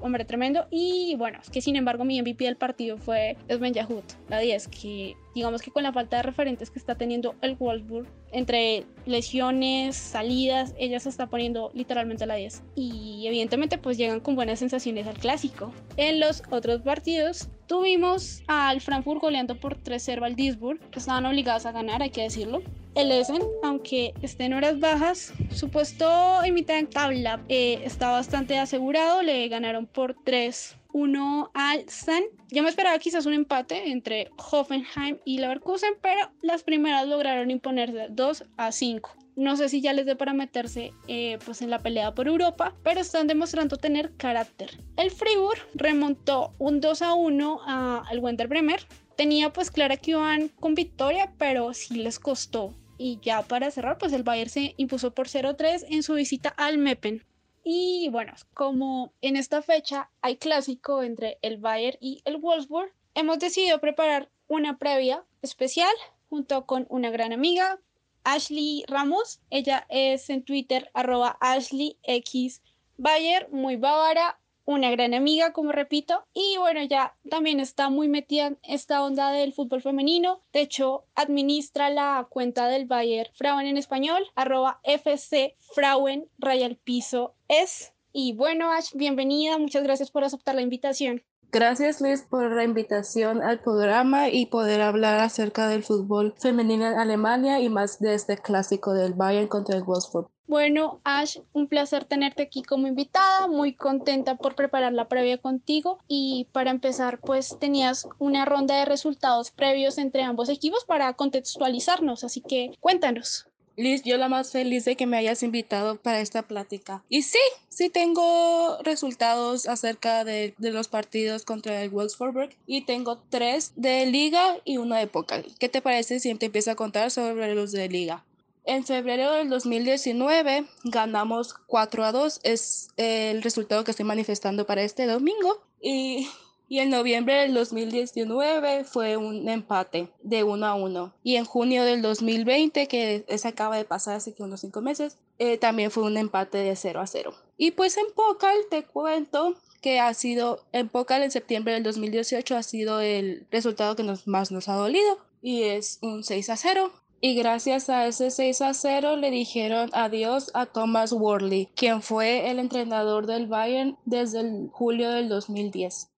hombre 0.06 0.26
tremendo. 0.26 0.68
Y 0.70 1.16
bueno, 1.18 1.40
es 1.42 1.50
que 1.50 1.62
sin 1.62 1.76
embargo 1.76 2.06
mi 2.06 2.22
MVP 2.22 2.46
del 2.46 2.56
partido 2.56 2.98
fue 2.98 3.38
Sven 3.50 3.74
Yahut, 3.74 4.06
la 4.30 4.40
10, 4.40 4.68
que 4.68 5.16
digamos 5.34 5.62
que 5.62 5.72
con 5.72 5.84
la 5.84 5.92
falta 5.92 6.18
de 6.18 6.24
referentes 6.24 6.70
que 6.70 6.80
está 6.80 6.96
teniendo 6.96 7.36
el 7.42 7.56
Wolfsburg, 7.56 8.08
entre 8.32 8.86
lesiones, 9.06 9.96
salidas, 9.96 10.74
ella 10.78 11.00
se 11.00 11.10
está 11.10 11.28
poniendo 11.28 11.72
literalmente 11.74 12.26
la 12.26 12.36
10. 12.36 12.64
Y 12.76 13.26
evidentemente 13.28 13.78
pues 13.78 13.98
llegan 13.98 14.20
con 14.20 14.36
buenas 14.36 14.60
sensaciones 14.60 15.08
al 15.08 15.18
clásico. 15.18 15.74
En 15.98 16.20
los 16.20 16.44
otros 16.52 16.82
partidos 16.82 17.50
tuvimos 17.68 18.44
al 18.48 18.82
Frankfurt 18.82 19.22
goleando 19.22 19.60
por 19.60 19.82
3-0 19.82 20.24
al 20.24 20.36
Duisburg, 20.36 20.80
estaban 20.96 21.26
obligadas 21.26 21.66
a 21.66 21.72
ganar, 21.72 22.02
hay 22.02 22.12
que 22.12 22.22
decirlo. 22.22 22.62
El 22.96 23.12
Essen, 23.12 23.42
aunque 23.62 24.14
esté 24.22 24.46
en 24.46 24.54
horas 24.54 24.80
bajas, 24.80 25.34
su 25.52 25.70
puesto 25.70 26.42
en 26.46 26.54
mitad 26.54 26.82
tabla 26.86 27.44
eh, 27.50 27.82
está 27.84 28.10
bastante 28.10 28.58
asegurado, 28.58 29.22
le 29.22 29.50
ganaron 29.50 29.86
por 29.86 30.16
3 30.24 30.78
1 30.94 31.52
al 31.54 31.90
San. 31.90 32.24
Yo 32.52 32.64
me 32.64 32.70
esperaba 32.70 32.98
quizás 33.00 33.26
un 33.26 33.34
empate 33.34 33.92
entre 33.92 34.30
Hoffenheim 34.38 35.18
y 35.26 35.40
Leverkusen, 35.40 35.96
pero 36.02 36.32
las 36.42 36.64
primeras 36.64 37.06
lograron 37.06 37.52
imponerse 37.52 38.08
2 38.12 38.46
a 38.56 38.72
5. 38.72 39.14
No 39.36 39.58
sé 39.58 39.68
si 39.68 39.82
ya 39.82 39.92
les 39.92 40.06
dé 40.06 40.16
para 40.16 40.32
meterse 40.32 40.94
eh, 41.10 41.38
pues 41.44 41.62
en 41.62 41.70
la 41.70 41.80
pelea 41.80 42.16
por 42.16 42.30
Europa, 42.30 42.74
pero 42.82 43.02
están 43.02 43.28
demostrando 43.28 43.76
tener 43.76 44.14
carácter. 44.16 44.80
El 44.96 45.12
Fribourg 45.12 45.60
remontó 45.74 46.54
un 46.60 46.80
2 46.80 47.02
a 47.02 47.14
1 47.14 47.62
al 47.66 48.20
Wender 48.20 48.48
Bremer. 48.48 48.88
Tenía 49.18 49.52
pues 49.52 49.70
clara 49.70 49.98
que 49.98 50.12
iban 50.12 50.48
con 50.62 50.76
victoria, 50.76 51.34
pero 51.38 51.74
sí 51.74 51.96
les 51.96 52.20
costó. 52.20 52.74
Y 52.98 53.20
ya 53.22 53.44
para 53.44 53.72
cerrar, 53.72 53.98
pues 53.98 54.14
el 54.14 54.24
Bayern 54.24 54.50
se 54.50 54.74
impuso 54.78 55.14
por 55.14 55.28
0-3 55.28 55.86
en 55.90 56.04
su 56.04 56.14
visita 56.14 56.50
al 56.50 56.78
Meppen. 56.78 57.26
Y 57.64 58.10
bueno, 58.10 58.34
como 58.54 59.12
en 59.22 59.36
esta 59.36 59.62
fecha 59.62 60.10
hay 60.22 60.38
clásico 60.38 61.02
entre 61.02 61.40
el 61.42 61.58
Bayern 61.58 61.98
y 62.00 62.22
el 62.26 62.38
Wolfsburg, 62.38 62.94
hemos 63.16 63.40
decidido 63.40 63.80
preparar 63.80 64.30
una 64.48 64.78
previa 64.78 65.26
especial 65.42 65.94
junto 66.30 66.66
con 66.66 66.86
una 66.90 67.10
gran 67.10 67.34
amiga, 67.34 67.80
Ashley 68.24 68.84
Ramos. 68.88 69.40
Ella 69.50 69.86
es 69.90 70.30
en 70.30 70.44
Twitter 70.44 70.90
arroba 70.94 71.38
Ashley 71.40 71.98
X 72.04 72.62
Bayer, 72.98 73.50
muy 73.52 73.76
bávara, 73.76 74.40
una 74.66 74.90
gran 74.92 75.14
amiga, 75.14 75.54
como 75.54 75.72
repito, 75.72 76.26
y 76.34 76.58
bueno, 76.58 76.84
ya 76.84 77.16
también 77.30 77.60
está 77.60 77.90
muy 77.90 78.08
metida 78.08 78.48
en 78.48 78.60
esta 78.64 79.04
onda 79.04 79.32
del 79.32 79.54
fútbol 79.54 79.82
femenino. 79.82 80.42
De 80.52 80.62
hecho, 80.62 81.06
administra 81.16 81.90
la 81.90 82.28
cuenta 82.30 82.68
del 82.68 82.86
Bayer 82.86 83.32
Frauen 83.34 83.68
en 83.68 83.78
español, 83.78 84.24
arroba 84.36 84.80
FC 84.84 85.56
Frauen, 85.60 86.30
raya 86.38 86.66
piso 86.84 87.36
es. 87.48 87.94
Y 88.12 88.34
bueno, 88.34 88.72
Ash, 88.72 88.94
bienvenida, 88.94 89.58
muchas 89.58 89.84
gracias 89.84 90.10
por 90.10 90.24
aceptar 90.24 90.56
la 90.56 90.62
invitación. 90.62 91.24
Gracias 91.52 92.02
Liz 92.02 92.24
por 92.24 92.52
la 92.52 92.64
invitación 92.64 93.42
al 93.42 93.60
programa 93.60 94.30
y 94.30 94.48
poder 94.48 94.82
hablar 94.82 95.20
acerca 95.20 95.68
del 95.68 95.84
fútbol 95.84 96.34
femenino 96.38 96.86
en 96.86 96.98
Alemania 96.98 97.60
y 97.62 97.70
más 97.70 98.00
de 98.00 98.14
este 98.14 98.38
clásico 98.38 98.94
del 98.94 99.14
Bayern 99.14 99.48
contra 99.48 99.78
el 99.78 99.84
Wolfsburg. 99.84 100.30
Bueno, 100.48 101.02
Ash, 101.04 101.40
un 101.54 101.68
placer 101.68 102.06
tenerte 102.06 102.44
aquí 102.44 102.62
como 102.62 102.86
invitada, 102.86 103.48
muy 103.48 103.74
contenta 103.74 104.36
por 104.36 104.54
preparar 104.54 104.94
la 104.94 105.08
previa 105.08 105.40
contigo 105.40 105.98
y 106.08 106.48
para 106.52 106.70
empezar, 106.70 107.20
pues 107.20 107.58
tenías 107.60 108.08
una 108.20 108.46
ronda 108.46 108.78
de 108.78 108.86
resultados 108.86 109.50
previos 109.50 109.98
entre 109.98 110.22
ambos 110.22 110.50
equipos 110.50 110.86
para 110.86 111.14
contextualizarnos, 111.14 112.24
así 112.24 112.42
que 112.42 112.72
cuéntanos. 112.80 113.48
Liz, 113.78 114.04
yo 114.04 114.18
la 114.18 114.30
más 114.30 114.52
feliz 114.52 114.86
de 114.86 114.96
que 114.96 115.06
me 115.06 115.18
hayas 115.18 115.44
invitado 115.44 115.98
para 115.98 116.22
esta 116.22 116.44
plática. 116.44 117.04
Y 117.10 117.24
sí, 117.24 117.40
sí 117.70 117.90
tengo 117.90 118.78
resultados 118.84 119.68
acerca 119.68 120.24
de, 120.24 120.54
de 120.58 120.72
los 120.72 120.88
partidos 120.88 121.44
contra 121.44 121.82
el 121.82 121.90
Wolfsburg 121.90 122.50
y 122.66 122.86
tengo 122.86 123.22
tres 123.30 123.74
de 123.76 124.06
liga 124.06 124.58
y 124.64 124.78
uno 124.78 124.96
de 124.96 125.08
póker. 125.08 125.46
¿Qué 125.60 125.70
te 125.70 125.82
parece 125.82 126.20
si 126.20 126.34
te 126.36 126.46
empiezo 126.48 126.72
a 126.72 126.76
contar 126.76 127.12
sobre 127.12 127.54
los 127.54 127.72
de 127.72 127.90
liga? 127.90 128.24
En 128.68 128.84
febrero 128.84 129.32
del 129.34 129.50
2019 129.50 130.66
ganamos 130.86 131.54
4 131.68 132.04
a 132.04 132.12
2, 132.12 132.40
es 132.42 132.90
el 132.98 133.44
resultado 133.44 133.84
que 133.84 133.92
estoy 133.92 134.06
manifestando 134.06 134.66
para 134.66 134.82
este 134.82 135.06
domingo. 135.06 135.62
Y 135.80 136.28
y 136.68 136.80
en 136.80 136.90
noviembre 136.90 137.36
del 137.36 137.54
2019 137.54 138.86
fue 138.86 139.18
un 139.18 139.48
empate 139.50 140.10
de 140.24 140.44
1 140.44 140.66
a 140.66 140.76
1. 140.76 141.14
Y 141.24 141.36
en 141.36 141.46
junio 141.46 141.84
del 141.84 142.02
2020, 142.02 142.88
que 142.88 143.26
se 143.38 143.48
acaba 143.48 143.78
de 143.78 143.86
pasar 143.86 144.16
hace 144.16 144.34
que 144.34 144.44
unos 144.44 144.62
5 144.62 144.82
meses, 144.82 145.18
eh, 145.38 145.58
también 145.58 145.92
fue 145.92 146.04
un 146.04 146.18
empate 146.18 146.58
de 146.58 146.76
0 146.76 147.02
a 147.02 147.08
0. 147.08 147.34
Y 147.58 147.72
pues 147.72 147.98
en 147.98 148.06
Pokal 148.16 148.58
te 148.70 148.84
cuento 148.84 149.56
que 149.82 150.00
ha 150.00 150.14
sido, 150.14 150.64
en 150.72 150.90
Pokal 150.90 151.24
en 151.24 151.32
septiembre 151.32 151.74
del 151.74 151.84
2018 151.84 152.58
ha 152.58 152.64
sido 152.64 153.00
el 153.00 153.46
resultado 153.52 153.96
que 153.96 154.04
nos, 154.04 154.28
más 154.28 154.52
nos 154.52 154.68
ha 154.68 154.74
dolido. 154.74 155.20
Y 155.42 155.64
es 155.64 156.00
un 156.02 156.24
6 156.24 156.50
a 156.50 156.58
0. 156.58 156.92
Y 157.22 157.36
gracias 157.36 157.90
a 157.90 158.08
ese 158.08 158.32
6 158.32 158.62
a 158.62 158.74
0 158.74 159.18
le 159.18 159.32
dijeron 159.32 159.90
adiós 159.94 160.52
a 160.54 160.66
Thomas 160.66 161.12
Worley, 161.12 161.70
quien 161.76 162.02
fue 162.02 162.50
el 162.50 162.60
entrenador 162.60 163.26
del 163.26 163.48
Bayern 163.48 163.98
desde 164.06 164.42
el 164.42 164.70
julio 164.72 165.12
del 165.12 165.30
2010. 165.30 166.10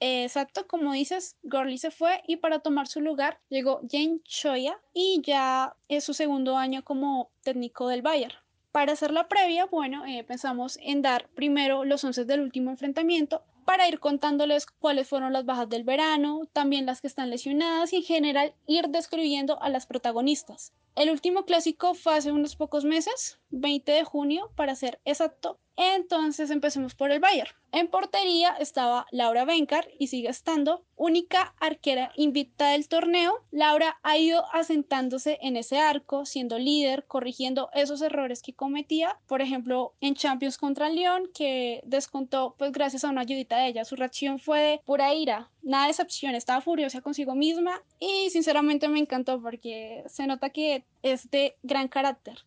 Exacto, 0.00 0.68
como 0.68 0.92
dices, 0.92 1.36
Gorley 1.42 1.78
se 1.78 1.90
fue 1.90 2.22
y 2.26 2.36
para 2.36 2.60
tomar 2.60 2.86
su 2.86 3.00
lugar 3.00 3.40
llegó 3.48 3.80
Jane 3.90 4.20
Choya 4.22 4.78
y 4.94 5.20
ya 5.24 5.74
es 5.88 6.04
su 6.04 6.14
segundo 6.14 6.56
año 6.56 6.84
como 6.84 7.30
técnico 7.42 7.88
del 7.88 8.02
Bayern. 8.02 8.34
Para 8.70 8.92
hacer 8.92 9.10
la 9.10 9.26
previa, 9.26 9.64
bueno, 9.64 10.06
eh, 10.06 10.22
pensamos 10.22 10.78
en 10.82 11.02
dar 11.02 11.28
primero 11.30 11.84
los 11.84 12.04
once 12.04 12.24
del 12.24 12.42
último 12.42 12.70
enfrentamiento 12.70 13.42
para 13.64 13.88
ir 13.88 13.98
contándoles 13.98 14.66
cuáles 14.66 15.08
fueron 15.08 15.32
las 15.32 15.44
bajas 15.44 15.68
del 15.68 15.84
verano, 15.84 16.42
también 16.52 16.86
las 16.86 17.00
que 17.00 17.06
están 17.06 17.28
lesionadas 17.28 17.92
y 17.92 17.96
en 17.96 18.02
general 18.02 18.54
ir 18.66 18.88
describiendo 18.88 19.60
a 19.60 19.68
las 19.68 19.86
protagonistas. 19.86 20.72
El 20.98 21.10
último 21.10 21.44
clásico 21.44 21.94
fue 21.94 22.16
hace 22.16 22.32
unos 22.32 22.56
pocos 22.56 22.84
meses, 22.84 23.38
20 23.50 23.92
de 23.92 24.02
junio 24.02 24.50
para 24.56 24.74
ser 24.74 25.00
exacto, 25.04 25.60
entonces 25.78 26.50
empecemos 26.50 26.96
por 26.96 27.12
el 27.12 27.20
Bayern. 27.20 27.52
En 27.70 27.86
portería 27.86 28.56
estaba 28.58 29.06
Laura 29.12 29.44
Bencar 29.44 29.86
y 29.96 30.08
sigue 30.08 30.28
estando, 30.28 30.84
única 30.96 31.54
arquera 31.60 32.10
invicta 32.16 32.70
del 32.70 32.88
torneo. 32.88 33.44
Laura 33.52 34.00
ha 34.02 34.18
ido 34.18 34.44
asentándose 34.52 35.38
en 35.40 35.56
ese 35.56 35.78
arco, 35.78 36.26
siendo 36.26 36.58
líder, 36.58 37.04
corrigiendo 37.06 37.70
esos 37.74 38.02
errores 38.02 38.42
que 38.42 38.54
cometía. 38.54 39.20
Por 39.28 39.40
ejemplo, 39.40 39.94
en 40.00 40.16
Champions 40.16 40.58
contra 40.58 40.88
León, 40.88 41.30
que 41.32 41.80
descontó 41.84 42.56
pues 42.58 42.72
gracias 42.72 43.04
a 43.04 43.10
una 43.10 43.20
ayudita 43.20 43.58
de 43.58 43.68
ella. 43.68 43.84
Su 43.84 43.94
reacción 43.94 44.40
fue 44.40 44.60
de 44.60 44.80
pura 44.84 45.14
ira, 45.14 45.50
nada 45.62 45.84
de 45.84 45.90
excepción, 45.90 46.34
estaba 46.34 46.60
furiosa 46.60 47.02
consigo 47.02 47.36
misma 47.36 47.82
y 48.00 48.30
sinceramente 48.30 48.88
me 48.88 48.98
encantó 48.98 49.40
porque 49.40 50.02
se 50.08 50.26
nota 50.26 50.50
que 50.50 50.84
es 51.02 51.30
de 51.30 51.56
gran 51.62 51.88
carácter. 51.88 52.44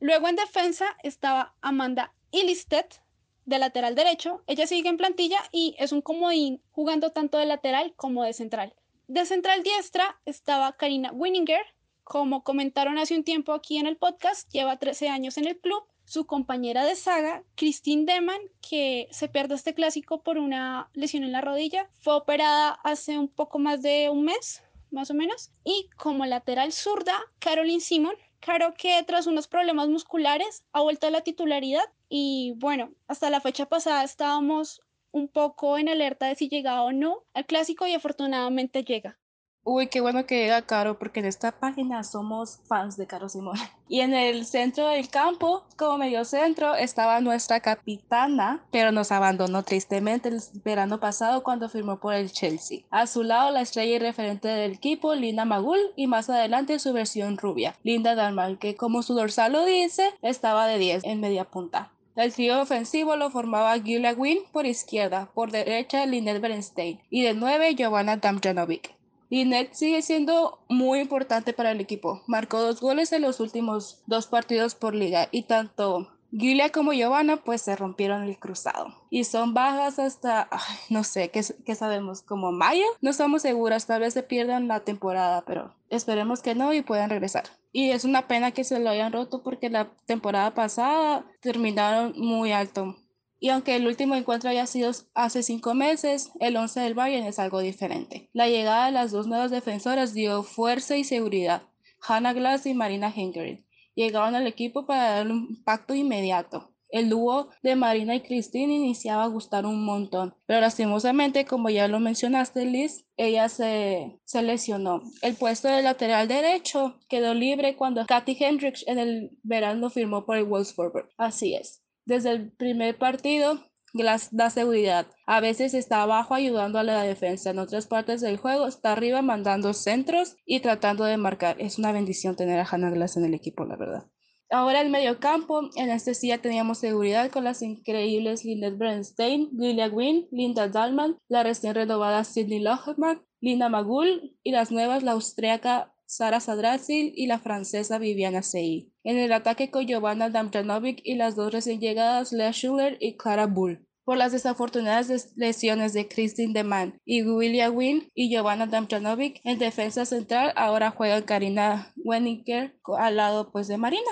Luego 0.00 0.28
en 0.28 0.36
defensa 0.36 0.86
estaba 1.02 1.54
Amanda 1.60 2.12
Illistet 2.30 3.02
de 3.46 3.58
lateral 3.58 3.94
derecho. 3.94 4.42
Ella 4.46 4.66
sigue 4.66 4.88
en 4.88 4.96
plantilla 4.96 5.38
y 5.50 5.74
es 5.78 5.92
un 5.92 6.02
comodín 6.02 6.62
jugando 6.70 7.10
tanto 7.10 7.38
de 7.38 7.46
lateral 7.46 7.94
como 7.96 8.22
de 8.22 8.32
central. 8.32 8.74
De 9.08 9.24
central 9.24 9.62
diestra 9.62 10.20
estaba 10.26 10.76
Karina 10.76 11.12
Winninger. 11.12 11.64
Como 12.04 12.42
comentaron 12.42 12.98
hace 12.98 13.16
un 13.16 13.24
tiempo 13.24 13.52
aquí 13.52 13.78
en 13.78 13.86
el 13.86 13.96
podcast, 13.96 14.50
lleva 14.52 14.78
13 14.78 15.08
años 15.08 15.38
en 15.38 15.46
el 15.46 15.58
club. 15.58 15.82
Su 16.04 16.26
compañera 16.26 16.84
de 16.84 16.94
saga, 16.94 17.42
Christine 17.54 18.04
Deman, 18.10 18.40
que 18.66 19.08
se 19.10 19.28
pierde 19.28 19.54
este 19.54 19.74
clásico 19.74 20.22
por 20.22 20.38
una 20.38 20.88
lesión 20.94 21.24
en 21.24 21.32
la 21.32 21.42
rodilla, 21.42 21.88
fue 22.00 22.14
operada 22.14 22.70
hace 22.82 23.18
un 23.18 23.28
poco 23.28 23.58
más 23.58 23.82
de 23.82 24.08
un 24.10 24.24
mes, 24.24 24.62
más 24.90 25.10
o 25.10 25.14
menos. 25.14 25.50
Y 25.64 25.90
como 25.96 26.26
lateral 26.26 26.72
zurda, 26.72 27.18
Caroline 27.38 27.80
Simon, 27.80 28.14
Claro 28.40 28.74
que 28.74 29.02
tras 29.02 29.26
unos 29.26 29.48
problemas 29.48 29.88
musculares 29.88 30.64
ha 30.72 30.80
vuelto 30.80 31.06
a 31.06 31.10
la 31.10 31.22
titularidad 31.22 31.84
y 32.08 32.54
bueno, 32.56 32.92
hasta 33.08 33.30
la 33.30 33.40
fecha 33.40 33.66
pasada 33.66 34.04
estábamos 34.04 34.80
un 35.10 35.28
poco 35.28 35.76
en 35.78 35.88
alerta 35.88 36.26
de 36.26 36.36
si 36.36 36.48
llegaba 36.48 36.82
o 36.82 36.92
no 36.92 37.24
al 37.34 37.46
clásico 37.46 37.86
y 37.86 37.94
afortunadamente 37.94 38.84
llega. 38.84 39.18
Uy, 39.64 39.88
qué 39.88 40.00
bueno 40.00 40.24
que 40.24 40.38
llega 40.40 40.62
Caro, 40.62 40.98
porque 40.98 41.20
en 41.20 41.26
esta 41.26 41.52
página 41.52 42.02
somos 42.02 42.58
fans 42.66 42.96
de 42.96 43.06
Caro 43.06 43.28
Simón. 43.28 43.56
Y 43.90 44.00
en 44.00 44.12
el 44.12 44.44
centro 44.44 44.86
del 44.88 45.08
campo, 45.08 45.64
como 45.76 45.96
medio 45.96 46.24
centro, 46.26 46.74
estaba 46.74 47.20
nuestra 47.20 47.60
capitana, 47.60 48.62
pero 48.70 48.92
nos 48.92 49.12
abandonó 49.12 49.62
tristemente 49.62 50.28
el 50.28 50.42
verano 50.62 51.00
pasado 51.00 51.42
cuando 51.42 51.70
firmó 51.70 51.98
por 51.98 52.12
el 52.12 52.30
Chelsea. 52.30 52.80
A 52.90 53.06
su 53.06 53.22
lado, 53.22 53.50
la 53.50 53.62
estrella 53.62 53.96
y 53.96 53.98
referente 53.98 54.46
del 54.46 54.72
equipo, 54.72 55.14
Linda 55.14 55.46
Magul, 55.46 55.78
y 55.96 56.06
más 56.06 56.28
adelante 56.28 56.78
su 56.78 56.92
versión 56.92 57.38
rubia, 57.38 57.76
Linda 57.82 58.14
Dalmal, 58.14 58.58
que 58.58 58.76
como 58.76 59.02
su 59.02 59.14
dorsal 59.14 59.52
lo 59.52 59.64
dice, 59.64 60.14
estaba 60.20 60.66
de 60.66 60.76
10 60.76 61.04
en 61.04 61.20
media 61.20 61.44
punta. 61.44 61.90
El 62.18 62.34
trío 62.34 62.60
ofensivo 62.60 63.16
lo 63.16 63.30
formaba 63.30 63.78
Gila 63.78 64.12
Wynn 64.12 64.40
por 64.50 64.66
izquierda, 64.66 65.30
por 65.34 65.52
derecha 65.52 66.04
Lynette 66.04 66.40
Bernstein 66.40 67.00
y 67.10 67.22
de 67.22 67.32
9 67.32 67.76
Giovanna 67.76 68.16
Damjanovic. 68.16 68.97
Lynette 69.30 69.74
sigue 69.74 70.02
siendo 70.02 70.60
muy 70.68 71.00
importante 71.00 71.52
para 71.52 71.70
el 71.70 71.80
equipo. 71.80 72.22
Marcó 72.26 72.60
dos 72.60 72.80
goles 72.80 73.12
en 73.12 73.22
los 73.22 73.40
últimos 73.40 74.02
dos 74.06 74.26
partidos 74.26 74.74
por 74.74 74.94
liga 74.94 75.28
y 75.30 75.42
tanto 75.42 76.08
Gilia 76.30 76.70
como 76.70 76.92
Giovanna 76.92 77.38
pues 77.38 77.62
se 77.62 77.74
rompieron 77.76 78.22
el 78.22 78.38
cruzado. 78.38 78.94
Y 79.10 79.24
son 79.24 79.54
bajas 79.54 79.98
hasta, 79.98 80.48
no 80.90 81.04
sé, 81.04 81.30
¿qué, 81.30 81.42
¿qué, 81.64 81.74
sabemos? 81.74 82.22
¿Como 82.22 82.52
mayo? 82.52 82.84
No 83.00 83.10
estamos 83.10 83.42
seguras, 83.42 83.86
tal 83.86 84.00
vez 84.00 84.14
se 84.14 84.22
pierdan 84.22 84.68
la 84.68 84.80
temporada, 84.80 85.44
pero 85.46 85.74
esperemos 85.88 86.42
que 86.42 86.54
no 86.54 86.72
y 86.72 86.82
puedan 86.82 87.10
regresar. 87.10 87.44
Y 87.72 87.90
es 87.90 88.04
una 88.04 88.28
pena 88.28 88.52
que 88.52 88.64
se 88.64 88.78
lo 88.78 88.90
hayan 88.90 89.12
roto 89.12 89.42
porque 89.42 89.70
la 89.70 89.90
temporada 90.06 90.54
pasada 90.54 91.24
terminaron 91.40 92.12
muy 92.16 92.52
alto. 92.52 92.96
Y 93.40 93.50
aunque 93.50 93.76
el 93.76 93.86
último 93.86 94.14
encuentro 94.14 94.50
haya 94.50 94.66
sido 94.66 94.90
hace 95.14 95.42
cinco 95.42 95.74
meses, 95.74 96.32
el 96.40 96.56
11 96.56 96.80
del 96.80 96.94
Bayern 96.94 97.26
es 97.26 97.38
algo 97.38 97.60
diferente. 97.60 98.28
La 98.32 98.48
llegada 98.48 98.86
de 98.86 98.92
las 98.92 99.12
dos 99.12 99.26
nuevas 99.26 99.50
defensoras 99.50 100.12
dio 100.12 100.42
fuerza 100.42 100.96
y 100.96 101.04
seguridad. 101.04 101.62
Hannah 102.06 102.32
Glass 102.32 102.66
y 102.66 102.74
Marina 102.74 103.12
Henkerin 103.14 103.64
llegaron 103.94 104.34
al 104.34 104.46
equipo 104.46 104.86
para 104.86 105.10
dar 105.10 105.30
un 105.30 105.48
impacto 105.50 105.94
inmediato. 105.94 106.72
El 106.90 107.10
dúo 107.10 107.50
de 107.62 107.76
Marina 107.76 108.14
y 108.14 108.22
Christine 108.22 108.74
iniciaba 108.74 109.24
a 109.24 109.28
gustar 109.28 109.66
un 109.66 109.84
montón, 109.84 110.34
pero 110.46 110.60
lastimosamente, 110.60 111.44
como 111.44 111.68
ya 111.68 111.86
lo 111.86 112.00
mencionaste, 112.00 112.64
Liz, 112.64 113.04
ella 113.18 113.50
se, 113.50 114.18
se 114.24 114.42
lesionó. 114.42 115.02
El 115.20 115.34
puesto 115.34 115.68
de 115.68 115.82
lateral 115.82 116.28
derecho 116.28 116.98
quedó 117.08 117.34
libre 117.34 117.76
cuando 117.76 118.06
Kathy 118.06 118.36
Hendricks 118.40 118.84
en 118.86 118.98
el 118.98 119.38
verano 119.42 119.90
firmó 119.90 120.24
por 120.24 120.38
el 120.38 120.44
Wolfsburg. 120.44 121.10
Así 121.18 121.54
es. 121.54 121.82
Desde 122.08 122.30
el 122.30 122.50
primer 122.50 122.96
partido, 122.96 123.60
Glass 123.92 124.30
da 124.32 124.48
seguridad. 124.48 125.08
A 125.26 125.40
veces 125.40 125.74
está 125.74 126.00
abajo 126.00 126.32
ayudando 126.32 126.78
a 126.78 126.82
la 126.82 127.02
defensa. 127.02 127.50
En 127.50 127.58
otras 127.58 127.86
partes 127.86 128.22
del 128.22 128.38
juego 128.38 128.66
está 128.66 128.92
arriba 128.92 129.20
mandando 129.20 129.74
centros 129.74 130.34
y 130.46 130.60
tratando 130.60 131.04
de 131.04 131.18
marcar. 131.18 131.56
Es 131.60 131.78
una 131.78 131.92
bendición 131.92 132.34
tener 132.34 132.60
a 132.60 132.64
Hannah 132.64 132.92
Glass 132.92 133.18
en 133.18 133.26
el 133.26 133.34
equipo, 133.34 133.66
la 133.66 133.76
verdad. 133.76 134.06
Ahora 134.48 134.80
el 134.80 134.88
medio 134.88 135.20
campo, 135.20 135.68
en 135.76 135.90
este 135.90 136.14
sí 136.14 136.28
ya 136.28 136.38
teníamos 136.38 136.78
seguridad 136.78 137.30
con 137.30 137.44
las 137.44 137.60
increíbles 137.60 138.42
Lynette 138.42 138.78
Bernstein, 138.78 139.50
Lilia 139.52 139.88
Wynn, 139.88 140.28
Linda 140.30 140.66
Dalman, 140.66 141.18
la 141.28 141.42
recién 141.42 141.74
renovada 141.74 142.24
Sidney 142.24 142.60
Lochmark, 142.60 143.22
Lina 143.42 143.68
Magul 143.68 144.34
y 144.42 144.52
las 144.52 144.70
nuevas, 144.70 145.02
la 145.02 145.12
austríaca 145.12 145.92
Sara 146.08 146.40
Sadrazil 146.40 147.12
y 147.14 147.26
la 147.26 147.38
francesa 147.38 147.98
Viviana 147.98 148.42
Sei. 148.42 148.90
En 149.04 149.18
el 149.18 149.30
ataque 149.30 149.70
con 149.70 149.86
Giovanna 149.86 150.30
Damjanovic 150.30 151.02
y 151.04 151.16
las 151.16 151.36
dos 151.36 151.52
recién 151.52 151.80
llegadas 151.80 152.32
Lea 152.32 152.50
Schuller 152.50 152.96
y 152.98 153.18
Clara 153.18 153.46
Bull. 153.46 153.86
Por 154.04 154.16
las 154.16 154.32
desafortunadas 154.32 155.34
lesiones 155.36 155.92
de 155.92 156.08
Christine 156.08 156.54
Deman 156.54 156.98
y 157.04 157.22
William 157.24 157.76
Wynn 157.76 158.10
y 158.14 158.30
Giovanna 158.30 158.66
Damjanovic 158.66 159.42
en 159.44 159.58
defensa 159.58 160.06
central, 160.06 160.54
ahora 160.56 160.90
juega 160.92 161.26
Karina 161.26 161.92
Wenninger 161.96 162.80
al 162.96 163.16
lado 163.16 163.52
pues 163.52 163.68
de 163.68 163.76
Marina. 163.76 164.10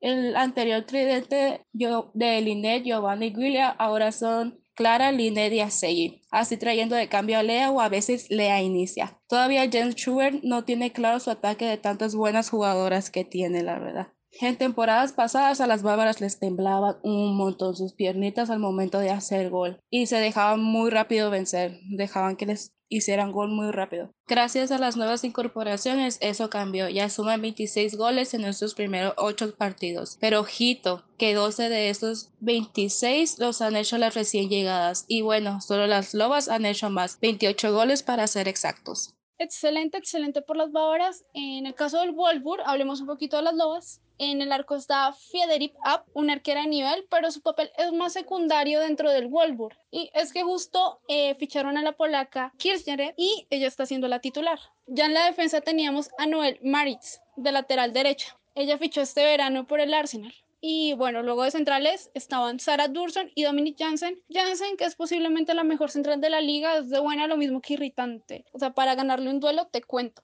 El 0.00 0.36
anterior 0.36 0.84
tridente 0.84 1.66
de 1.72 2.40
Linet, 2.40 2.84
Giovanna 2.84 3.26
y 3.26 3.36
William 3.36 3.74
ahora 3.78 4.10
son 4.10 4.58
Clara, 4.76 5.10
Linet 5.10 5.54
y 5.54 5.60
Aseyi, 5.60 6.22
así 6.30 6.58
trayendo 6.58 6.96
de 6.96 7.08
cambio 7.08 7.38
a 7.38 7.42
Lea 7.42 7.70
o 7.70 7.80
a 7.80 7.88
veces 7.88 8.30
Lea 8.30 8.60
inicia. 8.60 9.18
Todavía 9.26 9.68
Jen 9.70 9.94
Schubert 9.94 10.42
no 10.42 10.64
tiene 10.64 10.92
claro 10.92 11.18
su 11.18 11.30
ataque 11.30 11.64
de 11.64 11.78
tantas 11.78 12.14
buenas 12.14 12.50
jugadoras 12.50 13.10
que 13.10 13.24
tiene, 13.24 13.62
la 13.62 13.78
verdad. 13.78 14.08
En 14.40 14.58
temporadas 14.58 15.12
pasadas 15.12 15.60
a 15.60 15.66
las 15.66 15.82
bárbaras 15.82 16.20
les 16.20 16.38
temblaban 16.38 16.96
un 17.02 17.36
montón 17.36 17.74
sus 17.74 17.94
piernitas 17.94 18.50
al 18.50 18.58
momento 18.58 18.98
de 18.98 19.10
hacer 19.10 19.48
gol 19.48 19.80
y 19.88 20.06
se 20.06 20.16
dejaban 20.16 20.62
muy 20.62 20.90
rápido 20.90 21.30
vencer, 21.30 21.78
dejaban 21.88 22.36
que 22.36 22.44
les 22.44 22.74
hicieran 22.88 23.32
gol 23.32 23.48
muy 23.48 23.70
rápido. 23.72 24.10
Gracias 24.26 24.70
a 24.70 24.78
las 24.78 24.96
nuevas 24.96 25.24
incorporaciones 25.24 26.18
eso 26.20 26.50
cambió, 26.50 26.88
ya 26.88 27.08
suman 27.08 27.40
26 27.40 27.96
goles 27.96 28.34
en 28.34 28.42
nuestros 28.42 28.74
primeros 28.74 29.14
8 29.16 29.54
partidos, 29.56 30.18
pero 30.20 30.40
ojito 30.40 31.04
que 31.16 31.34
12 31.34 31.70
de 31.70 31.88
estos 31.88 32.30
26 32.40 33.38
los 33.38 33.62
han 33.62 33.74
hecho 33.74 33.96
las 33.96 34.14
recién 34.14 34.50
llegadas 34.50 35.06
y 35.08 35.22
bueno, 35.22 35.62
solo 35.62 35.86
las 35.86 36.12
lobas 36.12 36.48
han 36.48 36.66
hecho 36.66 36.90
más, 36.90 37.18
28 37.20 37.72
goles 37.72 38.02
para 38.02 38.26
ser 38.26 38.48
exactos. 38.48 39.14
Excelente, 39.38 39.98
excelente 39.98 40.40
por 40.40 40.56
las 40.56 40.72
bávaras. 40.72 41.24
En 41.34 41.66
el 41.66 41.74
caso 41.74 42.00
del 42.00 42.12
Wolfsburg, 42.12 42.62
hablemos 42.64 43.02
un 43.02 43.06
poquito 43.06 43.36
de 43.36 43.42
las 43.42 43.54
lobas. 43.54 44.00
En 44.18 44.40
el 44.40 44.50
arco 44.50 44.76
está 44.76 45.12
Fiederip 45.12 45.74
Up, 45.76 46.10
una 46.14 46.32
arquera 46.32 46.62
de 46.62 46.68
nivel, 46.68 47.06
pero 47.10 47.30
su 47.30 47.42
papel 47.42 47.70
es 47.76 47.92
más 47.92 48.14
secundario 48.14 48.80
dentro 48.80 49.10
del 49.10 49.28
Wolfsburg. 49.28 49.76
Y 49.90 50.10
es 50.14 50.32
que 50.32 50.42
justo 50.42 51.00
eh, 51.08 51.34
ficharon 51.34 51.76
a 51.76 51.82
la 51.82 51.92
polaca 51.92 52.52
Kirchner 52.56 53.14
y 53.18 53.46
ella 53.50 53.68
está 53.68 53.84
siendo 53.84 54.08
la 54.08 54.20
titular. 54.20 54.58
Ya 54.86 55.04
en 55.04 55.14
la 55.14 55.26
defensa 55.26 55.60
teníamos 55.60 56.10
a 56.18 56.26
Noel 56.26 56.58
Maritz, 56.62 57.20
de 57.36 57.52
lateral 57.52 57.92
derecha. 57.92 58.38
Ella 58.54 58.78
fichó 58.78 59.02
este 59.02 59.22
verano 59.22 59.66
por 59.66 59.80
el 59.80 59.92
Arsenal. 59.92 60.32
Y 60.60 60.94
bueno, 60.94 61.22
luego 61.22 61.44
de 61.44 61.50
centrales 61.50 62.10
estaban 62.14 62.58
Sarah 62.58 62.88
Durson 62.88 63.30
y 63.34 63.42
Dominic 63.42 63.76
Jansen. 63.78 64.18
Jansen, 64.30 64.78
que 64.78 64.84
es 64.84 64.96
posiblemente 64.96 65.52
la 65.52 65.64
mejor 65.64 65.90
central 65.90 66.20
de 66.20 66.30
la 66.30 66.40
liga, 66.40 66.78
es 66.78 66.88
de 66.88 66.98
buena 67.00 67.26
lo 67.26 67.36
mismo 67.36 67.60
que 67.60 67.74
irritante. 67.74 68.46
O 68.52 68.58
sea, 68.58 68.72
para 68.72 68.94
ganarle 68.94 69.28
un 69.28 69.40
duelo, 69.40 69.66
te 69.66 69.82
cuento. 69.82 70.22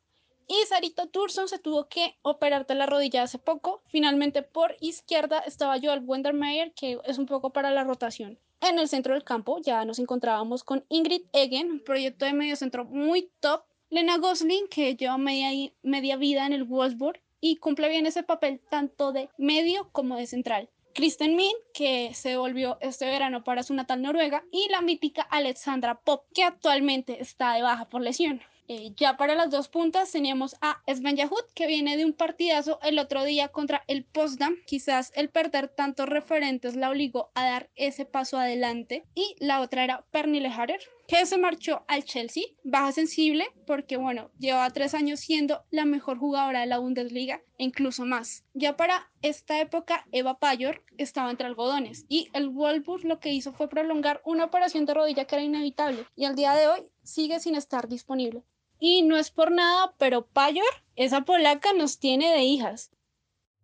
Y 0.53 0.67
Sarita 0.67 1.07
Durson 1.07 1.49
se 1.49 1.59
tuvo 1.59 1.89
que 1.89 2.15
operar 2.21 2.67
de 2.67 2.75
la 2.75 2.85
rodilla 2.85 3.23
hace 3.23 3.39
poco. 3.39 3.81
Finalmente, 3.87 4.43
por 4.43 4.77
izquierda 4.81 5.39
estaba 5.39 5.81
Joel 5.83 6.03
Wendermeyer, 6.05 6.75
que 6.75 6.99
es 7.07 7.17
un 7.17 7.25
poco 7.25 7.55
para 7.55 7.71
la 7.71 7.85
rotación. 7.85 8.39
En 8.61 8.79
el 8.79 8.87
centro 8.87 9.15
del 9.15 9.25
campo 9.25 9.61
ya 9.63 9.83
nos 9.87 9.99
encontrábamos 9.99 10.63
con 10.63 10.85
Ingrid 10.91 11.23
Egen, 11.33 11.81
proyecto 11.81 12.27
de 12.27 12.35
medio 12.35 12.55
centro 12.57 12.85
muy 12.85 13.31
top. 13.41 13.63
Lena 13.89 14.19
Gosling, 14.19 14.69
que 14.69 14.95
lleva 14.95 15.17
media, 15.17 15.73
media 15.83 16.17
vida 16.17 16.45
en 16.45 16.53
el 16.53 16.65
Wolfsburg 16.65 17.19
y 17.41 17.57
cumple 17.57 17.89
bien 17.89 18.05
ese 18.05 18.23
papel 18.23 18.61
tanto 18.61 19.13
de 19.13 19.31
medio 19.39 19.89
como 19.91 20.19
de 20.19 20.27
central. 20.27 20.69
Kristen 20.93 21.35
Min, 21.35 21.57
que 21.73 22.13
se 22.13 22.37
volvió 22.37 22.77
este 22.83 23.07
verano 23.07 23.43
para 23.43 23.63
su 23.63 23.73
natal 23.73 24.03
Noruega, 24.03 24.45
y 24.53 24.69
la 24.69 24.83
mítica 24.83 25.23
Alexandra 25.23 25.95
Pop, 25.95 26.27
que 26.35 26.45
actualmente 26.45 27.23
está 27.23 27.55
de 27.55 27.63
baja 27.63 27.89
por 27.89 28.03
lesión. 28.03 28.43
Eh, 28.69 28.93
ya 28.97 29.17
para 29.17 29.35
las 29.35 29.51
dos 29.51 29.69
puntas 29.69 30.13
teníamos 30.13 30.57
a 30.61 30.83
Sven 30.87 31.17
Yahut, 31.17 31.45
que 31.55 31.67
viene 31.67 31.97
de 31.97 32.05
un 32.05 32.13
partidazo 32.13 32.79
el 32.83 32.99
otro 32.99 33.25
día 33.25 33.49
contra 33.49 33.83
el 33.87 34.05
Postdam. 34.05 34.57
Quizás 34.67 35.13
el 35.15 35.31
perder 35.31 35.69
tantos 35.69 36.09
referentes 36.09 36.77
la 36.77 36.91
obligó 36.91 37.31
a 37.35 37.45
dar 37.45 37.71
ese 37.77 38.05
paso 38.05 38.39
adelante. 38.39 39.05
Y 39.15 39.37
la 39.39 39.61
otra 39.61 39.85
era 39.85 40.05
Pernille 40.11 40.49
Harder, 40.49 40.81
que 41.09 41.27
se 41.27 41.37
marchó 41.37 41.85
al 41.89 42.05
Chelsea, 42.05 42.45
baja 42.65 42.93
sensible, 42.93 43.47
porque 43.67 43.97
bueno, 43.97 44.31
lleva 44.39 44.71
tres 44.71 44.95
años 44.95 45.21
siendo 45.21 45.63
la 45.71 45.85
mejor 45.85 46.19
jugadora 46.19 46.61
de 46.61 46.67
la 46.67 46.79
Bundesliga, 46.79 47.43
e 47.59 47.65
incluso 47.65 48.05
más. 48.05 48.45
Ya 48.55 48.77
para 48.77 49.11
esta 49.21 49.61
época, 49.61 50.07
Eva 50.13 50.39
Payor 50.39 50.83
estaba 50.99 51.31
entre 51.31 51.47
algodones 51.47 52.07
y 52.09 52.29
el 52.33 52.49
Wolfsburg 52.49 53.05
lo 53.05 53.21
que 53.21 53.33
hizo 53.33 53.53
fue 53.53 53.69
prolongar 53.69 54.23
una 54.25 54.45
operación 54.45 54.87
de 54.87 54.95
rodilla 54.95 55.25
que 55.25 55.35
era 55.35 55.45
inevitable 55.45 56.07
y 56.17 56.25
al 56.25 56.35
día 56.35 56.55
de 56.55 56.69
hoy 56.69 56.81
sigue 57.03 57.41
sin 57.41 57.57
estar 57.57 57.89
disponible. 57.89 58.43
Y 58.85 59.03
no 59.03 59.16
es 59.16 59.30
por 59.30 59.53
nada, 59.53 59.95
pero 59.97 60.26
Payor, 60.26 60.66
esa 60.97 61.20
polaca, 61.20 61.72
nos 61.72 62.01
tiene 62.01 62.33
de 62.33 62.43
hijas. 62.43 62.91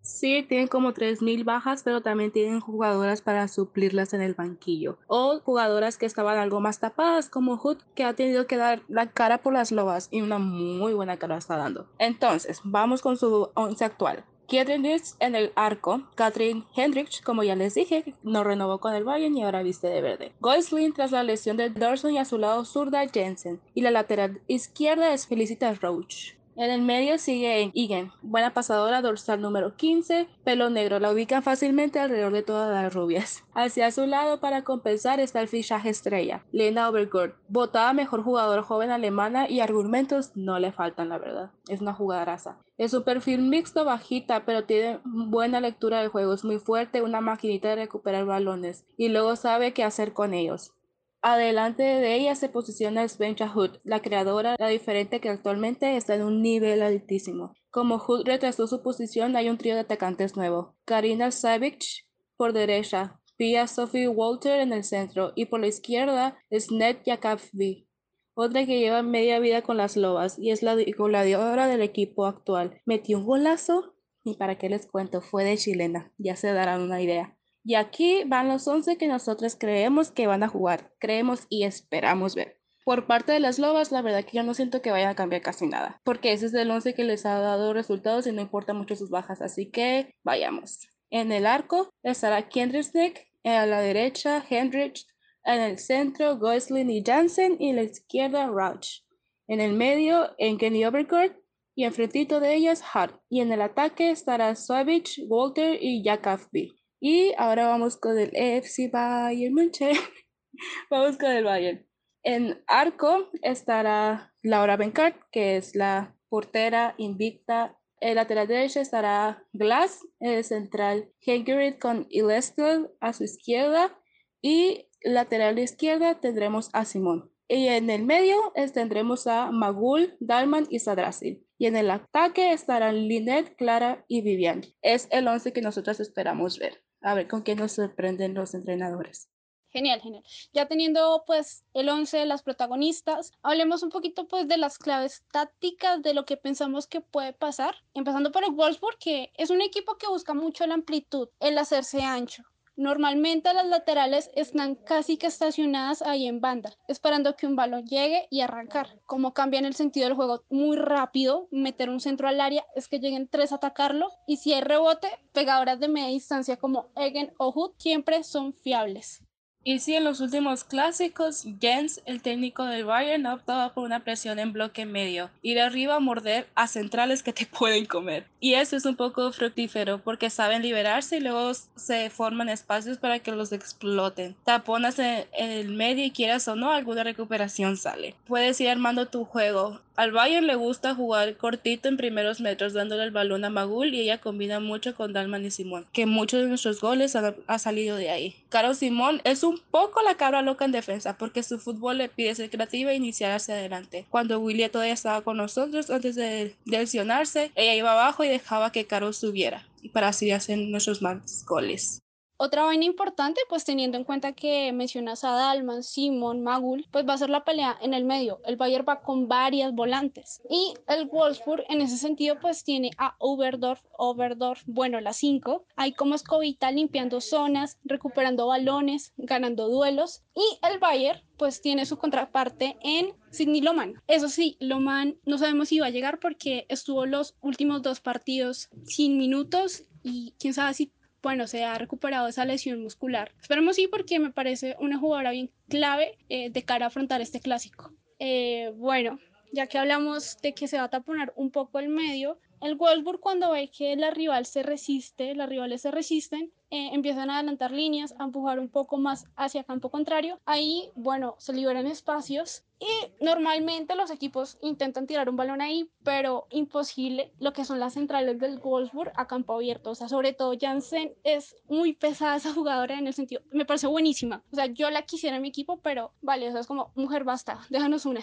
Sí, 0.00 0.44
tienen 0.48 0.68
como 0.68 0.94
3.000 0.94 1.42
bajas, 1.42 1.82
pero 1.82 2.02
también 2.02 2.30
tienen 2.30 2.60
jugadoras 2.60 3.20
para 3.20 3.48
suplirlas 3.48 4.14
en 4.14 4.22
el 4.22 4.34
banquillo. 4.34 4.96
O 5.08 5.40
jugadoras 5.40 5.98
que 5.98 6.06
estaban 6.06 6.38
algo 6.38 6.60
más 6.60 6.78
tapadas, 6.78 7.28
como 7.28 7.56
Hood, 7.56 7.78
que 7.96 8.04
ha 8.04 8.14
tenido 8.14 8.46
que 8.46 8.58
dar 8.58 8.82
la 8.86 9.10
cara 9.10 9.38
por 9.38 9.54
las 9.54 9.72
lobas 9.72 10.06
y 10.12 10.20
una 10.20 10.38
muy 10.38 10.92
buena 10.92 11.16
cara 11.16 11.36
está 11.36 11.56
dando. 11.56 11.88
Entonces, 11.98 12.60
vamos 12.62 13.02
con 13.02 13.16
su 13.16 13.50
once 13.54 13.84
actual. 13.84 14.24
Kietenitz 14.49 15.14
en 15.20 15.34
el 15.34 15.53
arco, 15.57 16.05
Katrin 16.14 16.64
Hendrich, 16.74 17.22
como 17.22 17.42
ya 17.42 17.55
les 17.55 17.74
dije, 17.74 18.14
no 18.22 18.44
renovó 18.44 18.78
con 18.78 18.94
el 18.94 19.05
Bayern 19.05 19.36
y 19.36 19.42
ahora 19.42 19.62
viste 19.62 19.88
de 19.88 20.01
verde. 20.01 20.32
Goislin 20.40 20.94
tras 20.94 21.12
la 21.12 21.22
lesión 21.22 21.59
de 21.59 21.68
Dorson 21.68 22.14
y 22.14 22.18
a 22.18 22.24
su 22.24 22.38
lado 22.38 22.64
zurda 22.64 23.07
Jensen. 23.07 23.61
Y 23.74 23.82
la 23.82 23.90
lateral 23.90 24.40
izquierda 24.46 25.12
es 25.12 25.26
Felicitas 25.26 25.82
Roach. 25.82 26.38
En 26.61 26.72
el 26.72 26.82
medio 26.82 27.18
sigue 27.18 27.70
Igen, 27.72 28.11
buena 28.20 28.52
pasadora 28.52 29.00
dorsal 29.00 29.40
número 29.40 29.76
15, 29.76 30.26
pelo 30.42 30.70
negro, 30.70 30.98
la 30.98 31.12
ubican 31.12 31.44
fácilmente 31.44 32.00
alrededor 32.00 32.32
de 32.32 32.42
todas 32.42 32.68
las 32.74 32.92
rubias. 32.92 33.44
Hacia 33.54 33.92
su 33.92 34.06
lado 34.06 34.40
para 34.40 34.64
compensar 34.64 35.20
está 35.20 35.40
el 35.40 35.46
fichaje 35.46 35.88
estrella, 35.88 36.44
Lena 36.50 36.88
Obergord, 36.88 37.34
votada 37.48 37.92
mejor 37.92 38.24
jugadora 38.24 38.64
joven 38.64 38.90
alemana 38.90 39.48
y 39.48 39.61
argumentos 39.61 40.32
no 40.34 40.59
le 40.59 40.72
faltan 40.72 41.11
la 41.11 41.18
verdad, 41.18 41.52
es 41.68 41.80
una 41.80 41.94
jugadoraza. 41.94 42.59
Es 42.76 42.92
un 42.92 43.04
perfil 43.04 43.42
mixto 43.42 43.84
bajita, 43.84 44.44
pero 44.44 44.64
tiene 44.64 44.98
buena 45.04 45.61
lectura 45.61 46.02
de 46.02 46.09
juego, 46.09 46.32
es 46.32 46.44
muy 46.44 46.59
fuerte, 46.59 47.02
una 47.02 47.20
maquinita 47.20 47.68
de 47.68 47.76
recuperar 47.76 48.24
balones 48.24 48.84
y 48.96 49.11
luego 49.11 49.36
sabe 49.36 49.72
qué 49.72 49.84
hacer 49.84 50.12
con 50.12 50.34
ellos. 50.34 50.72
Adelante 51.20 51.82
de 51.82 52.14
ella 52.14 52.34
se 52.36 52.48
posiciona 52.48 53.08
Svenja 53.08 53.48
Hood, 53.48 53.78
la 53.82 54.00
creadora, 54.00 54.56
la 54.58 54.68
diferente 54.68 55.20
que 55.20 55.28
actualmente 55.28 55.96
está 55.96 56.14
en 56.14 56.22
un 56.22 56.42
nivel 56.42 56.80
altísimo. 56.80 57.54
Como 57.70 57.98
Hood 57.98 58.24
retrasó 58.24 58.66
su 58.68 58.82
posición, 58.82 59.34
hay 59.34 59.48
un 59.48 59.58
trío 59.58 59.74
de 59.74 59.80
atacantes 59.80 60.36
nuevo. 60.36 60.76
Karina 60.84 61.30
Savich 61.30 62.06
por 62.36 62.52
derecha, 62.52 63.20
Pia 63.36 63.66
Sophie 63.66 64.08
Walter 64.08 64.60
en 64.60 64.72
el 64.72 64.84
centro 64.84 65.32
y 65.34 65.46
por 65.46 65.60
la 65.60 65.66
izquierda 65.66 66.38
es 66.50 66.70
Ned 66.70 66.98
Jakabvi, 67.04 67.88
otra 68.34 68.66
que 68.66 68.78
lleva 68.78 69.02
media 69.02 69.40
vida 69.40 69.62
con 69.62 69.76
las 69.76 69.96
lobas 69.96 70.38
y 70.38 70.52
es 70.52 70.62
la 70.62 70.76
goleadora 70.96 71.66
del 71.66 71.82
equipo 71.82 72.26
actual. 72.26 72.80
Metió 72.84 73.18
un 73.18 73.26
golazo 73.26 73.96
y 74.24 74.36
para 74.36 74.58
qué 74.58 74.68
les 74.68 74.86
cuento, 74.86 75.20
fue 75.20 75.44
de 75.44 75.56
chilena, 75.56 76.12
ya 76.18 76.36
se 76.36 76.52
darán 76.52 76.82
una 76.82 77.00
idea. 77.00 77.38
Y 77.68 77.74
aquí 77.74 78.22
van 78.24 78.48
los 78.48 78.66
11 78.66 78.96
que 78.96 79.08
nosotros 79.08 79.54
creemos 79.54 80.10
que 80.10 80.26
van 80.26 80.42
a 80.42 80.48
jugar, 80.48 80.90
creemos 80.98 81.46
y 81.50 81.64
esperamos 81.64 82.34
ver. 82.34 82.58
Por 82.82 83.06
parte 83.06 83.32
de 83.32 83.40
las 83.40 83.58
lobas, 83.58 83.92
la 83.92 84.00
verdad 84.00 84.24
que 84.24 84.38
yo 84.38 84.42
no 84.42 84.54
siento 84.54 84.80
que 84.80 84.90
vaya 84.90 85.10
a 85.10 85.14
cambiar 85.14 85.42
casi 85.42 85.66
nada, 85.66 86.00
porque 86.02 86.32
ese 86.32 86.46
es 86.46 86.54
el 86.54 86.70
11 86.70 86.94
que 86.94 87.04
les 87.04 87.26
ha 87.26 87.38
dado 87.40 87.74
resultados 87.74 88.26
y 88.26 88.32
no 88.32 88.40
importa 88.40 88.72
mucho 88.72 88.96
sus 88.96 89.10
bajas, 89.10 89.42
así 89.42 89.70
que 89.70 90.14
vayamos. 90.24 90.88
En 91.10 91.30
el 91.30 91.44
arco 91.44 91.90
estará 92.02 92.48
Kendrick, 92.48 93.28
a 93.44 93.66
la 93.66 93.82
derecha 93.82 94.42
Hendrich, 94.48 95.06
en 95.44 95.60
el 95.60 95.78
centro 95.78 96.38
Goslin 96.38 96.90
y 96.90 97.04
Jansen 97.04 97.58
y 97.60 97.68
en 97.68 97.76
la 97.76 97.82
izquierda 97.82 98.46
Rauch. 98.46 99.02
En 99.46 99.60
el 99.60 99.74
medio 99.74 100.34
Kenny 100.38 100.86
Overcourt 100.86 101.36
y 101.74 101.84
enfrentito 101.84 102.40
de 102.40 102.54
ellas 102.54 102.82
Hart. 102.94 103.20
Y 103.28 103.42
en 103.42 103.52
el 103.52 103.60
ataque 103.60 104.10
estará 104.10 104.54
Savage, 104.54 105.26
Walter 105.26 105.76
y 105.78 106.02
B. 106.50 106.77
Y 107.01 107.32
ahora 107.38 107.68
vamos 107.68 107.96
con 107.96 108.18
el 108.18 108.30
EFC 108.34 108.90
Bayern 108.90 109.55
München. 109.55 109.96
vamos 110.90 111.16
con 111.16 111.30
el 111.30 111.44
Bayern. 111.44 111.86
En 112.24 112.62
arco 112.66 113.28
estará 113.42 114.34
Laura 114.42 114.76
Benkart, 114.76 115.16
que 115.30 115.57
es 115.57 115.76
la 115.76 116.16
portera 116.28 116.94
invicta. 116.99 117.78
En 118.01 118.16
lateral 118.16 118.49
derecha 118.49 118.80
estará 118.80 119.44
Glass, 119.53 120.07
el 120.18 120.42
central 120.42 121.12
Hengerit 121.20 121.78
con 121.78 122.07
Ilestel 122.11 122.90
a 123.01 123.12
su 123.12 123.24
izquierda. 123.24 123.96
Y 124.42 124.88
lateral 125.03 125.59
izquierda 125.61 126.20
tendremos 126.20 126.68
a 126.72 126.84
Simón. 126.84 127.30
Y 127.46 127.68
en 127.68 127.90
el 127.90 128.05
medio 128.05 128.53
tendremos 128.74 129.28
a 129.28 129.53
Magul, 129.53 130.16
Dalman 130.18 130.66
y 130.68 130.80
Sadrasil. 130.80 131.46
Y 131.59 131.66
en 131.66 131.76
el 131.76 131.90
ataque 131.90 132.53
estarán 132.53 133.09
Linet, 133.09 133.57
Clara 133.57 134.05
y 134.09 134.20
Vivian. 134.20 134.62
Es 134.82 135.07
el 135.11 135.28
11 135.28 135.53
que 135.53 135.62
nosotros 135.62 136.01
esperamos 136.01 136.59
ver 136.59 136.88
a 137.01 137.14
ver 137.14 137.28
con 137.28 137.42
qué 137.42 137.55
nos 137.55 137.72
sorprenden 137.72 138.34
los 138.34 138.55
entrenadores. 138.55 139.28
Genial, 139.70 140.01
genial. 140.01 140.24
Ya 140.55 140.66
teniendo 140.66 141.24
pues 141.26 141.64
el 141.74 141.88
11 141.90 142.18
de 142.18 142.26
las 142.26 142.42
protagonistas, 142.42 143.32
hablemos 143.42 143.82
un 143.82 143.90
poquito 143.90 144.26
pues 144.26 144.49
de 144.49 144.57
las 144.57 144.78
claves 144.78 145.24
tácticas 145.30 146.03
de 146.03 146.14
lo 146.14 146.24
que 146.24 146.38
pensamos 146.38 146.86
que 146.86 147.03
puede 147.03 147.34
pasar, 147.34 147.76
empezando 147.92 148.32
por 148.32 148.44
el 148.44 148.53
Wolfsburg, 148.53 148.99
que 148.99 149.30
es 149.36 149.51
un 149.51 149.61
equipo 149.61 149.99
que 149.99 150.09
busca 150.09 150.32
mucho 150.32 150.66
la 150.66 150.74
amplitud, 150.74 151.28
el 151.38 151.59
hacerse 151.59 152.03
ancho. 152.03 152.44
Normalmente 152.78 153.52
las 153.54 153.66
laterales 153.66 154.30
están 154.36 154.76
casi 154.76 155.16
que 155.16 155.26
estacionadas 155.26 156.00
ahí 156.00 156.28
en 156.28 156.40
banda, 156.40 156.76
esperando 156.86 157.34
que 157.34 157.48
un 157.48 157.56
balón 157.56 157.84
llegue 157.84 158.28
y 158.30 158.40
arrancar. 158.40 159.00
Como 159.04 159.34
cambian 159.34 159.64
el 159.64 159.74
sentido 159.74 160.06
del 160.06 160.14
juego 160.14 160.44
muy 160.48 160.76
rápido, 160.76 161.48
meter 161.50 161.90
un 161.90 161.98
centro 161.98 162.28
al 162.28 162.40
área 162.40 162.64
es 162.76 162.86
que 162.86 163.00
lleguen 163.00 163.26
tres 163.26 163.50
a 163.50 163.56
atacarlo 163.56 164.12
y 164.28 164.36
si 164.36 164.54
hay 164.54 164.60
rebote, 164.60 165.08
pegadoras 165.32 165.80
de 165.80 165.88
media 165.88 166.10
distancia 166.10 166.56
como 166.56 166.86
Egen 166.94 167.32
o 167.38 167.50
Hood 167.50 167.72
siempre 167.78 168.22
son 168.22 168.54
fiables. 168.54 169.27
Y 169.68 169.80
sí, 169.80 169.94
en 169.94 170.04
los 170.04 170.20
últimos 170.20 170.64
clásicos, 170.64 171.44
Jens, 171.60 172.00
el 172.06 172.22
técnico 172.22 172.64
del 172.64 172.86
Bayern, 172.86 173.26
optaba 173.26 173.74
por 173.74 173.84
una 173.84 174.00
presión 174.00 174.38
en 174.38 174.54
bloque 174.54 174.86
medio, 174.86 175.28
ir 175.42 175.60
arriba 175.60 175.96
a 175.96 176.00
morder 176.00 176.48
a 176.54 176.66
centrales 176.68 177.22
que 177.22 177.34
te 177.34 177.44
pueden 177.58 177.84
comer. 177.84 178.24
Y 178.40 178.54
eso 178.54 178.78
es 178.78 178.86
un 178.86 178.96
poco 178.96 179.30
fructífero 179.30 179.98
porque 179.98 180.30
saben 180.30 180.62
liberarse 180.62 181.18
y 181.18 181.20
luego 181.20 181.52
se 181.52 182.08
forman 182.08 182.48
espacios 182.48 182.96
para 182.96 183.18
que 183.18 183.30
los 183.30 183.52
exploten. 183.52 184.34
Taponas 184.44 184.98
en 184.98 185.26
el 185.34 185.68
medio 185.74 186.06
y 186.06 186.12
quieras 186.12 186.48
o 186.48 186.56
no, 186.56 186.72
alguna 186.72 187.04
recuperación 187.04 187.76
sale. 187.76 188.14
Puedes 188.26 188.58
ir 188.62 188.70
armando 188.70 189.08
tu 189.08 189.26
juego. 189.26 189.82
Al 189.99 190.12
Bayern 190.12 190.46
le 190.46 190.55
gusta 190.55 190.94
jugar 190.94 191.36
cortito 191.36 191.88
en 191.88 191.96
primeros 191.96 192.40
metros 192.40 192.72
dándole 192.72 193.03
el 193.03 193.11
balón 193.11 193.44
a 193.44 193.51
Magul 193.51 193.92
y 193.92 194.03
ella 194.03 194.20
combina 194.20 194.61
mucho 194.61 194.94
con 194.94 195.12
Dalman 195.12 195.44
y 195.44 195.51
Simón, 195.51 195.88
que 195.92 196.07
muchos 196.07 196.40
de 196.40 196.46
nuestros 196.46 196.80
goles 196.80 197.16
han, 197.16 197.34
salido 197.59 197.96
de 197.96 198.11
ahí. 198.11 198.36
Caro 198.49 198.74
Simón 198.74 199.20
es 199.24 199.42
un 199.42 199.61
poco 199.72 200.01
la 200.03 200.14
cabra 200.14 200.40
loca 200.40 200.64
en 200.64 200.70
defensa 200.70 201.18
porque 201.18 201.42
su 201.42 201.59
fútbol 201.59 201.99
le 201.99 202.09
pide 202.09 202.36
ser 202.36 202.49
creativa 202.49 202.92
e 202.92 202.94
iniciar 202.94 203.32
hacia 203.32 203.57
adelante. 203.57 204.07
Cuando 204.09 204.38
William 204.38 204.70
todavía 204.70 204.94
estaba 204.94 205.22
con 205.22 205.36
nosotros 205.36 205.90
antes 205.90 206.14
de, 206.14 206.55
de 206.64 206.78
lesionarse, 206.78 207.51
ella 207.57 207.74
iba 207.74 207.90
abajo 207.90 208.22
y 208.22 208.28
dejaba 208.28 208.70
que 208.70 208.86
Caro 208.86 209.12
subiera 209.12 209.66
para 209.92 210.11
así 210.11 210.30
hacer 210.30 210.59
nuestros 210.59 211.03
más 211.03 211.44
goles. 211.44 211.99
Otra 212.41 212.62
vaina 212.62 212.84
importante, 212.84 213.41
pues 213.49 213.64
teniendo 213.64 213.99
en 213.99 214.05
cuenta 214.05 214.32
que 214.32 214.72
mencionas 214.72 215.24
a 215.24 215.32
Dalman, 215.32 215.82
Simon, 215.82 216.41
Magul, 216.41 216.86
pues 216.93 217.05
va 217.05 217.14
a 217.14 217.18
ser 217.18 217.30
la 217.30 217.45
pelea 217.45 217.76
en 217.82 217.95
el 217.95 218.05
medio. 218.05 218.41
El 218.45 218.55
Bayern 218.55 218.86
va 218.89 219.01
con 219.01 219.26
varias 219.26 219.74
volantes. 219.74 220.41
Y 220.49 220.74
el 220.86 221.07
Wolfsburg 221.07 221.64
en 221.68 221.80
ese 221.80 221.97
sentido 221.97 222.39
pues 222.41 222.62
tiene 222.62 222.93
a 222.97 223.16
Oberdorf, 223.18 223.82
Oberdorf, 223.91 224.62
bueno, 224.66 225.01
las 225.01 225.16
5. 225.16 225.66
Hay 225.74 225.95
como 225.95 226.14
escobita 226.14 226.70
limpiando 226.70 227.20
zonas, 227.20 227.76
recuperando 227.82 228.47
balones, 228.47 229.12
ganando 229.16 229.68
duelos. 229.68 230.22
Y 230.36 230.64
el 230.64 230.78
Bayern 230.78 231.20
pues 231.39 231.61
tiene 231.61 231.86
su 231.86 231.99
contraparte 231.99 232.76
en 232.82 233.14
Sidney 233.32 233.62
Loman. 233.62 234.01
Eso 234.07 234.28
sí, 234.28 234.57
Loman 234.61 235.18
no 235.24 235.39
sabemos 235.39 235.70
si 235.70 235.80
va 235.80 235.86
a 235.86 235.91
llegar 235.91 236.20
porque 236.20 236.66
estuvo 236.68 237.05
los 237.05 237.34
últimos 237.41 237.82
dos 237.82 237.99
partidos 237.99 238.68
sin 238.84 239.18
minutos 239.18 239.82
y 240.05 240.34
quién 240.39 240.55
sabe 240.55 240.74
si 240.74 240.93
bueno, 241.22 241.46
se 241.46 241.64
ha 241.64 241.76
recuperado 241.78 242.28
esa 242.28 242.44
lesión 242.44 242.82
muscular. 242.82 243.32
Esperemos 243.40 243.76
sí 243.76 243.88
porque 243.88 244.18
me 244.18 244.30
parece 244.30 244.76
una 244.78 244.98
jugadora 244.98 245.32
bien 245.32 245.50
clave 245.68 246.18
eh, 246.28 246.50
de 246.50 246.64
cara 246.64 246.86
a 246.86 246.88
afrontar 246.88 247.20
este 247.20 247.40
clásico. 247.40 247.92
Eh, 248.18 248.72
bueno, 248.76 249.18
ya 249.52 249.66
que 249.66 249.78
hablamos 249.78 250.38
de 250.42 250.54
que 250.54 250.68
se 250.68 250.78
va 250.78 250.84
a 250.84 250.90
taponar 250.90 251.32
un 251.36 251.50
poco 251.50 251.78
el 251.78 251.88
medio, 251.88 252.38
el 252.60 252.76
Wolfsburg 252.76 253.20
cuando 253.20 253.52
ve 253.52 253.70
que 253.70 253.96
la 253.96 254.10
rival 254.10 254.46
se 254.46 254.62
resiste, 254.62 255.34
las 255.34 255.48
rivales 255.48 255.82
se 255.82 255.90
resisten, 255.90 256.52
eh, 256.70 256.90
empiezan 256.92 257.30
a 257.30 257.36
adelantar 257.36 257.70
líneas, 257.70 258.14
a 258.18 258.24
empujar 258.24 258.58
un 258.58 258.68
poco 258.68 258.98
más 258.98 259.26
hacia 259.36 259.64
campo 259.64 259.90
contrario. 259.90 260.38
Ahí, 260.44 260.90
bueno, 260.94 261.34
se 261.38 261.52
liberan 261.52 261.86
espacios 261.86 262.64
y 262.78 263.24
normalmente 263.24 263.96
los 263.96 264.10
equipos 264.10 264.58
intentan 264.62 265.06
tirar 265.06 265.28
un 265.28 265.36
balón 265.36 265.60
ahí, 265.60 265.90
pero 266.04 266.46
imposible 266.50 267.32
lo 267.40 267.52
que 267.52 267.64
son 267.64 267.80
las 267.80 267.94
centrales 267.94 268.38
del 268.38 268.58
Wolfsburg 268.58 269.12
a 269.16 269.26
campo 269.26 269.54
abierto. 269.54 269.90
O 269.90 269.94
sea, 269.94 270.08
sobre 270.08 270.32
todo 270.32 270.54
Jansen 270.60 271.14
es 271.24 271.56
muy 271.68 271.94
pesada 271.94 272.36
esa 272.36 272.52
jugadora 272.52 272.98
en 272.98 273.06
el 273.06 273.14
sentido, 273.14 273.42
me 273.50 273.64
parece 273.64 273.86
buenísima. 273.86 274.42
O 274.52 274.56
sea, 274.56 274.66
yo 274.66 274.90
la 274.90 275.02
quisiera 275.02 275.36
en 275.36 275.42
mi 275.42 275.48
equipo, 275.48 275.80
pero 275.80 276.12
vale, 276.22 276.48
o 276.48 276.52
sea, 276.52 276.60
es 276.60 276.66
como, 276.66 276.92
mujer, 276.94 277.24
basta, 277.24 277.60
déjanos 277.70 278.06
una. 278.06 278.20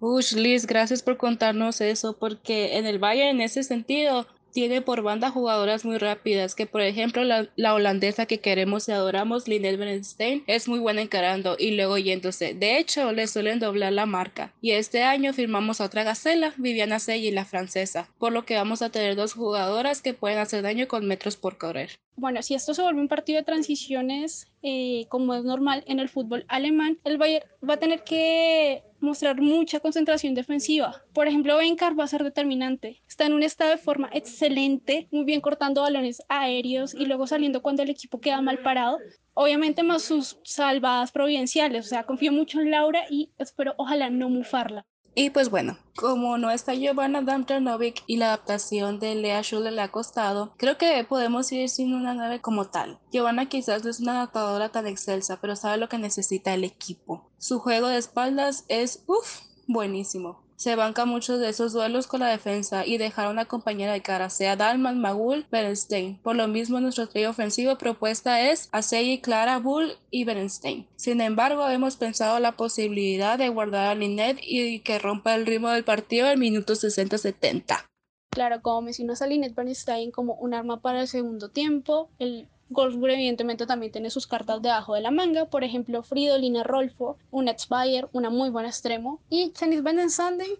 Ush, 0.00 0.34
Liz, 0.34 0.66
gracias 0.66 1.02
por 1.02 1.16
contarnos 1.16 1.80
eso, 1.80 2.16
porque 2.16 2.78
en 2.78 2.86
el 2.86 3.02
Valle, 3.02 3.30
en 3.30 3.40
ese 3.40 3.64
sentido, 3.64 4.26
tiene 4.58 4.82
por 4.82 5.02
banda 5.02 5.30
jugadoras 5.30 5.84
muy 5.84 5.98
rápidas, 5.98 6.56
que 6.56 6.66
por 6.66 6.80
ejemplo 6.80 7.22
la, 7.22 7.74
holandesa 7.74 8.26
que 8.26 8.40
queremos 8.40 8.88
y 8.88 8.90
adoramos, 8.90 9.46
Lynette 9.46 9.78
Bernstein, 9.78 10.42
es 10.48 10.66
muy 10.66 10.80
buena 10.80 11.00
encarando 11.00 11.54
y 11.56 11.76
luego 11.76 11.96
yéndose. 11.96 12.54
De 12.54 12.76
hecho, 12.76 13.12
le 13.12 13.28
suelen 13.28 13.60
doblar 13.60 13.92
la 13.92 14.04
marca. 14.04 14.52
Y 14.60 14.72
este 14.72 15.04
año 15.04 15.32
firmamos 15.32 15.80
a 15.80 15.84
otra 15.84 16.02
gacela, 16.02 16.54
Viviana 16.56 16.98
Selly, 16.98 17.30
la 17.30 17.44
francesa, 17.44 18.08
por 18.18 18.32
lo 18.32 18.44
que 18.44 18.56
vamos 18.56 18.82
a 18.82 18.90
tener 18.90 19.14
dos 19.14 19.34
jugadoras 19.34 20.02
que 20.02 20.12
pueden 20.12 20.38
hacer 20.38 20.62
daño 20.62 20.88
con 20.88 21.06
metros 21.06 21.36
por 21.36 21.56
correr. 21.56 22.00
Bueno, 22.16 22.42
si 22.42 22.54
esto 22.54 22.74
se 22.74 22.82
vuelve 22.82 23.00
un 23.00 23.06
partido 23.06 23.38
de 23.38 23.44
transiciones, 23.44 24.48
eh, 24.64 25.06
como 25.08 25.36
es 25.36 25.44
normal 25.44 25.84
en 25.86 26.00
el 26.00 26.08
fútbol 26.08 26.44
alemán, 26.48 26.98
el 27.04 27.16
Bayern 27.16 27.46
va 27.62 27.74
a 27.74 27.78
tener 27.78 28.02
que 28.02 28.82
mostrar 29.00 29.40
mucha 29.40 29.80
concentración 29.80 30.34
defensiva. 30.34 31.02
Por 31.12 31.28
ejemplo, 31.28 31.56
Benkar 31.56 31.98
va 31.98 32.04
a 32.04 32.08
ser 32.08 32.24
determinante. 32.24 33.02
Está 33.08 33.26
en 33.26 33.32
un 33.32 33.42
estado 33.42 33.70
de 33.70 33.78
forma 33.78 34.08
excelente, 34.12 35.08
muy 35.10 35.24
bien 35.24 35.40
cortando 35.40 35.82
balones 35.82 36.22
aéreos 36.28 36.94
y 36.94 37.06
luego 37.06 37.26
saliendo 37.26 37.62
cuando 37.62 37.82
el 37.82 37.90
equipo 37.90 38.20
queda 38.20 38.40
mal 38.40 38.58
parado. 38.58 38.98
Obviamente 39.34 39.82
más 39.82 40.02
sus 40.02 40.38
salvadas 40.42 41.12
providenciales. 41.12 41.86
O 41.86 41.88
sea, 41.88 42.04
confío 42.04 42.32
mucho 42.32 42.60
en 42.60 42.70
Laura 42.70 43.04
y 43.08 43.30
espero 43.38 43.74
ojalá 43.76 44.10
no 44.10 44.28
mufarla. 44.28 44.86
Y 45.20 45.30
pues 45.30 45.50
bueno, 45.50 45.76
como 45.96 46.38
no 46.38 46.48
está 46.52 46.74
Giovanna 46.74 47.22
Damtranovic 47.22 48.04
y 48.06 48.18
la 48.18 48.26
adaptación 48.26 49.00
de 49.00 49.16
Lea 49.16 49.42
Schuller 49.42 49.72
le 49.72 49.82
ha 49.82 49.90
costado, 49.90 50.54
creo 50.58 50.78
que 50.78 51.02
podemos 51.02 51.50
ir 51.50 51.68
sin 51.70 51.92
una 51.92 52.14
nave 52.14 52.40
como 52.40 52.68
tal. 52.68 53.00
Giovanna 53.10 53.48
quizás 53.48 53.82
no 53.82 53.90
es 53.90 53.98
una 53.98 54.12
adaptadora 54.12 54.68
tan 54.68 54.86
excelsa, 54.86 55.40
pero 55.40 55.56
sabe 55.56 55.76
lo 55.78 55.88
que 55.88 55.98
necesita 55.98 56.54
el 56.54 56.62
equipo. 56.62 57.32
Su 57.38 57.58
juego 57.58 57.88
de 57.88 57.98
espaldas 57.98 58.64
es, 58.68 59.02
uff, 59.08 59.40
buenísimo 59.66 60.47
se 60.58 60.74
banca 60.74 61.04
muchos 61.04 61.38
de 61.38 61.48
esos 61.48 61.72
duelos 61.72 62.08
con 62.08 62.18
la 62.20 62.26
defensa 62.26 62.84
y 62.84 62.98
dejar 62.98 63.28
una 63.28 63.44
compañera 63.44 63.92
de 63.92 64.02
cara, 64.02 64.28
sea 64.28 64.56
Dalman, 64.56 65.00
Magul, 65.00 65.46
Bernstein. 65.52 66.18
Por 66.18 66.34
lo 66.34 66.48
mismo, 66.48 66.80
nuestro 66.80 67.08
trío 67.08 67.30
ofensivo 67.30 67.78
propuesta 67.78 68.40
es 68.50 68.68
Asei, 68.72 69.20
Clara, 69.20 69.60
Bull 69.60 69.96
y 70.10 70.24
Bernstein. 70.24 70.88
Sin 70.96 71.20
embargo, 71.20 71.68
hemos 71.68 71.96
pensado 71.96 72.40
la 72.40 72.56
posibilidad 72.56 73.38
de 73.38 73.48
guardar 73.48 73.86
a 73.86 73.94
Linet 73.94 74.38
y 74.42 74.80
que 74.80 74.98
rompa 74.98 75.36
el 75.36 75.46
ritmo 75.46 75.70
del 75.70 75.84
partido 75.84 76.28
en 76.28 76.40
minutos 76.40 76.82
60-70. 76.82 77.84
Claro, 78.30 78.60
como 78.60 78.82
mencionas 78.82 79.22
a 79.22 79.28
Linet 79.28 79.54
Bernstein 79.54 80.10
como 80.10 80.34
un 80.34 80.54
arma 80.54 80.80
para 80.80 81.02
el 81.02 81.08
segundo 81.08 81.50
tiempo, 81.50 82.10
el 82.18 82.48
Goldsburg 82.70 83.12
evidentemente 83.12 83.66
también 83.66 83.92
tiene 83.92 84.10
sus 84.10 84.26
cartas 84.26 84.62
debajo 84.62 84.94
de 84.94 85.00
la 85.00 85.10
manga, 85.10 85.46
por 85.46 85.64
ejemplo 85.64 86.02
Fridolina 86.02 86.62
Rolfo, 86.62 87.18
un 87.30 87.48
ex 87.48 87.68
Bayer, 87.68 88.08
una 88.12 88.30
muy 88.30 88.50
buena 88.50 88.68
extremo, 88.68 89.20
y 89.30 89.52
Janice 89.56 89.82
Van 89.82 89.98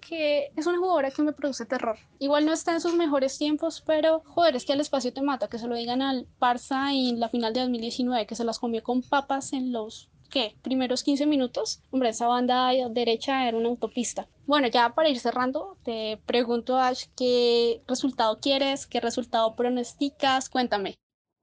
que 0.00 0.52
es 0.56 0.66
una 0.66 0.78
jugadora 0.78 1.10
que 1.10 1.22
me 1.22 1.32
produce 1.32 1.66
terror. 1.66 1.98
Igual 2.18 2.46
no 2.46 2.52
está 2.52 2.72
en 2.72 2.80
sus 2.80 2.94
mejores 2.94 3.38
tiempos, 3.38 3.82
pero 3.86 4.22
joder, 4.24 4.56
es 4.56 4.64
que 4.64 4.72
el 4.72 4.80
espacio 4.80 5.12
te 5.12 5.22
mata, 5.22 5.48
que 5.48 5.58
se 5.58 5.68
lo 5.68 5.76
digan 5.76 6.02
al 6.02 6.26
Barça 6.40 6.92
en 6.92 7.20
la 7.20 7.28
final 7.28 7.52
de 7.52 7.60
2019, 7.60 8.26
que 8.26 8.34
se 8.34 8.44
las 8.44 8.58
comió 8.58 8.82
con 8.82 9.02
papas 9.02 9.52
en 9.52 9.72
los 9.72 10.08
¿qué? 10.30 10.54
Primeros 10.62 11.02
15 11.02 11.26
minutos. 11.26 11.80
Hombre, 11.90 12.10
esa 12.10 12.26
banda 12.26 12.70
derecha 12.90 13.48
era 13.48 13.56
una 13.56 13.68
autopista. 13.68 14.28
Bueno, 14.46 14.68
ya 14.68 14.94
para 14.94 15.08
ir 15.08 15.18
cerrando, 15.18 15.76
te 15.84 16.18
pregunto, 16.26 16.76
Ash, 16.78 17.06
¿qué 17.16 17.82
resultado 17.86 18.38
quieres? 18.40 18.86
¿Qué 18.86 19.00
resultado 19.00 19.54
pronosticas? 19.56 20.48
Cuéntame. 20.48 20.98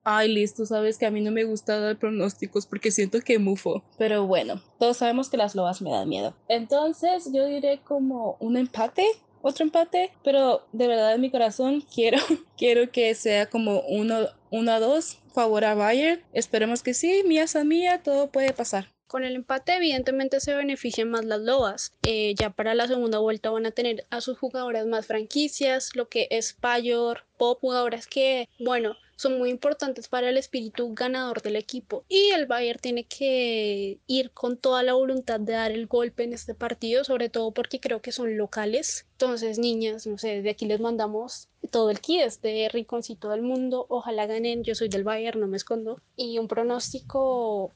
Ay, 0.08 0.32
listo, 0.32 0.68
sabes 0.68 1.00
que 1.00 1.08
a 1.08 1.12
mí 1.12 1.20
no 1.20 1.32
me 1.32 1.46
gusta 1.46 1.80
dar 1.80 1.98
pronósticos 1.98 2.68
porque 2.68 2.92
siento 2.92 3.22
que 3.22 3.40
mufo. 3.40 3.84
Pero 3.98 4.28
bueno, 4.28 4.62
todos 4.78 4.98
sabemos 4.98 5.30
que 5.30 5.38
las 5.38 5.56
lobas 5.56 5.82
me 5.82 5.90
dan 5.90 6.08
miedo. 6.08 6.36
Entonces 6.48 7.28
yo 7.34 7.48
diré 7.48 7.80
como 7.84 8.38
un 8.40 8.56
empate, 8.56 9.04
otro 9.42 9.66
empate, 9.66 10.12
pero 10.24 10.62
de 10.74 10.88
verdad 10.88 11.16
en 11.16 11.22
mi 11.22 11.32
corazón 11.32 11.82
quiero, 11.94 12.20
quiero 12.56 12.92
que 12.92 13.16
sea 13.16 13.48
como 13.48 13.82
uno, 13.90 14.28
uno 14.52 14.72
a 14.72 14.80
dos, 14.80 15.18
favor 15.34 15.66
a 15.66 15.74
Bayern. 15.74 16.22
Esperemos 16.34 16.84
que 16.84 16.94
sí, 16.94 17.24
mía 17.26 17.46
a 17.56 17.64
mía, 17.64 18.04
todo 18.04 18.30
puede 18.30 18.54
pasar. 18.54 18.92
Con 19.08 19.24
el 19.24 19.36
empate 19.36 19.76
evidentemente 19.76 20.40
se 20.40 20.54
benefician 20.54 21.10
más 21.10 21.26
las 21.26 21.42
lobas. 21.42 21.94
Eh, 22.04 22.36
ya 22.38 22.52
para 22.52 22.76
la 22.76 22.88
segunda 22.88 23.18
vuelta 23.18 23.50
van 23.50 23.66
a 23.66 23.72
tener 23.72 24.06
a 24.12 24.22
sus 24.22 24.38
jugadoras 24.38 24.86
más 24.86 25.08
franquicias, 25.08 25.96
lo 25.96 26.10
que 26.10 26.28
es 26.30 26.54
Payor, 26.54 27.26
Pop, 27.38 27.60
jugadoras 27.60 28.08
que, 28.08 28.50
bueno, 28.60 28.96
son 29.16 29.38
muy 29.38 29.50
importantes 29.50 30.08
para 30.08 30.30
el 30.30 30.38
espíritu 30.38 30.94
ganador 30.94 31.42
del 31.42 31.56
equipo. 31.56 32.06
Y 32.10 32.32
el 32.32 32.46
Bayern 32.46 32.80
tiene 32.80 33.06
que 33.06 34.00
ir 34.08 34.32
con 34.32 34.58
toda 34.58 34.84
la 34.84 34.94
voluntad 34.94 35.40
de 35.40 35.54
dar 35.54 35.72
el 35.72 35.88
golpe 35.88 36.24
en 36.24 36.34
este 36.34 36.54
partido, 36.54 37.04
sobre 37.04 37.30
todo 37.30 37.52
porque 37.52 37.80
creo 37.80 38.02
que 38.02 38.12
son 38.12 38.38
locales. 38.38 39.08
Entonces, 39.14 39.60
niñas, 39.60 40.06
no 40.08 40.18
sé, 40.18 40.42
de 40.42 40.50
aquí 40.50 40.66
les 40.66 40.80
mandamos 40.80 41.50
todo 41.72 41.90
el 41.90 42.00
kit, 42.00 42.22
este 42.22 42.70
rinconcito 42.70 43.30
del 43.30 43.42
mundo. 43.42 43.86
Ojalá 43.90 44.26
ganen, 44.28 44.64
yo 44.64 44.76
soy 44.76 44.90
del 44.90 45.04
Bayern, 45.04 45.40
no 45.40 45.48
me 45.48 45.58
escondo. 45.58 46.02
Y 46.16 46.38
un 46.40 46.48
pronóstico, 46.48 47.74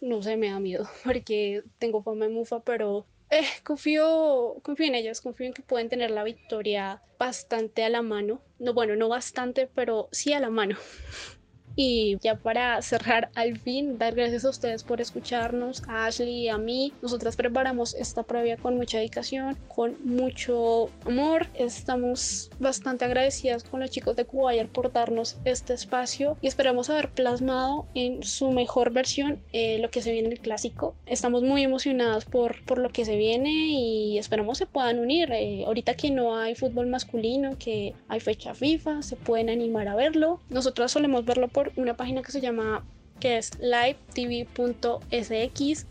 no 0.00 0.22
sé, 0.22 0.36
me 0.36 0.50
da 0.50 0.60
miedo 0.60 0.88
porque 1.04 1.62
tengo 1.78 2.02
fama 2.02 2.26
de 2.26 2.32
mufa, 2.32 2.60
pero 2.60 3.06
eh, 3.32 3.46
confío, 3.64 4.60
confío 4.62 4.86
en 4.86 4.94
ellas, 4.94 5.20
confío 5.20 5.46
en 5.46 5.54
que 5.54 5.62
pueden 5.62 5.88
tener 5.88 6.10
la 6.10 6.22
victoria 6.22 7.02
bastante 7.18 7.82
a 7.82 7.88
la 7.88 8.02
mano. 8.02 8.42
No, 8.58 8.74
bueno, 8.74 8.94
no 8.94 9.08
bastante, 9.08 9.66
pero 9.74 10.08
sí 10.12 10.32
a 10.32 10.40
la 10.40 10.50
mano. 10.50 10.76
Y 11.76 12.18
ya 12.20 12.36
para 12.36 12.80
cerrar 12.82 13.30
al 13.34 13.58
fin, 13.58 13.98
dar 13.98 14.14
gracias 14.14 14.44
a 14.44 14.50
ustedes 14.50 14.84
por 14.84 15.00
escucharnos, 15.00 15.82
a 15.88 16.06
Ashley 16.06 16.44
y 16.44 16.48
a 16.48 16.58
mí. 16.58 16.92
Nosotras 17.02 17.36
preparamos 17.36 17.94
esta 17.94 18.22
previa 18.22 18.56
con 18.56 18.76
mucha 18.76 18.98
dedicación, 18.98 19.56
con 19.68 19.96
mucho 20.04 20.90
amor. 21.06 21.46
Estamos 21.54 22.50
bastante 22.58 23.04
agradecidas 23.04 23.64
con 23.64 23.80
los 23.80 23.90
chicos 23.90 24.16
de 24.16 24.24
Cubayer 24.24 24.68
por 24.68 24.92
darnos 24.92 25.38
este 25.44 25.74
espacio 25.74 26.36
y 26.40 26.46
esperamos 26.46 26.90
haber 26.90 27.10
plasmado 27.10 27.86
en 27.94 28.22
su 28.22 28.50
mejor 28.50 28.92
versión 28.92 29.40
eh, 29.52 29.78
lo 29.78 29.90
que 29.90 30.02
se 30.02 30.12
viene 30.12 30.28
en 30.28 30.32
el 30.32 30.40
clásico. 30.40 30.94
Estamos 31.06 31.42
muy 31.42 31.62
emocionadas 31.62 32.24
por, 32.24 32.64
por 32.64 32.78
lo 32.78 32.90
que 32.90 33.04
se 33.04 33.16
viene 33.16 33.50
y 33.50 34.18
esperamos 34.18 34.58
se 34.58 34.66
puedan 34.66 34.98
unir. 34.98 35.30
Eh, 35.32 35.64
ahorita 35.66 35.94
que 35.94 36.10
no 36.10 36.36
hay 36.36 36.54
fútbol 36.54 36.86
masculino, 36.86 37.56
que 37.58 37.94
hay 38.08 38.20
fecha 38.20 38.54
FIFA, 38.54 39.02
se 39.02 39.16
pueden 39.16 39.48
animar 39.48 39.88
a 39.88 39.94
verlo. 39.94 40.40
Nosotros 40.50 40.92
solemos 40.92 41.24
verlo 41.24 41.48
por 41.48 41.61
una 41.76 41.94
página 41.94 42.22
que 42.22 42.32
se 42.32 42.40
llama 42.40 42.84
que 43.22 43.38
es 43.38 43.52
livetv.sx. 43.60 45.06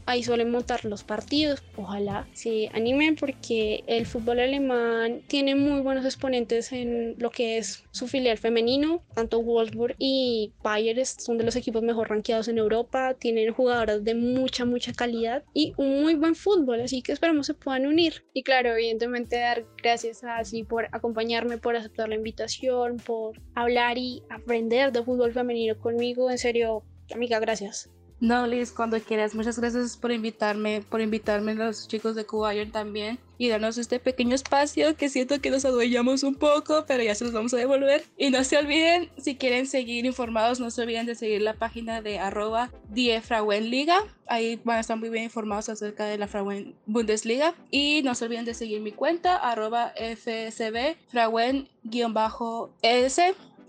Ahí 0.05 0.21
suelen 0.21 0.51
montar 0.51 0.84
los 0.84 1.05
partidos. 1.05 1.63
Ojalá 1.77 2.27
se 2.34 2.69
animen 2.73 3.15
porque 3.15 3.86
el 3.88 4.05
fútbol 4.05 4.41
alemán 4.41 5.21
tiene 5.27 5.55
muy 5.55 5.79
buenos 5.79 6.03
exponentes 6.03 6.73
en 6.73 7.15
lo 7.19 7.29
que 7.29 7.57
es 7.57 7.86
su 7.91 8.09
filial 8.09 8.38
femenino. 8.38 9.01
Tanto 9.15 9.41
Wolfsburg 9.41 9.95
y 9.97 10.51
Bayern 10.61 11.05
son 11.05 11.38
de 11.38 11.45
los 11.45 11.55
equipos 11.55 11.84
mejor 11.84 12.09
rankeados 12.09 12.49
en 12.49 12.57
Europa. 12.57 13.13
Tienen 13.13 13.53
jugadoras 13.53 14.03
de 14.03 14.13
mucha, 14.13 14.65
mucha 14.65 14.91
calidad 14.91 15.45
y 15.53 15.73
un 15.77 16.01
muy 16.01 16.15
buen 16.15 16.36
fútbol. 16.36 16.82
Así 16.82 17.01
que 17.01 17.13
esperamos 17.13 17.47
se 17.47 17.53
puedan 17.53 17.88
unir. 17.88 18.25
Y 18.34 18.43
claro, 18.43 18.73
evidentemente 18.73 19.38
dar 19.38 19.63
gracias 19.82 20.25
a 20.25 20.41
Así 20.41 20.63
por 20.63 20.88
acompañarme, 20.91 21.59
por 21.59 21.77
aceptar 21.77 22.09
la 22.09 22.15
invitación, 22.15 22.97
por 22.97 23.39
hablar 23.55 23.97
y 23.97 24.21
aprender 24.29 24.91
de 24.91 25.01
fútbol 25.01 25.32
femenino 25.32 25.79
conmigo. 25.79 26.29
En 26.29 26.38
serio, 26.38 26.84
Amiga, 27.14 27.39
gracias. 27.39 27.89
No, 28.22 28.45
Liz, 28.45 28.72
cuando 28.72 28.99
quieras. 28.99 29.34
Muchas 29.34 29.57
gracias 29.57 29.97
por 29.97 30.12
invitarme, 30.12 30.84
por 30.88 31.01
invitarme 31.01 31.53
a 31.53 31.55
los 31.55 31.88
chicos 31.88 32.16
de 32.16 32.24
Cubayer 32.24 32.72
también 32.72 33.18
y 33.39 33.49
darnos 33.49 33.80
este 33.80 33.99
pequeño 33.99 34.36
espacio 34.36 34.95
que 34.95 35.09
siento 35.09 35.41
que 35.41 35.49
nos 35.49 35.66
adueñamos 35.66 36.22
un 36.22 36.36
poco, 36.36 36.86
pero 36.88 37.01
ya 37.01 37.16
se 37.16 37.24
los 37.24 37.34
vamos 37.34 37.51
a 37.55 37.57
devolver. 37.57 38.03
Y 38.20 38.30
no 38.30 38.43
se 38.43 38.59
olviden, 38.59 39.09
si 39.18 39.38
quieren 39.38 39.66
seguir 39.66 40.05
informados, 40.05 40.59
no 40.59 40.70
se 40.70 40.84
olviden 40.84 41.07
de 41.07 41.16
seguir 41.16 41.41
la 41.41 41.55
página 41.55 42.03
de 42.03 42.20
arroba 42.20 42.70
Liga. 42.93 43.97
Ahí 44.28 44.62
van 44.64 44.78
a 44.78 44.82
estar 44.82 44.97
muy 44.97 45.09
bien 45.09 45.24
informados 45.24 45.70
acerca 45.70 46.05
de 46.05 46.20
la 46.20 46.28
Frauen 46.28 46.76
Bundesliga. 46.86 47.55
Y 47.72 48.03
no 48.03 48.14
se 48.14 48.26
olviden 48.26 48.45
de 48.45 48.53
seguir 48.53 48.82
mi 48.82 48.91
cuenta, 48.91 49.36
arroba 49.36 49.93
FSB 49.97 50.95
Frauen-S. 51.09 51.74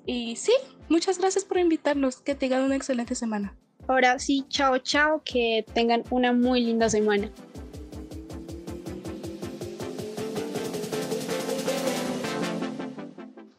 Y 0.05 0.37
sí, 0.37 0.53
muchas 0.89 1.19
gracias 1.19 1.45
por 1.45 1.59
invitarnos. 1.59 2.17
Que 2.17 2.35
tengan 2.35 2.63
una 2.63 2.77
excelente 2.77 3.15
semana. 3.15 3.55
Ahora 3.89 4.19
sí, 4.19 4.45
chao, 4.49 4.79
chao. 4.79 5.23
Que 5.25 5.65
tengan 5.75 6.03
una 6.11 6.33
muy 6.33 6.61
linda 6.61 6.89
semana. 6.89 7.31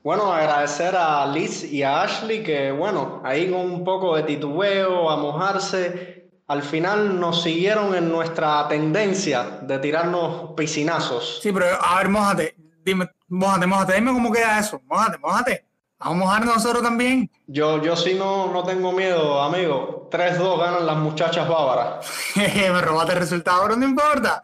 Bueno, 0.03 0.33
agradecer 0.33 0.97
a 0.97 1.25
Liz 1.27 1.63
y 1.63 1.81
a 1.81 2.01
Ashley 2.01 2.43
que, 2.43 2.73
bueno, 2.73 3.21
ahí 3.23 3.49
con 3.49 3.61
un 3.61 3.85
poco 3.85 4.17
de 4.17 4.23
titubeo, 4.23 5.09
a 5.09 5.15
mojarse, 5.15 6.29
al 6.47 6.61
final 6.61 7.21
nos 7.21 7.41
siguieron 7.41 7.95
en 7.95 8.11
nuestra 8.11 8.67
tendencia 8.67 9.59
de 9.61 9.79
tirarnos 9.79 10.51
piscinazos. 10.57 11.39
Sí, 11.41 11.53
pero 11.53 11.67
a 11.81 11.99
ver, 11.99 12.09
mojate, 12.09 12.53
dime, 12.83 13.09
mojate, 13.29 13.65
mojate, 13.65 13.93
dime 13.93 14.11
cómo 14.11 14.29
queda 14.29 14.59
eso, 14.59 14.81
mojate, 14.85 15.17
mojate. 15.19 15.65
Vamos 16.03 16.21
a 16.21 16.25
mojarnos 16.25 16.55
nosotros 16.55 16.83
también. 16.83 17.31
Yo, 17.47 17.81
yo 17.81 17.95
sí 17.95 18.13
no, 18.13 18.51
no 18.51 18.63
tengo 18.63 18.91
miedo, 18.91 19.41
amigo. 19.41 20.09
3-2 20.11 20.59
ganan 20.59 20.85
las 20.85 20.97
muchachas 20.97 21.47
bávaras. 21.47 22.05
Me 22.35 22.81
robaste 22.81 23.13
el 23.13 23.19
resultado, 23.19 23.63
pero 23.63 23.77
no 23.77 23.87
importa. 23.87 24.43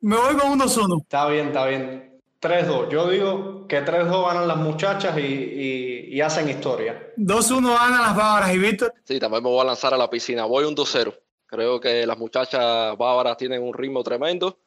Me 0.00 0.16
voy 0.16 0.36
con 0.36 0.50
un 0.52 0.60
2-1. 0.60 1.00
Está 1.00 1.26
bien, 1.28 1.46
está 1.48 1.66
bien. 1.66 2.20
3-2. 2.42 2.90
Yo 2.90 3.08
digo 3.08 3.66
que 3.66 3.82
3-2 3.82 4.26
ganan 4.28 4.46
las 4.46 4.58
muchachas 4.58 5.16
y, 5.16 5.22
y, 5.22 6.08
y 6.14 6.20
hacen 6.20 6.48
historia. 6.50 7.14
2-1 7.16 7.62
ganan 7.62 8.02
las 8.02 8.14
bávaras. 8.14 8.54
¿Y 8.54 8.58
Víctor? 8.58 8.92
Sí, 9.04 9.18
también 9.18 9.42
me 9.42 9.48
voy 9.48 9.62
a 9.62 9.64
lanzar 9.64 9.94
a 9.94 9.96
la 9.96 10.10
piscina. 10.10 10.44
Voy 10.44 10.64
un 10.64 10.76
2-0. 10.76 11.18
Creo 11.46 11.80
que 11.80 12.06
las 12.06 12.18
muchachas 12.18 12.96
bávaras 12.98 13.38
tienen 13.38 13.62
un 13.62 13.72
ritmo 13.72 14.04
tremendo 14.04 14.58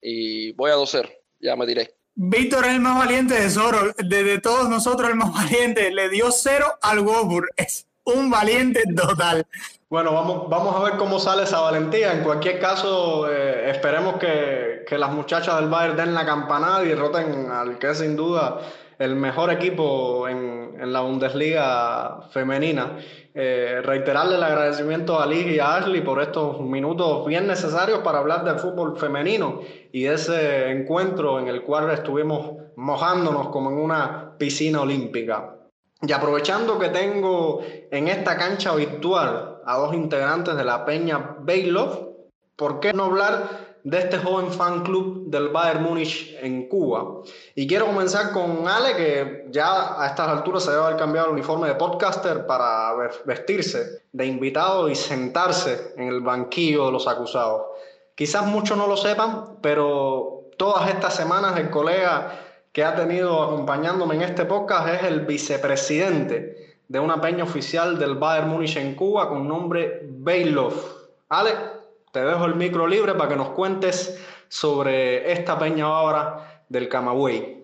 y 0.00 0.52
voy 0.52 0.70
a 0.70 0.76
2-0. 0.76 1.10
Ya 1.40 1.56
me 1.56 1.66
diré. 1.66 1.97
Víctor 2.20 2.64
es 2.64 2.72
el 2.72 2.80
más 2.80 2.98
valiente 2.98 3.40
de 3.40 3.48
Zoro, 3.48 3.92
de, 3.96 4.40
todos 4.40 4.68
nosotros 4.68 5.08
el 5.08 5.14
más 5.14 5.32
valiente, 5.32 5.92
le 5.92 6.08
dio 6.08 6.32
cero 6.32 6.66
al 6.82 6.98
Wolfsburg, 6.98 7.46
es 7.56 7.86
un 8.02 8.28
valiente 8.28 8.82
total. 8.96 9.46
Bueno, 9.88 10.12
vamos, 10.12 10.48
vamos 10.48 10.74
a 10.74 10.82
ver 10.82 10.96
cómo 10.96 11.20
sale 11.20 11.44
esa 11.44 11.60
valentía. 11.60 12.12
En 12.12 12.24
cualquier 12.24 12.58
caso, 12.58 13.30
eh, 13.30 13.70
esperemos 13.70 14.16
que, 14.16 14.84
que, 14.88 14.98
las 14.98 15.12
muchachas 15.12 15.60
del 15.60 15.68
Bayern 15.68 15.96
den 15.96 16.12
la 16.12 16.26
campanada 16.26 16.82
y 16.84 16.88
derroten 16.88 17.52
al 17.52 17.78
que 17.78 17.94
sin 17.94 18.16
duda 18.16 18.62
el 18.98 19.14
mejor 19.14 19.52
equipo 19.52 20.28
en, 20.28 20.76
en 20.80 20.92
la 20.92 21.00
Bundesliga 21.00 22.22
femenina. 22.30 22.98
Eh, 23.34 23.80
reiterarle 23.84 24.36
el 24.36 24.42
agradecimiento 24.42 25.20
a 25.20 25.26
Liz 25.26 25.46
y 25.46 25.60
a 25.60 25.76
Ashley 25.76 26.00
por 26.00 26.20
estos 26.20 26.60
minutos 26.60 27.26
bien 27.26 27.46
necesarios 27.46 28.00
para 28.00 28.18
hablar 28.18 28.44
del 28.44 28.58
fútbol 28.58 28.98
femenino 28.98 29.60
y 29.92 30.06
ese 30.06 30.70
encuentro 30.70 31.38
en 31.38 31.46
el 31.46 31.62
cual 31.62 31.90
estuvimos 31.90 32.56
mojándonos 32.76 33.48
como 33.48 33.70
en 33.70 33.78
una 33.78 34.36
piscina 34.38 34.80
olímpica. 34.80 35.54
Y 36.02 36.12
aprovechando 36.12 36.78
que 36.78 36.88
tengo 36.88 37.60
en 37.90 38.08
esta 38.08 38.36
cancha 38.36 38.74
virtual 38.74 39.58
a 39.64 39.78
dos 39.78 39.94
integrantes 39.94 40.56
de 40.56 40.64
la 40.64 40.84
Peña 40.84 41.36
Baylov, 41.40 42.14
¿por 42.56 42.80
qué 42.80 42.92
no 42.92 43.04
hablar 43.04 43.67
de 43.88 43.98
este 44.00 44.18
joven 44.18 44.52
fan 44.52 44.82
club 44.82 45.30
del 45.30 45.48
Bayern 45.48 45.82
Múnich 45.82 46.36
en 46.42 46.68
Cuba. 46.68 47.22
Y 47.54 47.66
quiero 47.66 47.86
comenzar 47.86 48.32
con 48.32 48.68
Ale, 48.68 48.94
que 48.94 49.46
ya 49.50 50.02
a 50.02 50.06
estas 50.08 50.28
alturas 50.28 50.62
se 50.62 50.72
debe 50.72 50.84
haber 50.84 50.98
cambiado 50.98 51.28
el 51.28 51.32
uniforme 51.32 51.68
de 51.68 51.74
podcaster 51.74 52.44
para 52.46 52.92
vestirse 53.24 54.02
de 54.12 54.26
invitado 54.26 54.90
y 54.90 54.94
sentarse 54.94 55.94
en 55.96 56.08
el 56.08 56.20
banquillo 56.20 56.86
de 56.86 56.92
los 56.92 57.08
acusados. 57.08 57.62
Quizás 58.14 58.44
muchos 58.44 58.76
no 58.76 58.86
lo 58.86 58.96
sepan, 58.96 59.56
pero 59.62 60.50
todas 60.58 60.90
estas 60.90 61.14
semanas 61.14 61.58
el 61.58 61.70
colega 61.70 62.40
que 62.72 62.84
ha 62.84 62.94
tenido 62.94 63.42
acompañándome 63.42 64.16
en 64.16 64.22
este 64.22 64.44
podcast 64.44 64.88
es 64.88 65.02
el 65.04 65.20
vicepresidente 65.20 66.76
de 66.88 67.00
una 67.00 67.22
peña 67.22 67.44
oficial 67.44 67.98
del 67.98 68.16
Bayern 68.16 68.50
Múnich 68.50 68.76
en 68.76 68.94
Cuba 68.94 69.30
con 69.30 69.48
nombre 69.48 70.02
Bailov. 70.10 70.74
Ale, 71.30 71.77
te 72.12 72.24
dejo 72.24 72.44
el 72.44 72.54
micro 72.54 72.86
libre 72.86 73.14
para 73.14 73.30
que 73.30 73.36
nos 73.36 73.50
cuentes 73.50 74.18
sobre 74.48 75.32
esta 75.32 75.58
peña 75.58 75.84
ahora 75.84 76.64
del 76.68 76.88
Camagüey. 76.88 77.58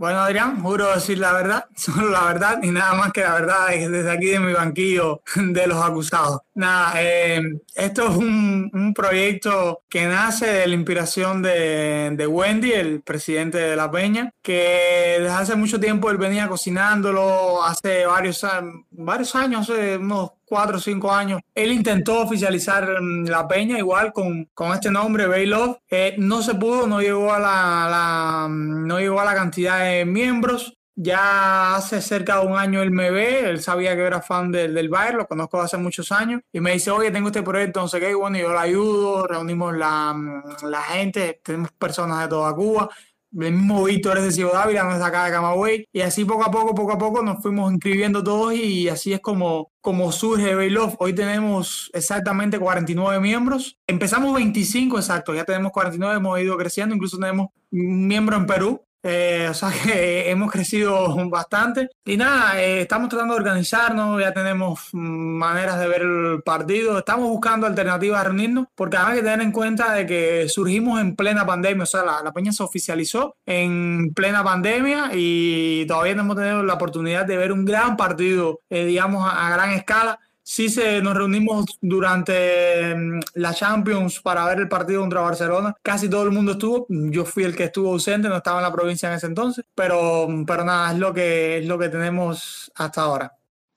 Bueno, 0.00 0.20
Adrián, 0.20 0.62
juro 0.62 0.94
decir 0.94 1.18
la 1.18 1.32
verdad, 1.32 1.66
solo 1.76 2.08
la 2.08 2.24
verdad 2.24 2.58
y 2.62 2.70
nada 2.70 2.94
más 2.94 3.12
que 3.12 3.20
la 3.20 3.34
verdad 3.34 3.66
desde 3.68 4.10
aquí 4.10 4.26
de 4.26 4.40
mi 4.40 4.54
banquillo 4.54 5.20
de 5.36 5.66
los 5.66 5.84
acusados. 5.84 6.40
Nada, 6.60 6.92
eh, 6.96 7.40
esto 7.74 8.06
es 8.06 8.16
un, 8.16 8.70
un, 8.74 8.92
proyecto 8.92 9.80
que 9.88 10.04
nace 10.04 10.44
de 10.44 10.66
la 10.66 10.74
inspiración 10.74 11.40
de, 11.40 12.10
de, 12.14 12.26
Wendy, 12.26 12.70
el 12.72 13.00
presidente 13.00 13.56
de 13.56 13.76
la 13.76 13.90
Peña, 13.90 14.30
que 14.42 15.16
desde 15.20 15.34
hace 15.34 15.56
mucho 15.56 15.80
tiempo 15.80 16.10
él 16.10 16.18
venía 16.18 16.48
cocinándolo, 16.48 17.64
hace 17.64 18.04
varios, 18.04 18.46
varios 18.90 19.34
años, 19.34 19.70
hace 19.70 19.96
unos 19.96 20.32
cuatro 20.44 20.76
o 20.76 20.80
cinco 20.80 21.10
años, 21.10 21.40
él 21.54 21.72
intentó 21.72 22.20
oficializar 22.20 23.00
mm, 23.00 23.28
la 23.28 23.48
peña 23.48 23.78
igual 23.78 24.12
con, 24.12 24.46
con 24.52 24.74
este 24.74 24.90
nombre, 24.90 25.28
Baylove. 25.28 25.78
Eh, 25.88 26.16
no 26.18 26.42
se 26.42 26.56
pudo, 26.56 26.86
no 26.86 27.00
llegó, 27.00 27.32
a 27.32 27.38
la, 27.38 27.88
la, 27.88 28.48
mm, 28.50 28.86
no 28.86 28.98
llegó 28.98 29.20
a 29.20 29.24
la 29.24 29.34
cantidad 29.34 29.78
de 29.84 30.04
miembros. 30.04 30.76
Ya 31.02 31.76
hace 31.76 32.02
cerca 32.02 32.40
de 32.40 32.46
un 32.46 32.58
año 32.58 32.82
él 32.82 32.90
me 32.90 33.10
ve, 33.10 33.48
él 33.48 33.62
sabía 33.62 33.96
que 33.96 34.02
era 34.02 34.20
fan 34.20 34.52
del, 34.52 34.74
del 34.74 34.90
Bayern, 34.90 35.18
lo 35.18 35.26
conozco 35.26 35.60
hace 35.60 35.78
muchos 35.78 36.12
años, 36.12 36.42
y 36.52 36.60
me 36.60 36.72
dice, 36.72 36.90
oye, 36.90 37.10
tengo 37.10 37.28
este 37.28 37.42
proyecto, 37.42 37.80
no 37.80 37.88
sé 37.88 38.00
qué, 38.00 38.14
bueno, 38.14 38.38
yo 38.38 38.50
lo 38.50 38.58
ayudo, 38.58 39.26
reunimos 39.26 39.74
la, 39.74 40.14
la 40.62 40.82
gente, 40.82 41.40
tenemos 41.42 41.72
personas 41.72 42.20
de 42.20 42.28
toda 42.28 42.54
Cuba, 42.54 42.90
el 43.32 43.52
mismo 43.52 43.84
Víctor 43.84 44.18
es 44.18 44.24
de 44.24 44.32
Ciudad 44.32 44.62
Ávila, 44.62 44.84
no 44.84 44.92
es 44.92 44.98
de 44.98 45.04
acá 45.04 45.24
de 45.24 45.30
Camagüey, 45.30 45.88
y 45.92 46.00
así 46.00 46.24
poco 46.24 46.44
a 46.44 46.50
poco, 46.50 46.74
poco 46.74 46.92
a 46.92 46.98
poco 46.98 47.22
nos 47.22 47.40
fuimos 47.40 47.72
inscribiendo 47.72 48.24
todos 48.24 48.54
y 48.54 48.88
así 48.88 49.12
es 49.12 49.20
como, 49.20 49.70
como 49.80 50.10
surge 50.10 50.54
Bailov. 50.54 50.96
Hoy 50.98 51.14
tenemos 51.14 51.90
exactamente 51.94 52.58
49 52.58 53.20
miembros. 53.20 53.78
Empezamos 53.86 54.34
25 54.34 54.98
exacto, 54.98 55.34
ya 55.34 55.44
tenemos 55.44 55.70
49, 55.72 56.16
hemos 56.16 56.40
ido 56.40 56.56
creciendo, 56.56 56.94
incluso 56.94 57.18
tenemos 57.18 57.48
un 57.70 58.08
miembro 58.08 58.36
en 58.36 58.46
Perú, 58.46 58.84
eh, 59.02 59.48
o 59.50 59.54
sea 59.54 59.70
que 59.84 60.30
hemos 60.30 60.50
crecido 60.50 61.14
bastante. 61.28 61.88
Y 62.04 62.16
nada, 62.16 62.60
eh, 62.60 62.82
estamos 62.82 63.08
tratando 63.08 63.34
de 63.34 63.40
organizarnos, 63.40 64.20
ya 64.20 64.32
tenemos 64.32 64.88
maneras 64.92 65.78
de 65.78 65.88
ver 65.88 66.02
el 66.02 66.42
partido, 66.44 66.98
estamos 66.98 67.28
buscando 67.28 67.66
alternativas 67.66 68.20
a 68.20 68.24
reunirnos, 68.24 68.66
porque 68.74 68.96
hay 68.96 69.16
que 69.16 69.22
tener 69.22 69.40
en 69.40 69.52
cuenta 69.52 69.92
de 69.92 70.06
que 70.06 70.48
surgimos 70.48 71.00
en 71.00 71.16
plena 71.16 71.46
pandemia, 71.46 71.84
o 71.84 71.86
sea, 71.86 72.04
la, 72.04 72.22
la 72.22 72.32
peña 72.32 72.52
se 72.52 72.62
oficializó 72.62 73.36
en 73.46 74.12
plena 74.14 74.42
pandemia 74.44 75.10
y 75.14 75.86
todavía 75.86 76.14
no 76.14 76.22
hemos 76.22 76.36
tenido 76.36 76.62
la 76.62 76.74
oportunidad 76.74 77.26
de 77.26 77.36
ver 77.36 77.52
un 77.52 77.64
gran 77.64 77.96
partido, 77.96 78.60
eh, 78.70 78.84
digamos, 78.84 79.24
a, 79.24 79.46
a 79.46 79.50
gran 79.50 79.70
escala 79.70 80.18
sí 80.42 80.68
se, 80.68 81.00
nos 81.00 81.16
reunimos 81.16 81.78
durante 81.80 82.94
mm, 82.94 83.20
la 83.34 83.54
Champions 83.54 84.20
para 84.20 84.44
ver 84.46 84.58
el 84.58 84.68
partido 84.68 85.00
contra 85.00 85.20
Barcelona. 85.20 85.74
Casi 85.82 86.08
todo 86.08 86.24
el 86.24 86.30
mundo 86.30 86.52
estuvo. 86.52 86.86
Yo 86.88 87.24
fui 87.24 87.44
el 87.44 87.56
que 87.56 87.64
estuvo 87.64 87.90
ausente, 87.90 88.28
no 88.28 88.36
estaba 88.36 88.58
en 88.58 88.64
la 88.64 88.72
provincia 88.72 89.08
en 89.08 89.16
ese 89.16 89.26
entonces. 89.26 89.64
Pero, 89.74 90.28
pero 90.46 90.64
nada, 90.64 90.92
es 90.92 90.98
lo 90.98 91.12
que, 91.12 91.58
es 91.58 91.66
lo 91.66 91.78
que 91.78 91.88
tenemos 91.88 92.70
hasta 92.74 93.02
ahora. 93.02 93.32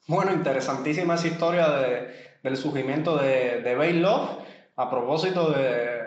Bueno, 0.07 0.33
interesantísima 0.33 1.15
esa 1.15 1.27
historia 1.27 1.69
de, 1.69 2.37
del 2.43 2.57
surgimiento 2.57 3.17
de, 3.17 3.61
de 3.61 3.75
Bay 3.75 3.93
Love. 3.93 4.43
A 4.75 4.89
propósito 4.89 5.51
de 5.51 6.03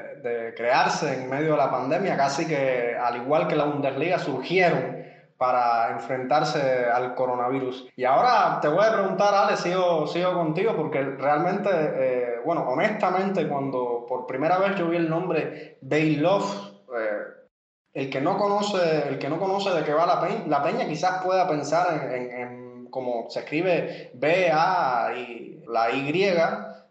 crearse 0.56 1.14
en 1.14 1.30
medio 1.30 1.52
de 1.52 1.56
la 1.58 1.70
pandemia, 1.70 2.16
casi 2.16 2.46
que 2.46 2.96
al 2.96 3.16
igual 3.16 3.46
que 3.46 3.54
la 3.54 3.64
Bundesliga 3.64 4.18
surgieron 4.18 5.05
para 5.38 5.90
enfrentarse 5.90 6.86
al 6.86 7.14
coronavirus. 7.14 7.88
Y 7.96 8.04
ahora 8.04 8.58
te 8.60 8.68
voy 8.68 8.84
a 8.84 8.92
preguntar, 8.92 9.34
Ale, 9.34 9.56
sigo, 9.56 10.06
sigo 10.06 10.32
contigo, 10.32 10.74
porque 10.76 11.02
realmente, 11.02 11.70
eh, 11.72 12.40
bueno, 12.44 12.62
honestamente, 12.68 13.46
cuando 13.48 14.06
por 14.08 14.26
primera 14.26 14.58
vez 14.58 14.76
yo 14.76 14.88
vi 14.88 14.96
el 14.96 15.10
nombre 15.10 15.78
Love, 15.82 16.72
eh, 16.98 17.18
el, 17.94 18.10
que 18.10 18.20
no 18.20 18.38
conoce, 18.38 19.08
el 19.08 19.18
que 19.18 19.28
no 19.28 19.38
conoce 19.38 19.70
de 19.70 19.84
qué 19.84 19.92
va 19.92 20.06
la 20.06 20.62
peña, 20.62 20.86
quizás 20.86 21.22
pueda 21.22 21.48
pensar 21.48 22.10
en, 22.12 22.30
en, 22.30 22.86
como 22.90 23.28
se 23.28 23.40
escribe 23.40 24.10
B-A 24.14 25.12
y 25.16 25.62
la 25.68 25.90
Y, 25.90 26.32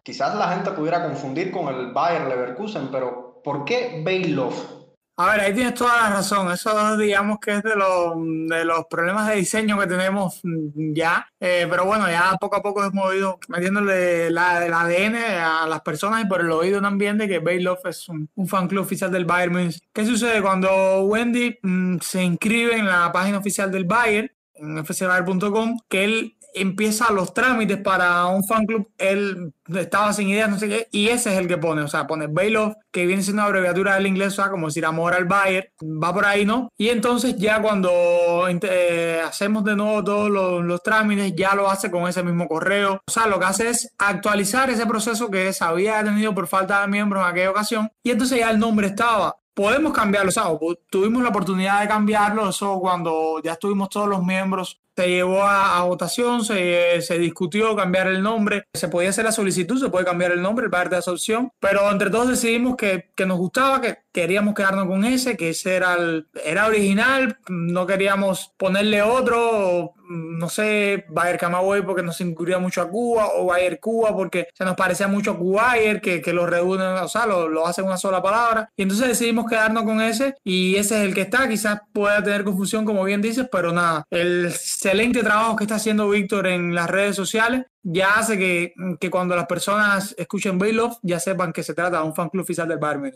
quizás 0.04 0.36
la 0.36 0.50
gente 0.50 0.72
pudiera 0.72 1.04
confundir 1.04 1.52
con 1.52 1.68
el 1.74 1.92
Bayer 1.92 2.28
Leverkusen, 2.28 2.90
pero 2.92 3.42
¿por 3.44 3.66
qué 3.66 4.02
Bay 4.04 4.26
Love? 4.26 4.85
A 5.18 5.32
ver, 5.32 5.40
ahí 5.42 5.54
tienes 5.54 5.76
toda 5.76 5.96
la 5.96 6.10
razón. 6.18 6.52
Eso 6.52 6.98
digamos 6.98 7.40
que 7.40 7.52
es 7.52 7.64
de 7.64 7.76
los, 7.76 8.16
de 8.50 8.66
los 8.66 8.86
problemas 8.88 9.30
de 9.30 9.38
diseño 9.38 9.80
que 9.80 9.88
tenemos 9.88 10.42
ya. 10.44 11.26
Eh, 11.40 11.68
pero 11.70 11.86
bueno, 11.86 12.10
ya 12.10 12.36
poco 12.40 12.58
a 12.58 12.62
poco 12.62 12.84
hemos 12.84 13.16
ido 13.16 13.40
metiéndole 13.48 14.30
la, 14.30 14.66
el 14.66 14.74
ADN 14.74 15.16
a 15.16 15.68
las 15.68 15.82
personas 15.82 16.24
y 16.24 16.28
por 16.28 16.42
el 16.42 16.52
oído 16.52 16.82
también 16.82 17.18
de 17.18 17.30
que 17.30 17.40
Love 17.40 17.86
es 17.86 18.10
un, 18.10 18.30
fan 18.46 18.68
club 18.68 18.84
oficial 18.84 19.10
del 19.10 19.24
Bayern 19.24 19.54
Munich. 19.54 19.80
¿Qué 19.94 20.06
sucede 20.06 20.42
cuando 20.42 21.04
Wendy 21.04 21.60
mm, 21.62 22.00
se 22.02 22.22
inscribe 22.22 22.76
en 22.78 22.86
la 22.86 23.12
página 23.14 23.38
oficial 23.38 23.72
del 23.72 23.86
Bayern? 23.86 24.30
en 24.56 24.86
fcbayern.com, 24.86 25.80
que 25.90 26.06
él 26.06 26.35
empieza 26.56 27.12
los 27.12 27.34
trámites 27.34 27.78
para 27.78 28.26
un 28.28 28.44
fan 28.44 28.66
club, 28.66 28.90
él 28.98 29.54
estaba 29.74 30.14
sin 30.14 30.30
ideas, 30.30 30.50
no 30.50 30.58
sé 30.58 30.70
qué, 30.70 30.88
y 30.92 31.10
ese 31.10 31.34
es 31.34 31.40
el 31.40 31.48
que 31.48 31.58
pone, 31.58 31.82
o 31.82 31.88
sea, 31.88 32.08
pone 32.08 32.28
Bailoff, 32.28 32.76
que 32.92 33.06
viene 33.06 33.22
siendo 33.22 33.42
una 33.42 33.48
abreviatura 33.48 33.96
del 33.96 34.08
inglés, 34.08 34.34
o 34.34 34.36
sea, 34.36 34.50
como 34.50 34.68
decir 34.68 34.86
amor 34.86 35.14
al 35.14 35.26
Bayern, 35.26 35.68
va 35.82 36.14
por 36.14 36.26
ahí, 36.26 36.46
¿no? 36.46 36.72
Y 36.78 36.90
entonces 36.90 37.36
ya 37.38 37.62
cuando 37.62 38.48
eh, 38.48 39.22
hacemos 39.26 39.64
de 39.64 39.76
nuevo 39.76 40.04
todos 40.04 40.30
los, 40.30 40.64
los, 40.64 40.82
trámites, 40.82 41.34
ya 41.36 41.56
lo 41.56 41.70
hace 41.70 41.92
con 41.92 42.08
ese 42.08 42.24
mismo 42.24 42.48
correo, 42.48 43.02
o 43.06 43.12
sea, 43.12 43.28
lo 43.28 43.40
que 43.40 43.46
hace 43.46 43.70
es 43.70 43.92
actualizar 43.98 44.70
ese 44.70 44.86
proceso 44.86 45.30
que 45.30 45.52
se 45.52 45.64
había 45.64 46.04
tenido 46.04 46.34
por 46.34 46.48
falta 46.48 46.82
de 46.82 46.88
miembros 46.88 47.24
en 47.24 47.30
aquella 47.30 47.52
ocasión, 47.52 47.92
y 48.04 48.12
entonces 48.12 48.40
ya 48.40 48.50
el 48.50 48.60
nombre 48.60 48.88
estaba 48.88 49.38
podemos 49.56 49.94
cambiarlo, 49.94 50.30
o 50.30 50.34
sea, 50.34 50.44
tuvimos 50.90 51.24
la 51.24 51.30
oportunidad 51.30 51.82
de 51.82 51.88
cambiarlo, 51.88 52.50
eso 52.50 52.78
cuando 52.80 53.42
ya 53.42 53.54
estuvimos 53.54 53.90
todos 53.90 54.08
los 54.08 54.22
miembros 54.22 54.82
se 54.96 55.08
llevó 55.08 55.44
a, 55.44 55.84
votación, 55.84 56.44
se, 56.44 57.02
se, 57.02 57.20
discutió 57.20 57.76
cambiar 57.76 58.08
el 58.08 58.24
nombre, 58.24 58.66
se 58.74 58.88
podía 58.88 59.10
hacer 59.10 59.26
la 59.26 59.32
solicitud, 59.32 59.80
se 59.80 59.90
puede 59.90 60.06
cambiar 60.06 60.32
el 60.32 60.42
nombre, 60.42 60.66
el 60.66 60.72
parte 60.72 60.96
de 60.96 61.00
esa 61.00 61.12
opción, 61.12 61.52
pero 61.60 61.90
entre 61.92 62.10
todos 62.10 62.30
decidimos 62.30 62.76
que, 62.76 63.12
que, 63.16 63.26
nos 63.26 63.38
gustaba, 63.38 63.82
que 63.82 63.98
queríamos 64.12 64.56
quedarnos 64.56 64.88
con 64.88 65.04
ese, 65.06 65.36
que 65.36 65.50
ese 65.50 65.76
era, 65.76 65.96
el, 65.96 66.28
era 66.44 66.68
original, 66.68 67.38
no 67.50 67.86
queríamos 67.86 68.54
ponerle 68.58 69.02
otro, 69.02 69.94
no 70.10 70.50
sé, 70.50 71.06
Bayer 71.10 71.38
Camagüey 71.38 71.82
porque 71.82 72.04
nos 72.04 72.20
incluía 72.22 72.60
mucho 72.60 72.82
a 72.82 72.90
Cuba, 72.90 73.30
o 73.36 73.46
Bayer 73.46 73.80
Cuba 73.80 74.16
porque 74.16 74.48
se 74.54 74.64
nos 74.64 74.76
parecía 74.76 75.08
mucho 75.08 75.32
a 75.32 75.38
Cubayer, 75.38 76.02
que, 76.02 76.22
que 76.22 76.34
lo 76.34 76.46
reúnen, 76.46 76.88
o 76.88 77.08
sea, 77.08 77.26
lo, 77.26 77.48
lo 77.50 77.68
hacen 77.68 77.86
una 77.86 77.98
sola 77.98 78.22
palabra, 78.22 78.70
y 78.76 78.84
entonces 78.84 79.08
decidimos 79.08 79.46
quedarnos 79.48 79.84
con 79.84 80.02
ese, 80.02 80.36
y 80.44 80.76
ese 80.76 81.00
es 81.00 81.08
el 81.08 81.14
que 81.14 81.22
está, 81.22 81.48
quizás 81.48 81.82
pueda 81.94 82.24
tener 82.24 82.44
confusión, 82.44 82.86
como 82.86 83.04
bien 83.04 83.22
dices, 83.22 83.48
pero 83.52 83.72
nada, 83.72 84.06
el 84.10 84.54
excelente 84.86 85.24
trabajo 85.24 85.56
que 85.56 85.64
está 85.64 85.76
haciendo 85.76 86.08
Víctor 86.10 86.46
en 86.46 86.76
las 86.76 86.88
redes 86.88 87.16
sociales 87.16 87.66
ya 87.82 88.20
hace 88.20 88.38
que, 88.38 89.10
cuando 89.10 89.36
las 89.36 89.48
personas 89.48 90.14
escuchen 90.16 90.60
Love 90.60 90.98
ya 91.02 91.20
sepan 91.20 91.52
que 91.52 91.64
se 91.64 91.74
trata 91.74 91.98
de 91.98 92.04
un 92.04 92.14
fan 92.14 92.30
club 92.30 92.44
oficial 92.44 92.68
del 92.68 92.78
Bayern. 92.78 93.12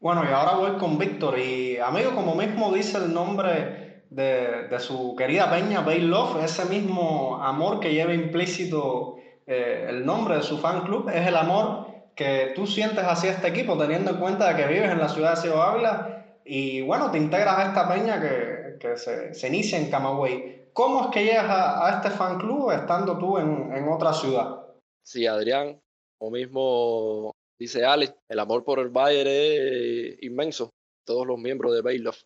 Bueno, 0.00 0.22
y 0.22 0.32
ahora 0.32 0.54
voy 0.56 0.72
con 0.78 0.98
Víctor. 0.98 1.38
Y 1.38 1.78
amigo, 1.78 2.14
como 2.14 2.34
mismo 2.34 2.70
dice 2.72 2.98
el 2.98 3.14
nombre 3.14 4.04
de, 4.10 4.68
su 4.80 5.16
querida 5.16 5.50
peña, 5.50 5.80
Love, 5.80 6.44
ese 6.44 6.66
mismo 6.66 7.42
amor 7.42 7.80
que 7.80 7.94
lleva 7.94 8.12
implícito 8.12 9.16
eh, 9.46 9.86
el 9.88 10.04
nombre 10.04 10.36
de 10.36 10.42
su 10.42 10.58
fan 10.58 10.82
club, 10.82 11.08
es 11.08 11.26
el 11.26 11.36
amor 11.36 11.86
que 12.14 12.52
tú 12.54 12.66
sientes 12.66 13.02
hacia 13.02 13.30
este 13.30 13.48
equipo, 13.48 13.78
teniendo 13.78 14.10
en 14.10 14.16
cuenta 14.18 14.54
que 14.54 14.66
vives 14.66 14.90
en 14.90 14.98
la 14.98 15.08
ciudad 15.08 15.36
de 15.36 15.40
Ciudad 15.40 15.70
Ávila 15.70 16.26
y 16.44 16.82
bueno, 16.82 17.10
te 17.10 17.16
integras 17.16 17.58
a 17.58 17.68
esta 17.68 17.88
peña 17.88 18.20
que, 18.20 18.76
que 18.78 18.98
se, 18.98 19.32
se 19.32 19.48
inicia 19.48 19.78
en 19.78 19.90
Camagüey. 19.90 20.61
¿Cómo 20.72 21.04
es 21.04 21.06
que 21.08 21.24
llegas 21.24 21.46
a, 21.48 21.96
este 21.96 22.10
fan 22.10 22.38
club 22.38 22.70
estando 22.70 23.18
tú 23.18 23.38
en, 23.38 23.72
en, 23.72 23.88
otra 23.88 24.12
ciudad? 24.12 24.66
Sí, 25.02 25.26
Adrián, 25.26 25.80
o 26.18 26.30
mismo 26.30 27.32
dice 27.58 27.84
Alex, 27.84 28.14
el 28.28 28.38
amor 28.38 28.64
por 28.64 28.78
el 28.78 28.88
Bayern 28.88 29.28
es 29.30 30.22
inmenso, 30.22 30.70
todos 31.04 31.26
los 31.26 31.38
miembros 31.38 31.74
de 31.74 31.82
Baylov. 31.82 32.16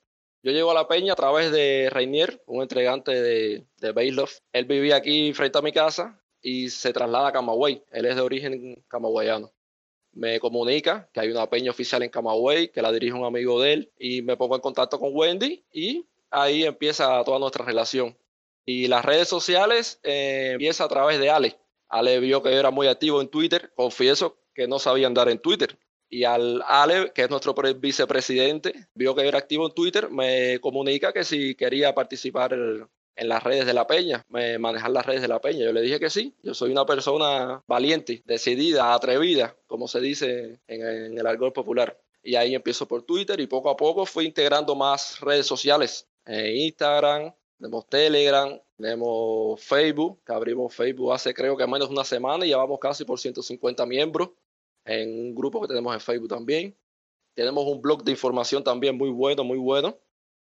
Yo 0.42 0.52
llego 0.52 0.70
a 0.70 0.74
la 0.74 0.86
peña 0.86 1.14
a 1.14 1.16
través 1.16 1.50
de 1.50 1.88
Rainier, 1.90 2.40
un 2.46 2.62
entregante 2.62 3.10
de, 3.20 3.66
de 3.78 3.92
Baylov. 3.92 4.30
Él 4.52 4.66
vivía 4.66 4.96
aquí 4.96 5.32
frente 5.32 5.58
a 5.58 5.62
mi 5.62 5.72
casa 5.72 6.22
y 6.40 6.70
se 6.70 6.92
traslada 6.92 7.28
a 7.28 7.32
Camagüey. 7.32 7.82
Él 7.90 8.06
es 8.06 8.14
de 8.14 8.22
origen 8.22 8.84
camagüeyano. 8.86 9.52
Me 10.12 10.38
comunica 10.38 11.10
que 11.12 11.20
hay 11.20 11.30
una 11.30 11.50
peña 11.50 11.72
oficial 11.72 12.02
en 12.02 12.10
Camagüey, 12.10 12.68
que 12.68 12.80
la 12.80 12.92
dirige 12.92 13.12
un 13.12 13.24
amigo 13.24 13.60
de 13.60 13.72
él, 13.72 13.92
y 13.98 14.22
me 14.22 14.36
pongo 14.36 14.54
en 14.54 14.62
contacto 14.62 14.98
con 14.98 15.10
Wendy 15.12 15.64
y 15.72 16.06
ahí 16.30 16.64
empieza 16.64 17.22
toda 17.24 17.38
nuestra 17.38 17.64
relación. 17.64 18.16
Y 18.66 18.88
las 18.88 19.04
redes 19.04 19.28
sociales 19.28 20.00
eh, 20.02 20.58
a 20.78 20.88
través 20.88 21.20
de 21.20 21.30
Ale. 21.30 21.56
Ale 21.88 22.18
vio 22.18 22.42
que 22.42 22.52
era 22.52 22.70
muy 22.70 22.88
activo 22.88 23.20
en 23.20 23.28
Twitter. 23.28 23.72
Confieso 23.76 24.38
que 24.52 24.66
no 24.66 24.80
sabía 24.80 25.06
andar 25.06 25.28
en 25.28 25.38
Twitter. 25.38 25.78
Y 26.08 26.24
al 26.24 26.62
Ale, 26.66 27.12
que 27.12 27.22
es 27.22 27.30
nuestro 27.30 27.54
vicepresidente, 27.78 28.88
vio 28.94 29.14
que 29.14 29.26
era 29.26 29.38
activo 29.38 29.66
en 29.66 29.74
Twitter, 29.74 30.10
me 30.10 30.60
comunica 30.60 31.12
que 31.12 31.24
si 31.24 31.54
quería 31.54 31.94
participar 31.94 32.52
en 32.52 33.28
las 33.28 33.42
redes 33.42 33.66
de 33.66 33.74
la 33.74 33.86
peña, 33.86 34.24
manejar 34.28 34.90
las 34.90 35.04
redes 35.04 35.22
de 35.22 35.28
la 35.28 35.40
peña. 35.40 35.64
Yo 35.64 35.72
le 35.72 35.80
dije 35.80 35.98
que 35.98 36.10
sí, 36.10 36.34
yo 36.42 36.54
soy 36.54 36.70
una 36.70 36.86
persona 36.86 37.62
valiente, 37.66 38.22
decidida, 38.24 38.94
atrevida, 38.94 39.56
como 39.66 39.88
se 39.88 40.00
dice 40.00 40.60
en, 40.68 41.18
el 41.18 41.26
argot 41.26 41.52
popular. 41.52 41.98
Y 42.22 42.36
ahí 42.36 42.54
empiezo 42.54 42.86
por 42.86 43.02
Twitter 43.02 43.40
y 43.40 43.46
poco 43.46 43.70
a 43.70 43.76
poco 43.76 44.06
fui 44.06 44.26
integrando 44.26 44.74
más 44.74 45.20
redes 45.20 45.46
sociales, 45.46 46.08
en 46.24 46.56
Instagram, 46.56 47.32
tenemos 47.58 47.86
Telegram, 47.88 48.60
tenemos 48.76 49.62
Facebook, 49.62 50.20
que 50.24 50.32
abrimos 50.32 50.74
Facebook 50.74 51.12
hace 51.12 51.32
creo 51.32 51.56
que 51.56 51.66
menos 51.66 51.88
de 51.88 51.94
una 51.94 52.04
semana 52.04 52.44
y 52.44 52.48
llevamos 52.48 52.78
casi 52.78 53.04
por 53.04 53.18
150 53.18 53.86
miembros 53.86 54.30
en 54.84 55.28
un 55.28 55.34
grupo 55.34 55.60
que 55.60 55.68
tenemos 55.68 55.92
en 55.94 56.00
Facebook 56.00 56.28
también. 56.28 56.76
Tenemos 57.34 57.66
un 57.66 57.80
blog 57.82 58.02
de 58.02 58.12
información 58.12 58.64
también 58.64 58.96
muy 58.96 59.10
bueno, 59.10 59.44
muy 59.44 59.58
bueno, 59.58 59.98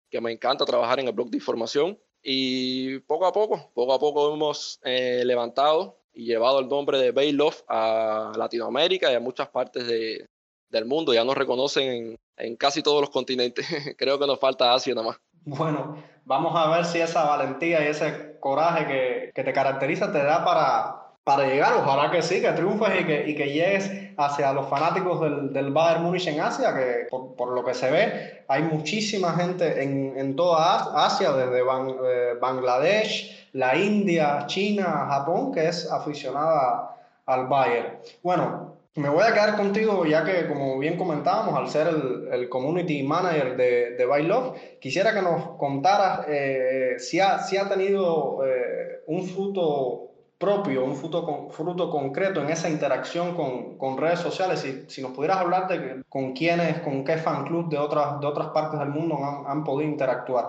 que 0.09 0.21
me 0.21 0.31
encanta 0.31 0.65
trabajar 0.65 0.99
en 0.99 1.07
el 1.07 1.13
blog 1.13 1.29
de 1.29 1.37
información. 1.37 1.99
Y 2.21 2.99
poco 2.99 3.25
a 3.25 3.31
poco, 3.31 3.71
poco 3.73 3.93
a 3.93 3.99
poco 3.99 4.33
hemos 4.33 4.79
eh, 4.83 5.23
levantado 5.25 5.99
y 6.13 6.25
llevado 6.25 6.59
el 6.59 6.67
nombre 6.67 6.97
de 6.97 7.11
Baylove 7.11 7.57
a 7.67 8.33
Latinoamérica 8.35 9.11
y 9.11 9.15
a 9.15 9.19
muchas 9.19 9.49
partes 9.49 9.87
de, 9.87 10.25
del 10.69 10.85
mundo. 10.85 11.13
Ya 11.13 11.23
nos 11.23 11.37
reconocen 11.37 11.89
en, 11.89 12.19
en 12.37 12.55
casi 12.55 12.81
todos 12.81 13.01
los 13.01 13.09
continentes. 13.09 13.65
creo 13.97 14.17
que 14.17 14.27
nos 14.27 14.39
falta 14.39 14.73
Asia 14.73 14.95
nada 14.95 15.07
más. 15.07 15.17
Bueno, 15.45 16.03
vamos 16.27 16.53
a 16.55 16.69
ver 16.69 16.85
si 16.85 16.99
esa 16.99 17.23
valentía 17.23 17.83
y 17.83 17.87
ese 17.87 18.37
coraje 18.39 18.85
que, 18.85 19.31
que 19.33 19.43
te 19.43 19.53
caracteriza 19.53 20.11
te 20.11 20.21
da 20.23 20.43
para, 20.43 21.07
para 21.23 21.47
llegar. 21.47 21.73
Ojalá 21.73 22.11
que 22.11 22.21
sí, 22.21 22.41
que 22.41 22.51
triunfes 22.51 23.01
y 23.01 23.05
que, 23.05 23.29
y 23.29 23.35
que 23.35 23.45
llegues 23.47 23.89
hacia 24.17 24.51
los 24.51 24.67
fanáticos 24.67 25.21
del, 25.21 25.53
del 25.53 25.71
Bayern 25.71 26.03
Múnich 26.03 26.27
en 26.27 26.41
Asia, 26.41 26.75
que 26.75 27.07
por, 27.09 27.35
por, 27.35 27.53
lo 27.53 27.63
que 27.63 27.73
se 27.73 27.89
ve 27.89 28.43
hay 28.47 28.63
muchísima 28.63 29.33
gente 29.33 29.81
en, 29.81 30.17
en 30.17 30.35
toda 30.35 31.05
Asia, 31.05 31.31
desde 31.31 31.59
eh, 31.59 32.33
Bangladesh, 32.41 33.49
la 33.53 33.75
India, 33.77 34.43
China, 34.47 35.07
Japón, 35.09 35.53
que 35.53 35.67
es 35.67 35.89
aficionada 35.89 36.95
al 37.25 37.47
Bayern. 37.47 37.99
Bueno, 38.21 38.66
me 38.97 39.09
voy 39.09 39.23
a 39.23 39.33
quedar 39.33 39.55
contigo 39.55 40.05
ya 40.05 40.23
que, 40.25 40.47
como 40.47 40.79
bien 40.79 40.97
comentábamos, 40.97 41.55
al 41.55 41.69
ser 41.69 41.87
el, 41.87 42.49
community 42.49 43.03
manager 43.03 43.55
de, 43.55 43.91
de 43.91 44.23
Love, 44.23 44.79
quisiera 44.79 45.13
que 45.13 45.21
nos 45.21 45.55
contaras 45.57 46.25
eh, 46.27 46.95
si, 46.97 47.19
ha, 47.19 47.37
si 47.39 47.57
ha 47.57 47.69
tenido 47.69 48.43
eh, 48.43 49.03
un 49.05 49.23
fruto 49.27 50.11
propio, 50.39 50.83
un 50.83 50.95
fruto, 50.95 51.23
con, 51.23 51.51
fruto 51.51 51.91
concreto 51.91 52.41
en 52.41 52.49
esa 52.49 52.69
interacción 52.69 53.35
con, 53.35 53.77
con 53.77 53.97
redes 53.97 54.19
sociales. 54.19 54.61
Si, 54.61 54.85
si, 54.87 55.03
nos 55.03 55.11
pudieras 55.11 55.37
hablar 55.37 55.67
de 55.67 56.03
con 56.09 56.33
quiénes, 56.33 56.79
con 56.81 57.03
qué 57.03 57.17
fan 57.17 57.45
club 57.45 57.69
de 57.69 57.77
otras, 57.77 58.19
de 58.19 58.25
otras 58.25 58.47
partes 58.47 58.79
del 58.79 58.89
mundo 58.89 59.17
han, 59.23 59.45
han 59.45 59.63
podido 59.63 59.91
interactuar. 59.91 60.47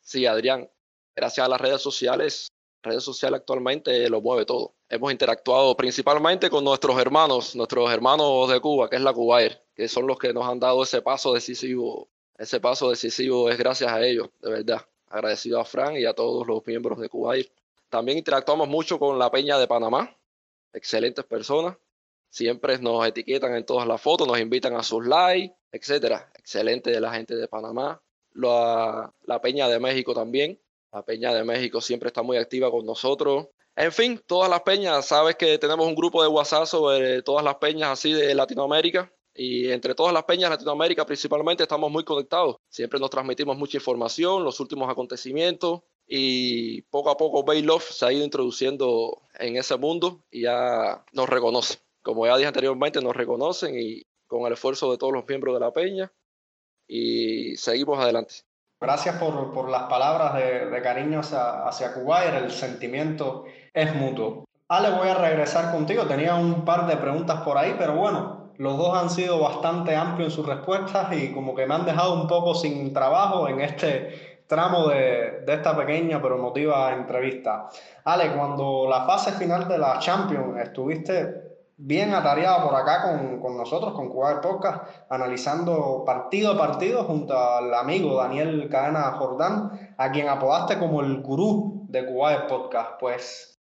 Sí, 0.00 0.26
Adrián, 0.26 0.68
gracias 1.14 1.46
a 1.46 1.48
las 1.48 1.60
redes 1.60 1.80
sociales, 1.80 2.48
redes 2.82 3.04
sociales 3.04 3.38
actualmente 3.38 4.08
lo 4.10 4.20
mueve 4.20 4.44
todo. 4.44 4.77
Hemos 4.88 5.12
interactuado 5.12 5.76
principalmente 5.76 6.48
con 6.50 6.64
nuestros 6.64 6.98
hermanos, 7.00 7.54
nuestros 7.54 7.90
hermanos 7.92 8.48
de 8.50 8.60
Cuba, 8.60 8.88
que 8.88 8.96
es 8.96 9.02
la 9.02 9.12
Cubair, 9.12 9.60
que 9.74 9.88
son 9.88 10.06
los 10.06 10.18
que 10.18 10.32
nos 10.32 10.46
han 10.46 10.58
dado 10.58 10.82
ese 10.82 11.02
paso 11.02 11.34
decisivo. 11.34 12.08
Ese 12.36 12.60
paso 12.60 12.90
decisivo 12.90 13.50
es 13.50 13.58
gracias 13.58 13.90
a 13.92 14.00
ellos, 14.04 14.30
de 14.40 14.50
verdad. 14.50 14.86
Agradecido 15.08 15.60
a 15.60 15.64
Fran 15.64 15.96
y 15.96 16.04
a 16.04 16.12
todos 16.12 16.46
los 16.46 16.66
miembros 16.66 16.98
de 17.00 17.08
Cubair. 17.08 17.50
También 17.88 18.18
interactuamos 18.18 18.68
mucho 18.68 18.98
con 18.98 19.18
la 19.18 19.30
Peña 19.30 19.58
de 19.58 19.66
Panamá, 19.66 20.14
excelentes 20.72 21.24
personas. 21.24 21.76
Siempre 22.30 22.78
nos 22.78 23.06
etiquetan 23.06 23.54
en 23.54 23.64
todas 23.64 23.88
las 23.88 24.00
fotos, 24.00 24.28
nos 24.28 24.38
invitan 24.38 24.74
a 24.76 24.82
sus 24.82 25.06
likes, 25.06 25.56
etcétera. 25.72 26.30
Excelente 26.38 26.90
de 26.90 27.00
la 27.00 27.12
gente 27.12 27.34
de 27.34 27.48
Panamá. 27.48 28.02
La 28.34 29.40
Peña 29.42 29.66
de 29.68 29.80
México 29.80 30.12
también. 30.14 30.60
La 30.92 31.02
Peña 31.02 31.32
de 31.32 31.42
México 31.44 31.80
siempre 31.80 32.08
está 32.08 32.22
muy 32.22 32.36
activa 32.36 32.70
con 32.70 32.84
nosotros. 32.84 33.48
En 33.80 33.92
fin, 33.92 34.20
todas 34.26 34.50
las 34.50 34.62
peñas, 34.62 35.06
sabes 35.06 35.36
que 35.36 35.56
tenemos 35.56 35.86
un 35.86 35.94
grupo 35.94 36.20
de 36.20 36.28
WhatsApp 36.28 36.66
sobre 36.66 37.22
todas 37.22 37.44
las 37.44 37.54
peñas 37.58 37.90
así 37.90 38.12
de 38.12 38.34
Latinoamérica. 38.34 39.12
Y 39.32 39.70
entre 39.70 39.94
todas 39.94 40.12
las 40.12 40.24
peñas 40.24 40.50
de 40.50 40.56
Latinoamérica 40.56 41.06
principalmente 41.06 41.62
estamos 41.62 41.88
muy 41.88 42.02
conectados. 42.02 42.56
Siempre 42.68 42.98
nos 42.98 43.08
transmitimos 43.08 43.56
mucha 43.56 43.76
información, 43.76 44.42
los 44.42 44.58
últimos 44.58 44.90
acontecimientos 44.90 45.82
y 46.08 46.82
poco 46.90 47.10
a 47.10 47.16
poco 47.16 47.44
Bay 47.44 47.62
Love 47.62 47.84
se 47.84 48.04
ha 48.04 48.12
ido 48.12 48.24
introduciendo 48.24 49.22
en 49.38 49.56
ese 49.56 49.76
mundo 49.76 50.24
y 50.28 50.42
ya 50.42 51.04
nos 51.12 51.28
reconoce. 51.28 51.78
Como 52.02 52.26
ya 52.26 52.36
dije 52.36 52.48
anteriormente, 52.48 53.00
nos 53.00 53.14
reconocen 53.14 53.78
y 53.78 54.02
con 54.26 54.44
el 54.48 54.54
esfuerzo 54.54 54.90
de 54.90 54.98
todos 54.98 55.12
los 55.12 55.24
miembros 55.28 55.54
de 55.54 55.60
la 55.60 55.72
peña 55.72 56.12
y 56.88 57.56
seguimos 57.56 58.00
adelante. 58.00 58.47
Gracias 58.80 59.16
por, 59.16 59.52
por 59.52 59.68
las 59.68 59.84
palabras 59.84 60.34
de, 60.34 60.66
de 60.66 60.82
cariño 60.82 61.20
hacia, 61.20 61.66
hacia 61.66 61.92
el 62.38 62.50
sentimiento 62.52 63.44
es 63.74 63.92
mutuo. 63.94 64.44
Ale, 64.68 64.90
voy 64.90 65.08
a 65.08 65.14
regresar 65.14 65.72
contigo. 65.72 66.04
Tenía 66.04 66.36
un 66.36 66.64
par 66.64 66.86
de 66.86 66.96
preguntas 66.96 67.40
por 67.40 67.58
ahí, 67.58 67.74
pero 67.76 67.96
bueno, 67.96 68.52
los 68.58 68.76
dos 68.76 68.96
han 68.96 69.10
sido 69.10 69.40
bastante 69.40 69.96
amplios 69.96 70.32
en 70.32 70.36
sus 70.36 70.46
respuestas 70.46 71.12
y 71.12 71.32
como 71.32 71.54
que 71.54 71.66
me 71.66 71.74
han 71.74 71.86
dejado 71.86 72.14
un 72.14 72.28
poco 72.28 72.54
sin 72.54 72.92
trabajo 72.92 73.48
en 73.48 73.60
este 73.60 74.44
tramo 74.46 74.88
de, 74.88 75.42
de 75.44 75.54
esta 75.54 75.76
pequeña 75.76 76.22
pero 76.22 76.36
emotiva 76.36 76.92
entrevista. 76.92 77.68
Ale, 78.04 78.32
cuando 78.32 78.86
la 78.88 79.04
fase 79.06 79.32
final 79.32 79.66
de 79.66 79.78
la 79.78 79.98
Champions 79.98 80.56
estuviste 80.60 81.47
bien 81.78 82.12
atareado 82.12 82.68
por 82.68 82.74
acá 82.74 83.02
con, 83.02 83.40
con 83.40 83.56
nosotros, 83.56 83.94
con 83.94 84.08
Cuba 84.08 84.40
Podcast, 84.40 84.82
analizando 85.08 86.02
partido 86.04 86.52
a 86.52 86.58
partido 86.58 87.04
junto 87.04 87.38
al 87.38 87.72
amigo 87.72 88.16
Daniel 88.16 88.68
Cadena 88.68 89.12
Jordán, 89.12 89.94
a 89.96 90.10
quien 90.10 90.28
apodaste 90.28 90.78
como 90.78 91.00
el 91.00 91.22
gurú 91.22 91.86
de 91.88 92.04
Cuba 92.04 92.46
Podcast. 92.48 92.98
Pues 92.98 93.60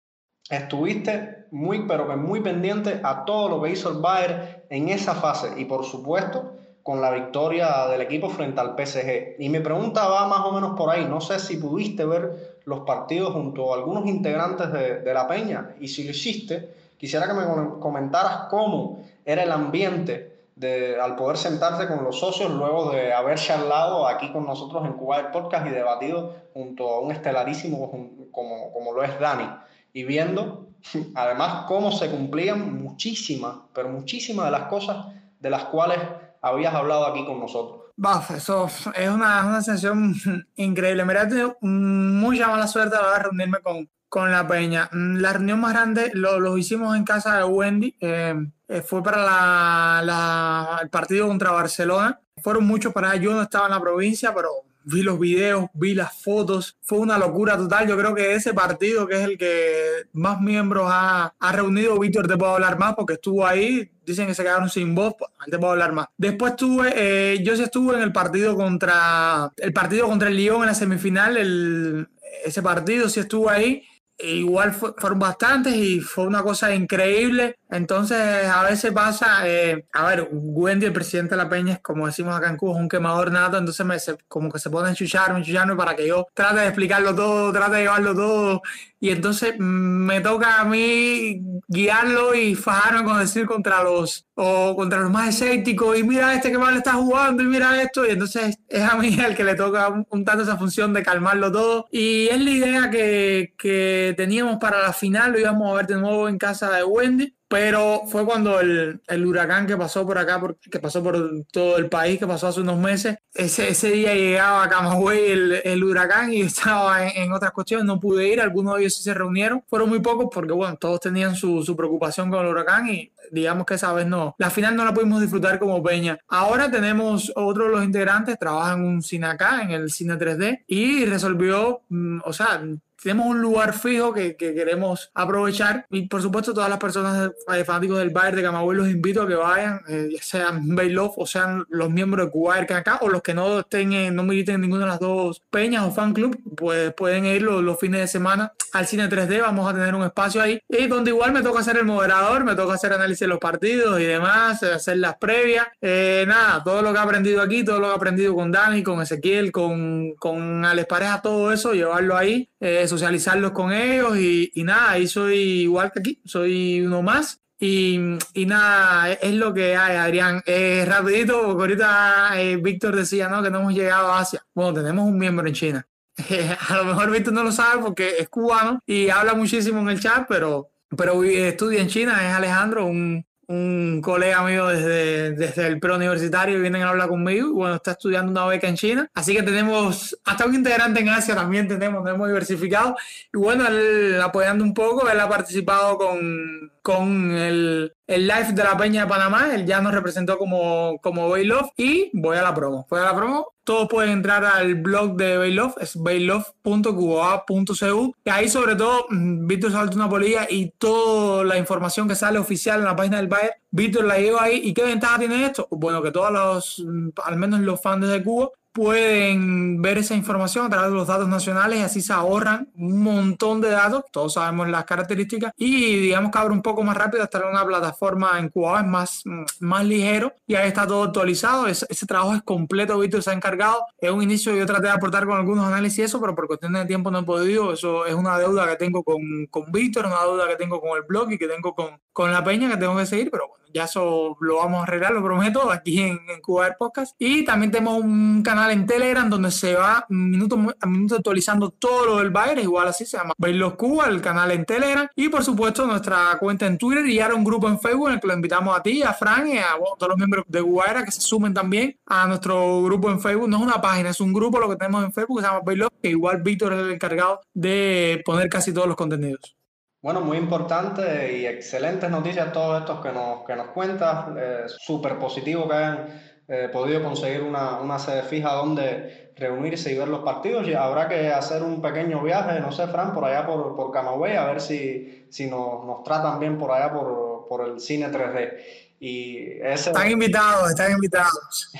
estuviste 0.49 1.45
muy, 1.51 1.87
pero 1.87 2.07
que 2.07 2.15
muy 2.15 2.41
pendiente 2.41 2.99
a 3.03 3.23
todo 3.23 3.49
lo 3.49 3.61
que 3.61 3.69
hizo 3.69 3.89
el 3.91 3.99
Bayern 3.99 4.63
en 4.69 4.89
esa 4.89 5.13
fase 5.13 5.51
y 5.55 5.65
por 5.65 5.85
supuesto 5.85 6.53
con 6.81 7.01
la 7.01 7.11
victoria 7.11 7.85
del 7.87 8.01
equipo 8.01 8.29
frente 8.29 8.61
al 8.61 8.75
PSG. 8.77 9.35
Y 9.39 9.49
mi 9.49 9.59
pregunta 9.59 10.07
va 10.07 10.25
más 10.25 10.39
o 10.45 10.53
menos 10.53 10.75
por 10.75 10.89
ahí. 10.89 11.05
No 11.05 11.19
sé 11.19 11.37
si 11.37 11.57
pudiste 11.57 12.05
ver 12.05 12.59
los 12.63 12.79
partidos 12.79 13.33
junto 13.33 13.73
a 13.73 13.75
algunos 13.75 14.07
integrantes 14.07 14.71
de, 14.71 15.01
de 15.01 15.13
la 15.13 15.27
Peña 15.27 15.75
y 15.79 15.89
si 15.89 16.05
lo 16.05 16.11
hiciste 16.11 16.86
Quisiera 16.97 17.27
que 17.27 17.33
me 17.33 17.45
comentaras 17.79 18.47
cómo 18.49 19.03
era 19.23 19.43
el 19.43 19.51
ambiente 19.51 20.47
de, 20.55 20.99
al 20.99 21.15
poder 21.15 21.37
sentarse 21.37 21.87
con 21.87 22.03
los 22.03 22.19
socios 22.19 22.51
luego 22.51 22.91
de 22.91 23.13
haber 23.13 23.37
charlado 23.37 24.07
aquí 24.07 24.31
con 24.31 24.45
nosotros 24.45 24.85
en 24.85 24.93
Cuba 24.93 25.19
el 25.19 25.27
Podcast 25.27 25.67
y 25.67 25.69
debatido 25.69 26.35
junto 26.53 26.89
a 26.89 26.99
un 26.99 27.11
estelarísimo 27.11 27.91
como, 28.31 28.73
como 28.73 28.93
lo 28.93 29.03
es 29.03 29.19
Dani. 29.19 29.47
Y 29.93 30.03
viendo 30.03 30.69
además 31.15 31.65
cómo 31.67 31.91
se 31.91 32.09
cumplían 32.09 32.81
muchísimas, 32.83 33.55
pero 33.73 33.89
muchísimas 33.89 34.45
de 34.45 34.51
las 34.51 34.63
cosas 34.63 35.05
de 35.39 35.49
las 35.49 35.65
cuales 35.65 35.99
habías 36.41 36.73
hablado 36.73 37.05
aquí 37.05 37.25
con 37.25 37.39
nosotros. 37.39 37.81
Baf, 37.95 38.31
eso 38.31 38.67
es 38.67 39.09
una, 39.09 39.45
una 39.45 39.61
sensación 39.61 40.15
increíble. 40.55 41.03
Me 41.03 41.13
he 41.13 41.25
tenido 41.25 41.57
mucha 41.61 42.47
mala 42.47 42.67
suerte 42.67 42.95
la 42.95 43.13
de 43.13 43.23
reunirme 43.23 43.59
con, 43.59 43.89
con 44.09 44.31
la 44.31 44.47
peña. 44.47 44.89
Mm, 44.91 45.17
la 45.17 45.33
reunión 45.33 45.59
más 45.59 45.73
grande 45.73 46.11
lo, 46.13 46.57
hicimos 46.57 46.95
en 46.95 47.03
casa 47.03 47.37
de 47.37 47.43
Wendy. 47.43 47.95
Eh, 47.99 48.35
eh, 48.67 48.81
fue 48.81 49.03
para 49.03 50.01
la, 50.01 50.79
el 50.81 50.89
partido 50.89 51.27
contra 51.27 51.51
Barcelona. 51.51 52.19
Fueron 52.41 52.65
muchos 52.65 52.93
para 52.93 53.15
Yo 53.15 53.33
no 53.33 53.41
estaba 53.41 53.65
en 53.65 53.71
la 53.71 53.81
provincia, 53.81 54.33
pero 54.33 54.49
vi 54.83 55.01
los 55.01 55.19
videos, 55.19 55.65
vi 55.73 55.93
las 55.93 56.21
fotos. 56.21 56.77
Fue 56.81 56.99
una 56.99 57.17
locura 57.17 57.57
total. 57.57 57.87
Yo 57.87 57.97
creo 57.97 58.15
que 58.15 58.35
ese 58.35 58.53
partido, 58.53 59.07
que 59.07 59.15
es 59.15 59.23
el 59.23 59.37
que 59.37 60.07
más 60.13 60.39
miembros 60.39 60.87
ha, 60.89 61.33
ha 61.37 61.51
reunido, 61.51 61.99
Víctor 61.99 62.27
te 62.27 62.37
puedo 62.37 62.53
hablar 62.53 62.77
más 62.79 62.95
porque 62.95 63.13
estuvo 63.13 63.45
ahí. 63.45 63.91
Dicen 64.05 64.27
que 64.27 64.33
se 64.33 64.43
quedaron 64.43 64.69
sin 64.69 64.95
voz, 64.95 65.15
pues, 65.19 65.31
te 65.49 65.59
puedo 65.59 65.73
hablar 65.73 65.91
más. 65.91 66.07
Después 66.17 66.51
estuve, 66.51 66.93
eh, 66.95 67.43
yo 67.43 67.55
sí 67.57 67.63
estuve 67.63 67.95
en 67.95 68.01
el 68.01 68.13
partido 68.13 68.55
contra 68.55 69.51
el 69.57 69.73
partido 69.73 70.07
contra 70.07 70.29
el 70.29 70.37
Lyon 70.37 70.61
en 70.61 70.67
la 70.67 70.73
semifinal. 70.73 71.35
El, 71.35 72.07
ese 72.45 72.61
partido 72.61 73.09
sí 73.09 73.19
estuvo 73.19 73.49
ahí 73.49 73.83
igual 74.19 74.73
fueron 74.73 75.19
bastantes 75.19 75.75
y 75.75 75.99
fue 76.01 76.25
una 76.25 76.41
cosa 76.41 76.73
increíble. 76.73 77.59
Entonces, 77.69 78.47
a 78.47 78.63
veces 78.63 78.91
pasa, 78.91 79.47
eh, 79.47 79.85
a 79.93 80.07
ver, 80.07 80.29
Wendy, 80.31 80.85
el 80.85 80.93
presidente 80.93 81.35
de 81.35 81.43
la 81.43 81.49
Peña, 81.49 81.79
como 81.81 82.07
decimos 82.07 82.35
acá 82.35 82.49
en 82.49 82.57
Cuba, 82.57 82.75
es 82.75 82.81
un 82.81 82.89
quemador 82.89 83.31
nato, 83.31 83.57
entonces 83.57 83.85
me, 83.85 83.97
como 84.27 84.51
que 84.51 84.59
se 84.59 84.69
pone 84.69 84.87
a 84.87 84.91
enchucharme, 84.91 85.39
enchucharme 85.39 85.75
para 85.75 85.95
que 85.95 86.07
yo 86.07 86.27
trate 86.33 86.61
de 86.61 86.67
explicarlo 86.67 87.13
todo, 87.13 87.51
trate 87.51 87.75
de 87.75 87.81
llevarlo 87.83 88.15
todo. 88.15 88.61
Y 88.99 89.09
entonces 89.09 89.55
mm, 89.57 89.63
me 89.63 90.21
toca 90.21 90.59
a 90.59 90.65
mí 90.65 91.41
guiarlo 91.67 92.33
y 92.33 92.55
fajarme 92.55 93.03
con 93.03 93.19
decir 93.19 93.45
contra 93.45 93.83
los 93.83 94.25
o 94.35 94.75
contra 94.75 94.99
los 94.99 95.11
más 95.11 95.29
escépticos 95.29 95.97
y 95.97 96.03
mira 96.03 96.33
este 96.33 96.51
que 96.51 96.57
mal 96.57 96.77
está 96.77 96.93
jugando 96.93 97.43
y 97.43 97.47
mira 97.47 97.81
esto. 97.81 98.05
Y 98.05 98.11
entonces 98.11 98.57
es 98.67 98.81
a 98.81 98.95
mí 98.95 99.15
el 99.25 99.35
que 99.35 99.43
le 99.43 99.55
toca 99.55 99.89
un, 100.09 100.25
tanto 100.25 100.43
esa 100.43 100.57
función 100.57 100.93
de 100.93 101.03
calmarlo 101.03 101.51
todo. 101.51 101.87
Y 101.91 102.27
es 102.27 102.41
la 102.41 102.51
idea 102.51 102.89
que, 102.89 103.53
que 103.57 104.13
teníamos 104.17 104.57
para 104.57 104.81
la 104.81 104.93
final 104.93 105.31
lo 105.31 105.39
íbamos 105.39 105.71
a 105.71 105.75
ver 105.75 105.87
de 105.87 105.97
nuevo 105.97 106.29
en 106.29 106.37
casa 106.37 106.71
de 106.71 106.83
Wendy 106.83 107.36
pero 107.47 108.01
fue 108.07 108.25
cuando 108.25 108.59
el, 108.59 109.01
el, 109.07 109.25
huracán 109.25 109.65
que 109.65 109.77
pasó 109.77 110.05
por 110.05 110.17
acá, 110.17 110.39
por, 110.39 110.57
que 110.57 110.79
pasó 110.79 111.01
por 111.01 111.45
todo 111.51 111.77
el 111.77 111.87
país, 111.89 112.19
que 112.19 112.27
pasó 112.27 112.47
hace 112.47 112.61
unos 112.61 112.77
meses, 112.77 113.17
ese, 113.33 113.69
ese 113.69 113.91
día 113.91 114.13
llegaba 114.13 114.63
a 114.63 114.69
Camagüey 114.69 115.31
el, 115.31 115.61
el, 115.63 115.83
huracán 115.83 116.33
y 116.33 116.41
estaba 116.43 117.07
en, 117.07 117.31
otras 117.31 117.51
cuestiones, 117.51 117.85
no 117.85 117.99
pude 117.99 118.27
ir, 118.27 118.41
algunos 118.41 118.75
de 118.75 118.81
ellos 118.81 118.95
sí 118.95 119.03
se 119.03 119.13
reunieron, 119.13 119.63
fueron 119.67 119.89
muy 119.89 119.99
pocos 119.99 120.27
porque 120.31 120.53
bueno, 120.53 120.75
todos 120.77 120.99
tenían 120.99 121.35
su, 121.35 121.63
su 121.63 121.75
preocupación 121.75 122.29
con 122.29 122.45
el 122.45 122.51
huracán 122.51 122.89
y 122.89 123.11
digamos 123.31 123.65
que 123.65 123.75
esa 123.75 123.93
vez 123.93 124.07
no, 124.07 124.35
la 124.37 124.49
final 124.49 124.75
no 124.75 124.85
la 124.85 124.93
pudimos 124.93 125.21
disfrutar 125.21 125.59
como 125.59 125.81
Peña. 125.83 126.17
Ahora 126.27 126.69
tenemos 126.71 127.31
otro 127.35 127.65
de 127.65 127.71
los 127.71 127.83
integrantes, 127.83 128.37
trabaja 128.39 128.73
en 128.73 128.83
un 128.83 129.01
cine 129.01 129.27
acá, 129.27 129.61
en 129.61 129.71
el 129.71 129.91
cine 129.91 130.15
3D, 130.15 130.63
y 130.67 131.05
resolvió, 131.05 131.81
mm, 131.89 132.19
o 132.23 132.33
sea, 132.33 132.61
tenemos 133.01 133.27
un 133.27 133.41
lugar 133.41 133.73
fijo 133.73 134.13
que, 134.13 134.35
que, 134.35 134.53
queremos 134.53 135.11
aprovechar 135.13 135.85
y 135.89 136.07
por 136.07 136.21
supuesto 136.21 136.53
todas 136.53 136.69
las 136.69 136.79
personas 136.79 137.31
eh, 137.53 137.63
fanáticos 137.63 137.99
del 137.99 138.09
Bayern 138.09 138.37
de 138.37 138.43
Camagüey 138.43 138.77
los 138.77 138.89
invito 138.89 139.21
a 139.21 139.27
que 139.27 139.35
vayan, 139.35 139.81
eh, 139.87 140.09
ya 140.13 140.21
sean 140.21 140.75
Baylove 140.75 141.13
o 141.17 141.27
sean 141.27 141.65
los 141.69 141.89
miembros 141.89 142.25
de 142.25 142.31
Cuba 142.31 142.65
que 142.65 142.73
acá 142.73 142.99
o 143.01 143.09
los 143.09 143.21
que 143.21 143.33
no 143.33 143.59
estén 143.59 143.93
en, 143.93 144.15
no 144.15 144.23
militen 144.23 144.55
en 144.55 144.61
ninguna 144.61 144.85
de 144.85 144.91
las 144.91 144.99
dos 144.99 145.41
peñas 145.49 145.83
o 145.83 145.91
fan 145.91 146.13
club, 146.13 146.37
pues 146.55 146.93
pueden 146.93 147.25
ir 147.25 147.41
los, 147.41 147.63
los, 147.63 147.77
fines 147.77 148.01
de 148.01 148.07
semana 148.07 148.53
al 148.73 148.87
cine 148.87 149.07
3D, 149.07 149.41
vamos 149.41 149.69
a 149.69 149.73
tener 149.73 149.93
un 149.93 150.03
espacio 150.03 150.41
ahí 150.41 150.59
y 150.67 150.87
donde 150.87 151.11
igual 151.11 151.31
me 151.31 151.43
toca 151.43 151.63
ser 151.63 151.77
el 151.77 151.85
moderador, 151.85 152.43
me 152.43 152.55
toca 152.55 152.73
hacer 152.73 152.93
análisis 152.93 153.21
de 153.21 153.27
los 153.27 153.39
partidos 153.39 153.99
y 153.99 154.03
demás, 154.03 154.63
hacer 154.63 154.97
las 154.97 155.17
previas, 155.17 155.67
eh, 155.81 156.25
nada, 156.27 156.63
todo 156.63 156.81
lo 156.81 156.91
que 156.91 156.99
he 156.99 157.01
aprendido 157.01 157.41
aquí, 157.41 157.63
todo 157.63 157.79
lo 157.79 157.87
que 157.87 157.93
he 157.93 157.95
aprendido 157.95 158.33
con 158.33 158.51
Dani, 158.51 158.81
con 158.81 159.01
Ezequiel, 159.01 159.51
con, 159.51 160.13
con 160.15 160.65
Alex 160.65 160.87
Pareja, 160.87 161.21
todo 161.21 161.51
eso, 161.51 161.73
llevarlo 161.73 162.17
ahí. 162.17 162.49
Eh, 162.59 162.87
socializarlos 162.87 163.51
con 163.51 163.71
ellos 163.71 164.17
y, 164.17 164.51
y, 164.55 164.63
nada, 164.63 164.91
ahí 164.91 165.07
soy 165.07 165.37
igual 165.61 165.91
que 165.91 165.99
aquí, 165.99 166.21
soy 166.25 166.81
uno 166.81 167.03
más. 167.03 167.39
Y, 167.59 167.99
y 168.33 168.45
nada, 168.45 169.13
es, 169.13 169.33
lo 169.33 169.53
que 169.53 169.75
hay, 169.75 169.95
Adrián. 169.95 170.41
Eh, 170.45 170.85
rapidito, 170.87 171.41
porque 171.43 171.61
ahorita 171.61 172.41
eh, 172.41 172.57
Víctor 172.57 172.95
decía 172.95 173.27
¿no? 173.29 173.43
que 173.43 173.51
no 173.51 173.59
hemos 173.59 173.73
llegado 173.73 174.11
a 174.11 174.19
Asia. 174.19 174.43
Bueno, 174.53 174.73
tenemos 174.73 175.07
un 175.07 175.17
miembro 175.17 175.47
en 175.47 175.53
China. 175.53 175.87
a 176.69 176.77
lo 176.77 176.85
mejor 176.85 177.11
Víctor 177.11 177.33
no 177.33 177.43
lo 177.43 177.51
sabe 177.51 177.81
porque 177.81 178.15
es 178.17 178.29
cubano 178.29 178.79
y 178.87 179.09
habla 179.09 179.35
muchísimo 179.35 179.81
en 179.81 179.89
el 179.89 179.99
chat, 179.99 180.25
pero, 180.27 180.69
pero 180.95 181.23
estudia 181.23 181.81
en 181.81 181.89
China, 181.89 182.27
es 182.27 182.33
Alejandro, 182.33 182.87
un, 182.87 183.23
un 183.47 184.01
colega 184.01 184.43
mío 184.43 184.67
desde, 184.67 185.31
desde 185.31 185.67
el 185.67 185.79
preuniversitario 185.79 186.59
viene 186.59 186.83
a 186.83 186.89
hablar 186.89 187.07
conmigo 187.07 187.53
bueno, 187.53 187.75
está 187.75 187.91
estudiando 187.91 188.31
una 188.31 188.45
beca 188.45 188.67
en 188.67 188.75
China. 188.75 189.09
Así 189.13 189.33
que 189.33 189.43
tenemos 189.43 190.17
hasta 190.25 190.45
un 190.45 190.55
integrante 190.55 190.99
en 190.99 191.09
Asia 191.09 191.35
también 191.35 191.67
tenemos, 191.67 192.07
hemos 192.07 192.27
diversificado. 192.27 192.95
Y 193.33 193.37
bueno, 193.37 193.67
él 193.67 194.19
apoyando 194.21 194.63
un 194.63 194.73
poco, 194.73 195.09
él 195.09 195.19
ha 195.19 195.29
participado 195.29 195.97
con, 195.97 196.71
con 196.87 197.35
el, 197.35 197.91
el 198.07 198.27
live 198.27 198.53
de 198.53 198.63
la 198.63 198.77
Peña 198.77 199.01
de 199.01 199.07
Panamá. 199.07 199.53
Él 199.53 199.65
ya 199.65 199.81
nos 199.81 199.93
representó 199.93 200.37
como, 200.37 200.97
como 201.01 201.37
y 201.37 202.09
voy 202.13 202.37
a 202.37 202.41
la 202.41 202.55
promo. 202.55 202.87
Voy 202.89 203.01
a 203.01 203.03
la 203.03 203.13
promo. 203.13 203.49
Todos 203.65 203.89
pueden 203.89 204.11
entrar 204.11 204.45
al 204.45 204.75
blog 204.75 205.17
de 205.17 205.37
Baylove, 205.37 205.73
es 205.81 206.01
baylove.cuba.cu. 206.01 208.15
Y 208.23 208.29
ahí, 208.29 208.47
sobre 208.47 208.77
todo, 208.77 209.07
mm, 209.09 209.47
Víctor 209.47 209.73
salta 209.73 209.97
una 209.97 210.07
polilla 210.07 210.47
y 210.49 210.69
toda 210.77 211.43
la 211.43 211.57
información 211.57 212.07
que 212.07 212.15
sale 212.15 212.39
oficial 212.39 212.79
en 212.79 212.85
la 212.85 212.95
página 212.95 213.17
del 213.17 213.27
Bayern, 213.27 213.55
Víctor 213.69 214.05
la 214.05 214.17
lleva 214.17 214.43
ahí. 214.43 214.61
¿Y 214.63 214.73
qué 214.73 214.83
ventaja 214.83 215.19
tiene 215.19 215.45
esto? 215.45 215.67
Bueno, 215.69 216.01
que 216.01 216.11
todos 216.11 216.31
los, 216.31 216.85
mm, 216.87 217.09
al 217.21 217.35
menos 217.35 217.59
los 217.59 217.81
fans 217.81 218.07
de 218.07 218.23
Cuba, 218.23 218.51
pueden 218.77 219.81
ver 219.81 219.97
esa 219.97 220.13
información 220.13 220.67
a 220.67 220.69
través 220.69 220.91
de 220.91 220.95
los 220.95 221.07
datos 221.07 221.27
nacionales 221.27 221.79
y 221.79 221.81
así 221.81 221.99
se 221.99 222.13
ahorran 222.13 222.69
un 222.75 223.01
montón 223.01 223.59
de 223.59 223.71
datos, 223.71 224.03
todos 224.11 224.35
sabemos 224.35 224.69
las 224.69 224.85
características 224.85 225.51
y 225.57 225.95
digamos 225.95 226.29
que 226.29 226.37
abre 226.37 226.53
un 226.53 226.61
poco 226.61 226.83
más 226.83 226.95
rápido 226.95 227.23
estar 227.23 227.41
en 227.41 227.49
una 227.49 227.65
plataforma 227.65 228.37
en 228.37 228.49
Cuba 228.49 228.81
es 228.81 228.85
más, 228.85 229.23
más 229.61 229.83
ligero 229.83 230.31
y 230.45 230.53
ahí 230.53 230.67
está 230.67 230.85
todo 230.85 231.05
actualizado, 231.05 231.65
ese, 231.65 231.87
trabajo 232.05 232.35
es 232.35 232.43
completo, 232.43 232.99
Víctor 232.99 233.23
se 233.23 233.31
ha 233.31 233.33
encargado, 233.33 233.83
es 233.97 234.11
un 234.11 234.21
inicio, 234.21 234.55
yo 234.55 234.67
traté 234.67 234.83
de 234.83 234.91
aportar 234.91 235.25
con 235.25 235.37
algunos 235.37 235.65
análisis 235.65 235.97
y 235.97 236.01
eso, 236.03 236.21
pero 236.21 236.35
por 236.35 236.45
cuestiones 236.45 236.83
de 236.83 236.87
tiempo 236.87 237.09
no 237.09 237.17
he 237.17 237.23
podido, 237.23 237.73
eso 237.73 238.05
es 238.05 238.13
una 238.13 238.37
deuda 238.37 238.67
que 238.67 238.75
tengo 238.75 239.03
con, 239.03 239.47
con 239.49 239.71
Víctor, 239.71 240.05
una 240.05 240.21
deuda 240.21 240.47
que 240.49 240.55
tengo 240.55 240.79
con 240.79 240.95
el 240.95 241.03
blog 241.03 241.31
y 241.31 241.39
que 241.39 241.47
tengo 241.47 241.73
con, 241.73 241.99
con 242.13 242.31
la 242.31 242.43
peña 242.43 242.69
que 242.69 242.77
tengo 242.77 242.95
que 242.95 243.07
seguir, 243.07 243.31
pero 243.31 243.47
bueno, 243.47 243.65
ya 243.77 243.85
eso 243.85 244.35
lo 244.39 244.57
vamos 244.57 244.81
a 244.81 244.83
arreglar, 244.83 245.13
lo 245.13 245.23
prometo, 245.23 245.71
aquí 245.71 246.01
en, 246.01 246.19
en 246.27 246.41
Cuba 246.41 246.75
Podcast. 246.77 247.15
Y 247.19 247.45
también 247.45 247.71
tenemos 247.71 247.99
un 247.99 248.41
canal 248.43 248.71
en 248.71 248.85
Telegram 248.85 249.29
donde 249.29 249.51
se 249.51 249.75
va 249.75 250.05
minuto 250.09 250.57
a 250.79 250.85
minuto 250.87 251.15
actualizando 251.15 251.69
todo 251.69 252.05
lo 252.05 252.17
del 252.17 252.31
Bayern, 252.31 252.61
igual 252.61 252.87
así 252.87 253.05
se 253.05 253.17
llama 253.17 253.33
Bailos 253.37 253.75
Cuba, 253.75 254.07
el 254.07 254.21
canal 254.21 254.51
en 254.51 254.65
Telegram. 254.65 255.07
Y 255.15 255.29
por 255.29 255.43
supuesto 255.43 255.85
nuestra 255.85 256.37
cuenta 256.39 256.65
en 256.65 256.77
Twitter 256.77 257.05
y 257.05 257.19
ahora 257.19 257.35
un 257.35 257.43
grupo 257.43 257.67
en 257.67 257.79
Facebook 257.79 258.07
en 258.07 258.15
el 258.15 258.19
que 258.19 258.27
lo 258.27 258.33
invitamos 258.33 258.77
a 258.77 258.81
ti, 258.81 259.03
a 259.03 259.13
Fran 259.13 259.47
y 259.47 259.57
a 259.57 259.75
todos 259.97 260.09
los 260.09 260.17
miembros 260.17 260.45
de 260.47 260.61
Guaira 260.61 261.03
que 261.03 261.11
se 261.11 261.21
sumen 261.21 261.53
también 261.53 261.97
a 262.05 262.27
nuestro 262.27 262.81
grupo 262.83 263.09
en 263.09 263.19
Facebook. 263.19 263.47
No 263.47 263.57
es 263.57 263.63
una 263.63 263.81
página, 263.81 264.09
es 264.09 264.19
un 264.19 264.33
grupo 264.33 264.59
lo 264.59 264.69
que 264.69 264.75
tenemos 264.75 265.03
en 265.03 265.13
Facebook 265.13 265.37
que 265.37 265.43
se 265.43 265.47
llama 265.49 265.63
Bailos, 265.65 265.89
que 266.01 266.09
igual 266.09 266.41
Víctor 266.41 266.73
es 266.73 266.79
el 266.79 266.91
encargado 266.91 267.41
de 267.53 268.21
poner 268.25 268.49
casi 268.49 268.73
todos 268.73 268.87
los 268.87 268.95
contenidos. 268.95 269.56
Bueno, 269.99 270.21
muy 270.21 270.37
importante 270.37 271.37
y 271.37 271.47
excelentes 271.47 272.09
noticias 272.09 272.53
todos 272.53 272.81
estos 272.81 273.01
que 273.01 273.11
nos, 273.11 273.43
que 273.45 273.55
nos 273.55 273.69
cuentas. 273.69 274.25
Eh, 274.37 274.63
Súper 274.67 275.17
positivo 275.17 275.67
que 275.67 275.73
hayan 275.73 276.21
eh, 276.47 276.69
podido 276.71 277.01
conseguir 277.03 277.41
una, 277.41 277.79
una, 277.79 277.97
sede 277.97 278.21
fija 278.21 278.53
donde 278.53 279.33
reunirse 279.35 279.91
y 279.91 279.97
ver 279.97 280.07
los 280.07 280.23
partidos. 280.23 280.67
Y 280.67 280.75
habrá 280.75 281.07
que 281.07 281.29
hacer 281.29 281.63
un 281.63 281.81
pequeño 281.81 282.21
viaje, 282.21 282.59
no 282.59 282.71
sé, 282.71 282.87
Fran, 282.87 283.11
por 283.13 283.25
allá 283.25 283.47
por, 283.47 283.75
por 283.75 283.91
Camagüey, 283.91 284.35
a 284.35 284.45
ver 284.45 284.61
si, 284.61 285.25
si 285.31 285.47
nos, 285.47 285.83
nos, 285.83 286.03
tratan 286.03 286.39
bien 286.39 286.59
por 286.59 286.71
allá 286.71 286.93
por, 286.93 287.47
por 287.49 287.67
el 287.67 287.79
cine 287.79 288.09
3D. 288.11 288.57
Y 288.99 289.37
ese... 289.63 289.89
Están 289.89 290.11
invitados, 290.11 290.69
están 290.69 290.91
invitados. 290.91 291.71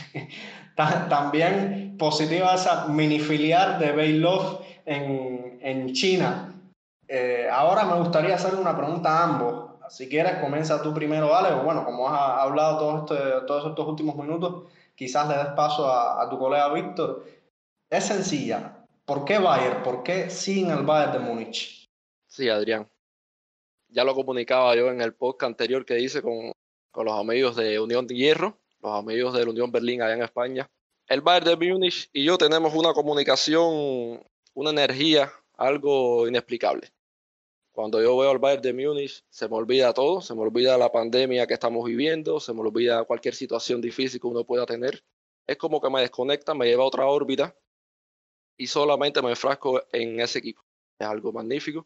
También 0.75 1.95
positiva 1.97 2.55
esa 2.55 2.87
mini 2.87 3.19
filial 3.19 3.79
de 3.79 3.91
Beilov 3.91 4.61
en, 4.85 5.59
en 5.61 5.93
China 5.93 6.56
eh, 7.07 7.47
ahora 7.51 7.85
me 7.85 7.97
gustaría 7.99 8.35
hacer 8.35 8.55
una 8.55 8.75
pregunta 8.75 9.09
a 9.09 9.23
ambos. 9.23 9.67
Si 9.89 10.09
quieres, 10.09 10.39
comienza 10.39 10.81
tú 10.81 10.93
primero, 10.93 11.33
Ale, 11.33 11.53
o 11.53 11.63
bueno, 11.63 11.85
como 11.85 12.09
has 12.09 12.41
hablado 12.41 12.77
todo 12.77 12.97
este, 12.99 13.45
todos 13.45 13.69
estos 13.69 13.87
últimos 13.87 14.15
minutos, 14.17 14.65
quizás 14.95 15.29
le 15.29 15.37
des 15.37 15.47
paso 15.55 15.89
a, 15.89 16.29
tu 16.29 16.37
colega 16.37 16.73
Víctor. 16.73 17.25
Es 17.89 18.05
sencilla. 18.05 18.85
¿Por 19.05 19.23
qué 19.23 19.39
Bayern? 19.39 19.83
¿Por 19.83 20.03
qué 20.03 20.29
sin 20.29 20.69
el 20.69 20.83
Bayern 20.83 21.13
de 21.13 21.19
Múnich? 21.19 21.85
Sí, 22.27 22.49
Adrián. 22.49 22.85
Ya 23.87 24.03
lo 24.03 24.13
comunicaba 24.13 24.75
yo 24.75 24.89
en 24.91 24.99
el 24.99 25.13
podcast 25.13 25.51
anterior 25.51 25.85
que 25.85 25.97
hice 25.97 26.21
con, 26.21 26.51
con 26.91 27.05
los 27.05 27.17
amigos 27.17 27.55
de 27.55 27.79
Unión 27.79 28.05
de 28.05 28.15
Hierro, 28.15 28.57
los 28.81 28.93
amigos 28.93 29.33
de 29.33 29.45
la 29.45 29.51
Unión 29.51 29.71
Berlín 29.71 30.01
allá 30.01 30.15
en 30.15 30.23
España. 30.23 30.69
El 31.07 31.21
Bayern 31.21 31.57
de 31.57 31.71
Múnich 31.71 32.09
y 32.11 32.25
yo 32.25 32.37
tenemos 32.37 32.73
una 32.73 32.91
comunicación, 32.91 34.21
una 34.53 34.69
energía, 34.71 35.31
algo 35.53 36.27
inexplicable. 36.27 36.91
Cuando 37.77 38.01
yo 38.01 38.17
veo 38.17 38.31
al 38.31 38.39
Bayern 38.39 38.63
de 38.63 38.73
Múnich, 38.73 39.23
se 39.29 39.47
me 39.47 39.55
olvida 39.55 39.93
todo, 39.93 40.19
se 40.19 40.33
me 40.33 40.41
olvida 40.41 40.79
la 40.79 40.91
pandemia 40.91 41.45
que 41.45 41.53
estamos 41.53 41.85
viviendo, 41.85 42.39
se 42.39 42.51
me 42.51 42.61
olvida 42.61 43.03
cualquier 43.03 43.35
situación 43.35 43.81
difícil 43.81 44.19
que 44.19 44.25
uno 44.25 44.43
pueda 44.43 44.65
tener. 44.65 45.03
Es 45.45 45.57
como 45.57 45.79
que 45.79 45.87
me 45.87 46.01
desconecta, 46.01 46.55
me 46.55 46.65
lleva 46.65 46.81
a 46.81 46.87
otra 46.87 47.05
órbita 47.05 47.55
y 48.57 48.65
solamente 48.65 49.21
me 49.21 49.29
enfrasco 49.29 49.83
en 49.91 50.19
ese 50.19 50.39
equipo. 50.39 50.63
Es 50.97 51.05
algo 51.05 51.31
magnífico. 51.31 51.85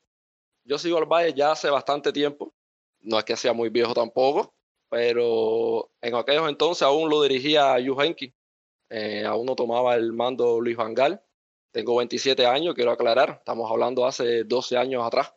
Yo 0.64 0.78
sigo 0.78 0.98
al 0.98 1.08
Bayern 1.08 1.36
ya 1.36 1.52
hace 1.52 1.70
bastante 1.70 2.14
tiempo, 2.14 2.54
no 3.02 3.20
es 3.20 3.26
que 3.26 3.36
sea 3.36 3.52
muy 3.52 3.68
viejo 3.68 3.94
tampoco, 3.94 4.56
pero 4.88 5.92
en 6.00 6.16
aquellos 6.16 6.48
entonces 6.48 6.84
aún 6.84 7.10
lo 7.10 7.22
dirigía 7.22 7.76
Juhenki, 7.86 8.34
eh, 8.92 9.26
aún 9.26 9.46
no 9.46 9.58
tomaba 9.58 9.96
el 9.96 10.14
mando 10.14 10.62
Luis 10.62 10.78
Van 10.78 10.94
Gaal. 10.94 11.22
Tengo 11.72 11.98
27 11.98 12.46
años, 12.46 12.76
quiero 12.76 12.92
aclarar, 12.92 13.39
estamos 13.39 13.70
hablando 13.70 14.06
hace 14.06 14.46
12 14.46 14.78
años 14.78 15.06
atrás. 15.06 15.34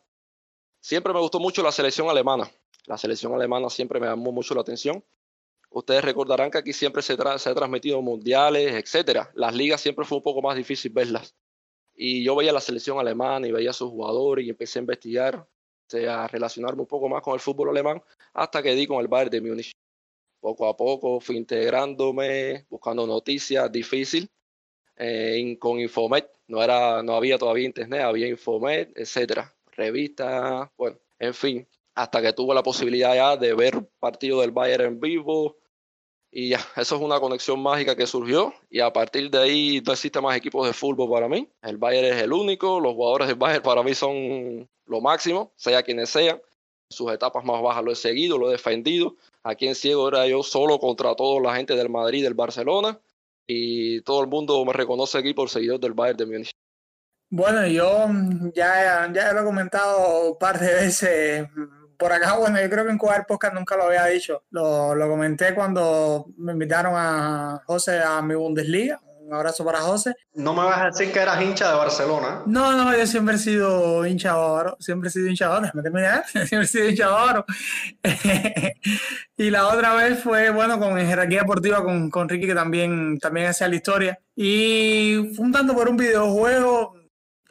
Siempre 0.85 1.11
me 1.13 1.19
gustó 1.19 1.39
mucho 1.39 1.63
la 1.63 1.71
selección 1.71 2.09
alemana. 2.09 2.47
La 2.85 2.95
selección 2.95 3.33
alemana 3.33 3.71
siempre 3.71 3.99
me 3.99 4.05
llamó 4.05 4.31
mucho 4.31 4.53
la 4.53 4.61
atención. 4.61 5.03
Ustedes 5.71 6.03
recordarán 6.03 6.51
que 6.51 6.59
aquí 6.59 6.73
siempre 6.73 7.01
se, 7.01 7.17
se 7.39 7.49
ha 7.49 7.55
transmitido 7.55 8.03
mundiales, 8.03 8.71
etcétera. 8.75 9.31
Las 9.33 9.55
ligas 9.55 9.81
siempre 9.81 10.05
fue 10.05 10.19
un 10.19 10.23
poco 10.23 10.43
más 10.43 10.55
difícil 10.55 10.91
verlas. 10.93 11.33
Y 11.95 12.23
yo 12.23 12.35
veía 12.35 12.53
la 12.53 12.61
selección 12.61 12.99
alemana 12.99 13.47
y 13.47 13.51
veía 13.51 13.71
a 13.71 13.73
sus 13.73 13.89
jugadores 13.89 14.45
y 14.45 14.51
empecé 14.51 14.77
a 14.77 14.81
investigar, 14.81 15.47
a 16.07 16.27
relacionarme 16.27 16.81
un 16.81 16.87
poco 16.87 17.09
más 17.09 17.23
con 17.23 17.33
el 17.33 17.39
fútbol 17.39 17.69
alemán 17.69 18.03
hasta 18.35 18.61
que 18.61 18.75
di 18.75 18.85
con 18.85 18.99
el 18.99 19.07
Bayern 19.07 19.31
de 19.31 19.41
Múnich. 19.41 19.71
Poco 20.39 20.67
a 20.67 20.77
poco 20.77 21.19
fui 21.19 21.35
integrándome, 21.35 22.67
buscando 22.69 23.07
noticias, 23.07 23.71
difícil, 23.71 24.29
eh, 24.97 25.57
con 25.59 25.79
Infomet. 25.79 26.29
No, 26.45 26.61
era, 26.61 27.01
no 27.01 27.15
había 27.15 27.39
todavía 27.39 27.65
internet, 27.65 28.01
había 28.01 28.27
Infomet, 28.27 28.95
etcétera 28.95 29.54
revistas, 29.75 30.69
bueno, 30.77 30.97
en 31.19 31.33
fin, 31.33 31.67
hasta 31.95 32.21
que 32.21 32.33
tuve 32.33 32.53
la 32.53 32.63
posibilidad 32.63 33.15
ya 33.15 33.37
de 33.37 33.53
ver 33.53 33.87
partido 33.99 34.41
del 34.41 34.51
Bayern 34.51 34.85
en 34.85 34.99
vivo. 34.99 35.57
Y 36.31 36.49
ya, 36.49 36.59
eso 36.75 36.95
es 36.95 37.01
una 37.01 37.19
conexión 37.19 37.61
mágica 37.61 37.95
que 37.95 38.05
surgió. 38.05 38.53
Y 38.69 38.81
a 38.81 38.91
partir 38.91 39.29
de 39.31 39.39
ahí 39.39 39.81
no 39.85 39.93
existe 39.93 40.19
más 40.21 40.35
equipos 40.35 40.67
de 40.67 40.73
fútbol 40.73 41.09
para 41.09 41.29
mí. 41.29 41.49
El 41.61 41.77
Bayern 41.77 42.17
es 42.17 42.23
el 42.23 42.33
único. 42.33 42.79
Los 42.79 42.93
jugadores 42.93 43.27
del 43.27 43.37
Bayern 43.37 43.63
para 43.63 43.83
mí 43.83 43.95
son 43.95 44.69
lo 44.85 45.01
máximo, 45.01 45.53
sea 45.55 45.83
quienes 45.83 46.09
sean. 46.09 46.41
Sus 46.89 47.11
etapas 47.11 47.43
más 47.43 47.61
bajas 47.61 47.83
lo 47.83 47.91
he 47.91 47.95
seguido, 47.95 48.37
lo 48.37 48.49
he 48.49 48.51
defendido. 48.51 49.15
Aquí 49.43 49.67
en 49.67 49.75
Ciego 49.75 50.07
era 50.09 50.27
yo 50.27 50.43
solo 50.43 50.77
contra 50.79 51.15
toda 51.15 51.41
la 51.41 51.55
gente 51.55 51.75
del 51.75 51.89
Madrid, 51.89 52.23
del 52.23 52.33
Barcelona. 52.35 52.99
Y 53.47 54.01
todo 54.01 54.21
el 54.21 54.27
mundo 54.27 54.63
me 54.65 54.73
reconoce 54.73 55.17
aquí 55.17 55.33
por 55.33 55.49
seguidor 55.49 55.79
del 55.79 55.93
Bayern 55.93 56.17
de 56.17 56.25
Múnich. 56.25 56.51
Bueno, 57.29 57.65
yo 57.67 58.07
ya, 58.53 59.11
ya 59.11 59.33
lo 59.33 59.41
he 59.41 59.43
comentado 59.43 60.31
un 60.31 60.37
par 60.37 60.59
de 60.59 60.73
veces 60.73 61.47
por 61.97 62.11
acá. 62.11 62.33
Bueno, 62.37 62.61
yo 62.61 62.69
creo 62.69 62.85
que 62.85 62.91
en 62.91 62.97
Cuba 62.97 63.25
Podcast 63.27 63.53
nunca 63.53 63.75
lo 63.75 63.85
había 63.85 64.05
dicho. 64.05 64.43
Lo, 64.51 64.95
lo 64.95 65.09
comenté 65.09 65.53
cuando 65.53 66.27
me 66.37 66.53
invitaron 66.53 66.93
a 66.95 67.61
José 67.65 67.99
a 68.01 68.21
mi 68.21 68.35
Bundesliga. 68.35 68.99
Un 69.25 69.33
abrazo 69.33 69.65
para 69.65 69.79
José. 69.81 70.15
No 70.35 70.53
me 70.53 70.63
vas 70.63 70.81
a 70.81 70.85
decir 70.85 71.11
que 71.11 71.19
eras 71.19 71.41
hincha 71.41 71.71
de 71.71 71.77
Barcelona. 71.77 72.43
No, 72.45 72.73
no, 72.73 72.95
yo 72.95 73.07
siempre 73.07 73.35
he 73.35 73.39
sido 73.39 74.05
hincha 74.05 74.35
bávaro. 74.35 74.77
Siempre 74.79 75.09
he 75.09 75.11
sido 75.11 75.27
hincha 75.27 75.47
bávaro. 75.47 75.65
Déjame 75.65 75.83
terminar. 75.83 76.25
Siempre 76.27 76.61
he 76.61 76.67
sido 76.67 76.89
hincha 76.89 77.07
bávaro. 77.07 77.45
y 79.37 79.49
la 79.49 79.67
otra 79.67 79.95
vez 79.95 80.19
fue, 80.19 80.51
bueno, 80.51 80.77
con 80.77 80.95
jerarquía 80.95 81.39
deportiva 81.39 81.83
con, 81.83 82.11
con 82.11 82.29
Ricky, 82.29 82.45
que 82.45 82.53
también, 82.53 83.17
también 83.17 83.47
hacía 83.47 83.67
la 83.67 83.75
historia. 83.75 84.19
Y 84.35 85.31
fue 85.35 85.45
un 85.45 85.51
tanto 85.51 85.73
por 85.73 85.89
un 85.89 85.97
videojuego 85.97 86.93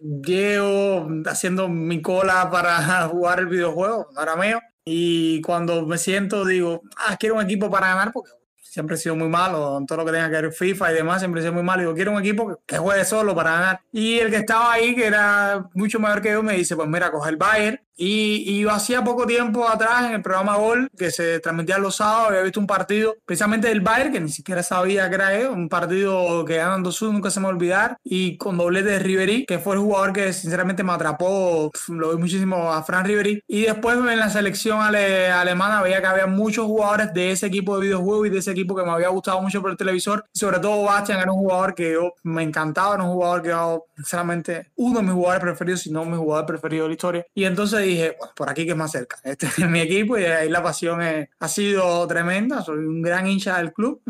llevo 0.01 1.09
haciendo 1.26 1.68
mi 1.68 2.03
cola 2.03 2.51
para 2.51 2.78
jugar 3.09 3.40
el 3.40 3.47
videojuego, 3.47 4.09
mío. 4.40 4.61
Y 4.84 5.40
cuando 5.40 5.86
me 5.86 5.97
siento, 5.99 6.45
digo, 6.45 6.82
ah, 6.97 7.16
quiero 7.18 7.36
un 7.36 7.42
equipo 7.42 7.70
para 7.70 7.88
ganar, 7.88 8.12
porque 8.12 8.32
siempre 8.74 8.97
he 8.97 8.99
sido 8.99 9.14
muy 9.14 9.28
malo 9.28 9.82
todo 9.86 9.99
lo 9.99 10.05
que 10.05 10.12
tenga 10.12 10.28
que 10.28 10.42
ver 10.42 10.53
FIFA 10.53 10.92
y 10.92 10.95
demás, 10.97 11.20
siempre 11.20 11.40
he 11.40 11.45
sido 11.45 11.55
muy 11.55 11.62
malo. 11.62 11.82
Digo, 11.82 11.95
quiero 11.95 12.12
un 12.12 12.20
equipo 12.20 12.61
que, 12.66 12.76
juegue 12.76 13.05
solo 13.05 13.34
para 13.34 13.53
ganar. 13.53 13.80
Y 13.92 14.18
el 14.18 14.30
que 14.30 14.36
estaba 14.38 14.72
ahí, 14.72 14.95
que 14.95 15.07
era 15.07 15.68
mucho 15.74 15.99
mayor 16.01 16.20
que 16.20 16.32
yo, 16.32 16.42
me 16.42 16.55
dice, 16.55 16.76
pues 16.76 16.88
mira, 16.88 17.10
coge 17.10 17.31
el 17.31 17.36
Bayern 17.36 17.81
y, 17.96 18.44
y 18.46 18.66
hacía 18.66 19.04
poco 19.04 19.26
tiempo 19.26 19.68
atrás 19.68 20.06
en 20.06 20.14
el 20.14 20.22
programa 20.22 20.56
Gol, 20.56 20.90
que 20.96 21.10
se 21.10 21.40
transmitía 21.40 21.78
los 21.78 21.96
sábados, 21.96 22.28
había 22.28 22.42
visto 22.42 22.60
un 22.60 22.66
partido 22.66 23.14
precisamente 23.24 23.68
del 23.68 23.80
Bayern, 23.80 24.12
que 24.12 24.20
ni 24.20 24.30
siquiera 24.30 24.62
sabía 24.62 25.08
que 25.08 25.14
era 25.14 25.34
él, 25.34 25.48
un 25.48 25.68
partido 25.68 26.44
que 26.44 26.56
ganan 26.56 26.82
2 26.82 27.02
nunca 27.02 27.30
se 27.30 27.40
me 27.40 27.44
va 27.44 27.52
a 27.52 27.54
olvidar, 27.54 27.98
y 28.02 28.36
con 28.36 28.56
doblete 28.56 28.90
de 28.90 28.98
Ribery, 28.98 29.46
que 29.46 29.58
fue 29.58 29.74
el 29.74 29.80
jugador 29.80 30.12
que 30.12 30.32
sinceramente 30.32 30.82
me 30.82 30.92
atrapó, 30.92 31.70
lo 31.88 32.14
vi 32.14 32.20
muchísimo 32.20 32.72
a 32.72 32.82
Fran 32.82 33.04
Ribery. 33.04 33.42
Y 33.46 33.62
después 33.62 33.96
en 33.96 34.18
la 34.18 34.30
selección 34.30 34.80
alemana 34.80 35.82
veía 35.82 36.00
que 36.00 36.06
había 36.06 36.26
muchos 36.26 36.66
jugadores 36.66 37.12
de 37.12 37.32
ese 37.32 37.46
equipo 37.46 37.76
de 37.76 37.86
videojuegos 37.86 38.26
y 38.26 38.30
de 38.30 38.38
ese 38.38 38.50
equipo 38.50 38.74
que 38.74 38.82
me 38.82 38.90
había 38.90 39.08
gustado 39.08 39.40
mucho 39.40 39.60
por 39.60 39.70
el 39.70 39.76
televisor. 39.76 40.24
Sobre 40.32 40.58
todo 40.58 40.84
Bastian 40.84 41.20
era 41.20 41.32
un 41.32 41.38
jugador 41.38 41.74
que 41.74 41.92
yo 41.92 42.14
me 42.22 42.42
encantaba, 42.42 42.94
era 42.94 43.04
un 43.04 43.12
jugador 43.12 43.42
que 43.42 43.54
sinceramente, 43.96 44.70
uno 44.76 45.00
de 45.00 45.04
mis 45.04 45.14
jugadores 45.14 45.42
preferidos, 45.42 45.80
si 45.80 45.90
no 45.90 46.04
mi 46.04 46.16
jugador 46.16 46.46
preferido 46.46 46.84
de 46.84 46.88
la 46.88 46.94
historia. 46.94 47.26
Y 47.34 47.44
entonces 47.44 47.84
dije, 47.85 48.16
bueno, 48.19 48.32
por 48.36 48.51
aquí 48.51 48.65
que 48.65 48.73
es 48.73 48.77
más 48.77 48.93
cerca. 48.93 49.19
Este 49.24 49.47
es 49.47 49.70
mi 49.70 49.81
equipo 49.81 50.19
y 50.19 50.24
ahí 50.24 50.48
la 50.48 50.62
pasión 50.62 51.01
ha 51.02 51.48
sido 51.48 52.06
tremenda. 52.06 52.62
Soy 52.62 52.78
un 52.78 53.02
gran 53.02 53.27
hincha 53.27 53.59
del 53.59 53.73
club, 53.73 54.02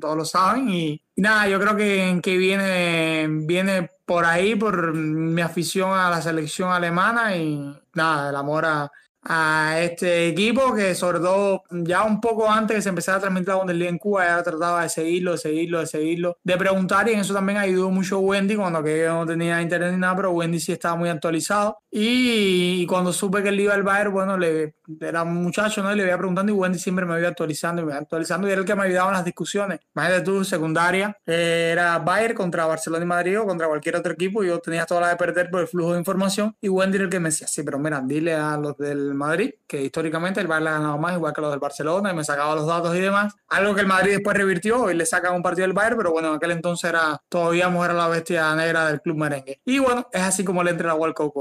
todos 0.00 0.16
lo 0.16 0.24
saben. 0.24 0.68
Y, 0.70 1.02
nada, 1.16 1.48
yo 1.48 1.60
creo 1.60 1.76
que, 1.76 2.20
que 2.22 2.36
viene, 2.36 3.26
viene 3.28 3.90
por 4.04 4.24
ahí, 4.24 4.54
por 4.54 4.94
mi 4.94 5.42
afición 5.42 5.92
a 5.92 6.10
la 6.10 6.20
selección 6.20 6.70
alemana 6.70 7.36
y 7.36 7.74
nada, 7.94 8.30
el 8.30 8.36
amor 8.36 8.64
a, 8.64 8.92
a 9.24 9.80
este 9.80 10.28
equipo 10.28 10.74
que 10.74 10.94
sobre 10.94 11.18
todo 11.18 11.62
ya 11.70 12.04
un 12.04 12.20
poco 12.20 12.50
antes 12.50 12.76
que 12.76 12.82
se 12.82 12.88
empezara 12.90 13.18
a 13.18 13.20
transmitir 13.20 13.48
la 13.48 13.54
Bundesliga 13.56 13.90
en 13.90 13.98
Cuba 13.98 14.26
ya 14.26 14.42
trataba 14.42 14.82
de 14.82 14.88
seguirlo, 14.88 15.32
de 15.32 15.38
seguirlo, 15.38 15.80
de 15.80 15.86
seguirlo, 15.86 16.38
de 16.42 16.56
preguntar 16.56 17.08
y 17.08 17.12
en 17.12 17.20
eso 17.20 17.34
también 17.34 17.58
ayudó 17.58 17.90
mucho 17.90 18.18
Wendy 18.18 18.56
cuando 18.56 18.82
que 18.82 19.00
yo 19.00 19.14
no 19.14 19.26
tenía 19.26 19.62
internet 19.62 19.92
ni 19.92 19.98
nada, 19.98 20.16
pero 20.16 20.30
Wendy 20.32 20.60
sí 20.60 20.72
estaba 20.72 20.96
muy 20.96 21.08
actualizado 21.08 21.78
y, 21.90 22.86
cuando 22.86 23.12
supe 23.12 23.42
que 23.42 23.50
él 23.50 23.60
iba 23.60 23.72
al 23.72 23.84
Bayern, 23.84 24.12
bueno, 24.12 24.36
le, 24.36 24.74
era 25.00 25.22
un 25.22 25.34
muchacho, 25.34 25.80
¿no? 25.80 25.92
Y 25.92 25.96
le 25.96 26.04
iba 26.04 26.18
preguntando 26.18 26.52
y 26.52 26.54
Wendy 26.54 26.78
siempre 26.78 27.06
me 27.06 27.18
iba 27.18 27.28
actualizando 27.28 27.82
y 27.82 27.84
me 27.84 27.92
iba 27.92 28.00
actualizando 28.00 28.48
y 28.48 28.50
era 28.50 28.60
el 28.60 28.66
que 28.66 28.74
me 28.74 28.82
ayudaba 28.82 29.10
en 29.10 29.14
las 29.14 29.24
discusiones. 29.24 29.78
Imagínate 29.94 30.24
tú, 30.24 30.44
secundaria, 30.44 31.16
eh, 31.24 31.70
era 31.72 31.98
Bayern 32.00 32.34
contra 32.34 32.66
Barcelona 32.66 33.04
y 33.04 33.06
Madrid 33.06 33.40
o 33.40 33.46
contra 33.46 33.68
cualquier 33.68 33.96
otro 33.96 34.12
equipo 34.12 34.42
y 34.42 34.48
yo 34.48 34.58
tenía 34.58 34.86
toda 34.86 35.02
la 35.02 35.08
de 35.10 35.16
perder 35.16 35.50
por 35.50 35.60
el 35.60 35.68
flujo 35.68 35.92
de 35.92 36.00
información 36.00 36.56
y 36.60 36.68
Wendy 36.68 36.96
era 36.96 37.04
el 37.04 37.10
que 37.10 37.20
me 37.20 37.28
decía, 37.28 37.46
sí, 37.46 37.62
pero 37.62 37.78
mira, 37.78 38.02
dile 38.04 38.34
a 38.34 38.56
los 38.56 38.76
del 38.76 39.13
Madrid, 39.14 39.54
que 39.66 39.82
históricamente 39.82 40.40
el 40.40 40.46
Bayern 40.46 40.64
le 40.64 40.70
ha 40.70 40.74
ganado 40.74 40.98
más, 40.98 41.14
igual 41.14 41.32
que 41.32 41.40
los 41.40 41.50
del 41.50 41.60
Barcelona, 41.60 42.10
y 42.10 42.14
me 42.14 42.24
sacaba 42.24 42.54
los 42.54 42.66
datos 42.66 42.94
y 42.96 43.00
demás. 43.00 43.34
Algo 43.48 43.74
que 43.74 43.80
el 43.82 43.86
Madrid 43.86 44.12
después 44.12 44.36
revirtió 44.36 44.90
y 44.90 44.94
le 44.94 45.06
saca 45.06 45.30
un 45.30 45.42
partido 45.42 45.66
del 45.66 45.72
Bayern, 45.72 45.96
pero 45.96 46.12
bueno, 46.12 46.28
en 46.28 46.36
aquel 46.36 46.52
entonces 46.52 46.90
era 46.90 47.20
todavía 47.28 47.70
era 47.84 47.94
la 47.94 48.08
bestia 48.08 48.54
negra 48.54 48.86
del 48.86 49.00
club 49.00 49.16
merengue. 49.18 49.60
Y 49.64 49.78
bueno, 49.78 50.08
es 50.12 50.22
así 50.22 50.44
como 50.44 50.62
le 50.62 50.70
entra 50.70 50.88
la 50.88 50.94
World 50.94 51.14
Cup 51.14 51.34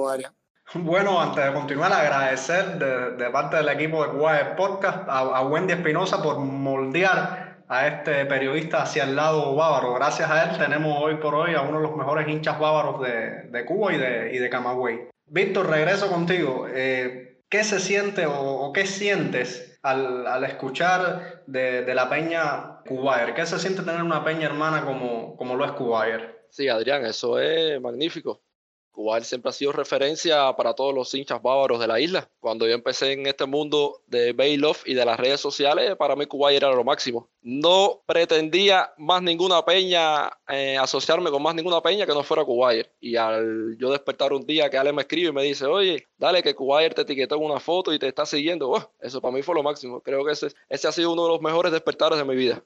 Bueno, 0.73 1.21
antes 1.21 1.45
de 1.45 1.53
continuar, 1.53 1.93
agradecer 1.93 2.77
de, 2.77 3.29
parte 3.29 3.57
del 3.57 3.69
equipo 3.69 4.03
de 4.03 4.11
Cuba 4.11 4.55
Podcast 4.55 5.07
a, 5.07 5.41
Wendy 5.41 5.73
Espinosa 5.73 6.21
por 6.21 6.39
moldear 6.39 7.63
a 7.67 7.87
este 7.87 8.25
periodista 8.25 8.83
hacia 8.83 9.03
el 9.03 9.15
lado 9.15 9.55
bávaro. 9.55 9.93
Gracias 9.93 10.29
a 10.29 10.43
él 10.43 10.57
tenemos 10.57 10.97
hoy 11.01 11.15
por 11.15 11.33
hoy 11.33 11.55
a 11.55 11.61
uno 11.61 11.77
de 11.77 11.87
los 11.87 11.95
mejores 11.95 12.27
hinchas 12.27 12.59
bávaros 12.59 13.01
de, 13.01 13.49
de 13.49 13.65
Cuba 13.65 13.93
y 13.93 13.97
de, 13.97 14.33
y 14.33 14.37
de 14.37 14.49
Camagüey. 14.49 15.13
Víctor, 15.25 15.69
regreso 15.69 16.09
contigo. 16.09 16.67
Eh, 16.69 17.32
¿Qué 17.53 17.63
se 17.63 17.79
siente 17.79 18.25
o, 18.25 18.71
qué 18.73 18.87
sientes 18.87 19.77
al, 19.83 20.25
al 20.25 20.43
escuchar 20.43 21.43
de, 21.45 21.83
de, 21.83 21.93
la 21.93 22.09
peña 22.09 22.79
Cubayer? 22.87 23.35
¿Qué 23.35 23.45
se 23.45 23.59
siente 23.59 23.83
tener 23.83 24.01
una 24.01 24.25
peña 24.25 24.47
hermana 24.47 24.83
como, 24.83 25.37
como 25.37 25.55
lo 25.55 25.63
es 25.63 25.73
Cubayer? 25.73 26.47
Sí, 26.49 26.67
Adrián, 26.67 27.05
eso 27.05 27.37
es 27.37 27.79
magnífico. 27.79 28.41
Kuwait 28.93 29.23
siempre 29.23 29.49
ha 29.49 29.53
sido 29.53 29.71
referencia 29.71 30.55
para 30.55 30.75
todos 30.75 30.93
los 30.93 31.13
hinchas 31.13 31.41
bávaros 31.41 31.79
de 31.79 31.87
la 31.87 31.99
isla. 31.99 32.29
Cuando 32.39 32.67
yo 32.67 32.73
empecé 32.73 33.13
en 33.13 33.25
este 33.25 33.45
mundo 33.45 34.01
de 34.05 34.33
Bailoff 34.33 34.87
y 34.87 34.93
de 34.93 35.03
las 35.03 35.19
redes 35.19 35.41
sociales, 35.41 35.95
para 35.95 36.15
mí 36.15 36.27
Kuwait 36.27 36.57
era 36.57 36.71
lo 36.71 36.83
máximo. 36.83 37.27
No 37.41 38.03
pretendía 38.05 38.93
más 38.97 39.23
ninguna 39.23 39.65
peña, 39.65 40.29
eh, 40.47 40.77
asociarme 40.77 41.31
con 41.31 41.41
más 41.41 41.55
ninguna 41.55 41.81
peña 41.81 42.05
que 42.05 42.13
no 42.13 42.23
fuera 42.23 42.45
Kuwait. 42.45 42.87
Y 43.01 43.15
al 43.15 43.75
yo 43.79 43.91
despertar 43.91 44.31
un 44.31 44.45
día 44.45 44.69
que 44.69 44.77
Ale 44.77 44.93
me 44.93 45.01
escribe 45.01 45.29
y 45.29 45.33
me 45.33 45.43
dice, 45.43 45.65
oye, 45.65 46.07
dale 46.17 46.43
que 46.43 46.53
Kuwait 46.53 46.93
te 46.93 47.01
etiquetó 47.01 47.35
en 47.35 47.43
una 47.45 47.59
foto 47.59 47.91
y 47.93 47.99
te 47.99 48.07
está 48.07 48.27
siguiendo, 48.27 48.69
oh, 48.69 48.91
eso 49.01 49.19
para 49.19 49.33
mí 49.33 49.41
fue 49.41 49.55
lo 49.55 49.63
máximo. 49.63 50.01
Creo 50.01 50.23
que 50.23 50.33
ese, 50.33 50.49
ese 50.69 50.87
ha 50.87 50.91
sido 50.91 51.13
uno 51.13 51.23
de 51.23 51.29
los 51.29 51.41
mejores 51.41 51.71
despertares 51.71 52.19
de 52.19 52.25
mi 52.25 52.35
vida. 52.35 52.63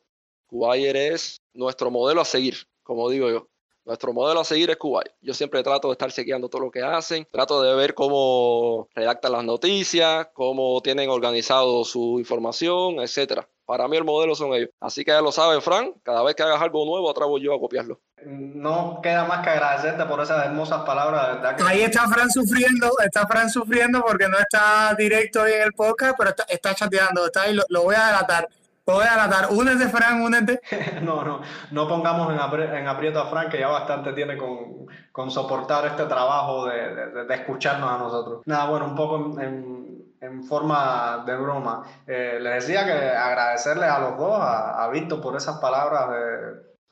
Kuwait 0.47 0.93
es 0.93 1.41
nuestro 1.53 1.89
modelo 1.89 2.19
a 2.19 2.25
seguir, 2.25 2.55
como 2.83 3.09
digo 3.09 3.29
yo. 3.29 3.47
Nuestro 3.87 4.11
modelo 4.11 4.41
a 4.41 4.43
seguir 4.43 4.69
es 4.69 4.75
Kuwait. 4.75 5.13
Yo 5.21 5.33
siempre 5.33 5.63
trato 5.63 5.87
de 5.87 5.93
estar 5.93 6.11
chequeando 6.11 6.49
todo 6.49 6.63
lo 6.63 6.71
que 6.71 6.83
hacen, 6.83 7.25
trato 7.31 7.61
de 7.61 7.73
ver 7.73 7.93
cómo 7.93 8.89
redactan 8.93 9.31
las 9.31 9.45
noticias, 9.45 10.27
cómo 10.33 10.81
tienen 10.81 11.09
organizado 11.09 11.85
su 11.85 12.19
información, 12.19 12.99
etcétera. 12.99 13.47
Para 13.65 13.87
mí 13.87 13.95
el 13.95 14.03
modelo 14.03 14.35
son 14.35 14.53
ellos. 14.53 14.71
Así 14.81 15.05
que 15.05 15.11
ya 15.11 15.21
lo 15.21 15.31
saben, 15.31 15.61
Fran, 15.61 15.93
cada 16.03 16.21
vez 16.21 16.35
que 16.35 16.43
hagas 16.43 16.61
algo 16.61 16.85
nuevo, 16.85 17.09
atrevo 17.09 17.37
yo 17.37 17.55
a 17.55 17.59
copiarlo. 17.61 18.01
No 18.25 18.99
queda 19.01 19.23
más 19.23 19.41
que 19.41 19.51
agradecerte 19.51 20.03
por 20.03 20.19
esas 20.19 20.45
hermosas 20.45 20.83
palabras. 20.83 21.39
Ahí 21.65 21.83
está 21.83 22.09
Fran 22.09 22.29
sufriendo, 22.29 22.91
está 23.05 23.25
Fran 23.25 23.49
sufriendo 23.49 24.03
porque 24.05 24.27
no 24.27 24.37
está 24.37 24.95
directo 24.97 25.43
hoy 25.43 25.53
en 25.53 25.61
el 25.61 25.71
podcast, 25.71 26.15
pero 26.17 26.31
está, 26.49 26.75
chateando, 26.75 27.25
está 27.25 27.43
ahí, 27.43 27.57
lo 27.69 27.83
voy 27.83 27.95
a 27.95 28.07
delatar. 28.07 28.49
Voy 28.87 29.03
a 29.03 29.15
tratar. 29.15 29.51
Únete, 29.51 29.89
Fran, 29.89 30.21
únete. 30.21 30.61
no, 31.01 31.21
no, 31.21 31.41
no 31.71 31.87
pongamos 31.89 32.31
en, 32.31 32.87
aprieto 32.87 33.19
a 33.19 33.25
Fran, 33.25 33.49
que 33.49 33.59
ya 33.59 33.67
bastante 33.67 34.13
tiene 34.13 34.37
con, 34.37 35.29
soportar 35.29 35.87
este 35.87 36.05
trabajo 36.05 36.67
de, 36.67 37.25
escucharnos 37.29 37.91
a 37.91 37.97
nosotros. 37.97 38.43
Nada, 38.45 38.69
bueno, 38.69 38.85
un 38.85 38.95
poco 38.95 39.41
en, 39.41 40.43
forma 40.47 41.23
de 41.25 41.35
broma. 41.35 41.83
Eh, 42.05 42.39
les 42.41 42.65
decía 42.65 42.85
que 42.85 43.09
agradecerles 43.09 43.89
a 43.89 43.99
los 43.99 44.17
dos, 44.17 44.39
a, 44.39 44.87
Víctor 44.89 45.21
por 45.21 45.35
esas 45.35 45.57
palabras 45.57 46.09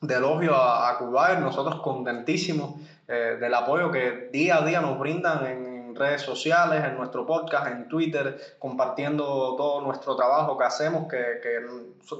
de, 0.02 0.14
elogio 0.14 0.54
a, 0.54 0.90
a 0.90 1.34
nosotros 1.40 1.80
contentísimos 1.80 2.80
eh, 3.08 3.38
del 3.40 3.54
apoyo 3.54 3.90
que 3.90 4.28
día 4.32 4.58
a 4.58 4.64
día 4.64 4.80
nos 4.80 4.98
brindan 4.98 5.46
en 5.46 5.65
redes 5.98 6.22
sociales, 6.22 6.84
en 6.84 6.96
nuestro 6.96 7.26
podcast, 7.26 7.66
en 7.68 7.88
Twitter, 7.88 8.56
compartiendo 8.58 9.56
todo 9.56 9.80
nuestro 9.80 10.16
trabajo 10.16 10.56
que 10.56 10.64
hacemos, 10.64 11.08
que, 11.08 11.40
que 11.42 11.60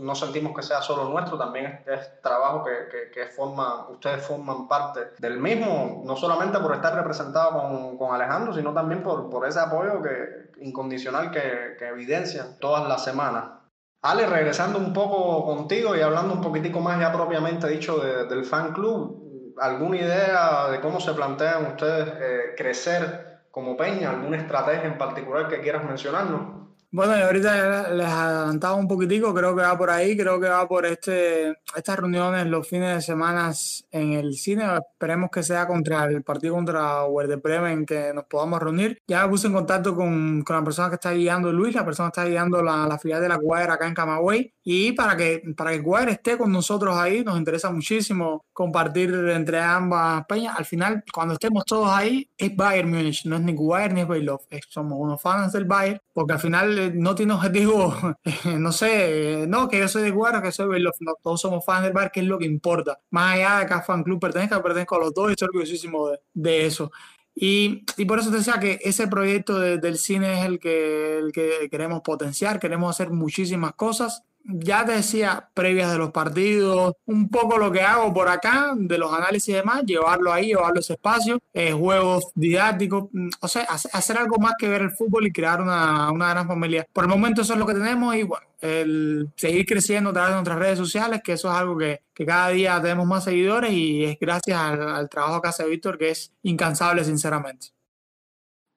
no 0.01 0.15
sentimos 0.15 0.55
que 0.55 0.63
sea 0.63 0.83
solo 0.83 1.09
nuestro, 1.09 1.39
también 1.39 1.83
es, 1.87 2.21
trabajo 2.23 2.65
que, 2.65 3.11
que, 3.13 3.27
forma, 3.27 3.89
ustedes 3.89 4.25
forman 4.25 4.67
parte 4.69 5.13
del 5.19 5.39
mismo, 5.39 6.03
no 6.05 6.17
solamente 6.17 6.59
por 6.59 6.75
estar 6.75 6.95
representado 6.95 7.53
con, 7.53 7.99
con 7.99 8.15
Alejandro, 8.15 8.53
sino 8.53 8.73
también 8.73 9.03
por, 9.03 9.31
por 9.31 9.47
ese 9.47 9.61
apoyo 9.61 10.03
que, 10.03 10.47
incondicional 10.61 11.31
que, 11.31 11.77
que 11.79 11.89
evidencian 11.89 12.59
todas 12.59 12.89
las 12.89 13.05
semanas. 13.05 13.57
Ale, 14.03 14.27
regresando 14.27 14.79
un 14.79 14.93
poco 14.93 15.45
contigo 15.45 15.97
y 15.97 16.01
hablando 16.01 16.35
un 16.35 16.41
poquitico 16.41 16.81
más 16.81 17.01
ya 17.01 17.13
propiamente 17.13 17.67
dicho 17.69 17.99
del 17.99 18.45
fan 18.45 18.73
club, 18.73 19.55
¿alguna 19.59 19.97
idea 19.97 20.69
de 20.71 20.81
cómo 20.81 21.01
se 21.01 21.13
plantean 21.13 21.67
ustedes 21.67 22.09
eh, 22.21 22.55
crecer 22.57 23.36
como 23.57 23.75
Peña? 23.75 24.11
¿Alguna 24.11 24.37
estrategia 24.37 24.85
en 24.85 24.99
particular 24.99 25.49
que 25.49 25.63
quieras 25.63 25.83
mencionarnos? 25.83 26.67
Bueno, 26.91 27.15
ahorita 27.15 27.89
les 27.95 28.07
adelantaba 28.07 28.75
un 28.75 28.87
poquitico, 28.87 29.33
creo 29.33 29.57
que 29.57 29.63
va 29.63 29.79
por 29.79 29.89
ahí, 29.89 30.15
creo 30.15 30.39
que 30.39 30.47
va 30.47 30.69
por 30.69 30.85
este, 30.85 31.57
estas 31.75 31.99
reuniones 31.99 32.47
los 32.49 32.69
fines 32.69 32.97
de 32.97 33.01
semana 33.01 33.51
en 33.93 34.13
el 34.13 34.35
cine. 34.35 34.67
Esperemos 34.77 35.31
que 35.31 35.43
sea 35.43 35.67
contra 35.67 36.05
el 36.05 36.23
partido 36.23 36.55
contra 36.55 37.07
Werder 37.07 37.39
Bremen 37.39 37.87
que 37.87 38.13
nos 38.13 38.25
podamos 38.25 38.61
reunir. 38.61 38.99
Ya 39.07 39.23
me 39.23 39.31
puse 39.31 39.47
en 39.47 39.55
contacto 39.55 39.97
con, 39.97 40.43
con 40.43 40.57
la 40.57 40.63
persona 40.63 40.91
que 40.91 40.97
está 40.97 41.13
guiando 41.13 41.51
Luis, 41.51 41.75
la 41.75 41.85
persona 41.85 42.11
que 42.11 42.21
está 42.21 42.29
guiando 42.29 42.63
la, 42.63 42.87
la 42.87 42.99
filial 42.99 43.23
de 43.23 43.29
la 43.31 43.37
Guaira 43.37 43.75
acá 43.75 43.87
en 43.89 43.95
Camagüey. 43.95 44.53
Y 44.63 44.93
para 44.93 45.17
que, 45.17 45.43
para 45.57 45.71
que 45.71 45.79
Guaira 45.79 46.13
esté 46.13 46.37
con 46.37 46.53
nosotros 46.53 46.95
ahí, 46.95 47.25
nos 47.25 47.39
interesa 47.39 47.71
muchísimo 47.71 48.45
compartir 48.57 49.13
entre 49.35 49.61
ambas 49.61 50.25
peñas. 50.25 50.59
Al 50.59 50.65
final, 50.65 51.05
cuando 51.13 51.35
estemos 51.35 51.67
todos 51.67 51.91
ahí, 51.91 52.27
es 52.39 52.57
Bayern 52.57 52.91
Múnich, 52.91 53.27
no 53.27 53.37
es 53.37 53.43
ni 53.43 53.53
Guaira 53.53 53.93
ni 53.93 54.01
es 54.01 54.09
Baylov. 54.09 54.41
Somos 54.67 54.99
unos 54.99 55.21
fans 55.21 55.53
del 55.53 55.67
Bayern, 55.67 56.01
porque 56.15 56.33
al 56.33 56.39
final 56.39 56.99
no 56.99 57.15
tiene 57.15 57.35
objetivo, 57.35 57.95
no 58.59 58.73
sé, 58.73 59.45
no, 59.47 59.69
que 59.69 59.79
yo 59.79 59.89
soy 59.89 60.05
de 60.05 60.11
Guara, 60.11 60.41
que 60.41 60.53
soy 60.53 60.83
de 60.83 60.91
todos 61.23 61.39
somos 61.39 61.67
fans 61.67 61.83
del 61.83 61.93
bar, 61.93 62.11
que 62.11 62.21
es 62.21 62.27
lo 62.27 62.39
que 62.39 62.47
importa. 62.47 62.99
Más 63.11 63.35
allá 63.35 63.59
de 63.59 63.67
que 63.67 63.75
a 63.75 63.83
fan 63.83 64.03
club 64.03 64.19
pertenezca, 64.19 64.63
pertenezco 64.63 64.97
a 64.97 65.01
los 65.01 65.13
dos 65.13 65.29
y 65.29 65.33
estoy 65.33 65.49
orgullosísimo 65.49 66.09
de, 66.33 66.67
eso. 66.67 66.91
Y, 67.35 67.85
y, 67.99 68.07
por 68.07 68.21
eso 68.21 68.31
te 68.31 68.39
decía 68.39 68.59
que 68.59 68.79
ese 68.83 69.07
proyecto 69.07 69.59
del 69.61 69.99
cine 69.99 70.41
es 70.41 70.47
el 70.47 70.59
que, 70.59 71.19
el 71.19 71.31
que 71.31 71.69
queremos 71.71 72.01
potenciar, 72.01 72.59
queremos 72.59 72.89
hacer 72.89 73.11
muchísimas 73.11 73.75
cosas 73.75 74.23
ya 74.49 74.85
te 74.85 74.93
decía, 74.93 75.49
previas 75.55 75.91
de 75.91 75.99
los 75.99 76.11
partidos, 76.11 76.95
un 77.07 77.29
poco 77.29 77.59
lo 77.59 77.73
que 77.73 77.81
hago 77.81 78.13
por 78.15 78.29
acá, 78.29 78.73
de 78.77 78.99
los 78.99 79.13
análisis 79.13 79.49
y 79.49 79.53
demás, 79.53 79.83
llevarlo 79.85 80.33
ahí, 80.33 80.49
llevarlo 80.49 80.77
a 80.77 80.81
ese 80.81 80.95
espacio, 80.95 81.41
eh, 81.53 81.73
juegos 81.73 82.29
didácticos, 82.35 83.09
mm, 83.13 83.29
o 83.41 83.49
sea, 83.49 83.63
hacer 83.65 84.19
algo 84.19 84.39
más 84.39 84.55
que 84.59 84.69
ver 84.69 84.83
el 84.83 84.91
fútbol 84.91 85.27
y 85.27 85.33
crear 85.33 85.61
una, 85.61 86.11
una, 86.13 86.31
gran 86.31 86.47
familia. 86.47 86.87
Por 86.93 87.05
el 87.05 87.11
momento 87.11 87.43
eso 87.43 87.55
es 87.55 87.59
lo 87.59 87.67
que 87.67 87.75
tenemos 87.75 88.15
y 88.15 88.23
bueno, 88.23 88.47
el 88.61 89.29
seguir 89.37 89.67
creciendo 89.67 90.11
a 90.11 90.13
través 90.13 90.31
de 90.31 90.35
nuestras 90.37 90.59
redes 90.59 90.79
sociales, 90.79 91.21
que 91.25 91.33
eso 91.33 91.51
es 91.51 91.57
algo 91.57 91.77
que, 91.77 92.03
que 92.15 92.25
cada 92.25 92.49
día 92.51 92.81
tenemos 92.81 93.07
más 93.07 93.25
seguidores 93.25 93.73
y 93.73 94.05
es 94.05 94.19
gracias 94.21 94.59
al, 94.59 95.09
trabajo 95.09 95.43
que 95.43 95.49
hace 95.49 95.67
Víctor, 95.67 95.99
que 95.99 96.11
es 96.11 96.33
incansable, 96.43 97.05
sinceramente. 97.05 97.69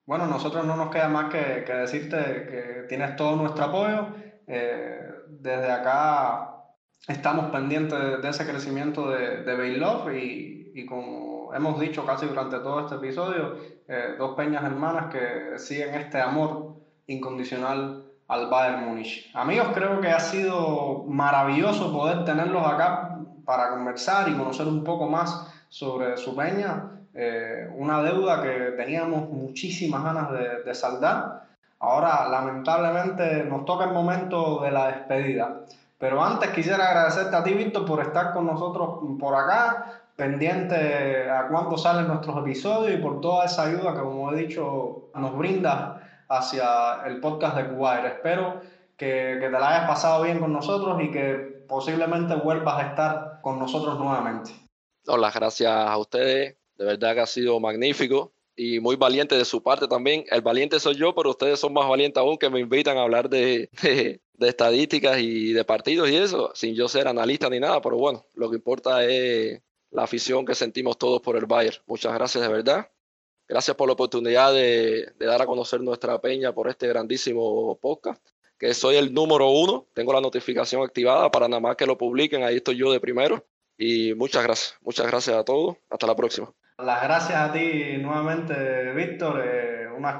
Bueno, 0.05 0.25
nosotros 0.25 0.65
no 0.65 0.75
nos 0.75 0.89
queda 0.89 1.07
más 1.07 1.31
que, 1.31 1.63
que 1.63 1.73
decirte 1.73 2.17
que 2.17 2.85
tienes 2.89 3.15
todo 3.15 3.35
nuestro 3.35 3.65
apoyo. 3.65 4.07
Eh, 4.47 5.08
desde 5.29 5.71
acá 5.71 6.55
estamos 7.07 7.51
pendientes 7.51 8.21
de, 8.21 8.29
ese 8.29 8.45
crecimiento 8.45 9.09
de, 9.09 9.43
de 9.43 10.17
y, 10.73 10.85
como 10.85 11.53
hemos 11.53 11.79
dicho 11.79 12.05
casi 12.05 12.25
durante 12.25 12.59
todo 12.59 12.81
este 12.81 12.95
episodio, 12.95 13.57
eh, 13.87 14.15
dos 14.17 14.35
peñas 14.35 14.63
hermanas 14.63 15.11
que 15.11 15.57
siguen 15.57 15.95
este 15.95 16.21
amor 16.21 16.75
incondicional 17.07 18.05
al 18.27 18.49
Bayern 18.49 18.85
Múnich. 18.85 19.31
Amigos, 19.33 19.69
creo 19.73 19.99
que 19.99 20.09
ha 20.09 20.19
sido 20.19 21.03
maravilloso 21.07 21.91
poder 21.91 22.23
tenerlos 22.25 22.65
acá 22.65 23.19
para 23.45 23.71
conversar 23.71 24.29
y 24.29 24.33
conocer 24.33 24.67
un 24.67 24.83
poco 24.83 25.07
más 25.07 25.51
sobre 25.69 26.17
su 26.17 26.35
peña, 26.35 26.91
eh, 27.13 27.67
una 27.75 28.03
deuda 28.03 28.43
que 28.43 28.73
teníamos 28.77 29.29
muchísimas 29.29 30.03
ganas 30.03 30.29
de 30.65 30.75
saldar. 30.75 31.48
Ahora, 31.79 32.27
lamentablemente, 32.29 33.43
nos 33.45 33.65
toca 33.65 33.85
el 33.85 33.93
momento 33.93 34.61
de 34.61 34.71
la 34.71 34.87
despedida. 34.87 35.61
Pero 35.97 36.23
antes 36.23 36.49
quisiera 36.51 36.87
agradecerte 36.87 37.35
a 37.35 37.43
ti, 37.43 37.53
Víctor, 37.53 37.85
por 37.85 38.01
estar 38.01 38.33
con 38.33 38.45
nosotros 38.45 38.99
por 39.19 39.35
acá, 39.35 40.01
pendiente 40.15 41.29
a 41.29 41.47
cuándo 41.47 41.77
salen 41.77 42.07
nuestros 42.07 42.37
episodios 42.37 42.99
y 42.99 43.01
por 43.01 43.21
toda 43.21 43.45
esa 43.45 43.63
ayuda 43.63 43.93
que, 43.93 43.99
como 43.99 44.31
he 44.31 44.37
dicho, 44.37 45.09
nos 45.13 45.37
brinda 45.37 46.25
hacia 46.27 47.05
el 47.05 47.19
podcast 47.19 47.55
de 47.57 47.69
Cubair. 47.69 48.05
Espero 48.05 48.61
que, 48.97 49.37
que, 49.39 49.49
te 49.49 49.51
la 49.51 49.69
hayas 49.69 49.87
pasado 49.89 50.23
bien 50.23 50.39
con 50.39 50.51
nosotros 50.51 51.01
y 51.01 51.11
que 51.11 51.65
posiblemente 51.67 52.35
vuelvas 52.35 52.77
a 52.77 52.87
estar 52.87 53.39
con 53.41 53.59
nosotros 53.59 53.97
nuevamente. 53.97 54.51
No, 55.05 55.17
las 55.17 55.33
gracias 55.33 55.71
a 55.71 55.97
ustedes. 55.97 56.57
De 56.77 56.85
verdad 56.85 57.13
que 57.13 57.21
ha 57.21 57.25
sido 57.25 57.59
magnífico 57.59 58.31
y 58.59 58.81
muy 58.81 58.97
valiente 58.97 59.37
de 59.37 59.45
su 59.45 59.63
parte 59.63 59.87
también. 59.87 60.25
El 60.29 60.41
valiente 60.41 60.81
soy 60.81 60.95
yo, 60.95 61.15
pero 61.15 61.29
ustedes 61.29 61.61
son 61.61 61.71
más 61.71 61.87
valientes 61.87 62.19
aún 62.19 62.37
que 62.37 62.49
me 62.49 62.59
invitan 62.59 62.97
a 62.97 63.03
hablar 63.03 63.29
de, 63.29 63.69
de, 63.81 64.19
de 64.33 64.49
estadísticas 64.49 65.17
y 65.19 65.53
de 65.53 65.63
partidos 65.63 66.09
y 66.09 66.17
eso, 66.17 66.51
sin 66.53 66.75
yo 66.75 66.89
ser 66.89 67.07
analista 67.07 67.49
ni 67.49 67.61
nada, 67.61 67.81
pero 67.81 67.95
bueno, 67.95 68.25
lo 68.33 68.49
que 68.49 68.57
importa 68.57 69.05
es 69.05 69.61
la 69.91 70.03
afición 70.03 70.45
que 70.45 70.55
sentimos 70.55 70.97
todos 70.97 71.21
por 71.21 71.37
el 71.37 71.45
Bayern. 71.45 71.77
Muchas 71.87 72.13
gracias 72.13 72.43
de 72.43 72.49
verdad. 72.49 72.91
Gracias 73.47 73.77
por 73.77 73.87
la 73.87 73.93
oportunidad 73.93 74.53
de, 74.53 75.09
de, 75.17 75.25
dar 75.25 75.41
a 75.41 75.45
conocer 75.45 75.79
nuestra 75.79 76.19
peña 76.19 76.53
por 76.53 76.67
este 76.67 76.85
grandísimo 76.89 77.77
podcast, 77.77 78.21
que 78.57 78.73
soy 78.73 78.97
el 78.97 79.13
número 79.13 79.49
uno. 79.49 79.87
Tengo 79.93 80.11
la 80.11 80.19
notificación 80.19 80.83
activada 80.83 81.31
para 81.31 81.47
nada 81.47 81.61
más 81.61 81.77
que 81.77 81.85
lo 81.85 81.97
publiquen. 81.97 82.43
Ahí 82.43 82.57
estoy 82.57 82.75
yo 82.75 82.91
de 82.91 82.99
primero. 82.99 83.45
Y 83.79 84.13
muchas 84.13 84.43
gracias. 84.43 84.77
Muchas 84.81 85.07
gracias 85.07 85.37
a 85.37 85.45
todos. 85.45 85.77
Hasta 85.89 86.05
la 86.05 86.15
próxima. 86.15 86.51
Las 86.77 87.01
gracias 87.01 87.37
a 87.37 87.51
ti 87.51 87.97
nuevamente, 87.97 88.91
Víctor. 88.91 89.41
Eh, 89.43 89.87
una, 89.97 90.19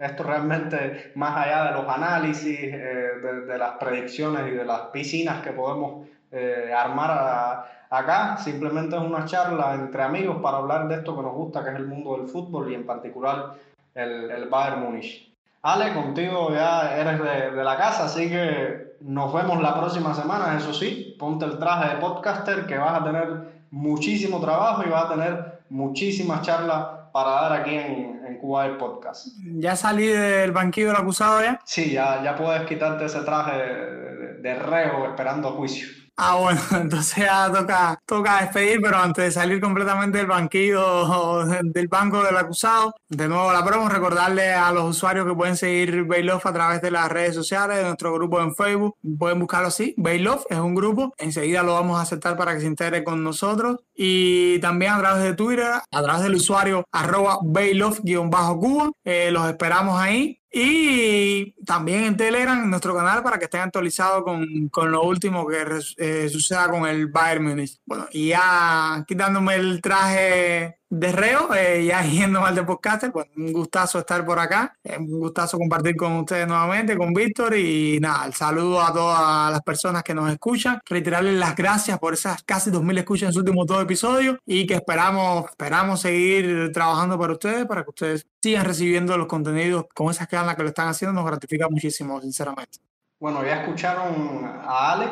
esto 0.00 0.22
realmente, 0.22 1.12
más 1.16 1.36
allá 1.36 1.64
de 1.64 1.72
los 1.72 1.88
análisis, 1.88 2.58
eh, 2.58 3.10
de, 3.22 3.40
de, 3.46 3.58
las 3.58 3.72
predicciones 3.72 4.46
y 4.48 4.56
de 4.56 4.64
las 4.64 4.80
piscinas 4.92 5.42
que 5.42 5.50
podemos 5.50 6.08
eh, 6.30 6.72
armar 6.76 7.10
a, 7.10 7.86
acá, 7.90 8.36
simplemente 8.36 8.96
es 8.96 9.02
una 9.02 9.24
charla 9.24 9.74
entre 9.74 10.02
amigos 10.02 10.38
para 10.40 10.58
hablar 10.58 10.86
de 10.86 10.96
esto 10.96 11.16
que 11.16 11.22
nos 11.22 11.34
gusta, 11.34 11.64
que 11.64 11.70
es 11.70 11.76
el 11.76 11.86
mundo 11.86 12.16
del 12.16 12.28
fútbol 12.28 12.70
y 12.70 12.74
en 12.74 12.86
particular 12.86 13.54
el, 13.94 14.30
el 14.30 14.48
Bayern 14.48 14.80
Múnich. 14.82 15.29
Ale, 15.62 15.92
contigo 15.92 16.50
ya 16.52 16.96
eres 16.96 17.18
de, 17.18 17.50
de, 17.56 17.64
la 17.64 17.76
casa, 17.76 18.06
así 18.06 18.30
que 18.30 18.96
nos 19.02 19.32
vemos 19.32 19.60
la 19.60 19.78
próxima 19.78 20.14
semana, 20.14 20.56
eso 20.56 20.72
sí, 20.72 21.14
ponte 21.18 21.44
el 21.44 21.58
traje 21.58 21.94
de 21.94 22.00
podcaster 22.00 22.66
que 22.66 22.78
vas 22.78 23.00
a 23.00 23.04
tener 23.04 23.64
muchísimo 23.70 24.40
trabajo 24.40 24.82
y 24.86 24.88
vas 24.88 25.04
a 25.04 25.08
tener 25.10 25.60
muchísimas 25.68 26.42
charlas 26.42 26.86
para 27.12 27.30
dar 27.30 27.52
aquí 27.60 27.74
en, 27.74 28.22
en 28.26 28.38
Cuba 28.38 28.66
el 28.66 28.78
podcast. 28.78 29.28
¿Ya 29.56 29.76
salí 29.76 30.06
del 30.06 30.52
banquillo 30.52 30.88
del 30.88 30.96
acusado 30.96 31.42
ya? 31.42 31.60
Sí, 31.64 31.90
ya, 31.90 32.22
ya 32.22 32.34
puedes 32.36 32.62
quitarte 32.62 33.04
ese 33.04 33.20
traje 33.20 33.58
de, 33.58 33.74
de, 33.74 34.34
de 34.40 34.54
reo 34.54 35.06
esperando 35.06 35.50
juicio. 35.50 35.99
Ah, 36.22 36.36
bueno, 36.36 36.60
entonces 36.82 37.16
ya 37.16 37.50
toca, 37.50 37.98
toca 38.04 38.42
despedir, 38.42 38.78
pero 38.82 38.98
antes 38.98 39.24
de 39.24 39.30
salir 39.30 39.58
completamente 39.58 40.18
del 40.18 40.26
banquillo 40.26 41.46
del 41.64 41.88
banco 41.88 42.22
del 42.22 42.36
acusado, 42.36 42.94
de 43.08 43.26
nuevo 43.26 43.50
la 43.50 43.64
promo, 43.64 43.88
recordarle 43.88 44.52
a 44.52 44.70
los 44.70 44.84
usuarios 44.90 45.26
que 45.26 45.34
pueden 45.34 45.56
seguir 45.56 46.04
Bailoff 46.04 46.44
a 46.44 46.52
través 46.52 46.82
de 46.82 46.90
las 46.90 47.10
redes 47.10 47.34
sociales, 47.34 47.78
de 47.78 47.84
nuestro 47.84 48.12
grupo 48.12 48.38
en 48.38 48.54
Facebook, 48.54 48.96
pueden 49.18 49.38
buscarlo 49.38 49.68
así, 49.68 49.94
Bailoff 49.96 50.44
es 50.50 50.58
un 50.58 50.74
grupo, 50.74 51.14
enseguida 51.16 51.62
lo 51.62 51.72
vamos 51.72 51.98
a 51.98 52.02
aceptar 52.02 52.36
para 52.36 52.52
que 52.52 52.60
se 52.60 52.66
integre 52.66 53.02
con 53.02 53.24
nosotros. 53.24 53.78
Y 53.94 54.58
también 54.60 54.92
a 54.92 54.98
través 54.98 55.22
de 55.22 55.34
Twitter, 55.34 55.72
a 55.90 56.02
través 56.02 56.22
del 56.22 56.34
usuario 56.34 56.84
arroba 56.92 57.38
Bailoff-Cuba, 57.42 58.90
eh, 59.04 59.30
los 59.30 59.48
esperamos 59.48 59.98
ahí 59.98 60.39
y 60.50 61.52
también 61.64 62.04
en 62.04 62.16
Telegram, 62.16 62.68
nuestro 62.68 62.94
canal, 62.96 63.22
para 63.22 63.38
que 63.38 63.44
estén 63.44 63.60
actualizados 63.60 64.24
con, 64.24 64.68
con 64.68 64.90
lo 64.90 65.02
último 65.02 65.46
que 65.46 65.64
eh, 65.96 66.28
suceda 66.28 66.68
con 66.68 66.86
el 66.86 67.06
Bayern 67.06 67.44
Munich. 67.44 67.78
Bueno, 67.86 68.06
y 68.10 68.28
ya 68.28 69.04
quitándome 69.06 69.54
el 69.54 69.80
traje 69.80 70.79
de 70.90 71.12
reo, 71.12 71.54
eh, 71.54 71.84
ya 71.86 72.02
yendo 72.04 72.40
mal 72.40 72.54
de 72.54 72.64
podcaster, 72.64 73.12
pues 73.12 73.26
un 73.36 73.52
gustazo 73.52 74.00
estar 74.00 74.24
por 74.24 74.38
acá, 74.38 74.76
eh, 74.82 74.98
un 74.98 75.20
gustazo 75.20 75.56
compartir 75.56 75.96
con 75.96 76.12
ustedes 76.16 76.46
nuevamente, 76.46 76.96
con 76.96 77.14
Víctor 77.14 77.56
y 77.56 77.98
nada, 78.00 78.26
el 78.26 78.34
saludo 78.34 78.82
a 78.82 78.92
todas 78.92 79.52
las 79.52 79.62
personas 79.62 80.02
que 80.02 80.14
nos 80.14 80.30
escuchan, 80.30 80.80
reiterarles 80.84 81.34
las 81.34 81.54
gracias 81.54 81.98
por 81.98 82.12
esas 82.12 82.42
casi 82.42 82.70
2.000 82.70 82.98
escuchas 82.98 83.28
en 83.28 83.32
sus 83.32 83.40
últimos 83.42 83.66
dos 83.66 83.82
episodios 83.82 84.38
y 84.44 84.66
que 84.66 84.74
esperamos, 84.74 85.48
esperamos 85.48 86.00
seguir 86.00 86.72
trabajando 86.72 87.18
para 87.18 87.32
ustedes, 87.32 87.66
para 87.66 87.84
que 87.84 87.90
ustedes 87.90 88.26
sigan 88.42 88.64
recibiendo 88.64 89.16
los 89.16 89.28
contenidos 89.28 89.86
con 89.94 90.10
esas 90.10 90.28
ganas 90.28 90.56
que 90.56 90.62
lo 90.62 90.68
están 90.68 90.88
haciendo, 90.88 91.14
nos 91.14 91.30
gratifica 91.30 91.68
muchísimo, 91.68 92.20
sinceramente. 92.20 92.78
Bueno, 93.20 93.44
ya 93.44 93.62
escucharon 93.62 94.44
a 94.44 94.92
Ale, 94.92 95.10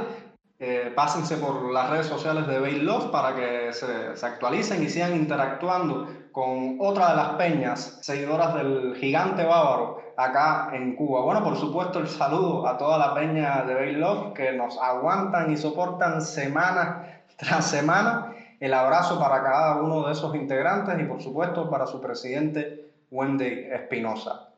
eh, 0.61 0.93
pásense 0.95 1.37
por 1.37 1.73
las 1.73 1.89
redes 1.89 2.07
sociales 2.07 2.47
de 2.49 2.59
Bail 2.59 2.85
Love 2.85 3.13
para 3.13 3.37
que 3.37 3.73
se, 3.73 4.27
actualicen 4.27 4.83
y 4.83 4.89
sigan 4.89 5.15
interactuando 5.15 6.09
con 6.33 6.79
otra 6.81 7.11
de 7.11 7.17
las 7.17 7.29
peñas 7.35 7.99
seguidoras 8.03 8.55
del 8.55 8.97
gigante 8.97 9.45
bávaro 9.45 10.03
acá 10.17 10.71
en 10.73 10.97
Cuba. 10.97 11.23
Bueno, 11.23 11.45
por 11.45 11.57
supuesto, 11.57 12.01
el 12.01 12.09
saludo 12.09 12.67
a 12.67 12.77
toda 12.77 12.99
la 12.99 13.15
peña 13.15 13.63
de 13.63 13.75
Bail 13.75 14.01
Love 14.01 14.35
que 14.35 14.51
nos 14.53 14.77
aguantan 14.79 15.53
y 15.53 15.57
soportan 15.57 16.21
semana 16.21 17.23
tras 17.37 17.71
semana. 17.71 18.35
El 18.59 18.75
abrazo 18.75 19.21
para 19.21 19.45
cada 19.45 19.81
uno 19.81 20.07
de 20.07 20.13
esos 20.13 20.35
integrantes 20.35 20.99
y, 20.99 21.05
por 21.05 21.23
supuesto, 21.23 21.71
para 21.71 21.87
su 21.87 22.01
presidente 22.01 22.91
Wendy 23.13 23.69
Espinosa. 23.71 24.49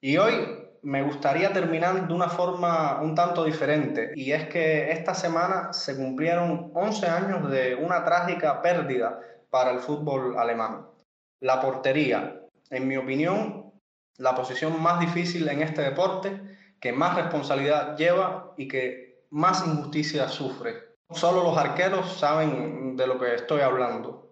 Y 0.00 0.16
hoy 0.16 0.65
me 0.86 1.02
gustaría 1.02 1.52
terminar 1.52 2.06
de 2.06 2.14
una 2.14 2.28
forma 2.28 3.00
un 3.02 3.16
tanto 3.16 3.42
diferente 3.42 4.12
y 4.14 4.30
es 4.30 4.46
que 4.46 4.92
esta 4.92 5.14
semana 5.14 5.72
se 5.72 5.96
cumplieron 5.96 6.70
11 6.74 7.06
años 7.08 7.50
de 7.50 7.74
una 7.74 8.04
trágica 8.04 8.62
pérdida 8.62 9.18
para 9.50 9.72
el 9.72 9.80
fútbol 9.80 10.38
alemán. 10.38 10.86
La 11.40 11.60
portería, 11.60 12.40
en 12.70 12.86
mi 12.86 12.96
opinión, 12.96 13.72
la 14.18 14.36
posición 14.36 14.80
más 14.80 15.00
difícil 15.00 15.48
en 15.48 15.62
este 15.62 15.82
deporte, 15.82 16.40
que 16.80 16.92
más 16.92 17.16
responsabilidad 17.16 17.96
lleva 17.96 18.54
y 18.56 18.68
que 18.68 19.24
más 19.30 19.66
injusticia 19.66 20.28
sufre. 20.28 20.94
Solo 21.10 21.42
los 21.42 21.58
arqueros 21.58 22.16
saben 22.16 22.96
de 22.96 23.08
lo 23.08 23.18
que 23.18 23.34
estoy 23.34 23.62
hablando. 23.62 24.30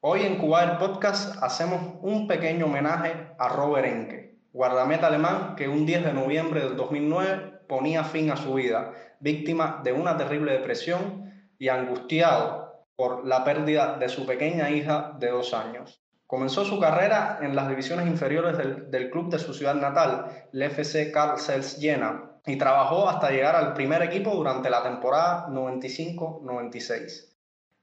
Hoy 0.00 0.22
en 0.22 0.38
Cuba 0.38 0.80
Podcast 0.80 1.40
hacemos 1.40 1.94
un 2.00 2.26
pequeño 2.26 2.66
homenaje 2.66 3.36
a 3.38 3.48
Robert 3.50 3.86
Enke 3.86 4.35
guardameta 4.56 5.08
alemán 5.08 5.54
que 5.54 5.68
un 5.68 5.84
10 5.84 6.06
de 6.06 6.14
noviembre 6.14 6.60
del 6.60 6.76
2009 6.76 7.64
ponía 7.68 8.04
fin 8.04 8.30
a 8.30 8.38
su 8.38 8.54
vida, 8.54 8.90
víctima 9.20 9.82
de 9.84 9.92
una 9.92 10.16
terrible 10.16 10.52
depresión 10.52 11.30
y 11.58 11.68
angustiado 11.68 12.86
por 12.96 13.26
la 13.26 13.44
pérdida 13.44 13.98
de 13.98 14.08
su 14.08 14.24
pequeña 14.24 14.70
hija 14.70 15.12
de 15.18 15.28
dos 15.28 15.52
años. 15.52 16.02
Comenzó 16.26 16.64
su 16.64 16.80
carrera 16.80 17.38
en 17.42 17.54
las 17.54 17.68
divisiones 17.68 18.06
inferiores 18.06 18.56
del, 18.56 19.10
club 19.10 19.30
de 19.30 19.38
su 19.38 19.52
ciudad 19.52 19.74
natal, 19.74 20.48
el 20.54 20.62
FC 20.62 21.12
Carl 21.12 21.38
Zeiss 21.38 21.76
Jena, 21.78 22.40
y 22.46 22.56
trabajó 22.56 23.10
hasta 23.10 23.30
llegar 23.30 23.56
al 23.56 23.74
primer 23.74 24.00
equipo 24.02 24.34
durante 24.34 24.70
la 24.70 24.82
temporada 24.82 25.48
95-96. 25.48 27.35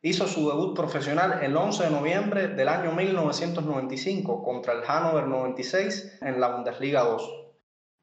Hizo 0.06 0.28
su 0.28 0.50
debut 0.50 0.76
profesional 0.76 1.40
el 1.44 1.56
11 1.56 1.86
de 1.86 1.90
noviembre 1.90 2.48
del 2.50 2.68
año 2.68 2.92
1995 2.92 4.44
contra 4.44 4.74
el 4.74 4.82
Hannover 4.82 5.28
96 5.28 6.18
en 6.22 6.42
la 6.42 6.50
Bundesliga 6.50 7.04
2. 7.04 7.54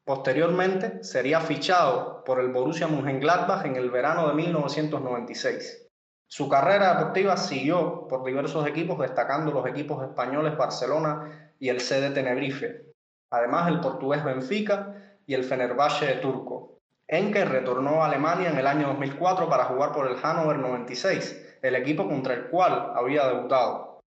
Posteriormente 0.07 1.05
sería 1.05 1.43
fichado 1.43 2.25
por 2.25 2.41
el 2.41 2.49
Borussia 2.49 2.89
Mönchengladbach 2.89 3.67
en 3.67 3.77
el 3.77 3.91
verano 3.91 4.29
de 4.29 4.33
1996. 4.33 5.91
Su 6.27 6.49
carrera 6.49 6.95
deportiva 6.95 7.37
siguió 7.37 8.09
por 8.09 8.25
diversos 8.25 8.67
equipos, 8.67 8.99
destacando 8.99 9.53
los 9.53 9.67
equipos 9.67 10.03
españoles 10.03 10.57
Barcelona 10.57 11.53
y 11.59 11.69
el 11.69 11.83
CD 11.83 12.13
Tenerife, 12.13 12.95
además 13.29 13.69
el 13.69 13.81
portugués 13.81 14.25
Benfica 14.25 15.19
y 15.27 15.35
el 15.35 15.45
Fenerbahce 15.45 16.15
turco. 16.23 16.79
Enke 17.07 17.45
retornó 17.45 18.03
a 18.03 18.07
Alemania 18.07 18.49
en 18.49 18.57
el 18.57 18.67
año 18.67 18.87
2004 18.87 19.51
para 19.51 19.65
jugar 19.65 19.93
por 19.93 20.07
el 20.07 20.17
Hannover 20.17 20.57
96 20.57 21.49
el 21.63 21.75
equipo 21.75 22.09
contra 22.09 22.35
el 22.35 22.45
cual 22.47 22.93
había 22.95 23.27
debutado. 23.27 24.01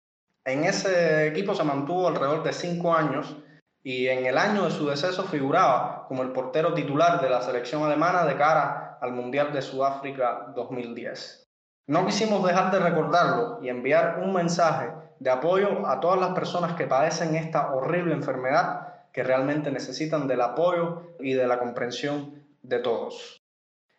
En 0.44 0.64
ese 0.64 1.26
equipo 1.26 1.54
se 1.54 1.64
mantuvo 1.64 2.08
alrededor 2.08 2.42
de 2.42 2.52
cinco 2.52 2.94
años 2.94 3.36
y 3.82 4.08
en 4.08 4.26
el 4.26 4.36
año 4.36 4.64
de 4.64 4.70
su 4.70 4.86
deceso 4.86 5.24
figuraba 5.24 6.06
como 6.08 6.22
el 6.22 6.32
portero 6.32 6.74
titular 6.74 7.20
de 7.20 7.30
la 7.30 7.42
selección 7.42 7.82
alemana 7.82 8.24
de 8.24 8.36
cara 8.36 8.98
al 9.00 9.12
Mundial 9.12 9.52
de 9.52 9.62
Sudáfrica 9.62 10.52
2010. 10.54 11.46
No 11.86 12.06
quisimos 12.06 12.46
dejar 12.46 12.70
de 12.70 12.78
recordarlo 12.78 13.58
y 13.62 13.68
enviar 13.68 14.20
un 14.22 14.32
mensaje 14.32 14.90
de 15.18 15.30
apoyo 15.30 15.86
a 15.86 16.00
todas 16.00 16.20
las 16.20 16.34
personas 16.34 16.74
que 16.74 16.86
padecen 16.86 17.34
esta 17.34 17.72
horrible 17.74 18.14
enfermedad 18.14 18.90
que 19.12 19.22
realmente 19.22 19.70
necesitan 19.70 20.28
del 20.28 20.40
apoyo 20.40 21.02
y 21.18 21.34
de 21.34 21.46
la 21.46 21.58
comprensión 21.58 22.44
de 22.62 22.78
todos. 22.78 23.40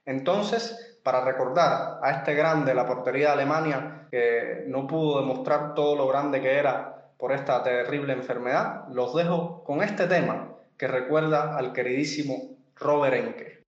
Entonces, 0.05 0.90
para 1.03 1.23
recordar 1.23 1.99
a 2.01 2.11
este 2.11 2.33
grande, 2.33 2.73
la 2.73 2.85
portería 2.85 3.27
de 3.27 3.33
Alemania, 3.33 4.07
que 4.11 4.65
no 4.67 4.87
pudo 4.87 5.21
demostrar 5.21 5.73
todo 5.73 5.95
lo 5.95 6.07
grande 6.07 6.41
que 6.41 6.57
era 6.57 7.13
por 7.17 7.31
esta 7.31 7.63
terrible 7.63 8.13
enfermedad, 8.13 8.87
los 8.89 9.15
dejo 9.15 9.63
con 9.63 9.83
este 9.83 10.07
tema 10.07 10.55
que 10.77 10.87
recuerda 10.87 11.57
al 11.57 11.73
queridísimo 11.73 12.57
Robert 12.75 13.13
Enke. 13.13 13.63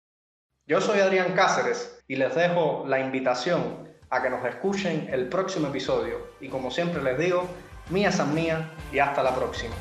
Yo 0.67 0.79
soy 0.81 0.99
Adrián 0.99 1.33
Cáceres 1.33 2.03
y 2.07 2.15
les 2.15 2.35
dejo 2.35 2.85
la 2.87 2.99
invitación 2.99 3.89
a 4.11 4.21
que 4.21 4.29
nos 4.29 4.45
escuchen 4.45 5.07
el 5.11 5.27
próximo 5.27 5.67
episodio. 5.69 6.17
Y 6.39 6.49
como 6.49 6.69
siempre 6.69 7.01
les 7.01 7.17
digo, 7.17 7.47
mía 7.89 8.11
san 8.11 8.33
mía 8.35 8.71
y 8.91 8.99
hasta 8.99 9.23
la 9.23 9.33
próxima. 9.33 9.73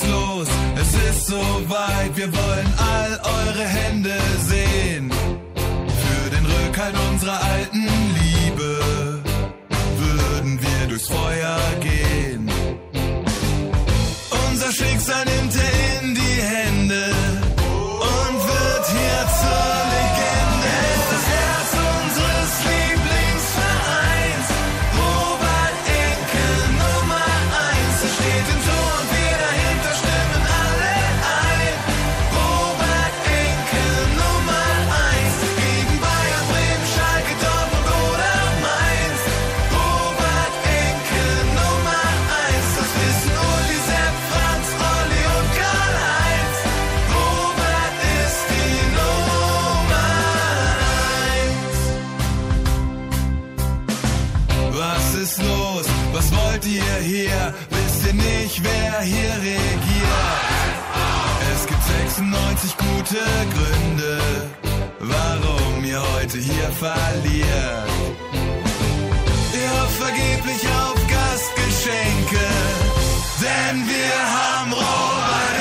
Geht's 0.00 0.06
los, 0.08 0.48
es 0.80 0.94
ist 0.94 1.26
soweit, 1.26 2.16
wir 2.16 2.32
wollen 2.32 2.69
gute 63.10 63.24
Gründe, 63.54 64.20
warum 65.00 65.84
ihr 65.84 66.00
heute 66.14 66.38
hier 66.38 66.70
verliert. 66.70 67.88
Ihr 69.52 69.82
hofft 69.82 69.96
vergeblich 69.96 70.62
auf 70.68 70.94
Gastgeschenke, 71.08 72.46
denn 73.40 73.88
wir 73.88 74.14
haben 74.36 74.72
Robert 74.72 75.59